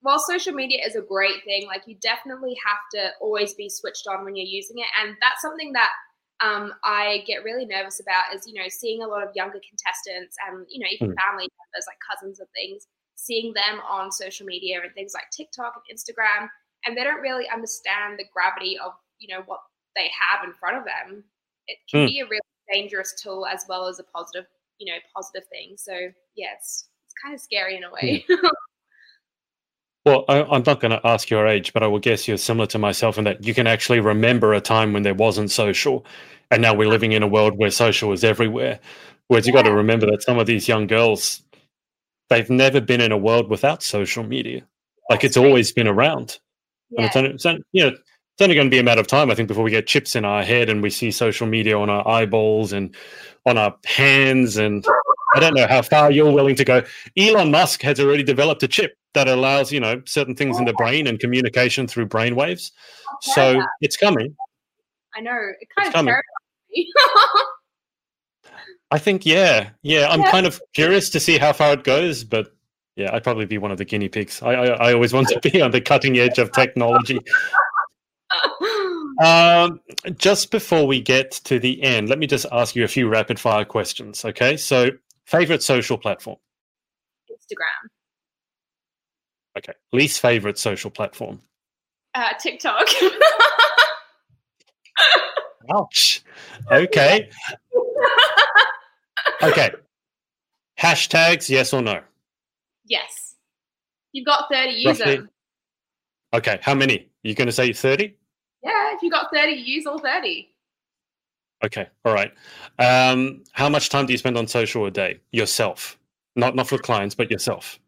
While 0.00 0.18
social 0.18 0.52
media 0.52 0.80
is 0.84 0.96
a 0.96 1.00
great 1.02 1.44
thing, 1.44 1.66
like 1.66 1.82
you 1.86 1.96
definitely 2.00 2.56
have 2.64 2.78
to 2.94 3.12
always 3.20 3.54
be 3.54 3.68
switched 3.68 4.06
on 4.06 4.24
when 4.24 4.36
you're 4.36 4.46
using 4.46 4.78
it, 4.78 4.86
and 5.00 5.16
that's 5.20 5.40
something 5.40 5.72
that 5.72 5.90
um, 6.42 6.72
I 6.82 7.22
get 7.26 7.44
really 7.44 7.64
nervous 7.64 8.00
about 8.00 8.34
is 8.34 8.46
you 8.46 8.54
know 8.54 8.68
seeing 8.68 9.02
a 9.02 9.06
lot 9.06 9.22
of 9.22 9.30
younger 9.34 9.60
contestants 9.68 10.36
and 10.48 10.66
you 10.68 10.80
know 10.80 10.90
even 10.90 11.12
mm. 11.12 11.22
family 11.22 11.46
members 11.46 11.86
like 11.86 11.98
cousins 12.10 12.40
and 12.40 12.48
things 12.54 12.86
seeing 13.16 13.52
them 13.54 13.80
on 13.88 14.10
social 14.10 14.46
media 14.46 14.80
and 14.82 14.92
things 14.94 15.14
like 15.14 15.30
TikTok 15.30 15.74
and 15.76 15.98
Instagram, 15.98 16.48
and 16.84 16.96
they 16.96 17.04
don't 17.04 17.20
really 17.20 17.48
understand 17.48 18.18
the 18.18 18.24
gravity 18.32 18.78
of 18.78 18.92
you 19.18 19.34
know 19.34 19.42
what 19.46 19.60
they 19.96 20.10
have 20.18 20.46
in 20.46 20.52
front 20.54 20.76
of 20.76 20.84
them. 20.84 21.24
It 21.66 21.78
can 21.90 22.06
mm. 22.06 22.08
be 22.08 22.20
a 22.20 22.24
really 22.24 22.40
dangerous 22.72 23.14
tool 23.20 23.46
as 23.46 23.64
well 23.68 23.86
as 23.86 23.98
a 23.98 24.04
positive, 24.04 24.46
you 24.78 24.92
know, 24.92 24.98
positive 25.14 25.46
thing. 25.48 25.76
So 25.76 25.92
yeah, 26.34 26.48
it's, 26.56 26.88
it's 27.06 27.14
kind 27.22 27.34
of 27.34 27.40
scary 27.40 27.76
in 27.76 27.84
a 27.84 27.92
way. 27.92 28.26
Well, 30.04 30.24
I, 30.28 30.40
am 30.54 30.62
not 30.66 30.80
going 30.80 30.90
to 30.90 31.00
ask 31.06 31.30
your 31.30 31.46
age, 31.46 31.72
but 31.72 31.82
I 31.82 31.86
will 31.86 31.98
guess 31.98 32.28
you're 32.28 32.36
similar 32.36 32.66
to 32.68 32.78
myself 32.78 33.16
in 33.16 33.24
that 33.24 33.44
you 33.44 33.54
can 33.54 33.66
actually 33.66 34.00
remember 34.00 34.52
a 34.52 34.60
time 34.60 34.92
when 34.92 35.02
there 35.02 35.14
wasn't 35.14 35.50
social, 35.50 36.04
and 36.50 36.60
now 36.60 36.74
we're 36.74 36.88
living 36.88 37.12
in 37.12 37.22
a 37.22 37.28
world 37.28 37.56
where 37.56 37.70
social 37.70 38.12
is 38.12 38.22
everywhere. 38.22 38.80
Whereas 39.28 39.46
you've 39.46 39.54
got 39.54 39.62
to 39.62 39.72
remember 39.72 40.06
that 40.10 40.22
some 40.22 40.38
of 40.38 40.46
these 40.46 40.68
young 40.68 40.86
girls, 40.86 41.42
they've 42.28 42.50
never 42.50 42.82
been 42.82 43.00
in 43.00 43.12
a 43.12 43.16
world 43.16 43.48
without 43.48 43.82
social 43.82 44.22
media. 44.22 44.66
Like 45.08 45.24
it's 45.24 45.38
always 45.38 45.72
been 45.72 45.88
around. 45.88 46.38
Yeah. 46.90 46.98
And 46.98 47.06
it's 47.06 47.16
only, 47.16 47.30
it's 47.30 47.46
only, 47.46 47.62
you 47.72 47.84
know, 47.84 47.88
it's 47.90 48.42
only 48.42 48.54
going 48.54 48.66
to 48.66 48.70
be 48.70 48.78
a 48.78 48.82
matter 48.82 49.00
of 49.00 49.06
time, 49.06 49.30
I 49.30 49.34
think, 49.34 49.48
before 49.48 49.64
we 49.64 49.70
get 49.70 49.86
chips 49.86 50.14
in 50.14 50.26
our 50.26 50.42
head 50.42 50.68
and 50.68 50.82
we 50.82 50.90
see 50.90 51.10
social 51.12 51.46
media 51.46 51.78
on 51.78 51.88
our 51.88 52.06
eyeballs 52.06 52.72
and 52.72 52.94
on 53.46 53.56
our 53.56 53.74
hands. 53.86 54.58
And 54.58 54.84
I 55.34 55.40
don't 55.40 55.54
know 55.54 55.66
how 55.66 55.80
far 55.80 56.10
you're 56.10 56.30
willing 56.30 56.56
to 56.56 56.64
go. 56.64 56.82
Elon 57.16 57.50
Musk 57.50 57.80
has 57.82 57.98
already 58.00 58.22
developed 58.22 58.62
a 58.62 58.68
chip 58.68 58.98
that 59.14 59.28
allows, 59.28 59.72
you 59.72 59.80
know, 59.80 60.02
certain 60.06 60.34
things 60.34 60.58
in 60.58 60.64
the 60.64 60.72
brain 60.74 61.06
and 61.06 61.18
communication 61.18 61.86
through 61.86 62.06
brain 62.06 62.36
waves. 62.36 62.72
So 63.22 63.54
that. 63.54 63.68
it's 63.80 63.96
coming. 63.96 64.36
I 65.16 65.20
know. 65.20 65.38
It 65.60 65.68
kind 65.76 65.88
it's 65.88 65.96
of 65.96 66.04
terrifies 66.04 66.22
me. 66.70 66.92
I 68.90 68.98
think, 68.98 69.24
yeah, 69.24 69.70
yeah. 69.82 70.08
I'm 70.08 70.20
yeah. 70.20 70.30
kind 70.30 70.46
of 70.46 70.60
curious 70.74 71.10
to 71.10 71.20
see 71.20 71.38
how 71.38 71.52
far 71.52 71.72
it 71.72 71.84
goes, 71.84 72.22
but 72.22 72.54
yeah, 72.96 73.12
I'd 73.12 73.24
probably 73.24 73.46
be 73.46 73.58
one 73.58 73.70
of 73.70 73.78
the 73.78 73.84
guinea 73.84 74.08
pigs. 74.08 74.42
I, 74.42 74.52
I, 74.52 74.66
I 74.66 74.92
always 74.92 75.12
want 75.12 75.28
to 75.28 75.40
be 75.50 75.60
on 75.62 75.70
the 75.70 75.80
cutting 75.80 76.18
edge 76.18 76.38
of 76.38 76.52
technology. 76.52 77.18
Um, 79.22 79.80
just 80.16 80.50
before 80.50 80.86
we 80.86 81.00
get 81.00 81.30
to 81.44 81.58
the 81.58 81.82
end, 81.82 82.08
let 82.08 82.18
me 82.18 82.26
just 82.26 82.46
ask 82.50 82.74
you 82.74 82.84
a 82.84 82.88
few 82.88 83.08
rapid 83.08 83.38
fire 83.38 83.64
questions. 83.64 84.24
Okay, 84.24 84.56
so 84.56 84.90
favorite 85.24 85.62
social 85.62 85.98
platform? 85.98 86.38
Instagram. 87.30 87.90
Okay, 89.56 89.72
least 89.92 90.20
favorite 90.20 90.58
social 90.58 90.90
platform? 90.90 91.40
Uh, 92.14 92.32
TikTok. 92.40 92.86
Ouch. 95.72 96.22
Okay. 96.70 97.30
Okay. 99.42 99.70
Hashtags, 100.78 101.48
yes 101.48 101.72
or 101.72 101.82
no? 101.82 102.00
Yes. 102.86 103.34
You've 104.12 104.26
got 104.26 104.46
30, 104.50 104.72
use 104.72 104.98
them. 104.98 105.30
Okay, 106.32 106.58
how 106.62 106.74
many? 106.74 107.08
You're 107.22 107.30
you 107.30 107.34
going 107.34 107.46
to 107.46 107.52
say 107.52 107.72
30? 107.72 108.14
Yeah, 108.62 108.94
if 108.94 109.02
you 109.02 109.10
got 109.10 109.28
30, 109.32 109.52
use 109.52 109.86
all 109.86 109.98
30. 109.98 110.48
Okay, 111.64 111.86
all 112.04 112.12
right. 112.12 112.32
Um, 112.78 113.44
how 113.52 113.68
much 113.68 113.88
time 113.88 114.06
do 114.06 114.12
you 114.12 114.18
spend 114.18 114.36
on 114.36 114.46
social 114.46 114.84
a 114.86 114.90
day 114.90 115.20
yourself? 115.32 115.98
Not 116.36 116.54
not 116.54 116.68
for 116.68 116.78
clients, 116.78 117.14
but 117.14 117.30
yourself. 117.30 117.78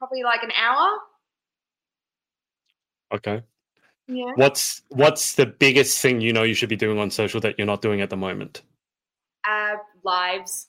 Probably 0.00 0.22
like 0.24 0.42
an 0.42 0.50
hour. 0.60 0.98
Okay. 3.12 3.42
Yeah. 4.08 4.32
What's 4.34 4.82
what's 4.88 5.34
the 5.34 5.46
biggest 5.46 6.00
thing 6.00 6.20
you 6.20 6.32
know 6.32 6.42
you 6.42 6.54
should 6.54 6.68
be 6.68 6.76
doing 6.76 6.98
on 6.98 7.10
social 7.10 7.40
that 7.42 7.56
you're 7.58 7.66
not 7.66 7.82
doing 7.82 8.00
at 8.00 8.10
the 8.10 8.16
moment? 8.16 8.62
Uh, 9.48 9.76
lives. 10.02 10.68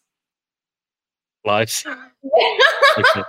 Lives. 1.46 1.86
okay. 3.00 3.24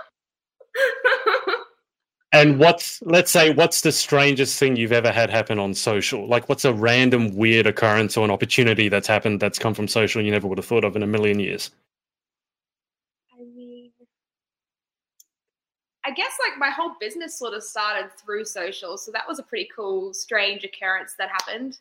And 2.33 2.57
what's 2.59 2.99
let's 3.03 3.31
say 3.31 3.53
what's 3.53 3.81
the 3.81 3.91
strangest 3.91 4.59
thing 4.59 4.75
you've 4.75 4.91
ever 4.91 5.11
had 5.11 5.29
happen 5.29 5.59
on 5.59 5.73
social? 5.75 6.27
Like 6.27 6.49
what's 6.49 6.65
a 6.65 6.73
random 6.73 7.35
weird 7.35 7.67
occurrence 7.67 8.17
or 8.17 8.25
an 8.25 8.31
opportunity 8.31 8.89
that's 8.89 9.07
happened 9.07 9.39
that's 9.39 9.59
come 9.59 9.75
from 9.75 9.87
social 9.87 10.21
you 10.21 10.31
never 10.31 10.47
would 10.47 10.57
have 10.57 10.65
thought 10.65 10.83
of 10.83 10.95
in 10.95 11.03
a 11.03 11.07
million 11.07 11.39
years? 11.39 11.69
I 13.31 13.43
mean 13.43 13.91
I 16.05 16.11
guess 16.11 16.31
like 16.47 16.59
my 16.59 16.69
whole 16.69 16.93
business 16.99 17.37
sort 17.37 17.53
of 17.53 17.63
started 17.63 18.11
through 18.17 18.45
social, 18.45 18.97
so 18.97 19.11
that 19.11 19.27
was 19.27 19.39
a 19.39 19.43
pretty 19.43 19.69
cool 19.75 20.13
strange 20.13 20.63
occurrence 20.63 21.15
that 21.17 21.29
happened. 21.29 21.77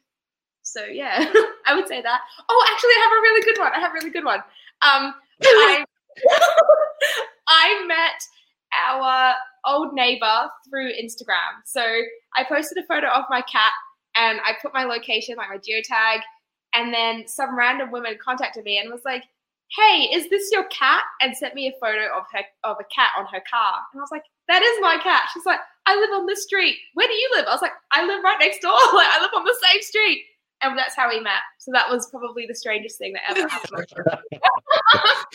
So 0.62 0.84
yeah, 0.84 1.18
I 1.66 1.74
would 1.74 1.88
say 1.88 2.00
that. 2.00 2.20
Oh, 2.48 2.68
actually 2.72 2.90
I 2.90 3.00
have 3.02 3.12
a 3.12 3.22
really 3.22 3.42
good 3.42 3.60
one. 3.60 3.72
I 3.74 3.80
have 3.80 3.90
a 3.90 3.94
really 3.94 4.10
good 4.10 4.24
one. 4.24 4.38
Um 4.82 5.14
I 5.42 5.84
I 7.48 7.84
met 7.86 8.22
our 8.72 9.34
old 9.66 9.92
neighbor 9.92 10.48
through 10.68 10.92
Instagram. 10.92 11.62
So 11.64 11.82
I 12.36 12.44
posted 12.48 12.78
a 12.78 12.86
photo 12.86 13.08
of 13.08 13.24
my 13.28 13.42
cat 13.42 13.72
and 14.16 14.40
I 14.40 14.52
put 14.60 14.74
my 14.74 14.84
location, 14.84 15.36
like 15.36 15.48
my 15.48 15.58
geotag, 15.58 16.20
and 16.74 16.92
then 16.92 17.26
some 17.26 17.56
random 17.56 17.90
woman 17.90 18.16
contacted 18.22 18.64
me 18.64 18.78
and 18.78 18.90
was 18.90 19.02
like, 19.04 19.24
"Hey, 19.76 20.08
is 20.12 20.28
this 20.30 20.50
your 20.52 20.64
cat?" 20.64 21.02
and 21.20 21.36
sent 21.36 21.54
me 21.54 21.68
a 21.68 21.72
photo 21.80 22.06
of 22.16 22.24
her 22.32 22.44
of 22.64 22.76
a 22.80 22.84
cat 22.94 23.10
on 23.18 23.26
her 23.26 23.42
car. 23.48 23.80
And 23.92 24.00
I 24.00 24.02
was 24.02 24.12
like, 24.12 24.24
"That 24.48 24.62
is 24.62 24.78
my 24.80 24.98
cat." 25.02 25.28
She's 25.32 25.46
like, 25.46 25.60
"I 25.86 25.96
live 25.96 26.10
on 26.10 26.26
this 26.26 26.42
street. 26.42 26.76
Where 26.94 27.06
do 27.06 27.14
you 27.14 27.30
live?" 27.36 27.46
I 27.46 27.52
was 27.52 27.62
like, 27.62 27.72
"I 27.92 28.04
live 28.06 28.22
right 28.22 28.38
next 28.40 28.60
door. 28.60 28.72
like 28.94 29.08
I 29.10 29.20
live 29.20 29.30
on 29.34 29.44
the 29.44 29.56
same 29.70 29.82
street." 29.82 30.24
And 30.62 30.78
that's 30.78 30.94
how 30.94 31.08
we 31.08 31.18
met. 31.18 31.42
So 31.58 31.72
that 31.72 31.90
was 31.90 32.08
probably 32.10 32.46
the 32.46 32.54
strangest 32.54 32.96
thing 32.98 33.14
that 33.14 33.22
ever 33.28 33.48
happened. 33.48 33.86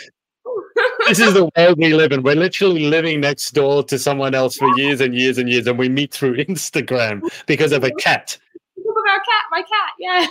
this 1.07 1.19
is 1.19 1.33
the 1.33 1.49
world 1.55 1.77
we 1.77 1.93
live 1.93 2.11
in. 2.11 2.23
We're 2.23 2.35
literally 2.35 2.85
living 2.85 3.21
next 3.21 3.51
door 3.51 3.83
to 3.83 3.99
someone 3.99 4.33
else 4.33 4.57
for 4.57 4.69
years 4.77 5.01
and 5.01 5.15
years 5.15 5.37
and 5.37 5.49
years, 5.49 5.67
and 5.67 5.77
we 5.77 5.89
meet 5.89 6.13
through 6.13 6.37
Instagram 6.45 7.21
because 7.45 7.71
of 7.71 7.83
a 7.83 7.91
cat. 7.91 8.37
Because 8.75 8.95
of 8.97 9.03
our 9.09 9.19
cat, 9.19 9.43
my 9.51 9.61
cat, 9.61 9.91
yeah. 9.99 10.27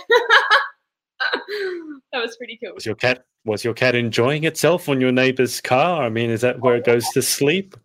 That 2.11 2.21
was 2.21 2.37
pretty 2.37 2.59
cool. 2.63 2.73
Was 2.75 2.85
your 2.85 2.95
cat 2.95 3.25
was 3.45 3.63
your 3.63 3.73
cat 3.73 3.95
enjoying 3.95 4.43
itself 4.43 4.89
on 4.89 5.01
your 5.01 5.11
neighbor's 5.11 5.61
car? 5.61 6.03
I 6.03 6.09
mean, 6.09 6.29
is 6.29 6.41
that 6.41 6.59
where 6.59 6.75
it 6.75 6.85
goes 6.85 7.07
to 7.13 7.21
sleep? 7.21 7.75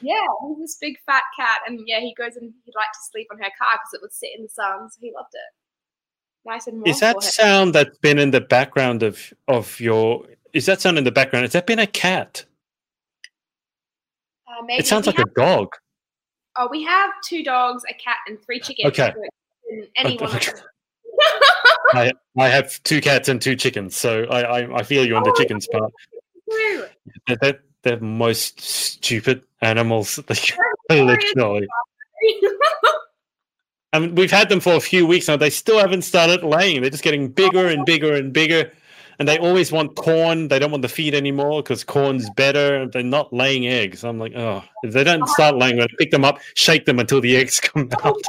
Yeah, 0.00 0.14
he's 0.48 0.58
this 0.58 0.78
big 0.80 0.96
fat 1.06 1.24
cat, 1.38 1.60
and 1.66 1.80
yeah, 1.86 2.00
he 2.00 2.14
goes 2.14 2.36
and 2.36 2.52
he'd 2.64 2.74
like 2.76 2.92
to 2.92 2.98
sleep 3.10 3.26
on 3.32 3.38
her 3.38 3.50
car 3.58 3.72
because 3.74 3.94
it 3.94 4.00
would 4.02 4.12
sit 4.12 4.30
in 4.36 4.42
the 4.42 4.48
sun, 4.48 4.90
so 4.90 4.98
he 5.00 5.12
loved 5.14 5.34
it. 5.34 6.48
Nice 6.48 6.66
and 6.66 6.76
warm. 6.76 6.88
Is 6.88 7.00
that 7.00 7.22
sound 7.22 7.74
that's 7.74 7.98
been 7.98 8.18
in 8.18 8.30
the 8.30 8.40
background 8.40 9.02
of 9.02 9.32
of 9.48 9.80
your 9.80 10.24
is 10.52 10.66
that 10.66 10.80
sound 10.80 10.98
in 10.98 11.04
the 11.04 11.12
background? 11.12 11.44
Has 11.44 11.52
that 11.52 11.66
been 11.66 11.78
a 11.78 11.86
cat? 11.86 12.44
Uh, 14.46 14.64
it 14.70 14.86
sounds 14.86 15.06
like 15.06 15.16
have, 15.16 15.28
a 15.28 15.40
dog. 15.40 15.68
Oh, 16.56 16.68
we 16.70 16.82
have 16.84 17.10
two 17.24 17.44
dogs, 17.44 17.82
a 17.88 17.94
cat, 17.94 18.16
and 18.26 18.40
three 18.42 18.60
chickens. 18.60 18.88
Okay. 18.88 19.12
Anyone. 19.96 20.34
Okay. 20.36 20.52
I, 21.94 22.12
I 22.38 22.48
have 22.48 22.82
two 22.84 23.00
cats 23.00 23.28
and 23.28 23.40
two 23.40 23.56
chickens, 23.56 23.96
so 23.96 24.24
I, 24.24 24.60
I, 24.60 24.78
I 24.78 24.82
feel 24.82 25.06
you 25.06 25.16
on 25.16 25.22
the 25.22 25.30
oh, 25.30 25.34
chickens 25.34 25.66
part. 25.66 25.92
They're, 27.26 27.36
they're, 27.40 27.60
they're 27.82 28.00
most 28.00 28.60
stupid 28.60 29.42
animals. 29.62 30.18
Literally. 30.90 31.68
I 33.92 33.98
mean, 33.98 34.14
we've 34.14 34.30
had 34.30 34.48
them 34.48 34.60
for 34.60 34.74
a 34.74 34.80
few 34.80 35.06
weeks 35.06 35.28
now. 35.28 35.36
They 35.36 35.50
still 35.50 35.78
haven't 35.78 36.02
started 36.02 36.42
laying. 36.42 36.80
They're 36.82 36.90
just 36.90 37.04
getting 37.04 37.28
bigger 37.28 37.68
and 37.68 37.84
bigger 37.86 38.14
and 38.14 38.32
bigger 38.32 38.70
and 39.18 39.26
they 39.26 39.38
always 39.38 39.72
want 39.72 39.96
corn. 39.96 40.48
They 40.48 40.58
don't 40.58 40.70
want 40.70 40.82
the 40.82 40.88
feed 40.88 41.14
anymore 41.14 41.62
because 41.62 41.82
corn's 41.84 42.30
better. 42.30 42.86
They're 42.86 43.02
not 43.02 43.32
laying 43.32 43.66
eggs. 43.66 44.04
I'm 44.04 44.18
like, 44.18 44.32
oh, 44.36 44.62
if 44.82 44.92
they 44.92 45.04
don't 45.04 45.28
start 45.28 45.56
laying, 45.56 45.74
I'm 45.74 45.80
gonna 45.80 45.88
pick 45.98 46.10
them 46.10 46.24
up, 46.24 46.40
shake 46.54 46.86
them 46.86 46.98
until 46.98 47.20
the 47.20 47.36
eggs 47.36 47.60
come 47.60 47.88
out. 48.04 48.22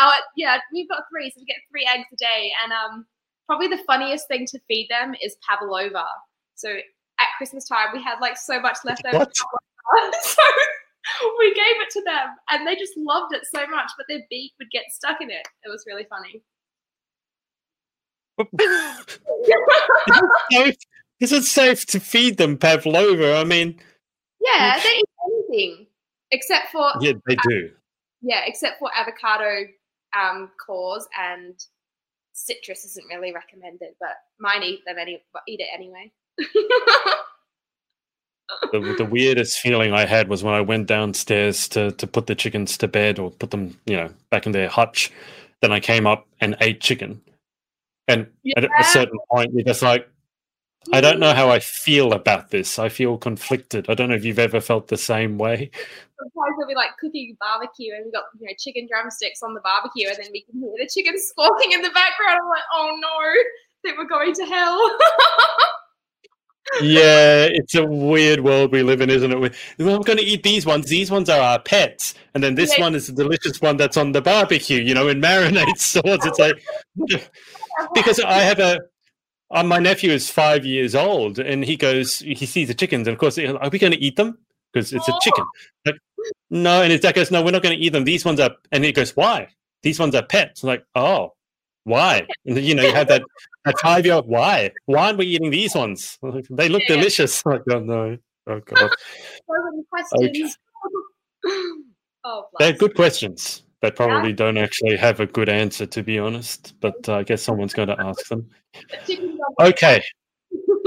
Our, 0.00 0.12
yeah, 0.36 0.58
we've 0.72 0.88
got 0.88 1.02
three, 1.10 1.30
so 1.30 1.40
we 1.40 1.44
get 1.44 1.56
three 1.70 1.86
eggs 1.92 2.06
a 2.12 2.16
day. 2.16 2.52
And 2.64 2.72
um, 2.72 3.06
probably 3.46 3.68
the 3.68 3.82
funniest 3.86 4.28
thing 4.28 4.46
to 4.46 4.58
feed 4.68 4.88
them 4.88 5.14
is 5.22 5.36
pavlova. 5.48 6.04
So 6.54 6.70
at 6.70 7.26
Christmas 7.36 7.68
time, 7.68 7.88
we 7.92 8.02
had 8.02 8.18
like 8.20 8.38
so 8.38 8.60
much 8.60 8.78
left 8.84 9.02
over. 9.12 9.26
so 10.22 10.42
we 11.38 11.54
gave 11.54 11.80
it 11.80 11.90
to 11.90 12.02
them, 12.04 12.28
and 12.50 12.66
they 12.66 12.76
just 12.76 12.96
loved 12.96 13.34
it 13.34 13.42
so 13.54 13.66
much. 13.66 13.90
But 13.96 14.06
their 14.08 14.20
beak 14.30 14.52
would 14.58 14.70
get 14.70 14.84
stuck 14.90 15.20
in 15.20 15.30
it. 15.30 15.46
It 15.64 15.68
was 15.68 15.84
really 15.86 16.06
funny 16.08 16.42
is, 18.58 18.70
it 20.08 20.30
safe, 20.50 20.76
is 21.20 21.32
it 21.32 21.44
safe 21.44 21.86
to 21.86 22.00
feed 22.00 22.38
them 22.38 22.56
pavlova? 22.56 23.36
I 23.36 23.44
mean, 23.44 23.78
yeah, 24.40 24.78
they 24.82 24.88
eat 24.88 25.04
anything 25.26 25.86
except 26.30 26.70
for 26.70 26.90
yeah, 27.00 27.12
they 27.26 27.36
do. 27.48 27.70
yeah, 28.22 28.42
except 28.46 28.78
for 28.78 28.90
avocado 28.96 29.66
um, 30.18 30.50
cores 30.64 31.06
and 31.18 31.54
citrus 32.32 32.84
isn't 32.84 33.06
really 33.08 33.32
recommended, 33.32 33.94
but 34.00 34.16
mine 34.38 34.62
eat 34.62 34.80
them 34.86 34.96
any 34.98 35.22
eat 35.46 35.60
it 35.60 35.68
anyway. 35.72 36.12
the, 38.72 38.94
the 38.98 39.04
weirdest 39.04 39.58
feeling 39.58 39.92
I 39.92 40.06
had 40.06 40.28
was 40.28 40.42
when 40.42 40.54
I 40.54 40.60
went 40.60 40.86
downstairs 40.86 41.68
to 41.68 41.92
to 41.92 42.06
put 42.06 42.26
the 42.26 42.34
chickens 42.34 42.76
to 42.78 42.88
bed 42.88 43.18
or 43.18 43.30
put 43.30 43.50
them, 43.50 43.78
you 43.86 43.96
know, 43.96 44.10
back 44.30 44.46
in 44.46 44.52
their 44.52 44.68
hutch. 44.68 45.12
Then 45.60 45.72
I 45.72 45.80
came 45.80 46.06
up 46.06 46.26
and 46.40 46.56
ate 46.60 46.80
chicken, 46.80 47.20
and 48.08 48.26
yeah. 48.42 48.54
at 48.58 48.64
a 48.64 48.84
certain 48.84 49.18
point, 49.30 49.52
you're 49.52 49.64
just 49.64 49.82
like, 49.82 50.09
I 50.92 51.00
don't 51.00 51.20
know 51.20 51.34
how 51.34 51.50
I 51.50 51.58
feel 51.58 52.12
about 52.12 52.50
this. 52.50 52.78
I 52.78 52.88
feel 52.88 53.18
conflicted. 53.18 53.90
I 53.90 53.94
don't 53.94 54.08
know 54.08 54.14
if 54.14 54.24
you've 54.24 54.38
ever 54.38 54.60
felt 54.60 54.88
the 54.88 54.96
same 54.96 55.36
way. 55.36 55.70
Sometimes 56.18 56.54
we'll 56.56 56.68
be 56.68 56.74
like 56.74 56.96
cooking 56.98 57.36
barbecue 57.38 57.94
and 57.94 58.04
we've 58.04 58.12
got 58.12 58.24
you 58.38 58.46
know 58.46 58.52
chicken 58.58 58.88
drumsticks 58.90 59.42
on 59.42 59.54
the 59.54 59.60
barbecue 59.60 60.08
and 60.08 60.16
then 60.18 60.30
we 60.32 60.42
can 60.42 60.60
hear 60.60 60.72
the 60.78 60.88
chicken 60.88 61.14
squawking 61.18 61.72
in 61.72 61.82
the 61.82 61.90
background. 61.90 62.40
I'm 62.42 62.48
like, 62.48 62.62
oh 62.74 62.96
no, 62.98 63.08
I 63.08 63.44
think 63.82 63.98
we're 63.98 64.08
going 64.08 64.32
to 64.34 64.44
hell. 64.46 64.98
yeah, 66.82 67.46
it's 67.50 67.74
a 67.74 67.84
weird 67.84 68.40
world 68.40 68.72
we 68.72 68.82
live 68.82 69.02
in, 69.02 69.10
isn't 69.10 69.32
it? 69.32 69.54
Well, 69.78 69.96
I'm 69.96 70.02
going 70.02 70.18
to 70.18 70.24
eat 70.24 70.42
these 70.42 70.64
ones. 70.64 70.88
These 70.88 71.10
ones 71.10 71.28
are 71.28 71.40
our 71.40 71.58
pets, 71.58 72.14
and 72.34 72.42
then 72.42 72.54
this 72.54 72.76
yeah. 72.76 72.84
one 72.84 72.94
is 72.94 73.06
the 73.06 73.12
delicious 73.12 73.60
one 73.60 73.76
that's 73.76 73.96
on 73.96 74.12
the 74.12 74.22
barbecue. 74.22 74.80
You 74.80 74.94
know, 74.94 75.08
in 75.08 75.20
marinade 75.20 75.76
sauce. 75.76 76.04
It's 76.26 76.38
like 76.38 76.62
because 77.94 78.20
I 78.20 78.40
have 78.40 78.60
a 78.60 78.78
uh, 79.50 79.64
my 79.64 79.78
nephew 79.78 80.10
is 80.12 80.30
five 80.30 80.64
years 80.64 80.94
old, 80.94 81.38
and 81.38 81.64
he 81.64 81.76
goes, 81.76 82.20
he 82.20 82.46
sees 82.46 82.68
the 82.68 82.74
chickens, 82.74 83.06
and 83.06 83.14
of 83.14 83.18
course, 83.18 83.38
are 83.38 83.70
we 83.70 83.78
going 83.78 83.92
to 83.92 83.98
eat 83.98 84.16
them? 84.16 84.38
Because 84.72 84.92
it's 84.92 85.08
a 85.08 85.12
chicken. 85.20 85.44
Like, 85.84 85.96
no, 86.50 86.82
and 86.82 86.92
his 86.92 87.00
dad 87.00 87.16
goes, 87.16 87.30
no, 87.30 87.42
we're 87.42 87.50
not 87.50 87.62
going 87.62 87.76
to 87.76 87.84
eat 87.84 87.88
them. 87.88 88.04
These 88.04 88.24
ones 88.24 88.38
are, 88.38 88.50
and 88.70 88.84
he 88.84 88.92
goes, 88.92 89.16
why? 89.16 89.48
These 89.82 89.98
ones 89.98 90.14
are 90.14 90.22
pets. 90.22 90.62
I'm 90.62 90.68
like, 90.68 90.84
oh, 90.94 91.32
why? 91.84 92.26
And, 92.46 92.58
you 92.58 92.74
know, 92.74 92.84
you 92.84 92.94
have 92.94 93.08
that 93.08 93.22
that 93.64 93.78
five 93.80 94.04
year 94.04 94.14
old. 94.14 94.28
Why? 94.28 94.70
Why 94.86 95.06
aren't 95.06 95.18
we 95.18 95.26
eating 95.26 95.50
these 95.50 95.74
ones? 95.74 96.18
They 96.50 96.68
look 96.68 96.82
yeah. 96.88 96.96
delicious. 96.96 97.44
Like, 97.44 97.62
oh 97.70 97.80
no, 97.80 98.18
oh 98.46 98.60
god. 98.60 98.90
questions. 99.90 100.56
Okay. 101.44 101.60
oh, 102.24 102.44
they're 102.58 102.72
good 102.74 102.94
questions 102.94 103.62
that 103.82 103.96
probably 103.96 104.32
don't 104.32 104.58
actually 104.58 104.96
have 104.96 105.20
a 105.20 105.26
good 105.26 105.48
answer, 105.48 105.86
to 105.86 106.02
be 106.02 106.18
honest. 106.18 106.74
But 106.80 107.08
uh, 107.08 107.16
I 107.16 107.22
guess 107.22 107.42
someone's 107.42 107.72
going 107.72 107.88
to 107.88 108.00
ask 108.00 108.28
them. 108.28 108.48
Okay. 109.60 110.02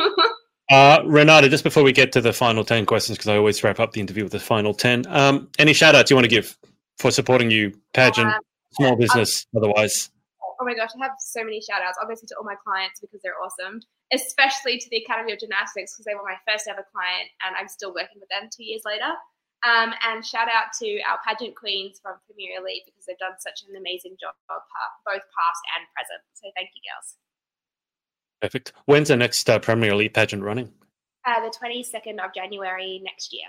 Uh, 0.72 1.04
Renata, 1.06 1.50
just 1.50 1.64
before 1.64 1.84
we 1.84 1.92
get 1.92 2.12
to 2.14 2.22
the 2.22 2.34
final 2.34 2.64
10 2.64 2.88
questions, 2.88 3.18
because 3.18 3.28
I 3.28 3.38
always 3.38 3.64
wrap 3.64 3.80
up 3.80 3.92
the 3.92 4.00
interview 4.00 4.24
with 4.24 4.32
the 4.32 4.40
final 4.40 4.74
10, 4.74 5.06
um, 5.08 5.50
any 5.60 5.74
shout 5.74 5.94
outs 5.94 6.10
you 6.10 6.16
want 6.16 6.24
to 6.24 6.30
give 6.30 6.58
for 6.98 7.12
supporting 7.12 7.52
you, 7.52 7.78
pageant, 7.94 8.30
uh, 8.30 8.40
small 8.72 8.96
business, 8.96 9.46
um, 9.54 9.62
otherwise? 9.62 10.10
Oh 10.60 10.66
my 10.66 10.74
gosh, 10.74 10.90
I 11.00 11.04
have 11.04 11.12
so 11.20 11.44
many 11.44 11.62
shout 11.62 11.82
outs, 11.86 12.00
obviously 12.02 12.28
to 12.28 12.36
all 12.40 12.46
my 12.46 12.56
clients 12.64 13.02
because 13.02 13.22
they're 13.22 13.38
awesome, 13.44 13.82
especially 14.14 14.80
to 14.80 14.90
the 14.90 15.04
Academy 15.04 15.34
of 15.34 15.40
Gymnastics 15.40 15.94
because 15.94 16.06
they 16.06 16.16
were 16.16 16.24
my 16.24 16.38
first 16.48 16.68
ever 16.68 16.88
client 16.92 17.30
and 17.46 17.56
I'm 17.56 17.68
still 17.68 17.94
working 17.94 18.18
with 18.20 18.30
them 18.30 18.50
two 18.50 18.64
years 18.64 18.82
later. 18.86 19.12
Um, 19.64 19.94
and 20.04 20.26
shout 20.26 20.50
out 20.52 20.76
to 20.80 21.00
our 21.08 21.20
pageant 21.26 21.56
queens 21.56 22.00
from 22.04 22.20
Premier 22.28 22.60
Elite 22.60 22.84
because 22.86 23.06
they've 23.08 23.18
done 23.18 23.40
such 23.40 23.64
an 23.68 23.76
amazing 23.78 24.18
job, 24.20 24.36
both 24.50 25.24
past 25.24 25.62
and 25.80 25.88
present. 25.96 26.20
So 26.34 26.52
thank 26.56 26.70
you, 26.76 26.82
girls. 26.84 27.16
Perfect. 28.42 28.74
When's 28.86 29.08
the 29.08 29.16
next 29.16 29.50
uh, 29.50 29.60
Premier 29.60 29.92
Elite 29.92 30.14
pageant 30.14 30.44
running? 30.44 30.70
Uh, 31.26 31.40
the 31.40 31.56
22nd 31.56 32.20
of 32.24 32.34
January 32.36 33.00
next 33.04 33.32
year. 33.32 33.48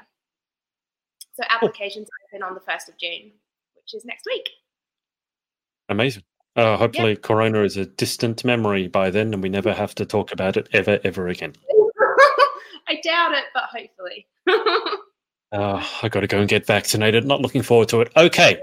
So 1.35 1.43
applications 1.51 2.07
oh. 2.09 2.37
open 2.37 2.47
on 2.47 2.55
the 2.55 2.61
1st 2.61 2.91
of 2.91 2.99
June, 2.99 3.33
which 3.75 3.93
is 3.93 4.05
next 4.05 4.25
week. 4.25 4.49
Amazing. 5.89 6.23
Uh, 6.55 6.77
hopefully, 6.77 7.11
yep. 7.11 7.23
Corona 7.23 7.63
is 7.63 7.77
a 7.77 7.87
distant 7.87 8.45
memory 8.45 8.87
by 8.87 9.11
then, 9.11 9.35
and 9.35 9.43
we 9.43 9.49
never 9.49 9.73
have 9.73 9.97
to 9.97 10.07
talk 10.07 10.33
about 10.33 10.57
it 10.57 10.69
ever, 10.73 11.01
ever 11.03 11.27
again. 11.27 11.55
I 12.89 13.01
doubt 13.03 13.33
it, 13.33 13.47
but 13.53 13.65
hopefully. 13.65 14.29
Oh, 15.57 15.89
I 16.03 16.09
got 16.09 16.21
to 16.21 16.27
go 16.27 16.41
and 16.41 16.49
get 16.49 16.67
vaccinated. 16.67 17.25
Not 17.25 17.41
looking 17.41 17.63
forward 17.63 17.89
to 17.91 18.01
it. 18.01 18.11
Okay. 18.17 18.61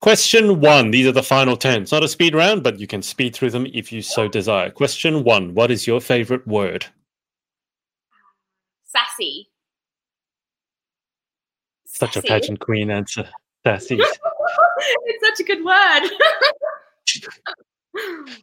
Question 0.00 0.60
one. 0.60 0.92
These 0.92 1.08
are 1.08 1.12
the 1.12 1.24
final 1.24 1.56
10. 1.56 1.82
It's 1.82 1.92
not 1.92 2.04
a 2.04 2.08
speed 2.08 2.36
round, 2.36 2.62
but 2.62 2.78
you 2.78 2.86
can 2.86 3.02
speed 3.02 3.34
through 3.34 3.50
them 3.50 3.66
if 3.74 3.90
you 3.90 4.00
so 4.00 4.28
desire. 4.28 4.70
Question 4.70 5.24
one 5.24 5.54
What 5.54 5.72
is 5.72 5.88
your 5.88 6.00
favorite 6.00 6.46
word? 6.46 6.86
Sassy. 8.84 9.48
Such 11.84 12.14
Sassy. 12.14 12.28
a 12.28 12.30
pageant 12.30 12.60
queen 12.60 12.88
answer. 12.88 13.28
Sassy. 13.66 13.98
it's 15.04 15.28
such 15.28 15.40
a 15.40 15.44
good 15.44 15.64
word. 15.64 16.08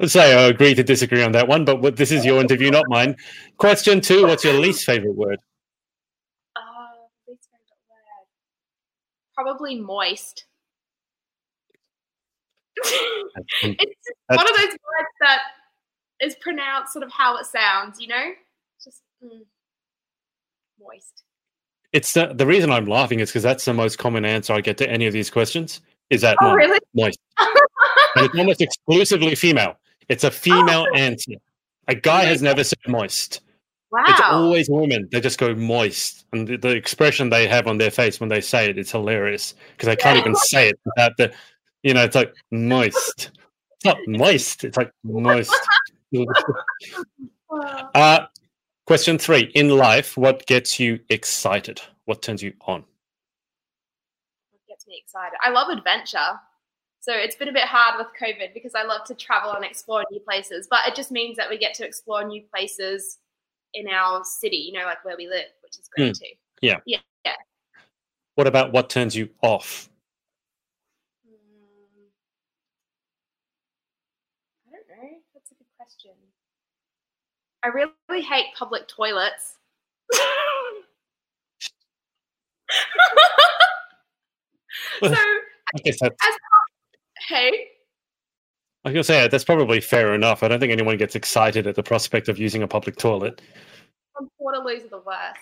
Let's 0.00 0.12
say 0.12 0.34
I 0.34 0.48
agree 0.48 0.74
to 0.74 0.82
disagree 0.82 1.22
on 1.22 1.30
that 1.32 1.46
one, 1.46 1.64
but 1.64 1.94
this 1.94 2.10
is 2.10 2.24
your 2.24 2.40
interview, 2.40 2.72
not 2.72 2.86
mine. 2.88 3.14
Question 3.58 4.00
two 4.00 4.26
What's 4.26 4.42
your 4.42 4.54
least 4.54 4.84
favorite 4.84 5.14
word? 5.14 5.38
Probably 9.34 9.80
moist. 9.80 10.44
it's 12.84 14.10
one 14.28 14.50
of 14.50 14.56
those 14.56 14.66
words 14.66 15.10
that 15.20 15.40
is 16.20 16.34
pronounced 16.40 16.92
sort 16.92 17.04
of 17.04 17.12
how 17.12 17.36
it 17.36 17.46
sounds, 17.46 18.00
you 18.00 18.08
know? 18.08 18.32
Just 18.82 19.02
mm, 19.24 19.42
moist. 20.80 21.22
It's 21.92 22.12
the, 22.12 22.32
the 22.34 22.46
reason 22.46 22.70
I'm 22.70 22.86
laughing 22.86 23.20
is 23.20 23.30
because 23.30 23.42
that's 23.44 23.64
the 23.64 23.74
most 23.74 23.98
common 23.98 24.24
answer 24.24 24.52
I 24.52 24.60
get 24.60 24.78
to 24.78 24.90
any 24.90 25.06
of 25.06 25.12
these 25.12 25.30
questions. 25.30 25.80
Is 26.10 26.22
that 26.22 26.36
oh, 26.40 26.54
really? 26.54 26.80
moist? 26.94 27.18
and 27.38 28.26
it's 28.26 28.36
almost 28.36 28.60
exclusively 28.60 29.34
female. 29.34 29.76
It's 30.08 30.24
a 30.24 30.30
female 30.30 30.86
oh. 30.92 30.96
answer. 30.96 31.32
A 31.88 31.94
guy 31.94 32.24
has 32.24 32.42
never 32.42 32.64
said 32.64 32.78
moist. 32.88 33.40
Wow. 33.94 34.02
It's 34.08 34.20
always 34.20 34.68
women. 34.68 35.08
They 35.12 35.20
just 35.20 35.38
go 35.38 35.54
moist. 35.54 36.26
And 36.32 36.48
the, 36.48 36.56
the, 36.56 36.70
expression 36.70 37.30
they 37.30 37.46
have 37.46 37.68
on 37.68 37.78
their 37.78 37.92
face 37.92 38.18
when 38.18 38.28
they 38.28 38.40
say 38.40 38.68
it, 38.68 38.76
it's 38.76 38.90
hilarious 38.90 39.54
because 39.70 39.86
they 39.86 39.94
can't 39.94 40.18
even 40.18 40.34
say 40.34 40.70
it 40.70 40.80
without 40.84 41.16
the, 41.16 41.32
you 41.84 41.94
know, 41.94 42.02
it's 42.02 42.16
like 42.16 42.34
moist. 42.50 43.30
It's 43.76 43.84
not 43.84 43.98
moist. 44.08 44.64
It's 44.64 44.76
like 44.76 44.90
moist. 45.04 45.54
uh, 47.94 48.26
question 48.88 49.16
three. 49.16 49.52
In 49.54 49.68
life, 49.68 50.16
what 50.16 50.44
gets 50.46 50.80
you 50.80 50.98
excited? 51.08 51.80
What 52.06 52.20
turns 52.20 52.42
you 52.42 52.52
on? 52.62 52.80
What 54.50 54.60
gets 54.66 54.88
me 54.88 55.00
excited? 55.00 55.38
I 55.40 55.50
love 55.50 55.68
adventure. 55.68 56.40
So 56.98 57.12
it's 57.12 57.36
been 57.36 57.48
a 57.48 57.52
bit 57.52 57.68
hard 57.68 57.98
with 57.98 58.08
COVID 58.20 58.54
because 58.54 58.74
I 58.74 58.82
love 58.82 59.04
to 59.04 59.14
travel 59.14 59.52
and 59.52 59.64
explore 59.64 60.02
new 60.10 60.18
places. 60.18 60.66
But 60.68 60.80
it 60.88 60.96
just 60.96 61.12
means 61.12 61.36
that 61.36 61.48
we 61.48 61.58
get 61.58 61.74
to 61.74 61.86
explore 61.86 62.24
new 62.24 62.42
places 62.52 63.18
in 63.74 63.88
our 63.88 64.22
city, 64.24 64.56
you 64.56 64.72
know, 64.72 64.84
like 64.84 65.04
where 65.04 65.16
we 65.16 65.28
live, 65.28 65.46
which 65.62 65.78
is 65.78 65.88
great 65.94 66.12
mm. 66.12 66.18
too. 66.18 66.26
Yeah. 66.62 66.80
Yeah. 66.86 67.00
Yeah. 67.24 67.36
What 68.36 68.46
about 68.46 68.72
what 68.72 68.90
turns 68.90 69.16
you 69.16 69.28
off? 69.42 69.88
Mm. 71.26 71.32
I 74.68 74.72
don't 74.72 74.88
know. 74.88 75.18
That's 75.34 75.50
a 75.50 75.54
good 75.54 75.66
question. 75.76 76.12
I 77.62 77.68
really 77.68 78.22
hate 78.22 78.46
public 78.56 78.88
toilets. 78.88 79.58
so, 85.00 85.10
I 85.10 85.78
guess 85.84 86.00
that's... 86.00 86.16
As, 86.22 86.34
hey, 87.28 87.66
I 88.84 88.90
was 88.90 89.06
to 89.06 89.12
say 89.12 89.28
that's 89.28 89.44
probably 89.44 89.80
fair 89.80 90.14
enough. 90.14 90.42
I 90.42 90.48
don't 90.48 90.60
think 90.60 90.72
anyone 90.72 90.98
gets 90.98 91.14
excited 91.14 91.66
at 91.66 91.74
the 91.74 91.82
prospect 91.82 92.28
of 92.28 92.38
using 92.38 92.62
a 92.62 92.68
public 92.68 92.96
toilet. 92.96 93.40
Portaloos 94.40 94.84
are 94.84 94.88
the 94.88 94.98
worst. 94.98 95.40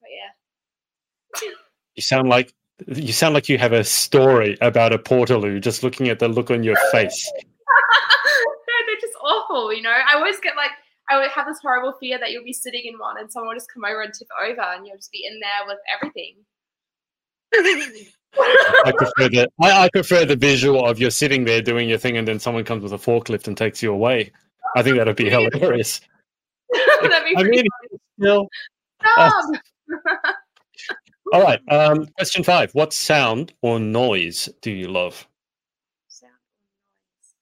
But 0.00 0.10
yeah. 0.10 1.50
you 1.94 2.02
sound 2.02 2.28
like 2.28 2.52
you 2.86 3.12
sound 3.12 3.34
like 3.34 3.48
you 3.48 3.58
have 3.58 3.72
a 3.72 3.84
story 3.84 4.58
about 4.60 4.92
a 4.92 4.98
portaloo. 4.98 5.60
Just 5.60 5.82
looking 5.82 6.08
at 6.08 6.18
the 6.18 6.28
look 6.28 6.50
on 6.50 6.64
your 6.64 6.76
face. 6.90 7.32
no, 7.38 8.74
they're 8.86 9.00
just 9.00 9.16
awful. 9.24 9.72
You 9.72 9.82
know, 9.82 9.90
I 9.90 10.16
always 10.16 10.40
get 10.40 10.56
like 10.56 10.72
I 11.08 11.18
would 11.18 11.30
have 11.30 11.46
this 11.46 11.60
horrible 11.62 11.94
fear 12.00 12.18
that 12.18 12.32
you'll 12.32 12.44
be 12.44 12.52
sitting 12.52 12.82
in 12.84 12.98
one 12.98 13.18
and 13.18 13.30
someone 13.30 13.50
will 13.50 13.56
just 13.56 13.72
come 13.72 13.84
over 13.84 14.02
and 14.02 14.12
tip 14.12 14.28
over, 14.44 14.62
and 14.62 14.84
you'll 14.84 14.96
just 14.96 15.12
be 15.12 15.24
in 15.24 15.40
there 15.40 15.66
with 15.66 15.78
everything. 15.94 16.34
I 18.38 18.92
prefer 18.96 19.28
the 19.28 19.48
I, 19.60 19.84
I, 19.84 19.88
prefer 19.88 20.24
the 20.24 20.36
visual 20.36 20.86
of 20.86 20.98
you're 20.98 21.10
sitting 21.10 21.44
there 21.44 21.62
doing 21.62 21.88
your 21.88 21.98
thing 21.98 22.16
and 22.16 22.26
then 22.26 22.38
someone 22.38 22.64
comes 22.64 22.82
with 22.82 22.92
a 22.92 22.98
forklift 22.98 23.46
and 23.48 23.56
takes 23.56 23.82
you 23.82 23.92
away. 23.92 24.32
I 24.76 24.82
think 24.82 24.96
that'd 24.96 25.16
be 25.16 25.30
hilarious. 25.30 26.00
that'd 26.72 27.24
be 27.24 27.36
I 27.36 27.42
mean, 27.42 27.64
still, 28.18 28.48
uh, 29.16 29.30
all 31.32 31.42
right. 31.42 31.60
Um, 31.70 32.06
question 32.16 32.44
five: 32.44 32.72
What 32.74 32.92
sound 32.92 33.52
or 33.62 33.78
noise 33.78 34.48
do 34.60 34.70
you 34.70 34.88
love? 34.88 35.26
Sound 36.08 36.32
or 36.32 36.58
noise. 36.92 37.34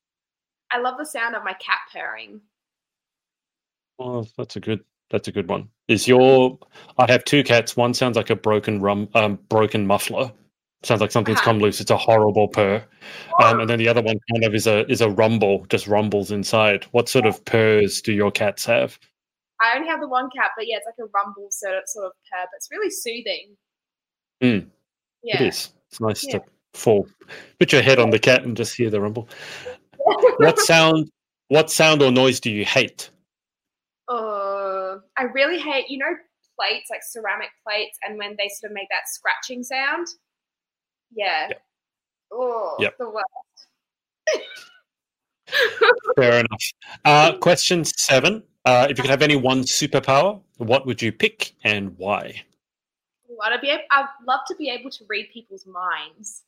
I 0.71 0.79
love 0.79 0.99
the 0.99 1.07
sound 1.07 1.35
of 1.35 1.45
my 1.45 1.55
cat 1.55 1.79
purring. 1.93 2.41
Oh, 3.99 4.27
that's 4.37 4.57
a 4.57 4.61
good. 4.61 4.85
That's 5.11 5.29
a 5.29 5.33
good 5.33 5.49
one. 5.49 5.69
Is 5.89 6.09
your? 6.09 6.59
I 6.99 7.11
have 7.11 7.25
two 7.25 7.45
cats. 7.45 7.77
One 7.77 7.95
sounds 7.95 8.17
like 8.17 8.31
a 8.31 8.37
broken 8.37 8.81
rum, 8.81 9.09
um, 9.15 9.39
broken 9.49 9.87
muffler 9.87 10.33
Sounds 10.85 11.01
like 11.01 11.11
something's 11.11 11.41
come 11.41 11.59
loose. 11.59 11.81
It's 11.81 11.91
a 11.91 11.97
horrible 11.97 12.49
purr. 12.49 12.85
Um, 13.43 13.61
and 13.61 13.69
then 13.71 13.79
the 13.79 13.89
other 13.89 14.03
one 14.03 14.19
kind 14.33 14.45
of 14.45 14.55
is 14.55 14.67
a 14.67 14.91
is 14.91 15.01
a 15.01 15.09
rumble, 15.11 15.65
just 15.71 15.87
rumbles 15.87 16.31
inside. 16.31 16.85
What 16.93 17.09
sort 17.09 17.27
of 17.27 17.45
purrs 17.45 18.01
do 18.03 18.13
your 18.13 18.31
cats 18.31 18.65
have? 18.67 18.99
I 19.61 19.77
only 19.77 19.89
have 19.89 20.01
the 20.01 20.09
one 20.09 20.29
cat, 20.37 20.51
but 20.57 20.67
yeah, 20.69 20.77
it's 20.77 20.87
like 20.87 20.95
a 20.99 21.11
rumble 21.15 21.49
sort 21.51 21.75
of 21.77 21.83
sort 21.87 22.07
of 22.07 22.13
purr, 22.31 22.43
but 22.45 22.57
it's 22.57 22.69
really 22.71 22.91
soothing. 22.91 23.57
Mm, 24.43 24.67
Yeah. 25.23 25.43
It 25.43 25.49
is. 25.49 25.73
It's 25.91 26.01
nice 26.01 26.25
Yeah. 26.27 26.39
to 26.39 26.45
fall, 26.75 27.07
put 27.59 27.73
your 27.73 27.83
head 27.83 27.99
on 27.99 28.11
the 28.11 28.19
cat 28.19 28.43
and 28.45 28.57
just 28.57 28.75
hear 28.77 28.91
the 28.91 29.01
rumble. 29.01 29.29
What 30.39 30.59
sound? 30.61 31.11
What 31.49 31.71
sound 31.71 32.03
or 32.03 32.11
noise 32.11 32.41
do 32.41 32.51
you 32.51 32.65
hate? 32.65 33.11
Uh, 34.09 34.97
I 35.17 35.23
really 35.33 35.59
hate, 35.59 35.87
you 35.89 35.99
know, 35.99 36.15
plates 36.59 36.89
like 36.91 37.01
ceramic 37.03 37.49
plates, 37.67 37.97
and 38.03 38.19
when 38.19 38.37
they 38.39 38.49
sort 38.49 38.71
of 38.71 38.75
make 38.75 38.89
that 38.91 39.09
scratching 39.09 39.63
sound. 39.63 40.07
Yeah. 41.15 41.49
Yep. 41.49 41.63
Oh, 42.33 42.77
Yep. 42.81 42.99
the 42.99 43.11
worst. 43.11 43.29
Fair 46.17 46.41
enough. 46.41 46.63
Uh, 47.05 47.37
question 47.39 47.85
seven. 47.85 48.43
Uh, 48.65 48.87
if 48.89 48.97
you 48.97 49.03
could 49.03 49.11
have 49.11 49.23
any 49.23 49.37
one 49.37 49.61
superpower, 49.63 50.41
what 50.57 50.87
would 50.87 51.03
you 51.03 51.13
pick 51.13 51.53
and 51.65 51.97
why? 51.99 52.43
Ooh, 53.31 53.39
I'd 53.43 53.61
be. 53.61 53.71
ab- 53.71 53.81
I'd 53.91 54.09
love 54.27 54.41
to 54.49 54.57
be 54.57 54.71
able 54.71 54.91
to 54.91 55.05
read 55.09 55.29
people's 55.33 55.67
minds. 55.67 56.43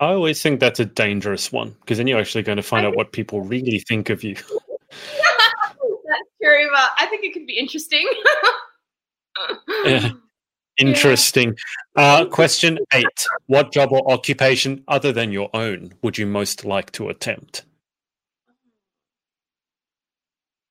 I 0.00 0.12
always 0.12 0.40
think 0.42 0.60
that's 0.60 0.80
a 0.80 0.84
dangerous 0.86 1.50
one 1.52 1.70
because 1.80 1.98
then 1.98 2.06
you're 2.06 2.20
actually 2.20 2.42
going 2.42 2.56
to 2.56 2.62
find 2.62 2.86
out 2.86 2.96
what 2.96 3.12
people 3.12 3.42
really 3.42 3.80
think 3.80 4.08
of 4.10 4.22
you. 4.24 4.34
That's 4.90 6.28
true, 6.42 6.68
but 6.72 6.90
I 6.98 7.06
think 7.10 7.22
it 7.24 7.32
could 7.32 7.46
be 7.46 7.58
interesting. 7.58 8.08
Yeah. 9.84 10.10
Interesting. 10.80 11.56
Uh, 11.96 12.24
question 12.26 12.78
eight. 12.94 13.26
What 13.46 13.72
job 13.72 13.92
or 13.92 14.10
occupation 14.10 14.82
other 14.88 15.12
than 15.12 15.30
your 15.30 15.50
own 15.54 15.92
would 16.02 16.16
you 16.16 16.26
most 16.26 16.64
like 16.64 16.90
to 16.92 17.08
attempt? 17.08 17.64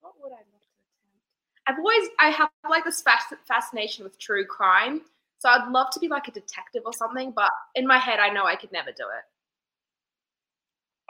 What 0.01 0.13
would 0.21 0.31
I 0.31 0.35
love 0.35 0.65
to 0.73 0.81
attempt? 0.87 1.67
I've 1.67 1.77
always, 1.77 2.09
I 2.19 2.29
have 2.29 2.49
like 2.69 2.85
this 2.85 3.03
fascination 3.47 4.03
with 4.03 4.17
true 4.19 4.45
crime. 4.45 5.01
So 5.37 5.47
I'd 5.47 5.69
love 5.71 5.89
to 5.91 5.99
be 5.99 6.07
like 6.07 6.27
a 6.27 6.31
detective 6.31 6.81
or 6.85 6.93
something, 6.93 7.31
but 7.31 7.51
in 7.75 7.87
my 7.87 7.97
head, 7.97 8.19
I 8.19 8.29
know 8.29 8.45
I 8.45 8.55
could 8.55 8.71
never 8.71 8.91
do 8.91 9.03
it. 9.03 9.23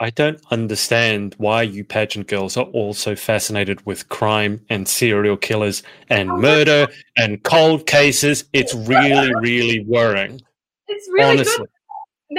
I 0.02 0.08
don't 0.08 0.40
understand 0.50 1.34
why 1.36 1.62
you 1.62 1.84
pageant 1.84 2.26
girls 2.26 2.56
are 2.56 2.64
all 2.64 2.94
so 2.94 3.14
fascinated 3.14 3.84
with 3.84 4.08
crime 4.08 4.64
and 4.70 4.88
serial 4.88 5.36
killers 5.36 5.82
and 6.08 6.30
Oh 6.30 6.38
murder 6.38 6.88
and 7.18 7.42
cold 7.42 7.86
cases. 7.86 8.44
It's 8.54 8.74
really, 8.74 9.30
really 9.34 9.84
worrying. 9.84 10.40
It's 10.88 11.06
really 11.12 11.32
honestly. 11.32 11.66
good. 11.66 11.68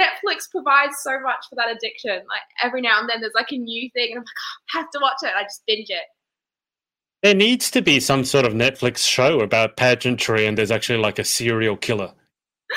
Netflix 0.00 0.50
provides 0.50 0.96
so 1.02 1.20
much 1.20 1.44
for 1.48 1.54
that 1.54 1.70
addiction. 1.70 2.16
Like 2.28 2.42
every 2.60 2.80
now 2.80 2.98
and 2.98 3.08
then, 3.08 3.20
there's 3.20 3.34
like 3.34 3.52
a 3.52 3.58
new 3.58 3.88
thing, 3.94 4.10
and 4.10 4.18
I'm 4.18 4.24
like, 4.24 4.34
"Oh, 4.74 4.78
I 4.78 4.80
have 4.80 4.90
to 4.90 4.98
watch 5.00 5.18
it. 5.22 5.32
I 5.36 5.42
just 5.44 5.62
binge 5.66 5.90
it. 5.90 6.04
There 7.22 7.34
needs 7.34 7.70
to 7.70 7.82
be 7.82 8.00
some 8.00 8.24
sort 8.24 8.44
of 8.44 8.54
Netflix 8.54 9.06
show 9.06 9.40
about 9.40 9.76
pageantry 9.76 10.44
and 10.44 10.58
there's 10.58 10.72
actually 10.72 10.98
like 10.98 11.20
a 11.20 11.24
serial 11.24 11.76
killer. 11.76 12.12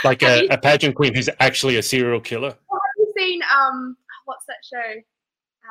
Like 0.04 0.22
a, 0.22 0.48
a 0.50 0.58
pageant 0.60 0.94
queen 0.96 1.16
who's 1.16 1.30
actually 1.40 1.78
a 1.78 1.82
serial 1.82 2.20
killer. 2.20 2.54
Oh, 2.72 2.80
have 2.80 2.96
you 2.98 3.14
seen 3.18 3.42
um? 3.44 3.98
What's 4.26 4.46
that 4.46 4.58
show? 4.64 4.92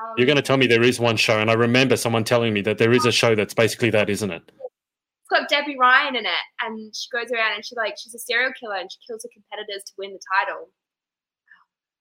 Um, 0.01 0.15
You're 0.17 0.27
going 0.27 0.37
to 0.37 0.43
tell 0.43 0.57
me 0.57 0.67
there 0.67 0.83
is 0.83 0.99
one 0.99 1.17
show, 1.17 1.39
and 1.41 1.51
I 1.51 1.55
remember 1.55 1.97
someone 1.97 2.25
telling 2.25 2.53
me 2.53 2.61
that 2.63 2.79
there 2.79 2.93
is 2.93 3.05
a 3.07 3.13
show 3.13 3.35
that's 3.35 3.55
basically 3.55 3.91
that, 3.91 4.11
isn't 4.11 4.31
it? 4.31 4.43
It's 4.47 5.29
got 5.31 5.49
Debby 5.49 5.77
Ryan 5.79 6.17
in 6.17 6.27
it, 6.27 6.45
and 6.61 6.95
she 6.95 7.09
goes 7.13 7.31
around 7.33 7.55
and 7.55 7.65
she 7.65 7.75
like 7.77 7.95
she's 7.99 8.15
a 8.15 8.19
serial 8.19 8.53
killer 8.59 8.77
and 8.77 8.91
she 8.91 8.99
kills 9.07 9.23
her 9.23 9.29
competitors 9.33 9.83
to 9.87 9.93
win 9.99 10.13
the 10.13 10.21
title. 10.39 10.69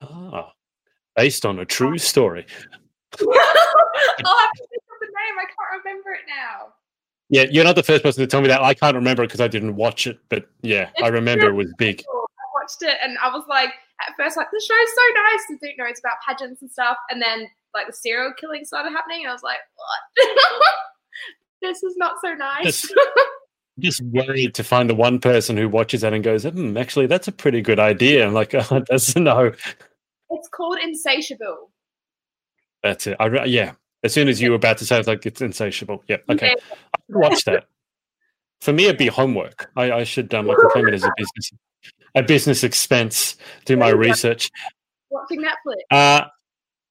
Ah, 0.02 0.52
based 1.16 1.46
on 1.46 1.60
a 1.60 1.66
true 1.66 1.98
story. 1.98 2.46
oh, 3.22 3.22
I'll 3.22 4.40
have 4.40 4.52
to 4.52 4.68
think 4.70 4.84
of 4.84 5.00
the 5.00 5.08
name. 5.08 5.38
I 5.40 5.46
can't 5.46 5.84
remember 5.84 6.12
it 6.12 6.22
now. 6.28 6.74
Yeah, 7.30 7.46
you're 7.50 7.64
not 7.64 7.76
the 7.76 7.84
first 7.84 8.04
person 8.04 8.22
to 8.22 8.28
tell 8.28 8.42
me 8.42 8.48
that. 8.50 8.62
I 8.62 8.74
can't 8.74 8.96
remember 8.96 9.24
it 9.24 9.28
because 9.28 9.42
I 9.42 9.48
didn't 9.48 9.76
watch 9.76 10.06
it, 10.08 10.20
but 10.30 10.48
yeah, 10.62 10.90
I 11.02 11.06
It's 11.08 11.12
remember 11.12 11.48
it 11.48 11.54
was 11.54 11.74
big. 11.78 12.04
I 12.08 12.62
watched 12.62 12.82
it 12.82 12.98
and 13.02 13.18
I 13.20 13.30
was 13.30 13.44
like, 13.48 13.70
at 14.02 14.14
first, 14.18 14.38
like 14.38 14.48
the 14.52 14.60
show's 14.60 14.96
so 14.96 15.14
nice 15.16 15.44
and 15.50 15.60
think 15.60 15.78
no, 15.78 15.86
it's 15.86 16.00
about 16.00 16.18
pageants 16.28 16.62
and 16.62 16.72
stuff, 16.72 16.98
and 17.10 17.22
then 17.22 17.48
like 17.74 17.88
the 17.88 17.94
serial 17.94 18.34
killing 18.40 18.66
started 18.66 18.92
happening, 18.92 19.22
and 19.22 19.30
I 19.30 19.34
was 19.34 19.44
like, 19.44 19.58
what? 19.76 20.30
this 21.62 21.84
is 21.84 21.96
not 21.98 22.16
so 22.24 22.34
nice. 22.34 22.64
Just- 22.82 22.94
Just 23.80 24.04
worried 24.04 24.54
to 24.54 24.64
find 24.64 24.88
the 24.88 24.94
one 24.94 25.18
person 25.20 25.58
who 25.58 25.68
watches 25.68 26.02
that 26.02 26.14
and 26.14 26.24
goes, 26.24 26.44
hmm, 26.44 26.78
actually, 26.78 27.08
that's 27.08 27.28
a 27.28 27.32
pretty 27.32 27.60
good 27.60 27.80
idea. 27.80 28.24
I'm 28.24 28.32
like, 28.34 28.54
oh, 28.72 28.84
that's 28.88 29.16
no, 29.16 29.52
it's 30.30 30.48
called 30.50 30.78
Insatiable. 30.84 31.72
that's 32.84 33.08
it. 33.08 33.18
I 33.20 33.26
re- 33.26 33.48
yeah. 33.50 33.72
As 34.04 34.14
soon 34.14 34.28
as 34.28 34.40
you 34.40 34.52
were 34.52 34.58
about 34.58 34.78
to 34.78 34.86
say, 34.86 35.00
it's 35.00 35.08
like 35.08 35.26
it's 35.26 35.42
insatiable. 35.42 36.04
Yeah, 36.08 36.18
okay. 36.30 36.50
Yeah. 36.56 36.76
I 36.76 37.00
should 37.08 37.16
watch 37.16 37.44
that. 37.46 37.66
For 38.62 38.74
me, 38.74 38.86
it'd 38.86 38.98
be 39.00 39.08
homework. 39.08 39.72
I, 39.76 39.92
I 39.92 40.04
should 40.04 40.32
um, 40.36 40.52
I 40.52 40.54
can 40.54 40.70
claim 40.70 40.88
it 40.90 40.94
as 40.94 41.04
a 41.04 41.12
business, 41.18 41.52
a 42.16 42.24
business 42.24 42.64
expense. 42.64 43.36
Do 43.66 43.78
my 43.78 43.88
There 43.88 43.96
you 43.96 44.04
go. 44.04 44.10
research. 44.10 44.50
Watching 45.10 45.42
Netflix. 45.42 45.82
Uh 45.92 46.26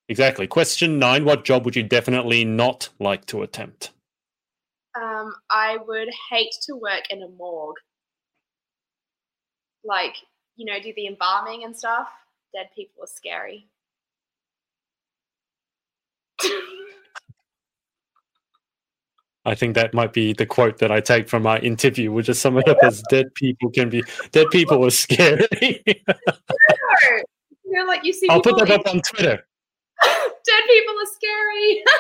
exactly. 0.09 0.47
Question 0.47 0.99
nine: 0.99 1.25
What 1.25 1.45
job 1.45 1.65
would 1.65 1.77
you 1.77 1.83
definitely 1.83 2.45
not 2.45 2.89
like 2.99 3.27
to 3.27 3.43
attempt? 3.43 3.93
Um, 4.95 5.33
I 5.51 5.79
would 5.87 6.09
hate 6.31 6.55
to 6.67 6.75
work 6.77 7.05
in 7.11 7.23
a 7.23 7.29
morgue. 7.29 7.77
Like, 9.85 10.17
you 10.57 10.67
know, 10.67 10.79
do 10.81 10.93
the 10.95 11.07
embalming 11.07 11.65
and 11.65 11.77
stuff. 11.77 12.09
Dead 12.55 12.69
people 12.77 13.03
are 13.03 13.07
scary. 13.07 13.69
I 19.45 19.55
think 19.55 19.75
that 19.75 19.93
might 19.93 20.13
be 20.13 20.33
the 20.33 20.47
quote 20.47 20.79
that 20.79 20.93
I 20.93 21.01
take 21.01 21.29
from 21.29 21.43
my 21.43 21.59
interview, 21.59 22.13
which 22.13 22.29
is 22.29 22.39
sum 22.41 22.59
it 22.59 22.69
up 22.69 22.79
as 22.83 23.03
"Dead 23.11 23.35
people 23.35 23.71
can 23.71 23.91
be 23.91 24.03
dead 24.31 24.47
people 24.51 24.85
are 24.87 24.91
scary." 24.91 25.83
you 25.85 26.05
know, 27.67 27.85
like 27.87 28.05
you 28.05 28.13
see 28.13 28.29
I'll 28.29 28.41
put 28.43 28.57
that 28.59 28.71
up 28.71 28.87
on 28.87 29.01
Twitter. 29.01 29.45
dead 30.03 30.63
people 30.69 30.95
are 30.95 31.13
scary. 31.15 31.83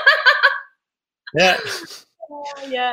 Yeah, 1.34 1.56
Oh, 2.30 2.44
yeah, 2.68 2.92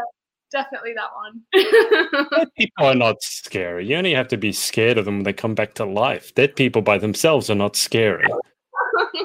definitely 0.49 0.93
that 0.95 1.09
one. 1.13 1.41
dead 2.37 2.47
people 2.57 2.85
are 2.85 2.95
not 2.95 3.21
scary. 3.21 3.85
You 3.85 3.97
only 3.97 4.13
have 4.13 4.29
to 4.29 4.37
be 4.37 4.51
scared 4.53 4.97
of 4.97 5.05
them 5.05 5.15
when 5.17 5.23
they 5.23 5.33
come 5.33 5.55
back 5.55 5.73
to 5.75 5.85
life. 5.85 6.33
Dead 6.35 6.55
people 6.55 6.81
by 6.81 6.97
themselves 6.97 7.49
are 7.49 7.55
not 7.55 7.75
scary. 7.75 8.23
I 8.23 9.17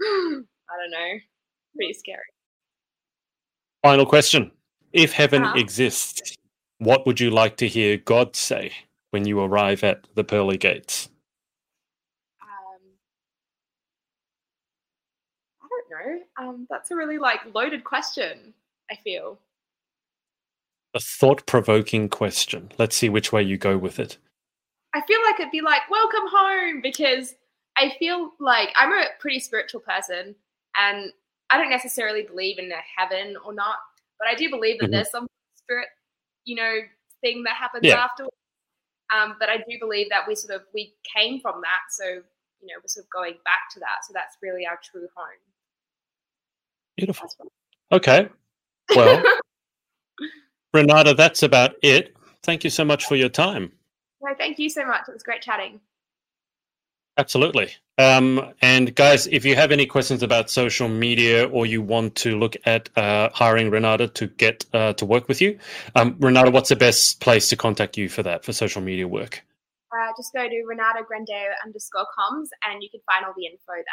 don't 0.00 0.90
know. 0.90 1.18
Pretty 1.76 1.94
scary. 1.94 2.22
Final 3.86 4.04
question: 4.04 4.50
If 4.92 5.12
heaven 5.12 5.44
Uh-huh. 5.44 5.60
exists, 5.60 6.34
what 6.78 7.06
would 7.06 7.20
you 7.20 7.30
like 7.30 7.56
to 7.58 7.68
hear 7.68 7.96
God 7.98 8.34
say 8.34 8.72
when 9.10 9.24
you 9.28 9.38
arrive 9.38 9.84
at 9.84 10.08
the 10.16 10.24
pearly 10.24 10.56
gates? 10.56 11.08
Um, 12.42 12.80
I 15.62 15.68
don't 15.70 15.90
know. 15.90 16.22
Um, 16.36 16.66
that's 16.68 16.90
a 16.90 16.96
really 16.96 17.18
like 17.18 17.38
loaded 17.54 17.84
question. 17.84 18.52
I 18.90 18.96
feel. 18.96 19.38
A 20.94 20.98
thought-provoking 20.98 22.08
question. 22.08 22.72
Let's 22.78 22.96
see 22.96 23.08
which 23.08 23.30
way 23.30 23.44
you 23.44 23.56
go 23.56 23.78
with 23.78 24.00
it. 24.00 24.18
I 24.94 25.00
feel 25.02 25.22
like 25.22 25.38
it'd 25.38 25.52
be 25.52 25.60
like 25.60 25.88
welcome 25.88 26.26
home 26.26 26.80
because 26.80 27.36
I 27.76 27.94
feel 28.00 28.32
like 28.40 28.70
I'm 28.74 28.92
a 28.92 29.10
pretty 29.20 29.38
spiritual 29.38 29.80
person 29.80 30.34
and 30.76 31.12
I 31.50 31.58
don't 31.58 31.70
necessarily 31.70 32.22
believe 32.22 32.58
in 32.58 32.70
a 32.72 32.82
heaven 32.96 33.36
or 33.44 33.52
not, 33.52 33.76
but 34.18 34.28
I 34.28 34.34
do 34.34 34.50
believe 34.50 34.78
that 34.80 34.88
Mhm. 34.88 34.92
there's 34.92 35.10
some 35.10 35.28
spirit, 35.54 35.88
you 36.44 36.56
know, 36.56 36.80
thing 37.20 37.42
that 37.44 37.54
happens 37.56 37.84
Yeah. 37.84 38.02
afterwards. 38.02 38.34
Um, 39.10 39.36
but 39.38 39.48
I 39.48 39.58
do 39.58 39.78
believe 39.78 40.08
that 40.10 40.26
we 40.26 40.34
sort 40.34 40.60
of 40.60 40.66
we 40.74 40.96
came 41.14 41.40
from 41.40 41.60
that, 41.62 41.80
so 41.90 42.04
you 42.04 42.66
know 42.66 42.74
we're 42.82 42.88
sort 42.88 43.04
of 43.06 43.10
going 43.10 43.38
back 43.44 43.70
to 43.74 43.80
that. 43.80 44.04
So 44.04 44.12
that's 44.12 44.36
really 44.42 44.66
our 44.66 44.78
true 44.82 45.08
home. 45.14 45.38
Beautiful. 46.96 47.30
Okay. 47.92 48.28
Well, 48.96 49.22
Renata, 50.74 51.14
that's 51.14 51.42
about 51.42 51.76
it. 51.82 52.16
Thank 52.42 52.64
you 52.64 52.70
so 52.70 52.84
much 52.84 53.04
for 53.04 53.14
your 53.16 53.28
time. 53.28 53.78
No, 54.20 54.34
thank 54.34 54.58
you 54.58 54.68
so 54.68 54.84
much. 54.84 55.08
It 55.08 55.12
was 55.12 55.22
great 55.22 55.42
chatting. 55.42 55.80
Absolutely. 57.16 57.74
Um, 57.98 58.52
and 58.60 58.94
guys, 58.94 59.26
if 59.28 59.44
you 59.44 59.56
have 59.56 59.72
any 59.72 59.86
questions 59.86 60.22
about 60.22 60.50
social 60.50 60.88
media 60.88 61.48
or 61.48 61.64
you 61.64 61.80
want 61.80 62.14
to 62.16 62.38
look 62.38 62.54
at 62.66 62.90
uh, 62.98 63.30
hiring 63.32 63.70
Renata 63.70 64.08
to 64.08 64.26
get 64.26 64.66
uh, 64.74 64.92
to 64.94 65.06
work 65.06 65.28
with 65.28 65.40
you, 65.40 65.58
um, 65.94 66.16
Renata, 66.20 66.50
what's 66.50 66.68
the 66.68 66.76
best 66.76 67.20
place 67.20 67.48
to 67.48 67.56
contact 67.56 67.96
you 67.96 68.08
for 68.08 68.22
that 68.22 68.44
for 68.44 68.52
social 68.52 68.82
media 68.82 69.08
work? 69.08 69.42
Uh, 69.92 70.12
just 70.16 70.32
go 70.34 70.46
to 70.46 70.64
Renata 70.66 71.04
Grandao 71.10 71.52
underscore 71.64 72.06
comms 72.18 72.48
and 72.68 72.82
you 72.82 72.90
can 72.90 73.00
find 73.06 73.24
all 73.24 73.32
the 73.36 73.46
info 73.46 73.72
there. 73.72 73.84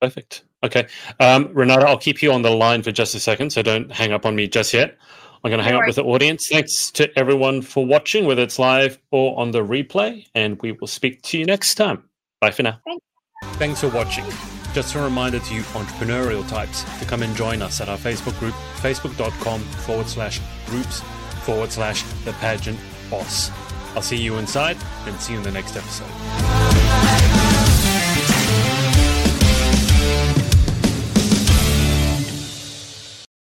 Perfect. 0.00 0.44
Okay. 0.62 0.86
Um, 1.18 1.50
Renata, 1.52 1.86
I'll 1.86 1.98
keep 1.98 2.22
you 2.22 2.32
on 2.32 2.42
the 2.42 2.50
line 2.50 2.82
for 2.82 2.92
just 2.92 3.14
a 3.14 3.20
second, 3.20 3.50
so 3.50 3.62
don't 3.62 3.90
hang 3.90 4.12
up 4.12 4.24
on 4.24 4.36
me 4.36 4.46
just 4.46 4.72
yet. 4.72 4.96
I'm 5.42 5.50
going 5.50 5.58
to 5.58 5.64
hang 5.64 5.74
up 5.74 5.86
with 5.86 5.96
the 5.96 6.04
audience. 6.04 6.48
Thanks 6.48 6.90
to 6.92 7.18
everyone 7.18 7.62
for 7.62 7.84
watching, 7.84 8.26
whether 8.26 8.42
it's 8.42 8.58
live 8.58 8.98
or 9.10 9.38
on 9.38 9.52
the 9.52 9.64
replay, 9.64 10.26
and 10.34 10.60
we 10.60 10.72
will 10.72 10.86
speak 10.86 11.22
to 11.22 11.38
you 11.38 11.46
next 11.46 11.76
time. 11.76 12.09
Bye 12.40 12.50
for 12.50 12.62
now. 12.62 12.80
Thanks. 12.84 13.04
Thanks 13.58 13.80
for 13.80 13.88
watching. 13.88 14.24
Just 14.72 14.94
a 14.94 15.00
reminder 15.00 15.40
to 15.40 15.54
you 15.54 15.62
entrepreneurial 15.62 16.48
types 16.48 16.84
to 17.00 17.04
come 17.04 17.22
and 17.22 17.34
join 17.36 17.60
us 17.60 17.80
at 17.80 17.88
our 17.88 17.98
Facebook 17.98 18.38
group, 18.38 18.54
facebook.com 18.76 19.60
forward 19.60 20.06
slash 20.06 20.40
groups 20.66 21.00
forward 21.44 21.72
slash 21.72 22.02
the 22.24 22.32
pageant 22.34 22.78
boss. 23.10 23.50
I'll 23.96 24.02
see 24.02 24.16
you 24.16 24.38
inside 24.38 24.76
and 25.06 25.20
see 25.20 25.32
you 25.32 25.38
in 25.38 25.44
the 25.44 25.50
next 25.50 25.76
episode. 25.76 27.49